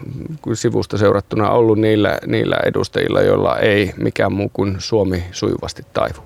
sivusta 0.53 0.97
seurattuna 0.97 1.49
ollut 1.49 1.79
niillä, 1.79 2.19
niillä 2.27 2.55
edustajilla, 2.65 3.21
joilla 3.21 3.57
ei 3.57 3.93
mikään 3.97 4.33
muu 4.33 4.49
kuin 4.53 4.75
Suomi 4.77 5.23
sujuvasti 5.31 5.83
taivu. 5.93 6.19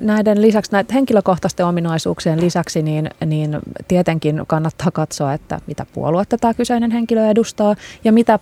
Näiden 0.00 0.42
lisäksi, 0.42 0.72
näiden 0.72 0.94
henkilökohtaisten 0.94 1.66
ominaisuuksien 1.66 2.40
lisäksi, 2.40 2.82
niin, 2.82 3.10
niin 3.26 3.58
tietenkin 3.88 4.42
kannattaa 4.46 4.90
katsoa, 4.90 5.32
että 5.32 5.60
mitä 5.66 5.86
puoluetta 5.92 6.38
tämä 6.38 6.54
kyseinen 6.54 6.90
henkilö 6.90 7.26
edustaa 7.26 7.74
ja 8.04 8.12
mitä, 8.12 8.38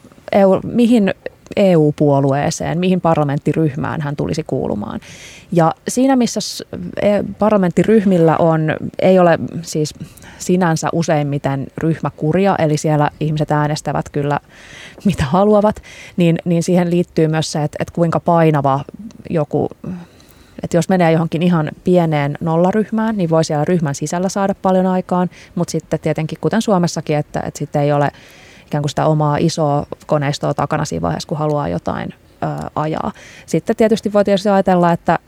mihin 0.64 1.14
EU-puolueeseen, 1.56 2.78
mihin 2.78 3.00
parlamenttiryhmään 3.00 4.00
hän 4.00 4.16
tulisi 4.16 4.44
kuulumaan. 4.46 5.00
Ja 5.52 5.74
siinä, 5.88 6.16
missä 6.16 6.40
e, 7.02 7.08
parlamenttiryhmillä 7.38 8.36
on, 8.36 8.76
ei 9.02 9.18
ole 9.18 9.38
siis 9.62 9.94
sinänsä 10.38 10.88
useimmiten 10.92 11.66
ryhmäkuria, 11.78 12.56
eli 12.58 12.76
siellä 12.76 13.10
ihmiset 13.20 13.50
äänestävät 13.50 14.08
kyllä 14.08 14.40
mitä 15.04 15.24
haluavat, 15.24 15.82
niin, 16.16 16.38
niin 16.44 16.62
siihen 16.62 16.90
liittyy 16.90 17.28
myös 17.28 17.52
se, 17.52 17.62
että, 17.62 17.76
että 17.80 17.94
kuinka 17.94 18.20
painava 18.20 18.80
joku 19.30 19.68
että 20.62 20.76
jos 20.76 20.88
menee 20.88 21.12
johonkin 21.12 21.42
ihan 21.42 21.70
pieneen 21.84 22.38
nollaryhmään, 22.40 23.16
niin 23.16 23.30
voi 23.30 23.44
siellä 23.44 23.64
ryhmän 23.64 23.94
sisällä 23.94 24.28
saada 24.28 24.54
paljon 24.62 24.86
aikaan, 24.86 25.30
mutta 25.54 25.72
sitten 25.72 26.00
tietenkin, 26.00 26.38
kuten 26.40 26.62
Suomessakin, 26.62 27.16
että, 27.16 27.40
että 27.40 27.58
sitten 27.58 27.82
ei 27.82 27.92
ole 27.92 28.10
ikään 28.72 28.82
kuin 28.82 28.90
sitä 28.90 29.06
omaa 29.06 29.36
isoa 29.36 29.86
koneistoa 30.06 30.54
takana 30.54 30.84
siinä 30.84 31.02
vaiheessa, 31.02 31.28
kun 31.28 31.38
haluaa 31.38 31.68
jotain 31.68 32.14
ö, 32.42 32.70
ajaa. 32.76 33.12
Sitten 33.46 33.76
tietysti 33.76 34.12
voi 34.12 34.24
tietysti 34.24 34.48
ajatella, 34.48 34.92
että, 34.92 35.18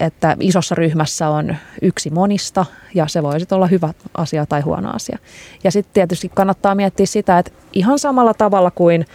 että 0.00 0.36
isossa 0.40 0.74
ryhmässä 0.74 1.28
on 1.28 1.56
yksi 1.82 2.10
monista 2.10 2.66
ja 2.94 3.06
se 3.06 3.22
voi 3.22 3.40
sitten 3.40 3.56
olla 3.56 3.66
hyvä 3.66 3.94
asia 4.14 4.46
tai 4.46 4.60
huono 4.60 4.90
asia. 4.90 5.18
Ja 5.64 5.70
sitten 5.70 5.94
tietysti 5.94 6.30
kannattaa 6.34 6.74
miettiä 6.74 7.06
sitä, 7.06 7.38
että 7.38 7.50
ihan 7.72 7.98
samalla 7.98 8.34
tavalla 8.34 8.70
kuin 8.70 9.06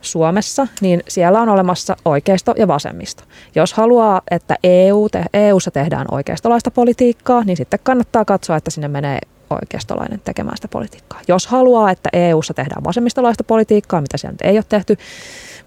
Suomessa, 0.00 0.66
niin 0.80 1.02
siellä 1.08 1.40
on 1.40 1.48
olemassa 1.48 1.96
oikeisto 2.04 2.54
ja 2.56 2.68
vasemmisto. 2.68 3.24
Jos 3.54 3.72
haluaa, 3.72 4.22
että 4.30 4.56
EU 4.62 5.08
te, 5.08 5.24
EUssa 5.32 5.70
tehdään 5.70 6.06
oikeistolaista 6.10 6.70
politiikkaa, 6.70 7.44
niin 7.44 7.56
sitten 7.56 7.80
kannattaa 7.82 8.24
katsoa, 8.24 8.56
että 8.56 8.70
sinne 8.70 8.88
menee 8.88 9.18
oikeistolainen 9.50 10.20
tekemään 10.24 10.56
sitä 10.56 10.68
politiikkaa. 10.68 11.20
Jos 11.28 11.46
haluaa, 11.46 11.90
että 11.90 12.08
EUssa 12.12 12.54
tehdään 12.54 12.84
vasemmistolaista 12.84 13.44
politiikkaa, 13.44 14.00
mitä 14.00 14.16
siellä 14.16 14.32
nyt 14.32 14.50
ei 14.50 14.56
ole 14.56 14.64
tehty 14.68 14.96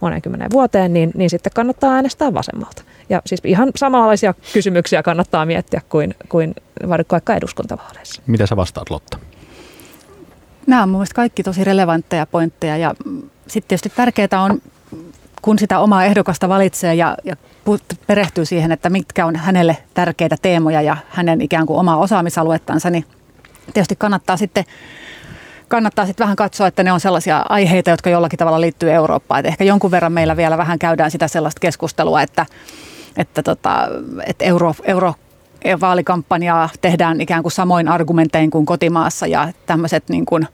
monen 0.01 0.21
kymmenen 0.21 0.51
vuoteen, 0.51 0.93
niin, 0.93 1.11
niin 1.15 1.29
sitten 1.29 1.51
kannattaa 1.55 1.93
äänestää 1.93 2.33
vasemmalta. 2.33 2.83
Ja 3.09 3.21
siis 3.25 3.41
ihan 3.43 3.71
samanlaisia 3.75 4.33
kysymyksiä 4.53 5.03
kannattaa 5.03 5.45
miettiä 5.45 5.81
kuin, 5.89 6.15
kuin 6.29 6.55
vaikka 7.11 7.35
eduskuntavaaleissa. 7.35 8.21
Mitä 8.27 8.45
sä 8.45 8.55
vastaat 8.55 8.89
Lotta? 8.89 9.17
Nämä 10.67 10.83
on 10.83 10.89
mielestäni 10.89 11.15
kaikki 11.15 11.43
tosi 11.43 11.63
relevantteja 11.63 12.25
pointteja 12.25 12.77
ja 12.77 12.93
sitten 13.47 13.67
tietysti 13.67 13.91
tärkeää 13.95 14.43
on, 14.43 14.61
kun 15.41 15.59
sitä 15.59 15.79
omaa 15.79 16.05
ehdokasta 16.05 16.49
valitsee 16.49 16.95
ja, 16.95 17.17
ja 17.23 17.35
perehtyy 18.07 18.45
siihen, 18.45 18.71
että 18.71 18.89
mitkä 18.89 19.25
on 19.25 19.35
hänelle 19.35 19.77
tärkeitä 19.93 20.37
teemoja 20.41 20.81
ja 20.81 20.97
hänen 21.09 21.41
ikään 21.41 21.65
kuin 21.65 21.79
omaa 21.79 21.97
osaamisaluettansa, 21.97 22.89
niin 22.89 23.05
tietysti 23.73 23.95
kannattaa 23.95 24.37
sitten 24.37 24.65
kannattaa 25.67 26.05
sitten 26.05 26.23
vähän 26.23 26.35
katsoa, 26.35 26.67
että 26.67 26.83
ne 26.83 26.91
on 26.91 26.99
sellaisia 26.99 27.45
aiheita, 27.49 27.89
jotka 27.89 28.09
jollakin 28.09 28.39
tavalla 28.39 28.61
liittyy 28.61 28.91
Eurooppaan. 28.91 29.39
Et 29.39 29.45
ehkä 29.45 29.63
jonkun 29.63 29.91
verran 29.91 30.11
meillä 30.11 30.37
vielä 30.37 30.57
vähän 30.57 30.79
käydään 30.79 31.11
sitä 31.11 31.27
sellaista 31.27 31.59
keskustelua, 31.59 32.21
että, 32.21 32.45
että, 33.17 33.43
tota, 33.43 33.87
että 34.25 34.45
euro, 34.45 34.75
euro 34.83 35.13
vaalikampanjaa 35.81 36.69
tehdään 36.81 37.21
ikään 37.21 37.41
kuin 37.43 37.51
samoin 37.51 37.87
argumentein 37.87 38.51
kuin 38.51 38.65
kotimaassa 38.65 39.27
ja 39.27 39.47
tämmöiset 39.65 40.03
niin 40.09 40.25
kuin, 40.25 40.47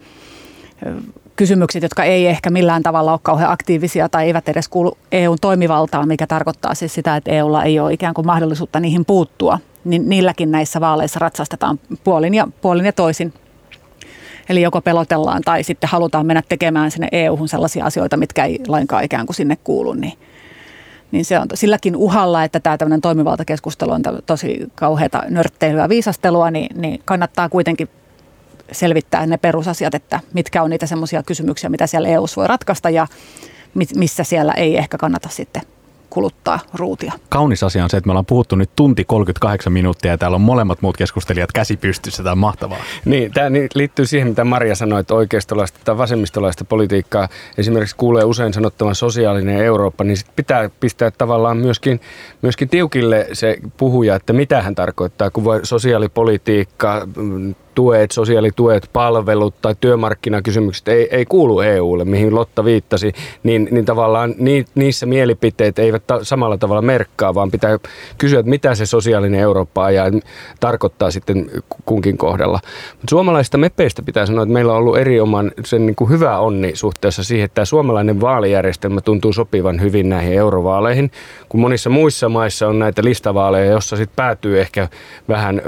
kysymykset, 1.35 1.83
jotka 1.83 2.03
ei 2.03 2.27
ehkä 2.27 2.49
millään 2.49 2.83
tavalla 2.83 3.11
ole 3.11 3.19
kauhean 3.23 3.51
aktiivisia 3.51 4.09
tai 4.09 4.25
eivät 4.25 4.49
edes 4.49 4.69
kuulu 4.69 4.97
EUn 5.11 5.37
toimivaltaan, 5.41 6.07
mikä 6.07 6.27
tarkoittaa 6.27 6.75
siis 6.75 6.93
sitä, 6.93 7.15
että 7.15 7.31
EUlla 7.31 7.63
ei 7.63 7.79
ole 7.79 7.93
ikään 7.93 8.13
kuin 8.13 8.25
mahdollisuutta 8.25 8.79
niihin 8.79 9.05
puuttua, 9.05 9.59
niin 9.89 10.09
niilläkin 10.09 10.51
näissä 10.51 10.81
vaaleissa 10.81 11.19
ratsastetaan 11.19 11.79
puolin 12.03 12.33
ja, 12.33 12.47
puolin 12.61 12.85
ja 12.85 12.93
toisin. 12.93 13.33
Eli 14.49 14.61
joko 14.61 14.81
pelotellaan 14.81 15.41
tai 15.45 15.63
sitten 15.63 15.89
halutaan 15.89 16.25
mennä 16.25 16.43
tekemään 16.49 16.91
sinne 16.91 17.07
EU-hun 17.11 17.47
sellaisia 17.47 17.85
asioita, 17.85 18.17
mitkä 18.17 18.45
ei 18.45 18.59
lainkaan 18.67 19.03
ikään 19.03 19.25
kuin 19.25 19.35
sinne 19.35 19.57
kuulu, 19.63 19.93
niin, 19.93 20.13
niin 21.11 21.25
se 21.25 21.39
on 21.39 21.47
silläkin 21.53 21.95
uhalla, 21.95 22.43
että 22.43 22.59
tämä 22.59 22.77
tämmöinen 22.77 23.01
toimivaltakeskustelu 23.01 23.91
on 23.91 24.01
tosi 24.25 24.67
kauheata 24.75 25.23
nörtteilyä 25.29 25.81
ja 25.81 25.89
viisastelua, 25.89 26.51
niin, 26.51 26.81
niin 26.81 27.01
kannattaa 27.05 27.49
kuitenkin 27.49 27.89
selvittää 28.71 29.25
ne 29.25 29.37
perusasiat, 29.37 29.95
että 29.95 30.19
mitkä 30.33 30.63
on 30.63 30.69
niitä 30.69 30.85
semmoisia 30.85 31.23
kysymyksiä, 31.23 31.69
mitä 31.69 31.87
siellä 31.87 32.09
EU 32.09 32.25
voi 32.35 32.47
ratkaista 32.47 32.89
ja 32.89 33.07
missä 33.95 34.23
siellä 34.23 34.53
ei 34.53 34.77
ehkä 34.77 34.97
kannata 34.97 35.29
sitten 35.29 35.61
kuluttaa 36.09 36.59
ruutia. 36.73 37.13
Kaunis 37.29 37.63
asia 37.63 37.83
on 37.83 37.89
se, 37.89 37.97
että 37.97 38.07
me 38.07 38.11
ollaan 38.11 38.25
puhuttu 38.25 38.55
nyt 38.55 38.69
tunti 38.75 39.05
38 39.05 39.73
minuuttia 39.73 40.11
ja 40.11 40.17
täällä 40.17 40.35
on 40.35 40.41
molemmat 40.41 40.81
muut 40.81 40.97
keskustelijat 40.97 41.51
käsi 41.51 41.77
pystyssä. 41.77 42.23
Tämä 42.23 42.31
on 42.31 42.37
mahtavaa. 42.37 42.77
Niin, 43.05 43.31
tämä 43.31 43.49
liittyy 43.75 44.05
siihen, 44.05 44.27
mitä 44.27 44.43
Maria 44.43 44.75
sanoi, 44.75 44.99
että 44.99 45.13
oikeistolaista 45.13 45.79
tai 45.85 45.97
vasemmistolaista 45.97 46.65
politiikkaa 46.65 47.27
esimerkiksi 47.57 47.95
kuulee 47.95 48.23
usein 48.23 48.53
sanottavan 48.53 48.95
sosiaalinen 48.95 49.57
Eurooppa, 49.57 50.03
niin 50.03 50.17
sit 50.17 50.35
pitää 50.35 50.69
pistää 50.79 51.11
tavallaan 51.11 51.57
myöskin, 51.57 52.01
myöskin 52.41 52.69
tiukille 52.69 53.27
se 53.33 53.57
puhuja, 53.77 54.15
että 54.15 54.33
mitä 54.33 54.61
hän 54.61 54.75
tarkoittaa, 54.75 55.31
kun 55.31 55.43
voi 55.43 55.59
sosiaalipolitiikka, 55.63 57.07
tuet, 57.77 58.11
sosiaalituet, 58.11 58.89
palvelut 58.93 59.55
tai 59.61 59.75
työmarkkinakysymykset 59.79 60.87
ei, 60.87 61.07
ei 61.11 61.25
kuulu 61.25 61.61
EUlle, 61.61 62.05
mihin 62.05 62.35
Lotta 62.35 62.65
viittasi, 62.65 63.13
niin, 63.43 63.67
niin 63.71 63.85
tavallaan 63.85 64.35
ni, 64.37 64.65
niissä 64.75 65.05
mielipiteet 65.05 65.79
eivät 65.79 66.03
ta, 66.07 66.19
samalla 66.23 66.57
tavalla 66.57 66.81
merkkaa, 66.81 67.35
vaan 67.35 67.51
pitää 67.51 67.79
kysyä, 68.17 68.39
että 68.39 68.49
mitä 68.49 68.75
se 68.75 68.85
sosiaalinen 68.85 69.39
Eurooppa 69.39 69.85
ajaa 69.85 70.11
tarkoittaa 70.59 71.11
sitten 71.11 71.51
kunkin 71.85 72.17
kohdalla. 72.17 72.59
Mutta 72.91 73.09
suomalaisista 73.09 73.57
mepeistä 73.57 74.01
pitää 74.01 74.25
sanoa, 74.25 74.43
että 74.43 74.53
meillä 74.53 74.73
on 74.73 74.77
ollut 74.77 74.97
eri 74.97 75.19
oman 75.19 75.51
sen 75.65 75.85
niin 75.85 75.95
kuin 75.95 76.09
hyvä 76.09 76.39
onni 76.39 76.75
suhteessa 76.75 77.23
siihen, 77.23 77.45
että 77.45 77.55
tämä 77.55 77.65
suomalainen 77.65 78.21
vaalijärjestelmä 78.21 79.01
tuntuu 79.01 79.33
sopivan 79.33 79.81
hyvin 79.81 80.09
näihin 80.09 80.33
eurovaaleihin, 80.33 81.11
kun 81.49 81.59
monissa 81.59 81.89
muissa 81.89 82.29
maissa 82.29 82.67
on 82.67 82.79
näitä 82.79 83.03
listavaaleja, 83.03 83.71
jossa 83.71 83.95
sitten 83.95 84.15
päätyy 84.15 84.59
ehkä 84.61 84.87
vähän 85.29 85.61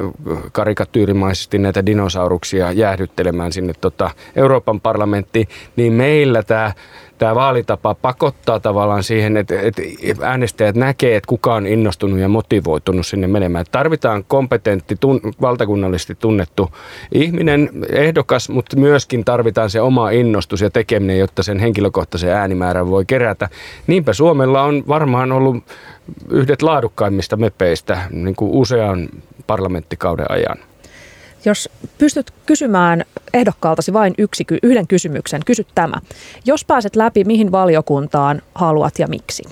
karikatyyrimaisesti 0.52 1.58
näitä 1.58 1.86
dinosauruksia 2.00 2.72
jäähdyttelemään 2.72 3.52
sinne 3.52 3.74
tota 3.82 4.10
Euroopan 4.36 4.82
parlamenttiin, 4.82 5.48
niin 5.76 5.94
meillä 5.94 6.44
tämä 6.44 6.72
tämä 7.18 7.36
vaalitapa 7.36 7.96
pakottaa 7.96 8.60
tavallaan 8.60 9.04
siihen, 9.04 9.38
että, 9.38 9.56
että 9.62 9.82
äänestäjät 10.22 10.76
näkee, 10.76 11.16
että 11.16 11.28
kuka 11.28 11.56
on 11.56 11.68
innostunut 11.68 12.20
ja 12.20 12.28
motivoitunut 12.28 13.08
sinne 13.08 13.28
menemään. 13.28 13.66
Tarvitaan 13.72 14.24
kompetentti, 14.28 14.96
tun, 15.00 15.22
valtakunnallisesti 15.42 16.16
tunnettu 16.16 16.70
ihminen, 17.12 17.70
ehdokas, 17.90 18.50
mutta 18.50 18.78
myöskin 18.78 19.26
tarvitaan 19.26 19.70
se 19.70 19.82
oma 19.82 20.10
innostus 20.10 20.62
ja 20.62 20.70
tekeminen, 20.70 21.20
jotta 21.20 21.44
sen 21.44 21.60
henkilökohtaisen 21.60 22.30
äänimäärän 22.30 22.90
voi 22.90 23.06
kerätä. 23.06 23.50
Niinpä 23.88 24.14
Suomella 24.14 24.64
on 24.64 24.84
varmaan 24.88 25.32
ollut 25.32 25.64
yhdet 26.30 26.62
laadukkaimmista 26.62 27.38
mepeistä 27.38 27.98
niin 28.12 28.36
kuin 28.36 28.52
usean 28.52 29.10
parlamenttikauden 29.48 30.32
ajan. 30.32 30.69
Jos 31.46 31.70
pystyt 31.98 32.32
kysymään 32.46 33.06
ehdokkaaltasi 33.34 33.94
vain 33.94 34.14
yksi, 34.18 34.46
yhden 34.64 34.88
kysymyksen, 34.88 35.42
kysy 35.46 35.66
tämä. 35.76 35.96
Jos 36.46 36.66
pääset 36.66 36.96
läpi, 36.96 37.24
mihin 37.24 37.52
valiokuntaan 37.52 38.42
haluat 38.56 39.00
ja 39.00 39.08
miksi? 39.08 39.44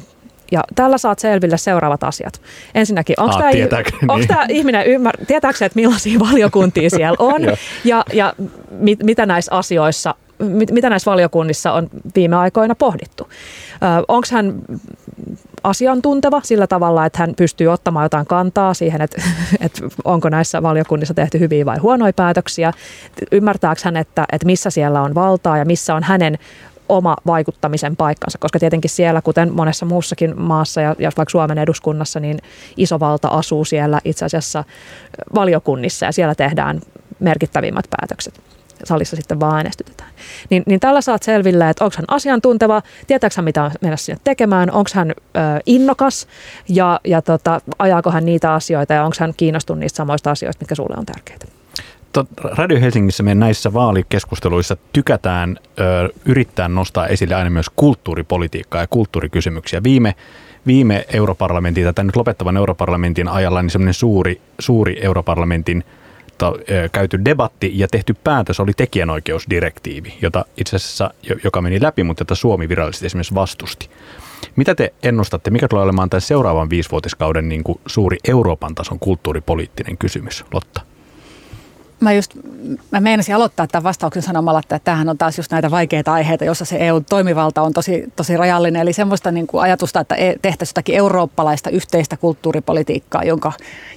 Ja 0.51 0.63
tällä 0.75 0.97
saat 0.97 1.19
selville 1.19 1.57
seuraavat 1.57 2.03
asiat. 2.03 2.41
Ensinnäkin, 2.75 3.19
onko 3.19 3.37
tämä, 3.37 3.51
niin. 3.51 4.27
tämä 4.27 4.45
ihminen 4.49 4.85
ymmär, 4.85 5.17
tietääkö 5.27 5.65
että 5.65 5.79
millaisia 5.79 6.19
valiokuntia 6.31 6.89
siellä 6.89 7.15
on 7.19 7.41
ja, 7.83 8.05
ja 8.13 8.33
mit, 8.71 9.03
mitä 9.03 9.25
näissä 9.25 9.51
asioissa 9.55 10.15
mit, 10.39 10.71
mitä 10.71 10.89
näissä 10.89 11.11
valiokunnissa 11.11 11.71
on 11.71 11.89
viime 12.15 12.35
aikoina 12.35 12.75
pohdittu. 12.75 13.29
Onko 14.07 14.27
hän 14.31 14.61
asiantunteva 15.63 16.41
sillä 16.43 16.67
tavalla, 16.67 17.05
että 17.05 17.19
hän 17.19 17.33
pystyy 17.35 17.67
ottamaan 17.67 18.05
jotain 18.05 18.27
kantaa 18.27 18.73
siihen, 18.73 19.01
että, 19.01 19.21
että 19.65 19.81
onko 20.03 20.29
näissä 20.29 20.63
valiokunnissa 20.63 21.13
tehty 21.13 21.39
hyviä 21.39 21.65
vai 21.65 21.77
huonoja 21.77 22.13
päätöksiä. 22.13 22.71
Ymmärtääkö 23.31 23.81
hän, 23.83 23.97
että, 23.97 24.25
että 24.31 24.45
missä 24.45 24.69
siellä 24.69 25.01
on 25.01 25.15
valtaa 25.15 25.57
ja 25.57 25.65
missä 25.65 25.95
on 25.95 26.03
hänen 26.03 26.37
oma 26.89 27.15
vaikuttamisen 27.25 27.95
paikkansa, 27.95 28.37
koska 28.37 28.59
tietenkin 28.59 28.89
siellä, 28.89 29.21
kuten 29.21 29.53
monessa 29.53 29.85
muussakin 29.85 30.41
maassa 30.41 30.81
ja, 30.81 30.95
ja 30.99 31.11
vaikka 31.17 31.31
Suomen 31.31 31.57
eduskunnassa, 31.57 32.19
niin 32.19 32.39
iso 32.77 32.99
valta 32.99 33.27
asuu 33.27 33.65
siellä 33.65 34.01
itse 34.05 34.25
asiassa 34.25 34.63
valiokunnissa 35.35 36.05
ja 36.05 36.11
siellä 36.11 36.35
tehdään 36.35 36.81
merkittävimmät 37.19 37.85
päätökset 37.89 38.56
salissa 38.83 39.15
sitten 39.15 39.39
vaan 39.39 39.55
äänestytetään. 39.55 40.09
Niin, 40.49 40.63
niin 40.65 40.79
tällä 40.79 41.01
saat 41.01 41.23
selville, 41.23 41.69
että 41.69 41.83
onko 41.83 41.95
hän 41.97 42.05
asiantunteva, 42.07 42.81
tietääkö 43.07 43.41
mitä 43.41 43.71
mennä 43.81 43.97
sinne 43.97 44.19
tekemään, 44.23 44.71
onko 44.71 44.89
hän 44.93 45.11
ö, 45.11 45.39
innokas 45.65 46.27
ja, 46.69 46.99
ja 47.03 47.21
tota, 47.21 47.61
ajaako 47.79 48.11
hän 48.11 48.25
niitä 48.25 48.53
asioita 48.53 48.93
ja 48.93 49.03
onko 49.03 49.15
hän 49.19 49.33
kiinnostunut 49.37 49.79
niistä 49.79 49.97
samoista 49.97 50.31
asioista, 50.31 50.61
mitkä 50.61 50.75
sulle 50.75 50.95
on 50.97 51.05
tärkeitä. 51.05 51.45
Radio 52.43 52.79
Helsingissä 52.79 53.23
me 53.23 53.35
näissä 53.35 53.73
vaalikeskusteluissa 53.73 54.77
tykätään 54.93 55.57
ö, 55.79 56.09
yrittää 56.25 56.67
nostaa 56.67 57.07
esille 57.07 57.35
aina 57.35 57.49
myös 57.49 57.69
kulttuuripolitiikkaa 57.75 58.81
ja 58.81 58.87
kulttuurikysymyksiä. 58.89 59.83
Viime, 59.83 60.15
viime 60.67 61.05
europarlamentin, 61.13 61.95
tai 61.95 62.05
nyt 62.05 62.15
lopettavan 62.15 62.57
europarlamentin 62.57 63.27
ajalla, 63.27 63.61
niin 63.61 63.69
semmoinen 63.69 63.93
suuri, 63.93 64.41
suuri 64.59 65.05
europarlamentin– 65.05 65.83
käyty 66.91 67.25
debatti 67.25 67.71
ja 67.73 67.87
tehty 67.87 68.13
päätös 68.23 68.59
oli 68.59 68.71
tekijänoikeusdirektiivi, 68.77 70.13
jota 70.21 70.45
itse 70.57 70.75
asiassa, 70.75 71.11
joka 71.43 71.61
meni 71.61 71.81
läpi, 71.81 72.03
mutta 72.03 72.21
jota 72.21 72.35
Suomi 72.35 72.69
virallisesti 72.69 73.05
esimerkiksi 73.05 73.35
vastusti. 73.35 73.89
Mitä 74.55 74.75
te 74.75 74.93
ennustatte, 75.03 75.49
mikä 75.49 75.67
tulee 75.67 75.83
olemaan 75.83 76.09
tämän 76.09 76.21
seuraavan 76.21 76.69
viisivuotiskauden 76.69 77.49
niin 77.49 77.63
kuin 77.63 77.79
suuri 77.85 78.17
Euroopan 78.27 78.75
tason 78.75 78.99
kulttuuripoliittinen 78.99 79.97
kysymys, 79.97 80.45
Lotta? 80.53 80.81
Mä 81.99 82.13
just, 82.13 82.31
mä 82.91 82.99
meinasin 82.99 83.35
aloittaa 83.35 83.67
tämän 83.67 83.83
vastauksen 83.83 84.23
sanomalla, 84.23 84.59
että 84.59 84.79
tämähän 84.83 85.09
on 85.09 85.17
taas 85.17 85.37
just 85.37 85.51
näitä 85.51 85.71
vaikeita 85.71 86.13
aiheita, 86.13 86.45
jossa 86.45 86.65
se 86.65 86.77
EU-toimivalta 86.79 87.61
on 87.61 87.73
tosi, 87.73 88.03
tosi 88.15 88.37
rajallinen. 88.37 88.81
Eli 88.81 88.93
semmoista 88.93 89.31
niin 89.31 89.47
kuin 89.47 89.61
ajatusta, 89.61 89.99
että 89.99 90.15
e, 90.15 90.35
tehtäisiin 90.41 90.71
jotakin 90.71 90.95
eurooppalaista 90.95 91.69
yhteistä 91.69 92.17
kulttuuripolitiikkaa, 92.17 93.23
jonka, 93.23 93.51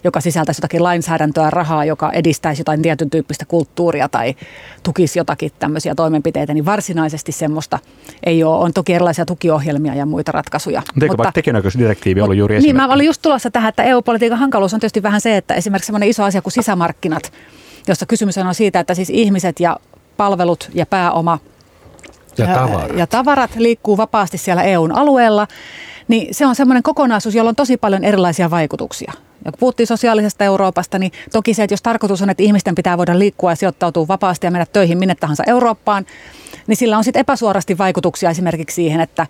joka 0.05 0.21
sisältäisi 0.21 0.59
jotakin 0.59 0.83
lainsäädäntöä, 0.83 1.51
rahaa, 1.51 1.85
joka 1.85 2.13
edistäisi 2.13 2.61
jotain 2.61 2.83
tietyn 2.83 3.11
tyyppistä 3.11 3.45
kulttuuria 3.45 4.09
tai 4.09 4.35
tukisi 4.83 5.19
jotakin 5.19 5.51
tämmöisiä 5.59 5.95
toimenpiteitä, 5.95 6.55
niin 6.55 6.65
varsinaisesti 6.65 7.33
semmoista 7.33 7.79
ei 8.27 8.45
ole. 8.45 8.65
On 8.65 8.73
toki 8.73 8.95
erilaisia 8.95 9.27
tukiohjelmia 9.27 9.95
ja 9.95 10.07
muita 10.07 10.33
ratkaisuja. 10.33 10.83
Eikö 11.03 11.15
mutta, 11.17 11.33
tekijänoikeusdirektiivi 11.33 12.21
ollut 12.21 12.37
juuri 12.37 12.59
Niin, 12.59 12.77
mä 12.77 12.89
olin 12.89 13.07
just 13.07 13.23
tulossa 13.23 13.51
tähän, 13.51 13.69
että 13.69 13.83
EU-politiikan 13.83 14.39
hankaluus 14.39 14.75
on 14.75 14.81
tietysti 14.81 15.03
vähän 15.03 15.21
se, 15.21 15.37
että 15.37 15.55
esimerkiksi 15.55 15.87
semmoinen 15.87 16.09
iso 16.09 16.25
asia 16.25 16.43
kuin 16.43 16.53
sisämarkkinat– 16.53 17.33
jossa 17.91 18.07
kysymys 18.07 18.39
on 18.39 18.55
siitä, 18.55 18.81
että 18.81 18.95
siis 18.95 19.11
ihmiset 19.11 19.61
ja 19.61 19.77
palvelut 20.17 20.71
ja 20.75 20.87
pääoma 20.87 21.39
Ja 22.39 22.47
tavarat. 22.47 22.97
ja 22.97 23.07
tavarat 23.07 23.51
liikkuu 23.57 23.97
vapaasti 23.97 24.39
siellä 24.39 24.63
EUn 24.63 24.93
alueella, 24.93 25.47
niin 26.09 26.35
se 26.35 26.47
on 26.47 26.55
semmoinen 26.55 26.83
kokonaisuus, 26.83 27.35
jolla 27.35 27.49
on 27.49 27.57
tosi 27.57 27.77
paljon 27.77 28.05
erilaisia 28.05 28.51
vaikutuksia. 28.51 29.13
Ja 29.45 29.53
kun 29.53 29.59
puhuttiin 29.61 29.87
sosiaalisesta 29.87 30.45
Euroopasta, 30.45 30.99
niin 30.99 31.13
toki 31.33 31.55
se, 31.55 31.63
että 31.63 31.73
jos 31.73 31.83
tarkoitus 31.83 32.23
on, 32.23 32.31
että 32.31 32.43
ihmisten 32.43 32.75
pitää 32.75 32.99
voida 32.99 33.19
liikkua 33.19 33.53
ja 33.53 33.57
sijoittautua 33.57 34.09
vapaasti 34.09 34.47
ja 34.47 34.51
mennä 34.51 34.67
töihin 34.67 34.99
minne 34.99 35.15
tahansa 35.15 35.45
Eurooppaan, 35.47 36.07
niin 36.67 36.77
sillä 36.77 36.99
on 36.99 37.05
sitten 37.05 37.21
epäsuorasti 37.21 37.79
vaikutuksia 37.79 38.31
esimerkiksi 38.31 38.75
siihen, 38.75 39.01
että 39.01 39.27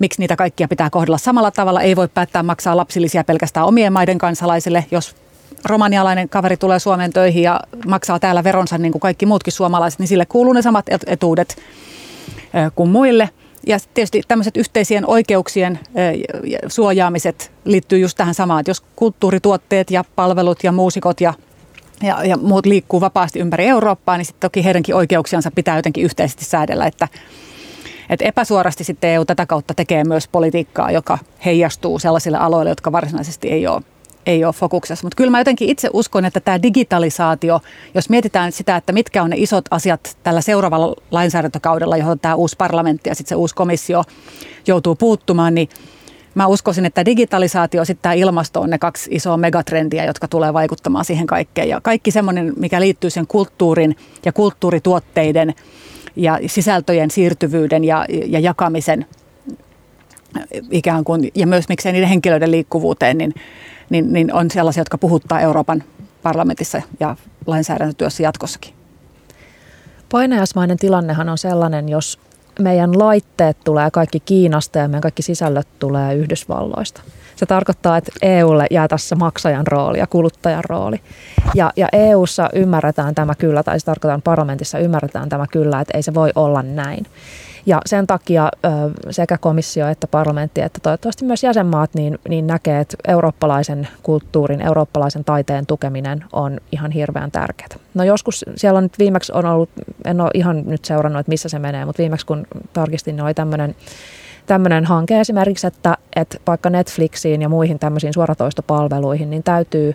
miksi 0.00 0.20
niitä 0.20 0.36
kaikkia 0.36 0.68
pitää 0.68 0.90
kohdella 0.90 1.18
samalla 1.18 1.50
tavalla. 1.50 1.80
Ei 1.80 1.96
voi 1.96 2.08
päättää 2.08 2.42
maksaa 2.42 2.76
lapsillisia 2.76 3.24
pelkästään 3.24 3.66
omien 3.66 3.92
maiden 3.92 4.18
kansalaisille, 4.18 4.84
jos 4.90 5.16
romanialainen 5.64 6.28
kaveri 6.28 6.56
tulee 6.56 6.78
Suomeen 6.78 7.12
töihin 7.12 7.42
ja 7.42 7.60
maksaa 7.86 8.18
täällä 8.18 8.44
veronsa 8.44 8.78
niin 8.78 8.92
kuin 8.92 9.00
kaikki 9.00 9.26
muutkin 9.26 9.52
suomalaiset, 9.52 10.00
niin 10.00 10.08
sille 10.08 10.26
kuuluu 10.26 10.52
ne 10.52 10.62
samat 10.62 10.86
etuudet 11.06 11.56
kuin 12.74 12.90
muille. 12.90 13.30
Ja 13.66 13.78
tietysti 13.94 14.22
tämmöiset 14.28 14.56
yhteisien 14.56 15.06
oikeuksien 15.06 15.78
suojaamiset 16.66 17.52
liittyy 17.64 17.98
just 17.98 18.16
tähän 18.16 18.34
samaan, 18.34 18.60
että 18.60 18.70
jos 18.70 18.80
kulttuurituotteet 18.96 19.90
ja 19.90 20.04
palvelut 20.16 20.64
ja 20.64 20.72
muusikot 20.72 21.20
ja 21.20 21.34
ja, 22.02 22.24
ja 22.24 22.36
muut 22.36 22.66
liikkuu 22.66 23.00
vapaasti 23.00 23.38
ympäri 23.38 23.66
Eurooppaa, 23.66 24.16
niin 24.16 24.24
sitten 24.24 24.40
toki 24.40 24.64
heidänkin 24.64 24.94
oikeuksiansa 24.94 25.50
pitää 25.50 25.76
jotenkin 25.76 26.04
yhteisesti 26.04 26.44
säädellä, 26.44 26.86
että, 26.86 27.08
että 28.10 28.24
epäsuorasti 28.24 28.84
sitten 28.84 29.10
EU 29.10 29.24
tätä 29.24 29.46
kautta 29.46 29.74
tekee 29.74 30.04
myös 30.04 30.28
politiikkaa, 30.28 30.90
joka 30.90 31.18
heijastuu 31.44 31.98
sellaisille 31.98 32.38
aloille, 32.38 32.70
jotka 32.70 32.92
varsinaisesti 32.92 33.48
ei 33.48 33.66
ole 33.66 33.82
ei 34.26 34.44
ole 34.44 34.52
fokuksessa. 34.52 35.06
Mutta 35.06 35.16
kyllä 35.16 35.30
mä 35.30 35.40
jotenkin 35.40 35.68
itse 35.68 35.90
uskon, 35.92 36.24
että 36.24 36.40
tämä 36.40 36.62
digitalisaatio, 36.62 37.60
jos 37.94 38.08
mietitään 38.08 38.52
sitä, 38.52 38.76
että 38.76 38.92
mitkä 38.92 39.22
on 39.22 39.30
ne 39.30 39.36
isot 39.38 39.64
asiat 39.70 40.16
tällä 40.22 40.40
seuraavalla 40.40 40.96
lainsäädäntökaudella, 41.10 41.96
johon 41.96 42.20
tämä 42.20 42.34
uusi 42.34 42.56
parlamentti 42.56 43.10
ja 43.10 43.14
sitten 43.14 43.28
se 43.28 43.34
uusi 43.34 43.54
komissio 43.54 44.04
joutuu 44.66 44.94
puuttumaan, 44.94 45.54
niin 45.54 45.68
mä 46.34 46.46
uskoisin, 46.46 46.86
että 46.86 47.04
digitalisaatio 47.04 47.80
ja 47.80 47.84
sitten 47.84 48.02
tämä 48.02 48.12
ilmasto 48.12 48.60
on 48.60 48.70
ne 48.70 48.78
kaksi 48.78 49.10
isoa 49.12 49.36
megatrendiä, 49.36 50.04
jotka 50.04 50.28
tulee 50.28 50.52
vaikuttamaan 50.52 51.04
siihen 51.04 51.26
kaikkeen. 51.26 51.68
Ja 51.68 51.80
kaikki 51.80 52.10
semmoinen, 52.10 52.52
mikä 52.56 52.80
liittyy 52.80 53.10
sen 53.10 53.26
kulttuurin 53.26 53.96
ja 54.24 54.32
kulttuurituotteiden 54.32 55.54
ja 56.16 56.38
sisältöjen 56.46 57.10
siirtyvyyden 57.10 57.84
ja, 57.84 58.06
ja 58.26 58.38
jakamisen 58.38 59.06
ikään 60.70 61.04
kuin, 61.04 61.30
ja 61.34 61.46
myös 61.46 61.68
miksei 61.68 61.92
niiden 61.92 62.08
henkilöiden 62.08 62.50
liikkuvuuteen, 62.50 63.18
niin 63.18 63.34
niin, 63.90 64.12
niin 64.12 64.34
on 64.34 64.50
sellaisia, 64.50 64.80
jotka 64.80 64.98
puhuttaa 64.98 65.40
Euroopan 65.40 65.82
parlamentissa 66.22 66.82
ja 67.00 67.16
lainsäädäntötyössä 67.46 68.22
jatkossakin. 68.22 68.74
Painajasmainen 70.12 70.76
tilannehan 70.76 71.28
on 71.28 71.38
sellainen, 71.38 71.88
jos 71.88 72.18
meidän 72.60 72.98
laitteet 72.98 73.56
tulee 73.64 73.90
kaikki 73.90 74.20
Kiinasta 74.20 74.78
ja 74.78 74.88
meidän 74.88 75.00
kaikki 75.00 75.22
sisällöt 75.22 75.68
tulee 75.78 76.14
Yhdysvalloista. 76.14 77.02
Se 77.40 77.46
tarkoittaa, 77.46 77.96
että 77.96 78.12
EUlle 78.22 78.66
jää 78.70 78.88
tässä 78.88 79.16
maksajan 79.16 79.66
rooli 79.66 79.98
ja 79.98 80.06
kuluttajan 80.06 80.64
rooli. 80.64 81.00
Ja, 81.54 81.72
ja 81.76 81.88
EUssa 81.92 82.48
ymmärretään 82.54 83.14
tämä 83.14 83.34
kyllä, 83.34 83.62
tai 83.62 83.80
se 83.80 83.86
tarkoittaa 83.86 84.20
parlamentissa 84.24 84.78
ymmärretään 84.78 85.28
tämä 85.28 85.46
kyllä, 85.52 85.80
että 85.80 85.96
ei 85.96 86.02
se 86.02 86.14
voi 86.14 86.30
olla 86.34 86.62
näin. 86.62 87.06
Ja 87.66 87.80
sen 87.86 88.06
takia 88.06 88.48
sekä 89.10 89.38
komissio 89.38 89.88
että 89.88 90.06
parlamentti 90.06 90.60
että 90.60 90.80
toivottavasti 90.82 91.24
myös 91.24 91.44
jäsenmaat 91.44 91.94
niin, 91.94 92.18
niin 92.28 92.46
näkee, 92.46 92.80
että 92.80 92.96
eurooppalaisen 93.08 93.88
kulttuurin, 94.02 94.60
eurooppalaisen 94.60 95.24
taiteen 95.24 95.66
tukeminen 95.66 96.24
on 96.32 96.60
ihan 96.72 96.90
hirveän 96.90 97.30
tärkeää. 97.30 97.68
No 97.94 98.04
joskus 98.04 98.44
siellä 98.56 98.78
on 98.78 98.84
nyt 98.84 98.98
viimeksi 98.98 99.32
on 99.32 99.46
ollut, 99.46 99.70
en 100.04 100.20
ole 100.20 100.30
ihan 100.34 100.62
nyt 100.66 100.84
seurannut, 100.84 101.20
että 101.20 101.30
missä 101.30 101.48
se 101.48 101.58
menee, 101.58 101.84
mutta 101.84 102.00
viimeksi 102.00 102.26
kun 102.26 102.46
tarkistin, 102.72 103.16
niin 103.16 103.24
oli 103.24 103.34
tämmöinen 103.34 103.74
tämmöinen 104.50 104.84
hanke 104.84 105.20
esimerkiksi, 105.20 105.66
että, 105.66 105.96
että 106.16 106.38
vaikka 106.46 106.70
Netflixiin 106.70 107.42
ja 107.42 107.48
muihin 107.48 107.78
tämmöisiin 107.78 108.14
suoratoistopalveluihin, 108.14 109.30
niin 109.30 109.42
täytyy, 109.42 109.94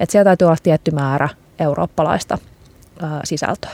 että 0.00 0.12
siellä 0.12 0.24
täytyy 0.24 0.46
olla 0.46 0.56
tietty 0.62 0.90
määrä 0.90 1.28
eurooppalaista 1.58 2.38
ää, 3.02 3.20
sisältöä 3.24 3.70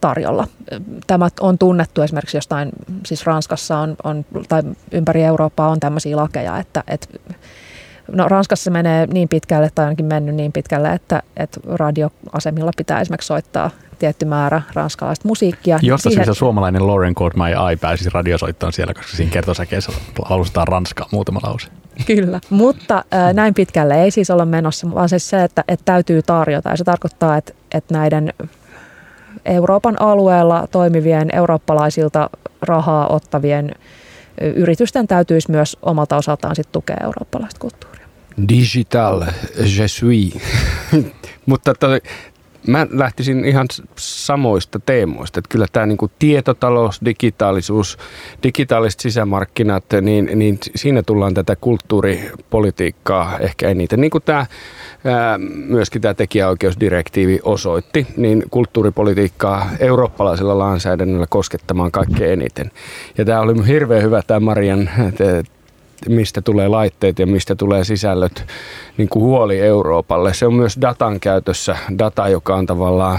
tarjolla. 0.00 0.46
Tämä 1.06 1.28
on 1.40 1.58
tunnettu 1.58 2.02
esimerkiksi 2.02 2.36
jostain, 2.36 2.70
siis 3.06 3.26
Ranskassa 3.26 3.78
on, 3.78 3.96
on 4.04 4.24
tai 4.48 4.62
ympäri 4.92 5.22
Eurooppaa 5.22 5.68
on 5.68 5.80
tämmöisiä 5.80 6.16
lakeja, 6.16 6.58
että, 6.58 6.84
että 6.88 7.08
No 8.12 8.28
Ranskassa 8.28 8.70
menee 8.70 9.06
niin 9.06 9.28
pitkälle, 9.28 9.70
tai 9.74 9.84
ainakin 9.84 10.06
mennyt 10.06 10.34
niin 10.34 10.52
pitkälle, 10.52 10.92
että, 10.92 11.22
että 11.36 11.60
radioasemilla 11.64 12.70
pitää 12.76 13.00
esimerkiksi 13.00 13.26
soittaa 13.26 13.70
tietty 13.98 14.24
määrä 14.24 14.62
ranskalaista 14.74 15.28
musiikkia. 15.28 15.78
Josta 15.82 16.10
Siihen... 16.10 16.24
siis 16.24 16.38
suomalainen 16.38 16.86
Lauren 16.86 17.14
Caught 17.14 17.36
My 17.36 17.68
Eye 17.68 17.76
pääsisi 17.76 18.10
radiosoittoon 18.12 18.72
siellä, 18.72 18.94
koska 18.94 19.16
siinä 19.16 19.32
kertosäkeessä 19.32 19.92
lausutaan 20.30 20.68
ranskaa 20.68 21.08
muutama 21.12 21.40
lause. 21.42 21.68
Kyllä, 22.06 22.40
mutta 22.50 23.04
äh, 23.14 23.34
näin 23.34 23.54
pitkälle 23.54 24.02
ei 24.02 24.10
siis 24.10 24.30
olla 24.30 24.44
menossa, 24.44 24.94
vaan 24.94 25.08
siis 25.08 25.30
se, 25.30 25.44
että, 25.44 25.64
että 25.68 25.84
täytyy 25.84 26.22
tarjota. 26.22 26.70
Ja 26.70 26.76
se 26.76 26.84
tarkoittaa, 26.84 27.36
että, 27.36 27.52
että 27.74 27.94
näiden 27.94 28.32
Euroopan 29.44 30.02
alueella 30.02 30.66
toimivien 30.70 31.28
eurooppalaisilta 31.32 32.30
rahaa 32.62 33.08
ottavien 33.08 33.74
yritysten 34.40 35.06
täytyisi 35.06 35.50
myös 35.50 35.76
omalta 35.82 36.16
osaltaan 36.16 36.56
sit 36.56 36.72
tukea 36.72 36.96
eurooppalaista 37.04 37.60
kulttuuria. 37.60 38.06
Digital, 38.48 39.22
je 39.78 39.88
suis. 39.88 40.34
Mutta 41.46 41.74
toi, 41.74 42.00
mä 42.66 42.86
lähtisin 42.90 43.44
ihan 43.44 43.66
samoista 43.98 44.80
teemoista. 44.86 45.38
Että 45.40 45.48
kyllä 45.48 45.66
tämä 45.72 45.86
niinku 45.86 46.10
tietotalous, 46.18 47.00
digitaalisuus, 47.04 47.98
digitaaliset 48.42 49.00
sisämarkkinat, 49.00 49.84
niin, 50.00 50.30
niin 50.34 50.58
siinä 50.74 51.02
tullaan 51.02 51.34
tätä 51.34 51.56
kulttuuripolitiikkaa 51.56 53.38
ehkä 53.38 53.68
eniten. 53.68 54.00
Niin 54.00 54.10
kuin 54.10 54.24
tämä 54.24 54.46
myöskin 55.66 56.02
tämä 56.02 56.14
tekijäoikeusdirektiivi 56.14 57.40
osoitti, 57.42 58.06
niin 58.16 58.44
kulttuuripolitiikkaa 58.50 59.70
eurooppalaisella 59.80 60.58
lainsäädännöllä 60.58 61.26
koskettamaan 61.28 61.90
kaikkein 61.90 62.32
eniten. 62.32 62.70
Ja 63.18 63.24
tämä 63.24 63.40
oli 63.40 63.66
hirveän 63.66 64.02
hyvä 64.02 64.22
tämä 64.26 64.40
Marian 64.40 64.90
mistä 66.08 66.42
tulee 66.42 66.68
laitteet 66.68 67.18
ja 67.18 67.26
mistä 67.26 67.54
tulee 67.54 67.84
sisällöt, 67.84 68.44
niin 68.96 69.08
kuin 69.08 69.22
huoli 69.22 69.60
Euroopalle. 69.60 70.34
Se 70.34 70.46
on 70.46 70.54
myös 70.54 70.78
datan 70.80 71.20
käytössä, 71.20 71.76
data, 71.98 72.28
joka 72.28 72.54
on 72.54 72.66
tavallaan 72.66 73.18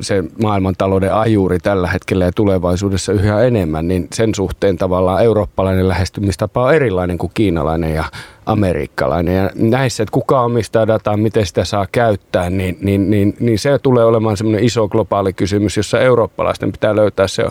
se 0.00 0.24
maailmantalouden 0.42 1.14
ajuri 1.14 1.58
tällä 1.58 1.88
hetkellä 1.88 2.24
ja 2.24 2.32
tulevaisuudessa 2.32 3.12
yhä 3.12 3.42
enemmän, 3.42 3.88
niin 3.88 4.08
sen 4.12 4.34
suhteen 4.34 4.76
tavallaan 4.76 5.24
eurooppalainen 5.24 5.88
lähestymistapa 5.88 6.64
on 6.64 6.74
erilainen 6.74 7.18
kuin 7.18 7.32
kiinalainen 7.34 7.94
ja 7.94 8.04
amerikkalainen. 8.46 9.36
Ja 9.36 9.50
näissä, 9.54 10.02
että 10.02 10.12
kuka 10.12 10.40
omistaa 10.40 10.86
dataa, 10.86 11.16
miten 11.16 11.46
sitä 11.46 11.64
saa 11.64 11.86
käyttää, 11.92 12.50
niin, 12.50 12.78
niin, 12.80 13.10
niin, 13.10 13.36
niin 13.40 13.58
se 13.58 13.78
tulee 13.78 14.04
olemaan 14.04 14.36
semmoinen 14.36 14.64
iso 14.64 14.88
globaali 14.88 15.32
kysymys, 15.32 15.76
jossa 15.76 16.00
eurooppalaisten 16.00 16.72
pitää 16.72 16.96
löytää 16.96 17.28
se 17.28 17.44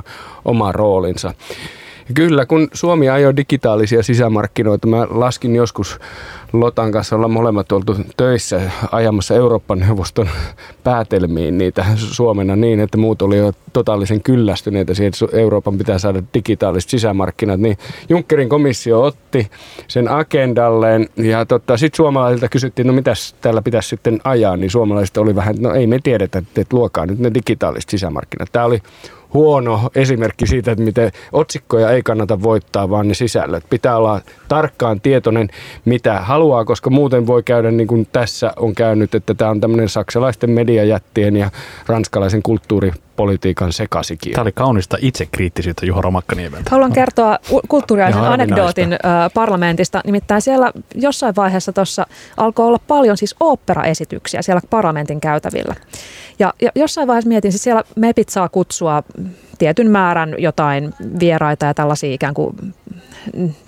oma 0.46 0.72
roolinsa. 0.72 1.34
Kyllä, 2.14 2.46
kun 2.46 2.68
Suomi 2.74 3.10
ajoi 3.10 3.36
digitaalisia 3.36 4.04
sisämarkkinoita, 4.04 4.88
mä 4.88 5.08
laskin 5.10 5.56
joskus 5.56 6.00
Lotan 6.54 6.92
kanssa 6.92 7.16
olla 7.16 7.28
molemmat 7.28 7.72
oltu 7.72 7.96
töissä 8.18 8.62
ajamassa 8.92 9.34
Euroopan 9.34 9.80
neuvoston 9.80 10.30
päätelmiin 10.84 11.58
niitä 11.58 11.86
Suomena 11.96 12.56
niin, 12.56 12.80
että 12.80 12.98
muut 12.98 13.22
oli 13.22 13.38
jo 13.38 13.54
totaalisen 13.74 14.24
kyllästyneitä 14.24 14.94
siihen, 14.94 15.14
että 15.24 15.38
Euroopan 15.38 15.78
pitää 15.78 15.98
saada 15.98 16.24
digitaaliset 16.34 16.90
sisämarkkinat, 16.90 17.60
niin 17.60 17.78
Junckerin 18.10 18.50
komissio 18.50 19.04
otti 19.04 19.48
sen 19.88 20.12
agendalleen 20.12 21.10
ja 21.16 21.46
tota, 21.46 21.78
sitten 21.78 21.98
suomalaisilta 21.98 22.50
kysyttiin, 22.50 22.88
no 22.88 22.94
mitäs 22.94 23.36
täällä 23.42 23.62
pitäisi 23.62 23.90
sitten 23.90 24.20
ajaa, 24.24 24.58
niin 24.58 24.70
suomalaiset 24.70 25.18
oli 25.18 25.36
vähän, 25.36 25.56
no 25.60 25.74
ei 25.74 25.88
me 25.88 26.00
tiedetä, 26.04 26.38
että 26.38 26.76
luokaa 26.76 27.06
nyt 27.06 27.20
ne 27.20 27.34
digitaaliset 27.34 27.90
sisämarkkinat. 27.90 28.50
Tämä 28.52 28.66
oli 28.66 28.82
huono 29.34 29.90
esimerkki 29.96 30.48
siitä, 30.48 30.72
että 30.72 30.84
miten 30.84 31.12
otsikkoja 31.32 31.92
ei 31.92 32.04
kannata 32.04 32.42
voittaa, 32.42 32.90
vaan 32.90 33.08
ne 33.08 33.14
sisällöt. 33.14 33.64
Pitää 33.70 33.98
olla 33.98 34.22
tarkkaan 34.48 35.02
tietoinen, 35.02 35.50
mitä 35.86 36.20
haluaa, 36.20 36.66
koska 36.66 36.90
muuten 36.90 37.28
voi 37.28 37.44
käydä 37.44 37.72
niin 37.72 37.88
kuin 37.88 38.08
tässä 38.12 38.54
on 38.56 38.76
käynyt, 38.76 39.16
että 39.16 39.34
tämä 39.34 39.52
on 39.52 39.62
tämmöinen 39.62 39.90
saksalaisten 39.90 40.50
mediajättien 40.50 41.36
ja 41.36 41.52
ranskalaisen 41.88 42.44
kulttuuripolitiikan 43.18 43.74
sekasikin. 43.74 44.34
Tämä 44.34 44.42
oli 44.42 44.52
kaunista 44.52 44.98
itsekriittisyyttä 45.02 45.86
Juho 45.86 46.02
Romakkaniemeltä. 46.02 46.70
Haluan 46.72 46.94
kertoa 46.94 47.40
kulttuuriaisen 47.68 48.22
anekdootin 48.22 48.90
parlamentista. 49.34 50.02
Nimittäin 50.06 50.42
siellä 50.42 50.72
jossain 50.96 51.36
vaiheessa 51.36 51.74
tuossa 51.74 52.08
alkoi 52.38 52.68
olla 52.68 52.80
paljon 52.88 53.18
siis 53.18 53.36
oopperaesityksiä 53.40 54.42
siellä 54.42 54.62
parlamentin 54.70 55.22
käytävillä. 55.22 55.76
Ja, 56.40 56.54
ja 56.62 56.72
jossain 56.76 57.08
vaiheessa 57.08 57.28
mietin, 57.28 57.52
siis 57.52 57.64
siellä 57.64 57.84
MEPit 57.96 58.30
saa 58.30 58.50
kutsua 58.50 59.04
tietyn 59.58 59.92
määrän 59.92 60.36
jotain 60.38 60.94
vieraita 61.20 61.66
ja 61.66 61.74
tällaisia 61.74 62.14
ikään 62.14 62.34
kuin 62.34 62.56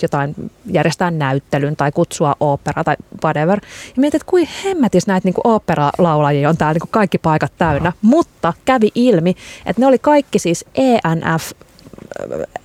jotain 0.02 0.36
järjestää 0.66 1.12
näyttelyn 1.12 1.76
tai 1.76 1.92
kutsua 1.92 2.36
opera 2.40 2.84
tai 2.84 2.96
whatever. 3.24 3.60
Ja 3.96 4.02
mietin, 4.02 4.18
että 4.18 4.30
kuin 4.30 4.50
hemmetis 4.64 5.08
näitä 5.08 5.28
niin 5.28 5.36
operalaulajia 5.44 6.50
on 6.50 6.58
täällä 6.58 6.74
niin 6.74 6.92
kaikki 6.92 7.18
paikat 7.18 7.52
täynnä. 7.58 7.94
Mutta 8.02 8.54
kävi 8.66 8.92
ilmi, 8.96 9.36
että 9.66 9.82
ne 9.82 9.88
oli 9.88 10.00
kaikki 10.00 10.40
siis 10.40 10.66
ENF 10.76 11.52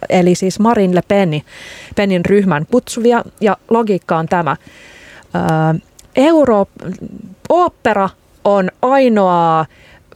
eli 0.08 0.34
siis 0.34 0.60
Marin 0.60 0.94
Le 0.94 1.02
Penin, 1.08 1.44
Penin 1.96 2.24
ryhmän 2.24 2.66
kutsuvia, 2.70 3.24
ja 3.40 3.56
logiikka 3.70 4.16
on 4.16 4.28
tämä. 4.28 4.56
Euro, 6.16 6.66
opera 7.48 8.08
on 8.44 8.70
ainoa 8.82 9.66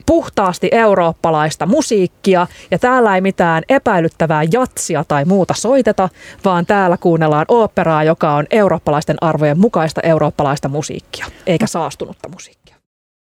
puhtaasti 0.08 0.68
eurooppalaista 0.72 1.66
musiikkia 1.66 2.46
ja 2.70 2.78
täällä 2.78 3.14
ei 3.14 3.20
mitään 3.20 3.62
epäilyttävää 3.68 4.42
jatsia 4.52 5.04
tai 5.08 5.24
muuta 5.24 5.54
soiteta, 5.54 6.08
vaan 6.44 6.66
täällä 6.66 6.96
kuunnellaan 6.96 7.44
oopperaa, 7.48 8.04
joka 8.04 8.34
on 8.34 8.46
eurooppalaisten 8.50 9.16
arvojen 9.20 9.58
mukaista 9.60 10.00
eurooppalaista 10.00 10.68
musiikkia, 10.68 11.26
eikä 11.46 11.66
saastunutta 11.66 12.28
musiikkia. 12.28 12.76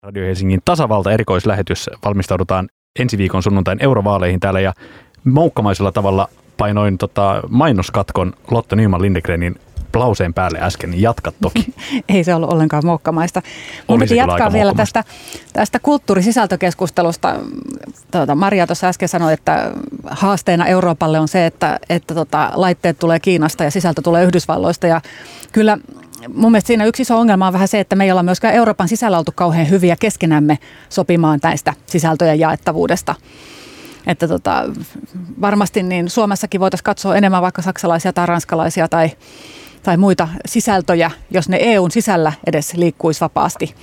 Radio 0.04 0.26
Helsingin 0.26 0.62
tasavalta 0.66 1.12
erikoislähetys 1.12 1.90
valmistaudutaan 2.06 2.70
ensi 3.00 3.18
viikon 3.18 3.44
sunnuntain 3.44 3.84
eurovaaleihin 3.84 4.40
täällä 4.40 4.60
ja 4.60 4.74
moukkamaisella 5.24 5.92
tavalla 5.92 6.28
painoin 6.58 6.98
tota 6.98 7.42
mainoskatkon 7.50 8.34
Lotta 8.52 8.76
Nyman 8.76 9.02
Lindegrenin 9.02 9.56
lauseen 9.96 10.34
päälle 10.34 10.60
äsken, 10.62 10.92
niin 10.92 11.02
jatka 11.02 11.32
toki. 11.42 11.74
Ei 12.10 12.24
se 12.24 12.36
ollut 12.36 12.54
ollenkaan 12.54 12.86
mokkamaista. 12.86 13.42
Mun 13.88 14.00
piti 14.00 14.16
jatkaa 14.16 14.54
vielä 14.54 14.74
tästä, 14.74 15.04
tästä 15.54 15.80
kulttuurisisältökeskustelusta. 15.80 17.36
Tuota, 18.12 18.36
Maria 18.36 18.68
tuossa 18.68 18.88
äsken 18.88 19.10
sanoi, 19.10 19.34
että 19.34 19.72
haasteena 20.06 20.68
Euroopalle 20.68 21.20
on 21.20 21.28
se, 21.28 21.46
että, 21.46 21.80
että 21.90 22.16
tota, 22.16 22.52
laitteet 22.56 23.00
tulee 23.00 23.20
Kiinasta 23.20 23.64
ja 23.64 23.72
sisältö 23.72 24.02
tulee 24.02 24.24
Yhdysvalloista. 24.24 24.88
Ja 24.88 25.02
kyllä 25.52 25.78
mun 26.34 26.52
mielestä 26.52 26.68
siinä 26.68 26.86
yksi 26.86 27.02
iso 27.02 27.20
ongelma 27.20 27.48
on 27.48 27.54
vähän 27.54 27.68
se, 27.68 27.80
että 27.80 27.96
me 27.96 28.04
ei 28.04 28.12
olla 28.12 28.24
myöskään 28.24 28.54
Euroopan 28.54 28.88
sisällä 28.88 29.18
oltu 29.18 29.32
kauhean 29.36 29.70
hyviä 29.70 29.96
keskenämme 30.00 30.58
sopimaan 30.90 31.40
näistä 31.44 31.74
sisältöjen 31.86 32.40
jaettavuudesta. 32.40 33.16
Että 34.08 34.28
tota, 34.28 34.66
varmasti 35.42 35.84
niin 35.84 36.10
Suomessakin 36.10 36.62
voitaisiin 36.62 36.84
katsoa 36.84 37.16
enemmän 37.16 37.42
vaikka 37.42 37.62
saksalaisia 37.62 38.14
tai 38.14 38.26
ranskalaisia 38.26 38.88
tai 38.88 39.12
tai 39.84 39.98
muita 39.98 40.28
sisältöjä, 40.46 41.12
jos 41.32 41.50
ne 41.50 41.58
EUn 41.62 41.92
sisällä 41.92 42.34
edes 42.48 42.74
liikkuisi 42.74 43.22
vapaasti. 43.22 43.76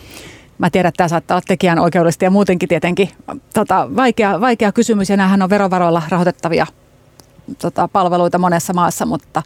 Mä 0.58 0.70
tiedän, 0.70 0.88
että 0.88 0.96
tämä 0.96 1.08
saattaa 1.08 1.34
olla 1.34 1.44
tekijän 1.48 1.78
oikeudellisesti 1.78 2.24
ja 2.24 2.30
muutenkin 2.30 2.68
tietenkin 2.68 3.10
tota, 3.54 3.88
vaikea, 3.96 4.40
vaikea 4.40 4.72
kysymys 4.72 5.10
ja 5.10 5.16
näähän 5.16 5.42
on 5.42 5.50
verovaroilla 5.50 6.02
rahoitettavia 6.08 6.66
tota, 7.58 7.88
palveluita 7.88 8.38
monessa 8.38 8.72
maassa, 8.72 9.06
mutta 9.06 9.42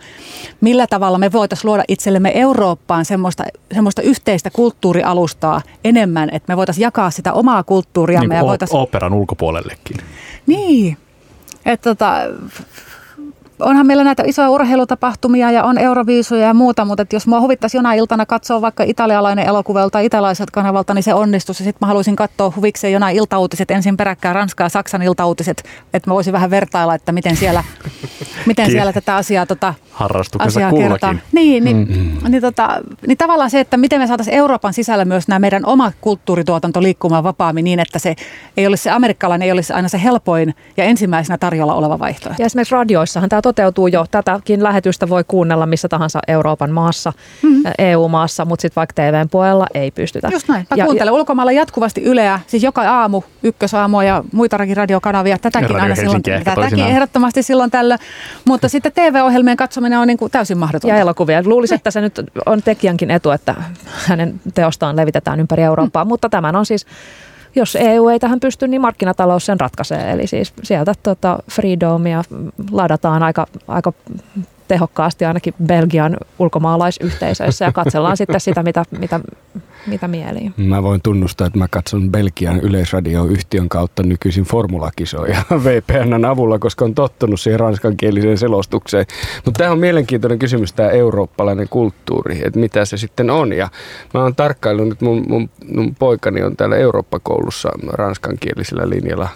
millä 0.60 0.86
tavalla 0.86 1.18
me 1.18 1.32
voitaisiin 1.32 1.68
luoda 1.68 1.84
itsellemme 1.88 2.32
Eurooppaan 2.34 3.04
semmoista, 3.04 3.44
semmoista 3.74 4.02
yhteistä 4.02 4.50
kulttuurialustaa 4.50 5.60
enemmän, 5.84 6.28
että 6.32 6.52
me 6.52 6.56
voitaisiin 6.56 6.82
jakaa 6.82 7.10
sitä 7.10 7.32
omaa 7.32 7.62
kulttuuriamme. 7.62 8.34
Niin 8.34 8.38
ja 8.38 8.46
voitaisiin... 8.46 8.80
operan 8.80 9.12
ulkopuolellekin. 9.12 9.96
Niin, 10.46 10.96
että 11.66 11.90
tota, 11.90 12.14
onhan 13.60 13.86
meillä 13.86 14.04
näitä 14.04 14.22
isoja 14.26 14.50
urheilutapahtumia 14.50 15.50
ja 15.50 15.64
on 15.64 15.78
euroviisuja 15.78 16.46
ja 16.46 16.54
muuta, 16.54 16.84
mutta 16.84 17.06
jos 17.12 17.26
mua 17.26 17.40
huvittaisi 17.40 17.76
jonain 17.76 17.98
iltana 17.98 18.26
katsoa 18.26 18.60
vaikka 18.60 18.82
italialainen 18.82 19.46
elokuva 19.46 19.90
tai 19.90 20.06
italaiset 20.06 20.50
kanavalta, 20.50 20.94
niin 20.94 21.02
se 21.02 21.14
onnistuisi. 21.14 21.64
Sitten 21.64 21.78
mä 21.80 21.86
haluaisin 21.86 22.16
katsoa 22.16 22.52
huvikseen 22.56 22.92
jonain 22.92 23.16
iltauutiset, 23.16 23.70
ensin 23.70 23.96
peräkkään 23.96 24.34
Ranskaa 24.34 24.64
ja 24.64 24.68
Saksan 24.68 25.02
iltauutiset, 25.02 25.64
että 25.94 26.10
mä 26.10 26.14
voisin 26.14 26.32
vähän 26.32 26.50
vertailla, 26.50 26.94
että 26.94 27.12
miten 27.12 27.36
siellä, 27.36 27.64
miten 28.46 28.70
siellä 28.70 28.92
tätä 28.92 29.16
asiaa, 29.16 29.46
tota, 29.46 29.74
asiaa 30.38 30.72
kertaa. 30.72 31.14
Niin, 31.32 31.64
niin, 31.64 31.76
mm. 31.76 32.30
niin, 32.30 32.42
tota, 32.42 32.80
niin 33.06 33.18
tavallaan 33.18 33.50
se, 33.50 33.60
että 33.60 33.76
miten 33.76 34.00
me 34.00 34.06
saataisiin 34.06 34.36
Euroopan 34.36 34.72
sisällä 34.72 35.04
myös 35.04 35.28
nämä 35.28 35.38
meidän 35.38 35.66
oma 35.66 35.92
kulttuurituotanto 36.00 36.82
liikkumaan 36.82 37.24
vapaammin 37.24 37.64
niin, 37.64 37.80
että 37.80 37.98
se 37.98 38.16
ei 38.56 38.66
olisi 38.66 38.82
se 38.82 38.90
amerikkalainen, 38.90 39.46
ei 39.46 39.52
olisi 39.52 39.72
aina 39.72 39.88
se 39.88 40.02
helpoin 40.02 40.54
ja 40.76 40.84
ensimmäisenä 40.84 41.38
tarjolla 41.38 41.74
oleva 41.74 41.98
vaihtoehto. 41.98 42.42
Ja 42.42 42.46
esimerkiksi 42.46 42.74
radioissahan 42.74 43.28
tämä 43.28 43.42
toteutuu 43.52 43.86
jo. 43.86 44.06
Tätäkin 44.10 44.62
lähetystä 44.62 45.08
voi 45.08 45.24
kuunnella 45.28 45.66
missä 45.66 45.88
tahansa 45.88 46.20
Euroopan 46.28 46.70
maassa, 46.70 47.12
mm-hmm. 47.42 47.62
EU-maassa, 47.78 48.44
mutta 48.44 48.62
sitten 48.62 48.76
vaikka 48.76 48.94
TVn 48.94 49.28
puolella 49.28 49.66
ei 49.74 49.90
pystytä. 49.90 50.28
Just 50.32 50.48
näin. 50.48 50.66
Mä 50.70 50.76
ja, 50.76 50.84
kuuntelen 50.84 51.12
ja, 51.12 51.14
ulkomailla 51.14 51.52
jatkuvasti 51.52 52.02
Yleä, 52.02 52.40
siis 52.46 52.62
joka 52.62 52.82
aamu, 52.82 53.22
ykkösaamua 53.42 54.04
ja 54.04 54.24
muita 54.32 54.56
radiokanavia. 54.56 55.38
Tätäkin 55.38 55.80
aina 55.80 55.94
silloin, 55.94 56.22
tätäkin 56.22 56.86
ehdottomasti 56.86 57.42
silloin 57.42 57.70
tällä. 57.70 57.98
Mutta 58.44 58.68
sitten 58.68 58.92
TV-ohjelmien 58.92 59.56
katsominen 59.56 59.98
on 59.98 60.06
niin 60.06 60.18
kuin 60.18 60.32
täysin 60.32 60.58
mahdotonta. 60.58 60.94
Ja 60.94 61.00
elokuvia. 61.00 61.42
Luulisin, 61.44 61.74
että 61.74 61.90
se 61.90 62.00
nyt 62.00 62.20
on 62.46 62.62
tekijänkin 62.62 63.10
etu, 63.10 63.30
että 63.30 63.54
hänen 64.06 64.40
teostaan 64.54 64.96
levitetään 64.96 65.40
ympäri 65.40 65.62
Eurooppaa, 65.62 66.04
mm. 66.04 66.08
mutta 66.08 66.28
tämän 66.28 66.56
on 66.56 66.66
siis 66.66 66.86
jos 67.54 67.76
EU 67.80 68.08
ei 68.08 68.18
tähän 68.18 68.40
pysty, 68.40 68.68
niin 68.68 68.80
markkinatalous 68.80 69.46
sen 69.46 69.60
ratkaisee. 69.60 70.12
Eli 70.12 70.26
siis 70.26 70.52
sieltä 70.62 70.94
tota 71.02 71.38
freedomia 71.50 72.24
ladataan 72.70 73.22
aika, 73.22 73.46
aika 73.68 73.92
tehokkaasti 74.68 75.24
ainakin 75.24 75.54
Belgian 75.66 76.16
ulkomaalaisyhteisöissä 76.38 77.64
ja 77.64 77.72
katsellaan 77.72 78.16
sitten 78.16 78.40
sitä, 78.40 78.62
mitä, 78.62 78.84
mitä, 78.98 79.20
mitä 79.86 80.08
mieliin. 80.08 80.54
Mä 80.56 80.82
voin 80.82 81.00
tunnustaa, 81.02 81.46
että 81.46 81.58
mä 81.58 81.68
katson 81.70 82.10
Belgian 82.10 82.60
yleisradioyhtiön 82.60 83.68
kautta 83.68 84.02
nykyisin 84.02 84.44
formulakisoja 84.44 85.42
VPNn 85.64 86.24
avulla, 86.24 86.58
koska 86.58 86.84
on 86.84 86.94
tottunut 86.94 87.40
siihen 87.40 87.60
ranskankieliseen 87.60 88.38
selostukseen. 88.38 89.06
Mutta 89.44 89.58
tämä 89.58 89.72
on 89.72 89.78
mielenkiintoinen 89.78 90.38
kysymys, 90.38 90.72
tämä 90.72 90.88
eurooppalainen 90.88 91.68
kulttuuri, 91.68 92.40
että 92.44 92.58
mitä 92.58 92.84
se 92.84 92.96
sitten 92.96 93.30
on. 93.30 93.52
Ja 93.52 93.68
mä 94.14 94.22
oon 94.22 94.34
tarkkaillut 94.34 94.88
nyt, 94.88 95.00
mun, 95.00 95.24
mun, 95.28 95.50
mun 95.74 95.94
poikani 95.94 96.42
on 96.42 96.56
täällä 96.56 96.76
Eurooppa-koulussa 96.76 97.70
ranskankielisellä 97.88 98.90
linjalla 98.90 99.28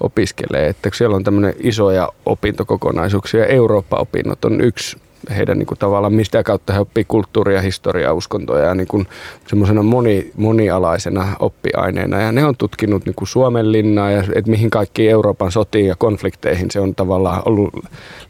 opiskelee. 0.00 0.68
Että 0.68 0.90
siellä 0.94 1.16
on 1.16 1.24
tämmöinen 1.24 1.54
isoja 1.58 2.08
opintokokonaisuuksia. 2.26 3.46
Eurooppa-opinnot 3.46 4.44
on 4.44 4.60
yksi 4.60 4.96
heidän 5.36 5.58
niin 5.58 5.66
kuin, 5.66 5.78
tavallaan, 5.78 6.12
mistä 6.12 6.42
kautta 6.42 6.72
he 6.72 6.78
oppii 6.78 7.04
kulttuuria, 7.04 7.60
historiaa, 7.60 8.12
uskontoja 8.12 8.64
ja 8.64 8.74
niin 8.74 9.06
semmoisena 9.46 9.82
moni, 9.82 10.30
monialaisena 10.36 11.36
oppiaineena. 11.38 12.20
Ja 12.20 12.32
ne 12.32 12.44
on 12.44 12.56
tutkinut 12.56 13.04
niin 13.04 13.14
kuin 13.14 13.28
Suomen 13.28 13.72
linnaa 13.72 14.10
ja 14.10 14.24
että 14.34 14.50
mihin 14.50 14.70
kaikki 14.70 15.08
Euroopan 15.08 15.52
sotiin 15.52 15.86
ja 15.86 15.94
konflikteihin 15.98 16.70
se 16.70 16.80
on 16.80 16.94
tavallaan 16.94 17.42
ollut 17.44 17.74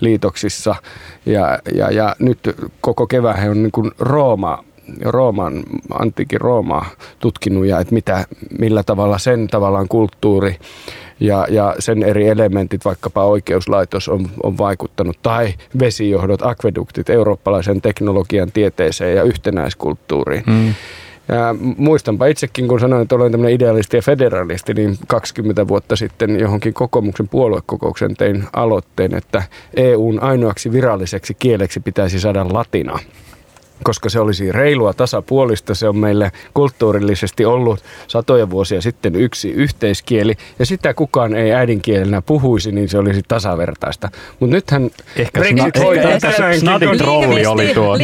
liitoksissa. 0.01 0.75
Ja, 1.27 1.59
ja, 1.75 1.91
ja 1.91 2.17
nyt 2.19 2.39
koko 2.81 3.07
kevään 3.07 3.51
on 3.51 3.63
niin 3.63 3.73
kuin 3.73 3.91
Rooma 3.99 4.65
Rooman, 5.05 5.63
antiikin 5.99 6.41
Roomaa 6.41 6.87
tutkinut 7.19 7.67
ja 7.67 7.81
että 7.81 7.95
mitä, 7.95 8.27
millä 8.59 8.83
tavalla 8.83 9.19
sen 9.19 9.47
tavallaan 9.47 9.89
kulttuuri 9.89 10.57
ja, 11.21 11.47
ja 11.51 11.75
sen 11.79 12.03
eri 12.03 12.29
elementit, 12.29 12.85
vaikkapa 12.85 13.25
oikeuslaitos 13.25 14.09
on, 14.09 14.31
on 14.43 14.59
vaikuttanut, 14.59 15.19
tai 15.23 15.55
vesijohdot, 15.81 16.43
akveduktit, 16.43 17.11
eurooppalaisen 17.11 17.81
teknologian, 17.81 18.53
tieteeseen 18.53 19.17
ja 19.17 19.23
yhtenäiskulttuuriin. 19.23 20.45
Mm. 20.47 20.75
Ja 21.29 21.55
muistanpa 21.77 22.27
itsekin, 22.27 22.69
kun 22.69 22.81
sanoin, 22.81 23.03
että 23.03 23.15
olen 23.15 23.33
tämmöinen 23.33 23.55
idealisti 23.55 23.97
ja 23.97 24.03
federalisti, 24.03 24.75
niin 24.75 24.99
20 25.07 25.69
vuotta 25.69 25.97
sitten 25.97 26.41
johonkin 26.41 26.75
kokoomuksen 26.75 27.29
puoluekokouksen 27.29 28.17
tein 28.17 28.45
aloitteen, 28.53 29.15
että 29.15 29.43
EUn 29.77 30.23
ainoaksi 30.23 30.73
viralliseksi 30.73 31.35
kieleksi 31.39 31.81
pitäisi 31.81 32.21
saada 32.21 32.47
latina 32.53 32.99
koska 33.83 34.09
se 34.09 34.21
olisi 34.21 34.53
reilua 34.53 34.95
tasapuolista. 34.95 35.75
Se 35.75 35.89
on 35.89 35.97
meille 35.97 36.33
kulttuurillisesti 36.55 37.45
ollut 37.45 37.81
satoja 38.07 38.51
vuosia 38.51 38.81
sitten 38.81 39.15
yksi 39.15 39.51
yhteiskieli, 39.51 40.35
ja 40.59 40.67
sitä 40.67 40.95
kukaan 40.95 41.35
ei 41.35 41.53
äidinkielenä 41.53 42.23
puhuisi, 42.23 42.73
niin 42.73 42.89
se 42.89 42.99
olisi 42.99 43.21
tasavertaista. 43.29 44.09
Mutta 44.41 44.57
nythän 44.57 44.91
Ehkä 45.17 45.41
Brexit 45.41 45.77
sna- 45.77 45.85
hoitaa 45.85 46.11
tämänkin. 46.21 46.99
trolli 46.99 47.47
oli 47.47 47.75
tuo. 47.75 47.97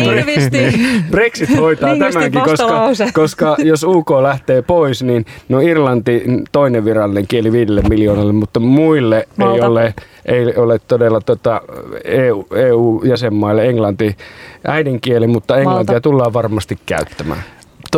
Brexit 1.11 1.57
hoitaa 1.57 1.91
tämänkin, 1.97 2.41
koska, 2.41 2.91
koska 3.15 3.57
jos 3.59 3.85
UK 3.85 4.11
lähtee 4.11 4.63
pois, 4.63 5.03
niin 5.03 5.27
no 5.49 5.61
Irlanti 5.61 6.23
toinen 6.53 6.85
virallinen 6.85 7.27
kieli 7.27 7.53
viidelle 7.53 7.83
miljoonalle, 7.89 8.33
mutta 8.33 8.61
muille 8.61 9.29
Malta. 9.37 9.55
ei 9.55 9.61
ole 9.61 9.95
ei 10.27 10.57
ole 10.57 10.79
todella 10.89 11.21
tota 11.21 11.61
EU, 12.05 12.47
EU-jäsenmaille 12.55 13.67
englanti 13.69 14.17
äidinkieli, 14.67 15.27
mutta 15.27 15.57
englantia 15.57 15.93
Malta. 15.95 16.01
tullaan 16.01 16.33
varmasti 16.33 16.79
käyttämään. 16.87 17.43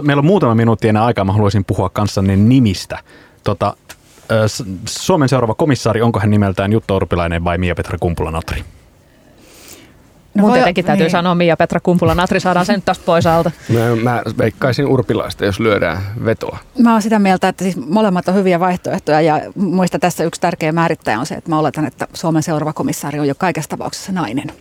Meillä 0.03 0.21
on 0.21 0.27
muutama 0.27 0.55
minuutti 0.55 0.89
enää 0.89 1.05
aikaa, 1.05 1.25
mä 1.25 1.33
haluaisin 1.33 1.65
puhua 1.65 1.89
kanssanne 1.89 2.37
nimistä. 2.37 2.99
Tota, 3.45 3.77
Suomen 4.87 5.29
seuraava 5.29 5.55
komissaari, 5.55 6.03
onko 6.03 6.21
hän 6.21 6.31
nimeltään 6.31 6.73
Jutta 6.73 6.95
Urpilainen 6.95 7.45
vai 7.45 7.59
Mia-Petra 7.59 7.99
Kumpula-Natri? 8.01 8.65
No 10.35 10.43
Mun 10.43 10.53
tietenkin 10.53 10.85
täytyy 10.85 11.05
niin. 11.05 11.11
sanoa 11.11 11.35
Mia 11.35 11.57
Petra 11.57 11.81
Kumpula 11.81 12.15
Natri, 12.15 12.41
saadaan 12.41 12.67
sen 12.67 12.83
tästä 12.83 13.05
pois 13.05 13.27
alta. 13.27 13.51
Mä, 13.75 13.97
mä 14.03 14.23
veikkaisin 14.39 14.87
urpilaista, 14.87 15.45
jos 15.45 15.61
lyödään 15.61 15.99
vetoa. 16.25 16.59
Mä 16.79 16.93
oon 16.93 17.03
sitä 17.03 17.19
mieltä, 17.19 17.49
että 17.49 17.65
siis 17.65 17.77
molemmat 17.77 18.29
on 18.29 18.35
hyviä 18.35 18.61
vaihtoehtoja 18.61 19.21
ja 19.21 19.41
muista 19.55 19.99
tässä 19.99 20.25
yksi 20.25 20.41
tärkeä 20.41 20.73
määrittäjä 20.73 21.21
on 21.21 21.27
se, 21.27 21.35
että 21.35 21.51
mä 21.51 21.59
oletan, 21.59 21.87
että 21.87 22.07
Suomen 22.15 22.43
seuraava 22.43 22.73
komissaari 22.73 23.21
on 23.21 23.29
jo 23.29 23.35
kaikessa 23.39 23.71
tapauksessa 23.71 24.13
nainen. 24.13 24.53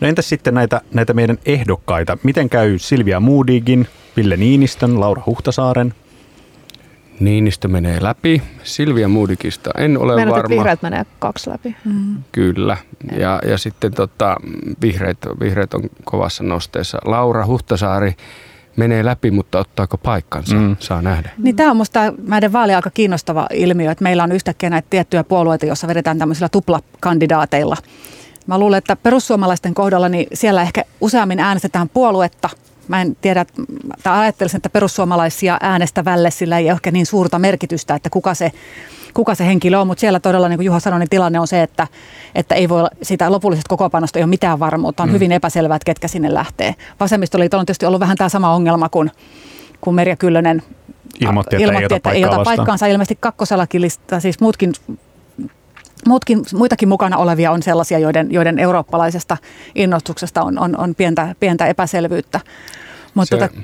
No 0.00 0.08
entäs 0.08 0.28
sitten 0.28 0.54
näitä, 0.54 0.80
näitä 0.94 1.14
meidän 1.14 1.38
ehdokkaita? 1.46 2.18
Miten 2.22 2.48
käy 2.48 2.78
Silvia 2.78 3.20
Moodigin, 3.20 3.86
Ville 4.16 4.36
Niinistön, 4.36 5.00
Laura 5.00 5.22
Huhtasaaren? 5.26 5.94
Niinistö 7.20 7.68
menee 7.68 7.98
läpi. 8.02 8.42
Silvia 8.62 9.08
Moodikista 9.08 9.70
en 9.78 9.98
ole 9.98 10.16
Meinaat, 10.16 10.36
varma. 10.36 10.48
vihreät 10.48 10.82
menee 10.82 11.06
kaksi 11.18 11.50
läpi. 11.50 11.76
Mm. 11.84 12.16
Kyllä. 12.32 12.76
Ja, 13.18 13.40
ja 13.46 13.58
sitten 13.58 13.94
tota, 13.94 14.36
vihreät, 14.82 15.18
vihreät 15.40 15.74
on 15.74 15.82
kovassa 16.04 16.44
nosteessa. 16.44 16.98
Laura 17.04 17.46
Huhtasaari 17.46 18.14
menee 18.76 19.04
läpi, 19.04 19.30
mutta 19.30 19.58
ottaako 19.58 19.98
paikkansa? 19.98 20.54
Mm. 20.56 20.76
Saa 20.78 21.02
nähdä. 21.02 21.30
Niin 21.38 21.56
tämä 21.56 21.70
on 21.70 21.76
musta 21.76 22.12
näiden 22.26 22.52
vaalien 22.52 22.76
aika 22.76 22.90
kiinnostava 22.90 23.46
ilmiö, 23.52 23.90
että 23.90 24.02
meillä 24.04 24.24
on 24.24 24.32
yhtäkkiä 24.32 24.70
näitä 24.70 24.86
tiettyjä 24.90 25.24
puolueita, 25.24 25.66
joissa 25.66 25.88
vedetään 25.88 26.18
tämmöisillä 26.18 26.48
tuplakandidaateilla. 26.48 27.76
Mä 28.46 28.58
luulen, 28.58 28.78
että 28.78 28.96
perussuomalaisten 28.96 29.74
kohdalla 29.74 30.08
niin 30.08 30.26
siellä 30.34 30.62
ehkä 30.62 30.84
useammin 31.00 31.40
äänestetään 31.40 31.88
puoluetta. 31.88 32.48
Mä 32.88 33.00
en 33.00 33.16
tiedä, 33.20 33.46
tai 34.02 34.18
ajattelisin, 34.18 34.56
että 34.56 34.70
perussuomalaisia 34.70 35.58
äänestävälle 35.60 36.30
sillä 36.30 36.58
ei 36.58 36.64
ole 36.64 36.72
ehkä 36.72 36.90
niin 36.90 37.06
suurta 37.06 37.38
merkitystä, 37.38 37.94
että 37.94 38.10
kuka 38.10 38.34
se, 38.34 38.52
kuka 39.14 39.34
se 39.34 39.46
henkilö 39.46 39.78
on, 39.78 39.86
mutta 39.86 40.00
siellä 40.00 40.20
todella, 40.20 40.48
niin 40.48 40.58
kuin 40.58 40.66
Juha 40.66 40.80
sanoi, 40.80 41.00
niin 41.00 41.08
tilanne 41.10 41.40
on 41.40 41.48
se, 41.48 41.62
että, 41.62 41.86
että 42.34 42.54
ei 42.54 42.68
voi 42.68 42.78
olla, 42.78 42.90
siitä 43.02 43.32
lopullisesta 43.32 43.68
kokoopanosta 43.68 44.18
ei 44.18 44.22
ole 44.22 44.30
mitään 44.30 44.58
varmuutta. 44.58 45.02
On 45.02 45.08
mm. 45.08 45.12
hyvin 45.12 45.32
epäselvää, 45.32 45.76
että 45.76 45.86
ketkä 45.86 46.08
sinne 46.08 46.34
lähtee. 46.34 46.74
Vasemmistoliitolla 47.00 47.60
on 47.60 47.66
tietysti 47.66 47.86
ollut 47.86 48.00
vähän 48.00 48.16
tämä 48.16 48.28
sama 48.28 48.54
ongelma 48.54 48.88
kuin, 48.88 49.10
kuin 49.80 49.94
Merja 49.94 50.16
Kyllönen 50.16 50.62
Ilmoitti, 51.20 51.56
että 51.56 51.70
ei 51.78 51.84
ota 51.84 51.96
että 51.96 52.10
ei 52.10 52.24
ota 52.24 52.44
paikkaansa. 52.44 52.86
Ilmeisesti 52.86 53.18
kakkosellakin 53.20 53.80
lista, 53.80 54.20
siis 54.20 54.40
muutkin, 54.40 54.72
muutkin, 56.06 56.42
muitakin 56.54 56.88
mukana 56.88 57.16
olevia 57.16 57.50
on 57.50 57.62
sellaisia, 57.62 57.98
joiden, 57.98 58.32
joiden 58.32 58.58
eurooppalaisesta 58.58 59.36
innostuksesta 59.74 60.42
on, 60.42 60.58
on, 60.58 60.78
on 60.78 60.94
pientä, 60.94 61.34
pientä 61.40 61.66
epäselvyyttä. 61.66 62.40
Mutta 63.14 63.36
Se, 63.36 63.48
tota, 63.48 63.60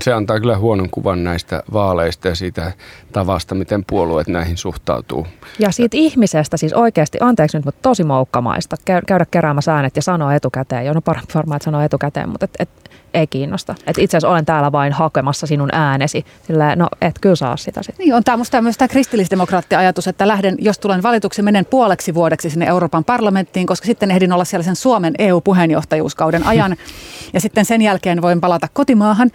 se 0.00 0.12
antaa 0.12 0.40
kyllä 0.40 0.58
huonon 0.58 0.90
kuvan 0.90 1.24
näistä 1.24 1.62
vaaleista 1.72 2.28
ja 2.28 2.34
siitä 2.34 2.72
tavasta, 3.12 3.54
miten 3.54 3.84
puolueet 3.86 4.28
näihin 4.28 4.56
suhtautuu. 4.56 5.26
Ja 5.58 5.72
siitä 5.72 5.96
ihmisestä 5.96 6.56
siis 6.56 6.72
oikeasti, 6.72 7.18
anteeksi 7.20 7.56
nyt, 7.56 7.64
mutta 7.64 7.82
tosi 7.82 8.04
moukkamaista 8.04 8.76
käy- 8.84 9.02
käydä 9.06 9.26
keräämässä 9.30 9.74
äänet 9.74 9.96
ja 9.96 10.02
sanoa 10.02 10.34
etukäteen. 10.34 10.86
Jo, 10.86 10.92
no 10.92 11.00
varmaan, 11.34 11.56
että 11.56 11.64
sanoo 11.64 11.80
etukäteen, 11.80 12.28
mutta 12.28 12.44
et, 12.44 12.56
et, 12.58 12.90
ei 13.14 13.26
kiinnosta. 13.26 13.74
Et 13.86 13.98
itse 13.98 14.16
asiassa 14.16 14.28
olen 14.28 14.46
täällä 14.46 14.72
vain 14.72 14.92
hakemassa 14.92 15.46
sinun 15.46 15.68
äänesi. 15.72 16.24
Sillä 16.46 16.76
no 16.76 16.88
et 17.00 17.18
kyllä 17.20 17.36
saa 17.36 17.56
sitä 17.56 17.82
sitten. 17.82 18.04
niin 18.04 18.14
on 18.14 18.24
tämä 18.24 18.36
musta 18.36 18.62
myös 18.62 18.76
tämä 18.78 18.88
kristillisdemokraatti-ajatus, 18.88 20.08
että 20.08 20.28
lähden, 20.28 20.54
jos 20.58 20.78
tulen 20.78 21.02
valituksi, 21.02 21.42
menen 21.42 21.64
puoleksi 21.64 22.14
vuodeksi 22.14 22.50
sinne 22.50 22.66
Euroopan 22.66 23.04
parlamenttiin, 23.04 23.66
koska 23.66 23.86
sitten 23.86 24.10
ehdin 24.10 24.32
olla 24.32 24.44
siellä 24.44 24.64
sen 24.64 24.76
Suomen 24.76 25.14
EU-puheenjohtajuuskauden 25.18 26.46
ajan. 26.46 26.76
Ja 27.32 27.40
sitten 27.40 27.64
sen 27.64 27.82
jälkeen 27.82 28.22
voin 28.22 28.40
palata 28.40 28.68
kotimaahan. 28.72 29.30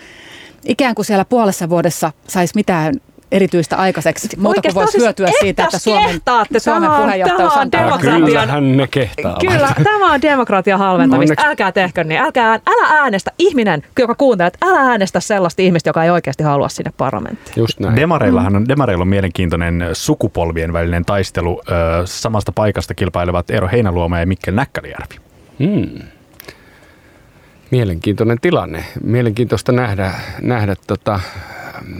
Ikään 0.65 0.95
kuin 0.95 1.05
siellä 1.05 1.25
puolessa 1.25 1.69
vuodessa 1.69 2.11
saisi 2.27 2.53
mitään 2.55 2.93
erityistä 3.33 3.77
aikaiseksi, 3.77 4.27
muuta 4.37 4.61
kuin 4.61 4.75
voisi 4.75 4.97
hyötyä 4.97 5.27
siitä, 5.39 5.63
että 5.63 5.79
Suomen, 5.79 6.21
Suomen 6.57 6.91
puheenjohtajuus 6.91 7.53
on 7.57 7.71
Tämä 7.71 7.83
on 7.93 7.99
täällä. 7.99 8.17
demokratian- 8.17 8.25
Kyllähän 8.25 8.77
ne 8.77 8.87
kehtaavat. 8.87 9.39
Kyllä, 9.39 9.69
tämä 9.83 10.13
on 10.13 10.21
demokratian 10.21 10.79
halventamista. 10.79 11.33
Onneksi- 11.33 11.47
Älkää 11.49 11.71
tehkö 11.71 12.03
niin. 12.03 12.21
Älkää, 12.21 12.59
älä 12.67 12.87
äänestä 13.01 13.31
ihminen, 13.39 13.83
joka 13.99 14.15
kuuntelee, 14.15 14.47
että 14.47 14.65
älä 14.65 14.79
äänestä 14.79 15.19
sellaista 15.19 15.61
ihmistä, 15.61 15.89
joka 15.89 16.03
ei 16.03 16.09
oikeasti 16.09 16.43
halua 16.43 16.69
sinne 16.69 16.91
parlamenttiin. 16.97 17.53
Just 17.57 17.79
näin. 17.79 17.95
Demareillahan 17.95 18.55
on, 18.55 18.67
Demareilla 18.67 19.01
on 19.01 19.07
mielenkiintoinen 19.07 19.89
sukupolvien 19.93 20.73
välinen 20.73 21.05
taistelu. 21.05 21.61
Samasta 22.05 22.51
paikasta 22.51 22.93
kilpailevat 22.93 23.49
Eero 23.51 23.69
Heinäluoma 23.71 24.19
ja 24.19 24.25
Mikkel 24.25 24.53
Näkkälijärvi. 24.55 25.15
Hmm. 25.59 25.99
Mielenkiintoinen 27.71 28.37
tilanne. 28.41 28.83
Mielenkiintoista 29.03 29.71
nähdä, 29.71 30.11
nähdä 30.41 30.75
tota 30.87 31.19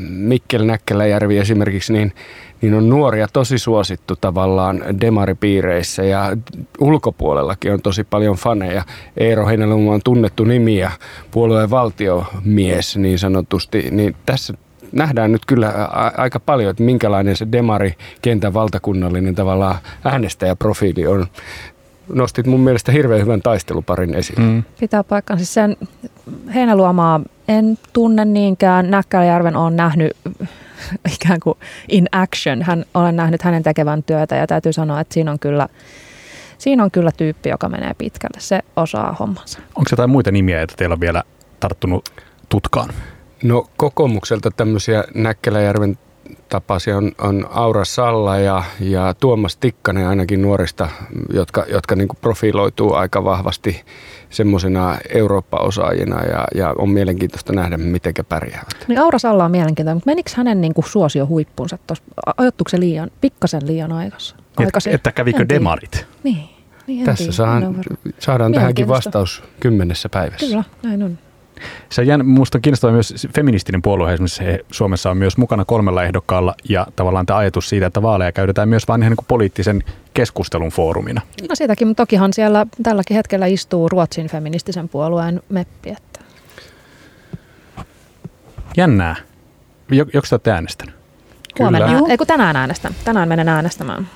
Mikkel 0.09 0.65
Näkkäläjärvi 0.65 1.37
esimerkiksi, 1.37 1.93
niin, 1.93 2.13
niin 2.61 2.73
on 2.73 2.89
nuoria 2.89 3.27
tosi 3.33 3.57
suosittu 3.57 4.15
tavallaan 4.15 4.83
demaripiireissä 5.01 6.03
ja 6.03 6.37
ulkopuolellakin 6.79 7.73
on 7.73 7.81
tosi 7.81 8.03
paljon 8.03 8.35
faneja. 8.35 8.83
Eero 9.17 9.47
Heinäluoma 9.47 9.93
on 9.93 10.01
tunnettu 10.03 10.43
nimi 10.43 10.77
ja 10.77 10.91
puolueen 11.31 11.69
valtiomies 11.69 12.97
niin 12.97 13.19
sanotusti, 13.19 13.87
niin 13.91 14.15
tässä 14.25 14.53
nähdään 14.91 15.31
nyt 15.31 15.45
kyllä 15.45 15.73
aika 16.17 16.39
paljon, 16.39 16.71
että 16.71 16.83
minkälainen 16.83 17.35
se 17.35 17.47
demari 17.51 17.93
kentän 18.21 18.53
valtakunnallinen 18.53 19.35
tavallaan 19.35 19.75
äänestäjäprofiili 20.03 21.07
on. 21.07 21.27
Nostit 22.13 22.47
mun 22.47 22.59
mielestä 22.59 22.91
hirveän 22.91 23.21
hyvän 23.21 23.41
taisteluparin 23.41 24.15
esiin. 24.15 24.41
Mm. 24.41 24.63
Pitää 24.79 25.03
paikkansa. 25.03 25.39
Siis 25.39 25.53
sen 25.53 25.77
heinäluomaa 26.55 27.21
en 27.47 27.77
tunne 27.93 28.25
niinkään. 28.25 28.91
Näkkäläjärven 28.91 29.55
on 29.55 29.75
nähnyt 29.75 30.17
ikään 31.15 31.39
kuin 31.39 31.57
in 31.87 32.07
action. 32.11 32.61
Hän, 32.61 32.85
olen 32.93 33.15
nähnyt 33.15 33.41
hänen 33.41 33.63
tekevän 33.63 34.03
työtä 34.03 34.35
ja 34.35 34.47
täytyy 34.47 34.73
sanoa, 34.73 34.99
että 34.99 35.13
siinä 35.13 35.31
on 35.31 35.39
kyllä, 35.39 35.67
siinä 36.57 36.83
on 36.83 36.91
kyllä 36.91 37.11
tyyppi, 37.17 37.49
joka 37.49 37.69
menee 37.69 37.93
pitkälle. 37.97 38.39
Se 38.39 38.59
osaa 38.75 39.15
hommansa. 39.19 39.59
Onko 39.75 39.87
jotain 39.91 40.09
muita 40.09 40.31
nimiä, 40.31 40.61
että 40.61 40.75
teillä 40.77 40.93
on 40.93 40.99
vielä 40.99 41.23
tarttunut 41.59 42.09
tutkaan? 42.49 42.89
No 43.43 43.67
kokoomukselta 43.77 44.51
tämmöisiä 44.51 45.03
Näkkäläjärven 45.15 45.97
tapaisia 46.49 46.97
on, 46.97 47.11
on 47.21 47.47
Aura 47.49 47.85
Salla 47.85 48.37
ja, 48.37 48.63
ja 48.79 49.13
Tuomas 49.19 49.57
Tikkanen 49.57 50.07
ainakin 50.07 50.41
nuorista, 50.41 50.89
jotka, 51.33 51.65
jotka 51.67 51.95
niin 51.95 52.07
profiloituu 52.21 52.93
aika 52.93 53.23
vahvasti 53.23 53.83
semmoisena 54.33 54.97
Eurooppa-osaajina 55.09 56.23
ja, 56.23 56.47
ja 56.55 56.73
on 56.77 56.89
mielenkiintoista 56.89 57.53
nähdä, 57.53 57.77
miten 57.77 58.13
pärjäävät. 58.29 58.85
Niin 58.87 58.99
Aura 58.99 59.19
Salla 59.19 59.45
on 59.45 59.51
mielenkiintoinen, 59.51 59.97
mutta 59.97 60.09
menikö 60.09 60.31
hänen 60.35 60.61
niin 60.61 60.73
kuin 60.73 60.85
suosio 60.85 61.27
huippuunsa? 61.27 61.77
Tuossa, 61.87 62.03
ajoittuiko 62.37 62.69
se 62.69 62.79
liian, 62.79 63.11
pikkasen 63.21 63.67
liian 63.67 63.91
aikaisin? 63.91 64.37
Et, 64.59 64.93
että 64.93 65.11
kävikö 65.11 65.41
En 65.41 65.49
demarit? 65.49 66.05
Niin. 66.23 66.49
niin 66.87 67.05
Tässä 67.05 67.31
saan, 67.31 67.81
saadaan 68.19 68.53
tähänkin 68.53 68.87
vastaus 68.87 69.43
kymmenessä 69.59 70.09
päivässä. 70.09 70.45
Kyllä, 70.45 70.63
näin 70.83 71.03
on. 71.03 71.17
Se 71.89 72.03
jään, 72.03 72.25
musta 72.25 72.59
on 72.83 72.93
myös 72.93 73.27
feministinen 73.35 73.81
puolue, 73.81 74.13
esimerkiksi 74.13 74.43
he, 74.43 74.59
Suomessa 74.71 75.11
on 75.11 75.17
myös 75.17 75.37
mukana 75.37 75.65
kolmella 75.65 76.03
ehdokkaalla 76.03 76.55
ja 76.69 76.87
tavallaan 76.95 77.25
tämä 77.25 77.39
ajatus 77.39 77.69
siitä, 77.69 77.85
että 77.85 78.01
vaaleja 78.01 78.31
käydetään 78.31 78.69
myös 78.69 78.87
vain 78.87 79.01
ihan 79.01 79.11
niin 79.11 79.17
kuin 79.17 79.25
poliittisen 79.27 79.83
keskustelun 80.13 80.69
foorumina. 80.69 81.21
No 81.49 81.55
siitäkin, 81.55 81.87
mutta 81.87 82.03
tokihan 82.03 82.33
siellä 82.33 82.65
tälläkin 82.83 83.15
hetkellä 83.15 83.45
istuu 83.45 83.89
Ruotsin 83.89 84.27
feministisen 84.27 84.89
puolueen 84.89 85.41
meppi. 85.49 85.89
Että. 85.89 86.19
Jännää. 88.77 89.15
Jok, 89.91 90.13
joko 90.13 90.27
te 90.29 90.35
olette 90.35 90.51
äänestänyt? 90.51 90.95
Huomenna, 91.59 92.07
ei 92.09 92.17
kun 92.17 92.27
tänään 92.27 92.55
äänestän. 92.55 92.95
Tänään 93.05 93.27
menen 93.27 93.49
äänestämään. 93.49 94.07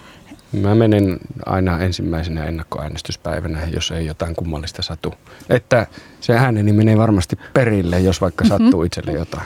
Mä 0.51 0.75
menen 0.75 1.17
aina 1.45 1.79
ensimmäisenä 1.79 2.45
ennakkoäänestyspäivänä, 2.45 3.59
jos 3.73 3.91
ei 3.91 4.05
jotain 4.05 4.35
kummallista 4.35 4.81
satu. 4.81 5.13
Että 5.49 5.87
se 6.21 6.33
ääneni 6.33 6.73
menee 6.73 6.97
varmasti 6.97 7.39
perille, 7.53 7.99
jos 7.99 8.21
vaikka 8.21 8.45
sattuu 8.45 8.83
itselle 8.83 9.11
jotain. 9.11 9.45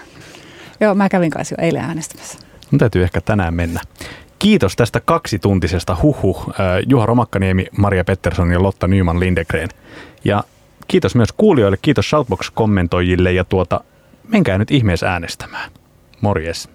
Joo, 0.79 0.95
mä 0.95 1.09
kävin 1.09 1.31
kanssa 1.31 1.55
jo 1.57 1.65
eilen 1.65 1.83
äänestämässä. 1.83 2.39
Mun 2.71 2.79
täytyy 2.79 3.03
ehkä 3.03 3.21
tänään 3.21 3.53
mennä. 3.53 3.79
Kiitos 4.39 4.75
tästä 4.75 4.99
kaksituntisesta 4.99 5.97
huhu 6.01 6.37
äh, 6.47 6.55
Juha 6.87 7.05
Romakkaniemi, 7.05 7.65
Maria 7.77 8.03
Pettersson 8.03 8.51
ja 8.51 8.63
Lotta 8.63 8.87
Nyman 8.87 9.19
Lindegren. 9.19 9.69
Ja 10.23 10.43
kiitos 10.87 11.15
myös 11.15 11.29
kuulijoille, 11.37 11.77
kiitos 11.81 12.09
Shoutbox-kommentoijille 12.09 13.31
ja 13.31 13.43
tuota, 13.43 13.83
menkää 14.27 14.57
nyt 14.57 14.71
ihmeessä 14.71 15.11
äänestämään. 15.11 15.71
Morjes. 16.21 16.69